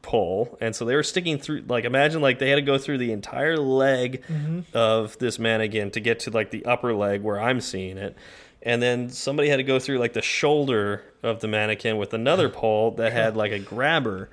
pole, 0.06 0.56
and 0.60 0.74
so 0.74 0.84
they 0.84 0.94
were 0.94 1.02
sticking 1.02 1.38
through. 1.38 1.64
Like 1.68 1.84
imagine 1.84 2.22
like 2.22 2.38
they 2.38 2.48
had 2.48 2.56
to 2.56 2.62
go 2.62 2.78
through 2.78 2.98
the 2.98 3.12
entire 3.12 3.56
leg 3.56 4.22
mm-hmm. 4.22 4.60
of 4.72 5.18
this 5.18 5.38
mannequin 5.38 5.90
to 5.90 6.00
get 6.00 6.20
to 6.20 6.30
like 6.30 6.50
the 6.50 6.64
upper 6.64 6.94
leg 6.94 7.22
where 7.22 7.40
I'm 7.40 7.60
seeing 7.60 7.98
it. 7.98 8.16
And 8.62 8.80
then 8.80 9.10
somebody 9.10 9.48
had 9.48 9.56
to 9.56 9.64
go 9.64 9.78
through 9.78 9.98
like 9.98 10.12
the 10.12 10.22
shoulder 10.22 11.02
of 11.22 11.40
the 11.40 11.48
mannequin 11.48 11.98
with 11.98 12.14
another 12.14 12.48
pole 12.62 12.92
that 12.92 13.12
had 13.12 13.36
like 13.36 13.52
a 13.52 13.58
grabber. 13.58 14.30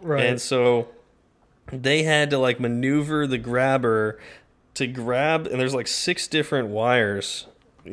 Right. 0.00 0.26
And 0.26 0.40
so 0.40 0.88
they 1.72 2.02
had 2.02 2.30
to 2.30 2.38
like 2.38 2.60
maneuver 2.60 3.26
the 3.26 3.38
grabber 3.38 4.20
to 4.74 4.86
grab 4.86 5.46
and 5.46 5.58
there's 5.58 5.74
like 5.74 5.86
six 5.86 6.28
different 6.28 6.68
wires 6.68 7.46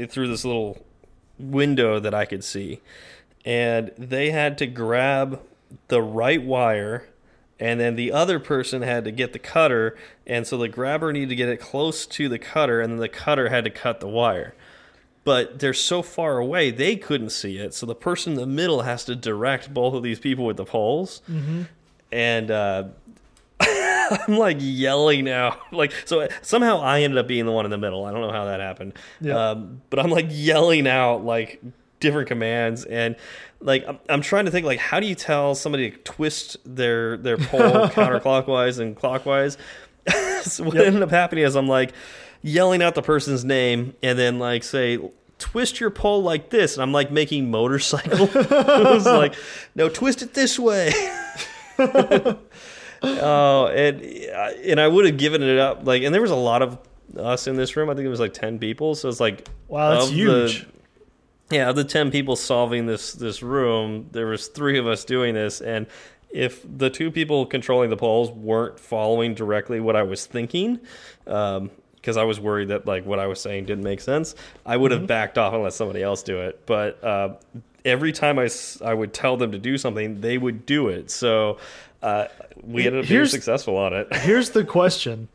through 0.10 0.28
this 0.28 0.44
little 0.44 0.84
window 1.40 2.00
that 2.00 2.14
I 2.14 2.26
could 2.26 2.44
see. 2.44 2.82
And 3.46 3.92
they 3.98 4.32
had 4.32 4.58
to 4.60 4.68
grab 4.68 5.42
the 5.88 6.02
right 6.02 6.44
wire 6.44 7.08
and 7.62 7.80
then 7.80 7.96
the 7.96 8.12
other 8.12 8.40
person 8.40 8.82
had 8.82 9.06
to 9.06 9.12
get 9.12 9.32
the 9.32 9.40
cutter 9.40 9.96
and 10.28 10.46
so 10.46 10.58
the 10.58 10.68
grabber 10.68 11.14
needed 11.14 11.30
to 11.30 11.36
get 11.36 11.48
it 11.48 11.58
close 11.62 12.06
to 12.08 12.28
the 12.28 12.40
cutter 12.40 12.82
and 12.82 12.92
then 12.92 13.00
the 13.00 13.08
cutter 13.08 13.48
had 13.50 13.64
to 13.64 13.70
cut 13.70 14.00
the 14.02 14.08
wire. 14.10 14.54
But 15.24 15.60
they're 15.60 15.74
so 15.74 16.02
far 16.02 16.40
away 16.40 16.72
they 16.72 16.96
couldn't 16.96 17.30
see 17.30 17.58
it. 17.60 17.74
So 17.76 17.86
the 17.86 17.94
person 17.96 18.34
in 18.34 18.40
the 18.40 18.48
middle 18.48 18.82
has 18.82 19.06
to 19.06 19.16
direct 19.16 19.72
both 19.74 19.94
of 19.94 20.02
these 20.04 20.20
people 20.20 20.46
with 20.46 20.58
the 20.58 20.66
poles. 20.66 21.22
And 22.12 22.50
uh 22.52 22.86
I'm 23.62 24.38
like 24.38 24.58
yelling 24.60 25.26
now. 25.26 25.58
like 25.72 25.94
so. 26.06 26.28
Somehow 26.42 26.82
I 26.82 27.02
ended 27.02 27.20
up 27.20 27.28
being 27.28 27.46
the 27.46 27.52
one 27.52 27.66
in 27.66 27.72
the 27.72 27.78
middle. 27.78 28.06
I 28.06 28.12
don't 28.12 28.22
know 28.22 28.32
how 28.32 28.46
that 28.46 28.60
happened, 28.60 28.94
Yeah. 29.22 29.52
um, 29.52 29.82
but 29.90 30.00
I'm 30.00 30.10
like 30.10 30.26
yelling 30.30 30.88
out 30.88 31.24
like 31.24 31.62
different 32.00 32.28
commands, 32.28 32.84
and 32.84 33.16
like 33.62 33.86
I'm, 33.88 34.00
I'm 34.10 34.22
trying 34.22 34.46
to 34.46 34.52
think 34.52 34.66
like 34.66 34.80
how 34.80 35.00
do 35.00 35.06
you 35.08 35.16
tell 35.16 35.56
somebody 35.56 35.92
to 35.92 35.98
twist 35.98 36.58
their 36.66 37.18
their 37.18 37.38
pole 37.38 37.60
counterclockwise 37.88 38.80
and 38.80 38.96
clockwise? 38.96 39.58
so 40.44 40.64
what 40.64 40.76
Yep. 40.76 40.86
ended 40.88 41.04
up 41.04 41.12
happening 41.12 41.44
is 41.44 41.56
I'm 41.56 41.68
like 41.68 41.94
yelling 42.42 42.82
out 42.82 42.96
the 42.96 43.02
person's 43.04 43.46
name, 43.46 43.94
and 44.04 44.18
then 44.18 44.40
like 44.40 44.64
say. 44.64 45.00
Twist 45.38 45.80
your 45.80 45.90
pole 45.90 46.22
like 46.22 46.52
this, 46.52 46.76
and 46.76 46.84
I'm 46.84 46.92
like 46.92 47.10
making 47.10 47.50
motorcycle. 47.50 48.28
Was 48.36 49.08
like, 49.08 49.34
no, 49.74 49.90
twist 49.90 50.22
it 50.22 50.36
this 50.36 50.60
way. 50.60 50.92
Oh, 53.04 53.68
and 53.74 54.04
uh, 54.30 54.52
and 54.64 54.80
I 54.80 54.88
would 54.88 55.06
have 55.08 55.18
given 55.18 55.42
it 55.42 55.58
up 55.58 55.88
like, 55.88 56.04
and 56.04 56.14
there 56.14 56.22
was 56.22 56.30
a 56.30 56.36
lot 56.36 56.62
of 56.62 56.78
us 57.18 57.48
in 57.48 57.56
this 57.56 57.76
room. 57.76 57.90
I 57.90 57.96
think 57.96 58.06
it 58.06 58.10
was 58.10 58.20
like 58.20 58.34
ten 58.34 58.60
people, 58.60 58.94
so 58.94 59.10
it's 59.10 59.20
like 59.20 59.48
Wow, 59.68 59.92
that's 59.96 60.04
of 60.06 60.10
the- 60.12 60.16
huge. 60.16 60.68
Yeah, 61.52 61.70
of 61.70 61.76
the 61.76 61.84
ten 61.84 62.12
people 62.12 62.36
solving 62.36 62.86
this 62.86 63.14
this 63.14 63.44
room, 63.44 64.08
there 64.12 64.28
was 64.28 64.48
three 64.48 64.78
of 64.78 64.88
us 64.88 65.06
doing 65.06 65.34
this, 65.34 65.62
and 65.62 65.88
if 66.32 66.66
the 66.78 66.90
two 66.90 67.12
people 67.12 67.46
controlling 67.46 67.90
the 67.90 67.98
poles 67.98 68.32
weren't 68.32 68.80
following 68.80 69.34
directly 69.34 69.80
what 69.80 69.96
I 69.96 70.04
was 70.04 70.26
thinking, 70.26 70.80
because 71.26 72.18
I 72.18 72.24
was 72.24 72.40
worried 72.40 72.70
that 72.70 72.86
like 72.86 73.06
what 73.06 73.20
I 73.20 73.28
was 73.28 73.42
saying 73.42 73.66
didn't 73.66 73.84
make 73.84 74.02
sense, 74.02 74.36
I 74.66 74.78
would 74.78 74.92
have 74.92 75.08
backed 75.08 75.38
off 75.38 75.54
and 75.54 75.64
let 75.64 75.74
somebody 75.74 76.02
else 76.02 76.24
do 76.24 76.40
it. 76.40 76.66
But 76.66 77.04
uh, 77.04 77.36
every 77.84 78.12
time 78.12 78.40
I, 78.40 78.50
I 78.84 78.94
would 78.94 79.14
tell 79.14 79.38
them 79.38 79.52
to 79.52 79.60
do 79.60 79.78
something, 79.78 80.22
they 80.22 80.38
would 80.38 80.66
do 80.66 80.88
it. 80.88 81.12
So 81.12 81.58
uh, 82.02 82.28
we 82.64 82.88
ended 82.88 83.04
up 83.04 83.10
being 83.10 83.26
successful 83.26 83.78
on 83.78 83.94
it. 83.94 84.14
Here's 84.16 84.52
the 84.52 84.64
question: 84.64 85.28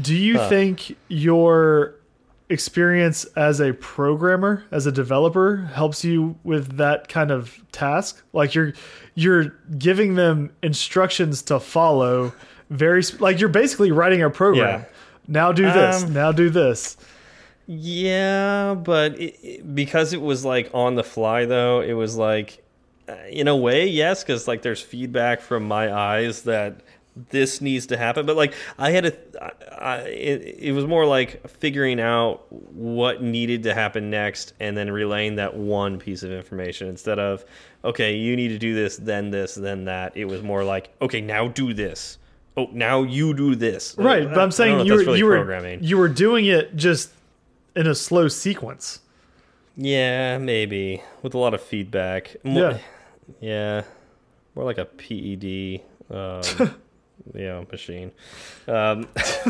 Do 0.00 0.14
you 0.14 0.38
think 0.48 0.96
your 1.08 1.96
experience 2.50 3.24
as 3.36 3.60
a 3.60 3.72
programmer, 3.74 4.64
as 4.70 4.86
a 4.86 4.92
developer, 4.92 5.56
helps 5.74 6.04
you 6.04 6.36
with 6.44 6.76
that 6.76 7.08
kind 7.08 7.30
of 7.30 7.58
task? 7.72 8.22
Like 8.32 8.54
you're 8.54 8.72
you're 9.14 9.54
giving 9.78 10.14
them 10.16 10.52
instructions 10.62 11.42
to 11.42 11.58
follow. 11.60 12.32
Very 12.68 13.02
like 13.18 13.40
you're 13.40 13.48
basically 13.48 13.90
writing 13.92 14.22
a 14.22 14.28
program. 14.30 14.80
Yeah. 14.80 14.86
Now 15.28 15.52
do 15.52 15.70
this. 15.70 16.02
Um, 16.04 16.12
now 16.12 16.32
do 16.32 16.50
this. 16.50 16.96
Yeah, 17.66 18.74
but 18.74 19.18
it, 19.18 19.36
it- 19.42 19.74
because 19.74 20.12
it 20.12 20.20
was 20.20 20.44
like 20.44 20.70
on 20.74 20.96
the 20.96 21.04
fly, 21.04 21.44
though, 21.46 21.80
it 21.80 21.92
was 21.92 22.16
like, 22.16 22.62
uh, 23.08 23.14
in 23.30 23.46
a 23.48 23.56
way, 23.56 23.86
yes, 23.86 24.24
because 24.24 24.48
like 24.48 24.62
there's 24.62 24.80
feedback 24.82 25.40
from 25.40 25.68
my 25.68 25.92
eyes 25.94 26.42
that 26.42 26.80
this 27.30 27.60
needs 27.60 27.86
to 27.88 27.96
happen. 27.96 28.24
But 28.26 28.36
like 28.36 28.54
I 28.78 28.90
had 28.90 29.06
a, 29.06 29.44
I, 29.44 29.50
I, 29.78 29.96
it, 30.08 30.56
it 30.60 30.72
was 30.72 30.86
more 30.86 31.04
like 31.06 31.46
figuring 31.48 32.00
out 32.00 32.50
what 32.72 33.22
needed 33.22 33.62
to 33.64 33.74
happen 33.74 34.10
next 34.10 34.52
and 34.60 34.76
then 34.76 34.90
relaying 34.90 35.36
that 35.36 35.56
one 35.56 35.98
piece 35.98 36.22
of 36.22 36.30
information 36.32 36.88
instead 36.88 37.18
of, 37.18 37.44
okay, 37.84 38.14
you 38.16 38.36
need 38.36 38.48
to 38.48 38.58
do 38.58 38.74
this, 38.74 38.96
then 38.96 39.30
this, 39.30 39.54
then 39.54 39.84
that. 39.86 40.16
It 40.16 40.26
was 40.26 40.42
more 40.42 40.62
like, 40.64 40.90
okay, 41.02 41.20
now 41.20 41.48
do 41.48 41.74
this. 41.74 42.18
Oh, 42.56 42.68
now 42.72 43.02
you 43.02 43.32
do 43.34 43.54
this. 43.54 43.94
Right, 43.98 44.22
I- 44.22 44.26
but 44.26 44.38
I'm 44.38 44.50
saying 44.50 44.86
you 44.86 44.92
were 44.94 44.98
really 45.00 45.18
you 45.18 45.26
were 45.26 45.76
you 45.80 45.98
were 45.98 46.08
doing 46.08 46.46
it 46.46 46.76
just 46.76 47.10
in 47.76 47.86
a 47.86 47.94
slow 47.94 48.28
sequence. 48.28 49.00
Yeah, 49.76 50.36
maybe 50.38 51.02
with 51.22 51.32
a 51.34 51.38
lot 51.38 51.54
of 51.54 51.62
feedback. 51.62 52.36
More, 52.44 52.72
Yeah. 52.72 52.78
yeah, 53.40 53.82
more 54.54 54.64
like 54.64 54.78
a 54.78 54.84
PID, 54.84 55.80
um, 56.10 56.74
you 57.34 57.46
know, 57.46 57.66
machine. 57.70 58.12
Um, 58.68 59.08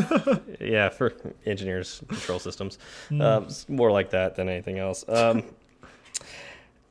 yeah, 0.59 0.89
for 0.89 1.13
engineers 1.45 2.01
control 2.07 2.39
systems, 2.39 2.77
um, 3.11 3.43
it's 3.45 3.67
more 3.69 3.91
like 3.91 4.09
that 4.11 4.35
than 4.35 4.49
anything 4.49 4.79
else. 4.79 5.03
Um, 5.07 5.43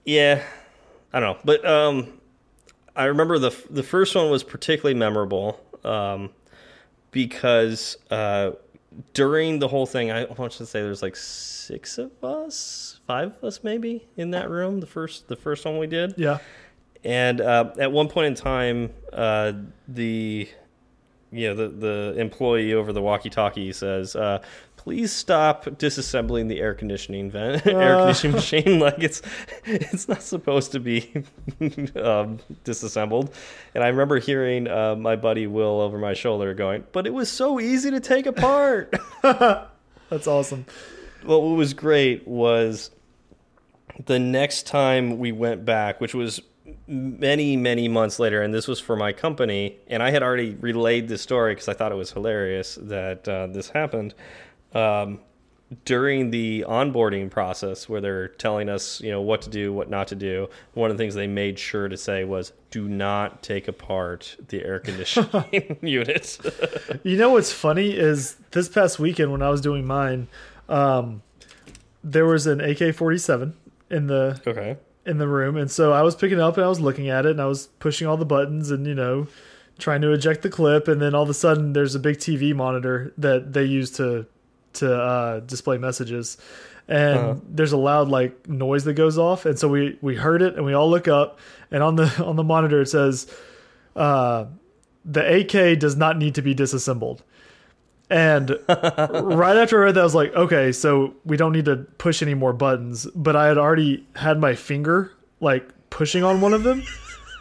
yeah, 0.05 0.43
I 1.13 1.21
don't 1.21 1.35
know, 1.37 1.41
but 1.45 1.65
um, 1.67 2.21
I 2.97 3.05
remember 3.05 3.39
the 3.39 3.55
the 3.71 3.83
first 3.83 4.15
one 4.15 4.31
was 4.31 4.43
particularly 4.43 4.99
memorable 4.99 5.61
um, 5.85 6.31
because 7.11 7.97
uh, 8.11 8.53
during 9.15 9.59
the 9.59 9.69
whole 9.69 9.87
thing, 9.87 10.11
I 10.11 10.25
want 10.25 10.53
to 10.53 10.67
say 10.67 10.81
there's 10.83 11.03
like 11.03 11.17
six 11.17 11.99
of 11.99 12.11
us, 12.25 13.01
five 13.07 13.29
of 13.37 13.45
us 13.45 13.61
maybe 13.63 14.07
in 14.17 14.31
that 14.33 14.51
room. 14.51 14.81
The 14.81 14.87
first 14.87 15.29
the 15.29 15.37
first 15.37 15.65
one 15.65 15.79
we 15.79 15.87
did, 15.87 16.15
Yeah. 16.17 16.39
and 17.05 17.41
uh, 17.41 17.73
at 17.79 17.93
one 17.93 18.09
point 18.09 18.27
in 18.29 18.35
time, 18.35 18.91
uh, 19.13 19.53
the 19.87 20.49
you 21.33 21.49
know 21.49 21.55
the 21.55 21.69
the 21.69 22.15
employee 22.21 22.73
over 22.75 22.93
the 22.93 23.03
walkie-talkie 23.03 23.73
says, 23.73 24.17
uh, 24.17 24.41
"Please 24.77 25.13
stop 25.13 25.65
disassembling 25.65 26.49
the 26.49 26.61
air 26.61 26.75
conditioning 26.75 27.31
vent, 27.31 27.67
air 27.67 27.97
Uh. 27.97 28.01
conditioning 28.01 28.37
machine. 28.37 28.79
Like 28.81 28.99
it's 28.99 29.23
it's 29.65 30.09
not 30.09 30.23
supposed 30.23 30.73
to 30.73 30.81
be 30.81 31.25
um, 31.97 32.39
disassembled." 32.65 33.33
And 33.75 33.85
I 33.85 33.89
remember 33.89 34.19
hearing 34.19 34.67
uh, 34.69 34.97
my 34.97 35.17
buddy 35.17 35.47
Will 35.47 35.81
over 35.81 35.99
my 35.99 36.15
shoulder 36.15 36.55
going, 36.55 36.85
"But 36.93 37.07
it 37.07 37.15
was 37.15 37.31
so 37.31 37.61
easy 37.61 37.91
to 37.91 38.01
take 38.01 38.27
apart." 38.27 38.95
That's 39.23 40.27
awesome. 40.27 40.67
well, 41.25 41.41
what 41.43 41.57
was 41.57 41.73
great 41.75 42.27
was 42.27 42.91
the 44.07 44.19
next 44.19 44.67
time 44.67 45.19
we 45.19 45.31
went 45.31 45.65
back, 45.65 46.01
which 46.01 46.15
was 46.15 46.41
many, 46.87 47.57
many 47.57 47.89
months 47.89 48.19
later, 48.19 48.43
and 48.43 48.53
this 48.53 48.69
was 48.69 48.81
for 48.81 48.97
my 48.97 49.13
company, 49.13 49.79
and 49.89 50.03
I 50.03 50.11
had 50.11 50.23
already 50.23 50.55
relayed 50.55 51.09
this 51.09 51.23
story 51.23 51.55
because 51.55 51.69
I 51.69 51.75
thought 51.75 51.93
it 51.93 51.97
was 51.97 52.13
hilarious 52.13 52.79
that 52.83 53.29
uh, 53.29 53.47
this 53.49 53.71
happened. 53.71 54.15
Um, 54.73 55.21
during 55.85 56.31
the 56.31 56.65
onboarding 56.69 57.31
process, 57.31 57.89
where 57.89 58.01
they're 58.01 58.29
telling 58.29 58.69
us, 58.69 59.01
you 59.01 59.11
know, 59.11 59.21
what 59.21 59.43
to 59.43 59.51
do, 59.51 59.73
what 59.73 59.89
not 59.89 60.09
to 60.09 60.17
do, 60.17 60.49
one 60.75 60.91
of 60.91 60.97
the 60.99 61.03
things 61.03 61.15
they 61.15 61.29
made 61.29 61.59
sure 61.59 61.89
to 61.89 61.97
say 61.97 62.25
was, 62.25 62.53
"Do 62.71 62.89
not 62.89 63.43
take 63.43 63.69
apart 63.69 64.37
the 64.49 64.65
air 64.65 64.79
conditioning 64.81 65.77
unit." 65.83 66.39
You 67.03 67.17
know 67.17 67.31
what's 67.31 67.53
funny 67.53 67.93
is 67.93 68.37
this 68.51 68.69
past 68.69 68.99
weekend 68.99 69.33
when 69.33 69.43
I 69.43 69.49
was 69.49 69.61
doing 69.61 69.87
mine, 69.87 70.29
um, 70.69 71.23
there 72.03 72.27
was 72.27 72.47
an 72.47 72.61
AK 72.61 72.95
forty 72.95 73.19
seven 73.19 73.55
in 73.91 74.07
the 74.07 74.41
okay. 74.47 74.77
In 75.11 75.19
the 75.19 75.29
room, 75.29 75.57
and 75.57 75.71
so 75.71 75.93
I 75.93 76.03
was 76.03 76.15
picking 76.15 76.39
it 76.39 76.43
up 76.43 76.57
and 76.57 76.65
I 76.65 76.69
was 76.69 76.81
looking 76.81 77.09
at 77.09 77.27
it 77.27 77.33
and 77.33 77.41
I 77.43 77.47
was 77.47 77.67
pushing 77.79 78.07
all 78.07 78.17
the 78.17 78.25
buttons 78.25 78.71
and 78.71 78.87
you 78.87 78.95
know 78.95 79.27
trying 79.79 80.01
to 80.03 80.13
eject 80.13 80.43
the 80.43 80.51
clip, 80.51 80.89
and 80.89 81.01
then 81.01 81.15
all 81.15 81.23
of 81.23 81.29
a 81.31 81.35
sudden 81.35 81.73
there's 81.73 81.95
a 81.95 81.99
big 81.99 82.17
TV 82.19 82.55
monitor 82.55 83.13
that 83.19 83.53
they 83.53 83.65
use 83.65 83.91
to 83.93 84.27
to 84.75 84.95
uh, 84.95 85.41
display 85.41 85.79
messages, 85.79 86.39
and 86.87 87.19
Uh-huh. 87.19 87.35
there's 87.49 87.73
a 87.73 87.77
loud 87.77 88.09
like 88.09 88.49
noise 88.49 88.85
that 88.85 88.95
goes 88.95 89.19
off, 89.19 89.45
and 89.47 89.59
so 89.59 89.69
we 89.69 89.99
we 90.01 90.15
heard 90.17 90.43
it 90.43 90.55
and 90.57 90.65
we 90.65 90.73
all 90.75 90.89
look 90.89 91.09
up, 91.09 91.39
and 91.71 91.83
on 91.83 91.97
the 91.97 92.09
on 92.25 92.37
the 92.37 92.45
monitor 92.45 92.81
it 92.83 92.89
says. 92.89 93.27
Uh, 93.97 94.47
the 95.05 95.41
AK 95.41 95.79
does 95.79 95.97
not 95.97 96.19
need 96.19 96.35
to 96.35 96.43
be 96.43 96.53
disassembled. 96.55 97.23
And 98.11 98.59
right 98.69 99.57
after 99.57 99.81
I 99.81 99.85
read 99.85 99.95
that, 99.95 100.01
I 100.01 100.05
was 100.05 100.17
like, 100.17 100.35
okay, 100.35 100.73
so 100.73 101.15
we 101.25 101.37
don't 101.37 101.53
need 101.53 101.67
to 101.67 101.77
push 101.77 102.23
any 102.23 102.35
more 102.35 102.53
buttons. 102.53 103.07
But 103.15 103.37
I 103.37 103.47
had 103.47 103.57
already 103.57 104.05
had 104.17 104.41
my 104.41 104.57
finger 104.57 105.13
like 105.39 105.69
pushing 105.91 106.25
on 106.25 106.41
one 106.41 106.53
of 106.53 106.65
them. 106.65 106.83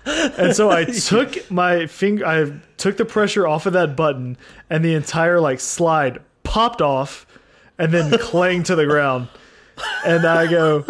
And 0.05 0.55
so 0.55 0.69
I 0.69 0.85
took 1.07 1.49
my 1.49 1.87
finger, 1.87 2.25
I 2.25 2.59
took 2.77 2.97
the 2.97 3.05
pressure 3.05 3.47
off 3.47 3.65
of 3.65 3.73
that 3.73 3.95
button, 3.95 4.37
and 4.69 4.85
the 4.85 4.93
entire 4.93 5.39
like 5.41 5.59
slide 5.59 6.19
popped 6.43 6.81
off 6.81 7.25
and 7.77 7.91
then 7.91 8.11
clanged 8.19 8.67
to 8.67 8.75
the 8.75 8.85
ground. 8.85 9.27
And 10.05 10.25
I 10.25 10.47
go, 10.47 10.85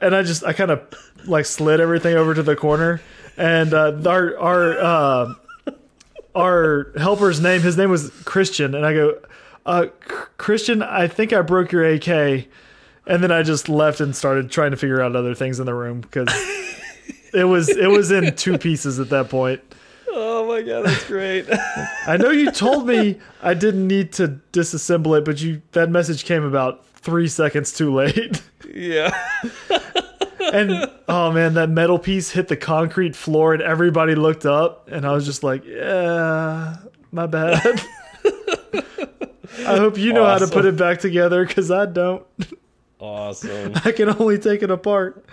and 0.00 0.14
I 0.14 0.22
just, 0.22 0.44
I 0.44 0.52
kind 0.52 0.70
of 0.70 0.82
like 1.24 1.46
slid 1.46 1.80
everything 1.80 2.16
over 2.16 2.34
to 2.34 2.42
the 2.42 2.56
corner. 2.56 3.00
And 3.36 3.72
uh, 3.72 3.96
our, 4.06 4.38
our, 4.38 4.78
uh, 4.78 5.34
our 6.34 6.92
helper's 6.96 7.40
name, 7.40 7.60
his 7.62 7.76
name 7.76 7.90
was 7.90 8.10
Christian, 8.24 8.74
and 8.74 8.84
I 8.84 8.92
go, 8.94 9.18
uh, 9.66 9.86
Christian, 10.38 10.82
I 10.82 11.08
think 11.08 11.32
I 11.32 11.42
broke 11.42 11.72
your 11.72 11.84
AK, 11.84 12.08
and 13.06 13.22
then 13.22 13.30
I 13.30 13.42
just 13.42 13.68
left 13.68 14.00
and 14.00 14.14
started 14.14 14.50
trying 14.50 14.70
to 14.70 14.76
figure 14.76 15.00
out 15.00 15.16
other 15.16 15.34
things 15.34 15.60
in 15.60 15.66
the 15.66 15.74
room 15.74 16.00
because 16.00 16.28
it 17.32 17.44
was 17.44 17.68
it 17.68 17.88
was 17.88 18.10
in 18.10 18.34
two 18.36 18.58
pieces 18.58 18.98
at 18.98 19.10
that 19.10 19.28
point. 19.28 19.60
Oh 20.10 20.46
my 20.46 20.62
god, 20.62 20.86
that's 20.86 21.06
great. 21.06 21.46
I 22.06 22.16
know 22.16 22.30
you 22.30 22.50
told 22.50 22.86
me 22.86 23.18
I 23.42 23.54
didn't 23.54 23.86
need 23.86 24.12
to 24.14 24.40
disassemble 24.52 25.18
it, 25.18 25.24
but 25.24 25.40
you 25.40 25.62
that 25.72 25.90
message 25.90 26.24
came 26.24 26.44
about 26.44 26.86
three 26.86 27.28
seconds 27.28 27.72
too 27.72 27.94
late. 27.94 28.42
yeah. 28.72 29.10
And 30.52 30.90
oh 31.08 31.30
man, 31.32 31.54
that 31.54 31.68
metal 31.70 31.98
piece 31.98 32.30
hit 32.30 32.48
the 32.48 32.56
concrete 32.56 33.14
floor, 33.16 33.54
and 33.54 33.62
everybody 33.62 34.14
looked 34.14 34.46
up, 34.46 34.88
and 34.90 35.06
I 35.06 35.12
was 35.12 35.24
just 35.26 35.42
like, 35.42 35.64
"Yeah, 35.64 36.76
my 37.12 37.26
bad." 37.26 37.80
I 39.66 39.76
hope 39.76 39.98
you 39.98 40.12
know 40.12 40.24
how 40.24 40.38
to 40.38 40.46
put 40.46 40.64
it 40.64 40.76
back 40.76 41.00
together 41.00 41.44
because 41.44 41.70
I 41.70 41.86
don't. 41.86 42.24
Awesome. 42.98 43.72
I 43.84 43.92
can 43.92 44.08
only 44.08 44.38
take 44.38 44.62
it 44.62 44.70
apart. 44.70 45.24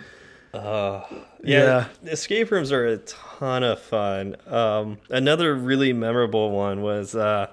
Yeah, 0.54 1.04
Yeah. 1.44 1.86
escape 2.06 2.50
rooms 2.52 2.72
are 2.72 2.86
a 2.86 2.98
ton 2.98 3.64
of 3.64 3.80
fun. 3.82 4.36
Um, 4.48 4.98
another 5.10 5.54
really 5.56 5.94
memorable 5.94 6.52
one 6.52 6.82
was 6.82 7.16
uh, 7.16 7.48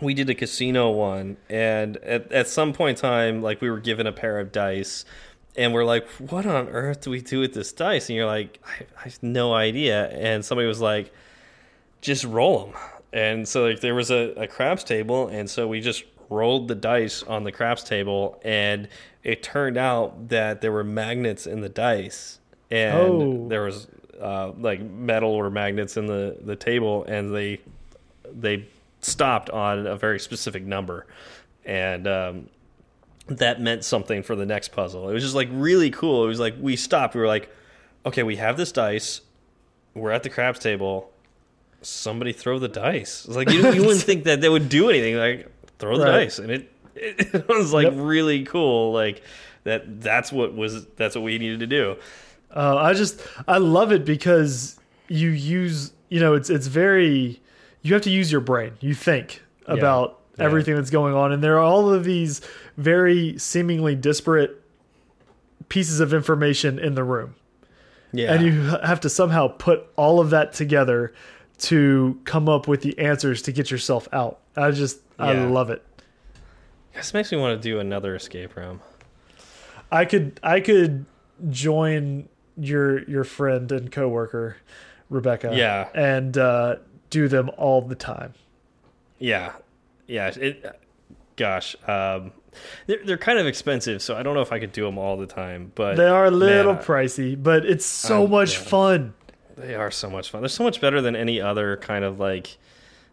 we 0.00 0.14
did 0.14 0.28
a 0.30 0.34
casino 0.34 0.90
one, 0.90 1.36
and 1.48 1.96
at, 1.98 2.30
at 2.32 2.48
some 2.48 2.72
point 2.72 2.98
in 2.98 3.02
time, 3.02 3.42
like 3.42 3.60
we 3.60 3.70
were 3.70 3.80
given 3.80 4.06
a 4.06 4.12
pair 4.12 4.38
of 4.38 4.52
dice, 4.52 5.04
and 5.56 5.72
we're 5.72 5.84
like, 5.84 6.06
"What 6.18 6.46
on 6.46 6.68
earth 6.68 7.02
do 7.02 7.10
we 7.10 7.20
do 7.20 7.40
with 7.40 7.54
this 7.54 7.72
dice?" 7.72 8.08
And 8.08 8.16
you're 8.16 8.26
like, 8.26 8.60
"I, 8.66 8.84
I 8.98 9.02
have 9.04 9.22
no 9.22 9.54
idea." 9.54 10.08
And 10.08 10.44
somebody 10.44 10.66
was 10.68 10.80
like, 10.80 11.12
"Just 12.00 12.24
roll 12.24 12.66
them." 12.66 12.74
And 13.12 13.46
so 13.48 13.66
like 13.66 13.80
there 13.80 13.94
was 13.94 14.10
a, 14.10 14.32
a 14.36 14.46
craps 14.48 14.82
table, 14.84 15.28
and 15.28 15.48
so 15.48 15.68
we 15.68 15.80
just 15.80 16.04
rolled 16.30 16.66
the 16.68 16.74
dice 16.74 17.22
on 17.22 17.44
the 17.44 17.52
craps 17.52 17.82
table, 17.84 18.40
and 18.44 18.88
it 19.22 19.42
turned 19.42 19.76
out 19.76 20.28
that 20.30 20.60
there 20.60 20.72
were 20.72 20.82
magnets 20.84 21.46
in 21.46 21.60
the 21.60 21.68
dice, 21.68 22.38
and 22.70 23.22
Oh. 23.22 23.48
there 23.48 23.62
was 23.62 23.86
uh, 24.20 24.52
like 24.58 24.80
metal 24.82 25.30
or 25.30 25.50
magnets 25.50 25.96
in 25.96 26.06
the 26.06 26.36
the 26.40 26.56
table, 26.56 27.04
and 27.04 27.34
they 27.34 27.60
they 28.32 28.66
stopped 29.00 29.50
on 29.50 29.86
a 29.86 29.96
very 29.96 30.18
specific 30.18 30.64
number, 30.64 31.06
and 31.64 32.08
um, 32.08 32.48
that 33.26 33.60
meant 33.60 33.84
something 33.84 34.22
for 34.22 34.36
the 34.36 34.46
next 34.46 34.68
puzzle. 34.68 35.08
It 35.08 35.14
was 35.14 35.22
just 35.22 35.34
like 35.34 35.48
really 35.52 35.90
cool. 35.90 36.24
It 36.24 36.28
was 36.28 36.40
like 36.40 36.54
we 36.60 36.76
stopped. 36.76 37.14
We 37.14 37.20
were 37.20 37.26
like, 37.26 37.48
okay, 38.04 38.22
we 38.22 38.36
have 38.36 38.56
this 38.56 38.70
dice. 38.72 39.20
we're 39.94 40.10
at 40.10 40.22
the 40.22 40.30
craps 40.30 40.58
table. 40.58 41.10
Somebody 41.82 42.32
throw 42.32 42.58
the 42.58 42.68
dice. 42.68 43.24
It's 43.26 43.36
like 43.36 43.50
you, 43.50 43.60
you 43.72 43.82
wouldn't 43.82 44.02
think 44.10 44.24
that 44.24 44.40
they 44.40 44.48
would 44.48 44.68
do 44.68 44.88
anything. 44.88 45.16
Like 45.16 45.48
throw 45.78 45.98
the 45.98 46.04
Right. 46.04 46.12
dice, 46.24 46.38
and 46.38 46.50
it 46.50 46.70
it 46.96 47.48
was 47.48 47.72
like 47.72 47.84
Yep. 47.84 47.94
really 47.96 48.44
cool. 48.44 48.92
Like 48.92 49.22
that. 49.64 50.00
That's 50.00 50.32
what 50.32 50.54
was. 50.54 50.86
That's 50.96 51.14
what 51.14 51.24
we 51.24 51.38
needed 51.38 51.60
to 51.60 51.66
do. 51.66 51.96
Uh, 52.54 52.76
I 52.76 52.92
just 52.94 53.20
I 53.48 53.58
love 53.58 53.90
it 53.92 54.04
because 54.04 54.78
you 55.08 55.30
use 55.30 55.92
you 56.08 56.20
know 56.20 56.34
it's 56.34 56.48
it's 56.50 56.66
very 56.68 57.40
you 57.82 57.92
have 57.94 58.02
to 58.02 58.10
use 58.10 58.30
your 58.32 58.40
brain. 58.40 58.72
You 58.80 58.94
think 58.94 59.42
about 59.66 60.08
Yeah. 60.10 60.23
Everything 60.38 60.74
that's 60.76 60.90
going 60.90 61.14
on, 61.14 61.32
and 61.32 61.42
there 61.42 61.56
are 61.56 61.64
all 61.64 61.92
of 61.92 62.04
these 62.04 62.40
very 62.76 63.38
seemingly 63.38 63.94
disparate 63.94 64.60
pieces 65.68 66.00
of 66.00 66.12
information 66.12 66.78
in 66.78 66.94
the 66.94 67.04
room, 67.04 67.34
Yeah. 68.12 68.32
and 68.34 68.44
you 68.44 68.52
have 68.82 69.00
to 69.00 69.08
somehow 69.08 69.48
put 69.48 69.86
all 69.96 70.20
of 70.20 70.30
that 70.30 70.52
together 70.52 71.12
to 71.58 72.18
come 72.24 72.48
up 72.48 72.66
with 72.68 72.82
the 72.82 72.98
answers 72.98 73.40
to 73.42 73.52
get 73.52 73.70
yourself 73.70 74.08
out. 74.12 74.40
I 74.56 74.70
just 74.72 74.98
I 75.18 75.32
love 75.34 75.70
it. 75.70 75.82
This 76.94 77.14
makes 77.14 77.30
me 77.32 77.38
want 77.38 77.60
to 77.60 77.68
do 77.68 77.78
another 77.80 78.14
escape 78.14 78.56
room. 78.56 78.80
I 79.90 80.04
could 80.04 80.38
I 80.42 80.60
could 80.60 81.06
join 81.50 82.28
your 82.56 83.02
your 83.08 83.24
friend 83.24 83.70
and 83.72 83.90
coworker 83.90 84.56
Rebecca. 85.10 85.52
Yeah. 85.54 85.88
and 85.94 86.36
uh, 86.36 86.76
do 87.10 87.28
them 87.28 87.50
all 87.56 87.82
the 87.82 87.94
time. 87.94 88.34
Yeah, 89.18 89.52
yeah. 90.06 90.28
It, 90.28 90.80
gosh, 91.36 91.76
um, 91.88 92.32
they're 92.86 93.04
they're 93.04 93.18
kind 93.18 93.38
of 93.38 93.46
expensive, 93.46 94.00
so 94.02 94.16
I 94.16 94.22
don't 94.22 94.34
know 94.34 94.42
if 94.42 94.52
I 94.52 94.58
could 94.58 94.72
do 94.72 94.84
them 94.84 94.98
all 94.98 95.16
the 95.16 95.26
time. 95.26 95.72
But 95.74 95.96
They 95.96 96.06
are 96.08 96.26
a 96.26 96.30
little 96.30 96.74
man, 96.74 96.82
pricey, 96.82 97.40
but 97.40 97.64
it's 97.64 97.84
so 97.86 98.24
Um, 98.24 98.30
much 98.30 98.54
yeah. 98.58 98.64
fun. 98.64 99.14
They 99.56 99.74
are 99.74 99.90
so 99.90 100.10
much 100.10 100.30
fun. 100.30 100.42
They're 100.42 100.48
so 100.48 100.64
much 100.64 100.80
better 100.80 101.00
than 101.00 101.14
any 101.14 101.40
other 101.40 101.76
kind 101.76 102.04
of 102.04 102.18
like 102.18 102.56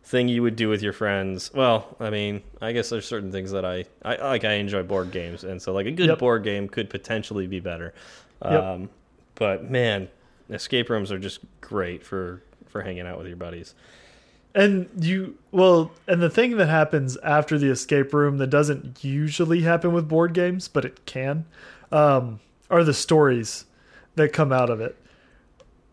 thing 0.04 0.28
you 0.28 0.42
would 0.42 0.56
do 0.56 0.68
with 0.70 0.82
your 0.82 0.94
friends. 0.94 1.52
Well, 1.54 1.96
I 2.00 2.10
mean, 2.10 2.42
I 2.60 2.72
guess 2.72 2.90
there's 2.90 3.06
certain 3.06 3.32
things 3.32 3.52
that 3.52 3.64
I, 3.64 3.86
I 4.04 4.16
like. 4.16 4.44
I 4.44 4.54
enjoy 4.54 4.84
board 4.84 5.12
games, 5.12 5.44
and 5.44 5.62
so 5.62 5.72
like 5.74 5.86
a 5.86 5.92
good 5.92 6.08
Yep. 6.10 6.20
board 6.20 6.44
game 6.44 6.68
could 6.68 6.90
potentially 6.90 7.46
be 7.48 7.60
better. 7.60 7.94
Yep. 8.44 8.64
Um, 8.64 8.90
but 9.36 9.70
man, 9.70 10.10
escape 10.50 10.90
rooms 10.90 11.12
are 11.12 11.20
just 11.20 11.40
great 11.62 12.04
for 12.04 12.42
for 12.68 12.82
hanging 12.82 13.06
out 13.06 13.18
with 13.18 13.28
your 13.28 13.36
buddies. 13.38 13.76
And 14.54 14.90
you 15.00 15.38
well, 15.52 15.92
and 16.08 16.22
the 16.22 16.30
thing 16.30 16.58
that 16.58 16.68
happens 16.68 17.18
after 17.24 17.58
the 17.58 17.70
escape 17.70 18.14
room 18.14 18.38
that 18.38 18.48
doesn't 18.48 19.04
usually 19.04 19.62
happen 19.62 19.94
with 19.94 20.08
board 20.08 20.34
games, 20.34 20.68
but 20.68 20.84
it 20.86 21.06
can, 21.06 21.46
um, 21.92 22.40
are 22.70 22.84
the 22.84 22.94
stories 22.94 23.66
that 24.16 24.34
come 24.34 24.52
out 24.52 24.70
of 24.70 24.82
it. 24.82 24.98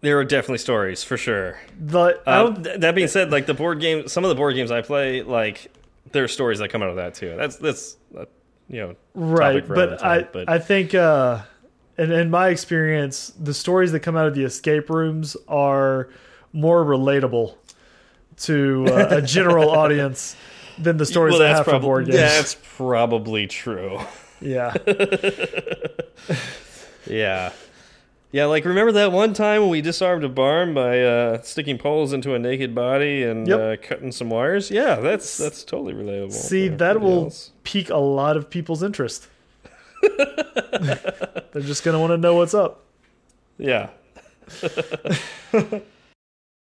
There 0.00 0.18
are 0.18 0.24
definitely 0.24 0.58
stories 0.58 1.02
for 1.02 1.16
sure. 1.16 1.58
I 1.92 2.14
Uh, 2.26 2.42
don't, 2.44 2.64
th- 2.64 2.80
that 2.80 2.94
being 2.94 3.08
said, 3.08 3.32
like 3.32 3.46
the 3.46 3.54
board 3.54 3.80
game, 3.80 4.06
some 4.06 4.24
of 4.24 4.28
the 4.28 4.36
board 4.36 4.54
games 4.54 4.70
I 4.70 4.80
play, 4.82 5.22
like 5.22 5.72
there 6.12 6.24
are 6.24 6.28
stories 6.28 6.58
that 6.60 6.68
come 6.68 6.82
out 6.82 6.90
of 6.90 6.96
that 6.96 7.14
too. 7.14 7.34
That's 7.36 7.56
that's 7.56 7.96
uh, 8.16 8.24
you 8.68 8.80
know 8.80 8.96
right 9.14 9.54
topic 9.54 9.66
for 9.66 9.74
another 9.74 9.96
but 9.96 10.04
I, 10.04 10.22
but 10.22 10.48
I 10.48 10.58
think 10.58 10.94
uh 10.94 11.42
in, 11.96 12.12
in 12.12 12.30
my 12.30 12.48
experience 12.48 13.32
the 13.38 13.54
stories 13.54 13.92
that 13.92 14.00
come 14.00 14.16
out 14.16 14.26
of 14.26 14.34
the 14.34 14.44
escape 14.44 14.90
rooms 14.90 15.36
are 15.48 16.10
more 16.52 16.84
relatable 16.84 17.56
to 18.40 18.86
uh, 18.88 19.06
a 19.16 19.22
general 19.22 19.70
audience 19.82 20.36
than 20.78 20.96
the 20.96 21.06
stories 21.06 21.32
well, 21.32 21.40
that 21.40 21.56
have 21.56 21.64
for 21.64 21.78
board 21.78 22.06
games 22.06 22.16
that's 22.18 22.56
probably 22.76 23.46
true. 23.46 23.98
yeah 24.40 24.72
Yeah. 27.06 27.52
Yeah, 28.30 28.44
like 28.44 28.66
remember 28.66 28.92
that 28.92 29.10
one 29.10 29.32
time 29.32 29.62
when 29.62 29.70
we 29.70 29.80
disarmed 29.80 30.22
a 30.22 30.28
barn 30.28 30.74
by 30.74 31.00
uh, 31.02 31.40
sticking 31.40 31.78
poles 31.78 32.12
into 32.12 32.34
a 32.34 32.38
naked 32.38 32.74
body 32.74 33.22
and 33.22 33.48
Yep. 33.48 33.60
uh, 33.60 33.76
cutting 33.82 34.12
some 34.12 34.28
wires? 34.28 34.70
Yeah, 34.70 34.96
that's 34.96 35.38
that's 35.38 35.64
totally 35.64 35.94
relatable. 35.94 36.32
see 36.32 36.68
that 36.68 37.00
will 37.00 37.24
else. 37.24 37.52
pique 37.64 37.88
a 37.88 37.96
lot 37.96 38.36
of 38.36 38.50
people's 38.50 38.82
interest 38.82 39.26
they're 40.02 41.62
just 41.62 41.82
going 41.84 41.94
to 41.94 41.98
want 41.98 42.10
to 42.10 42.18
know 42.18 42.34
what's 42.34 42.52
up 42.54 42.84
Yeah. 43.56 43.88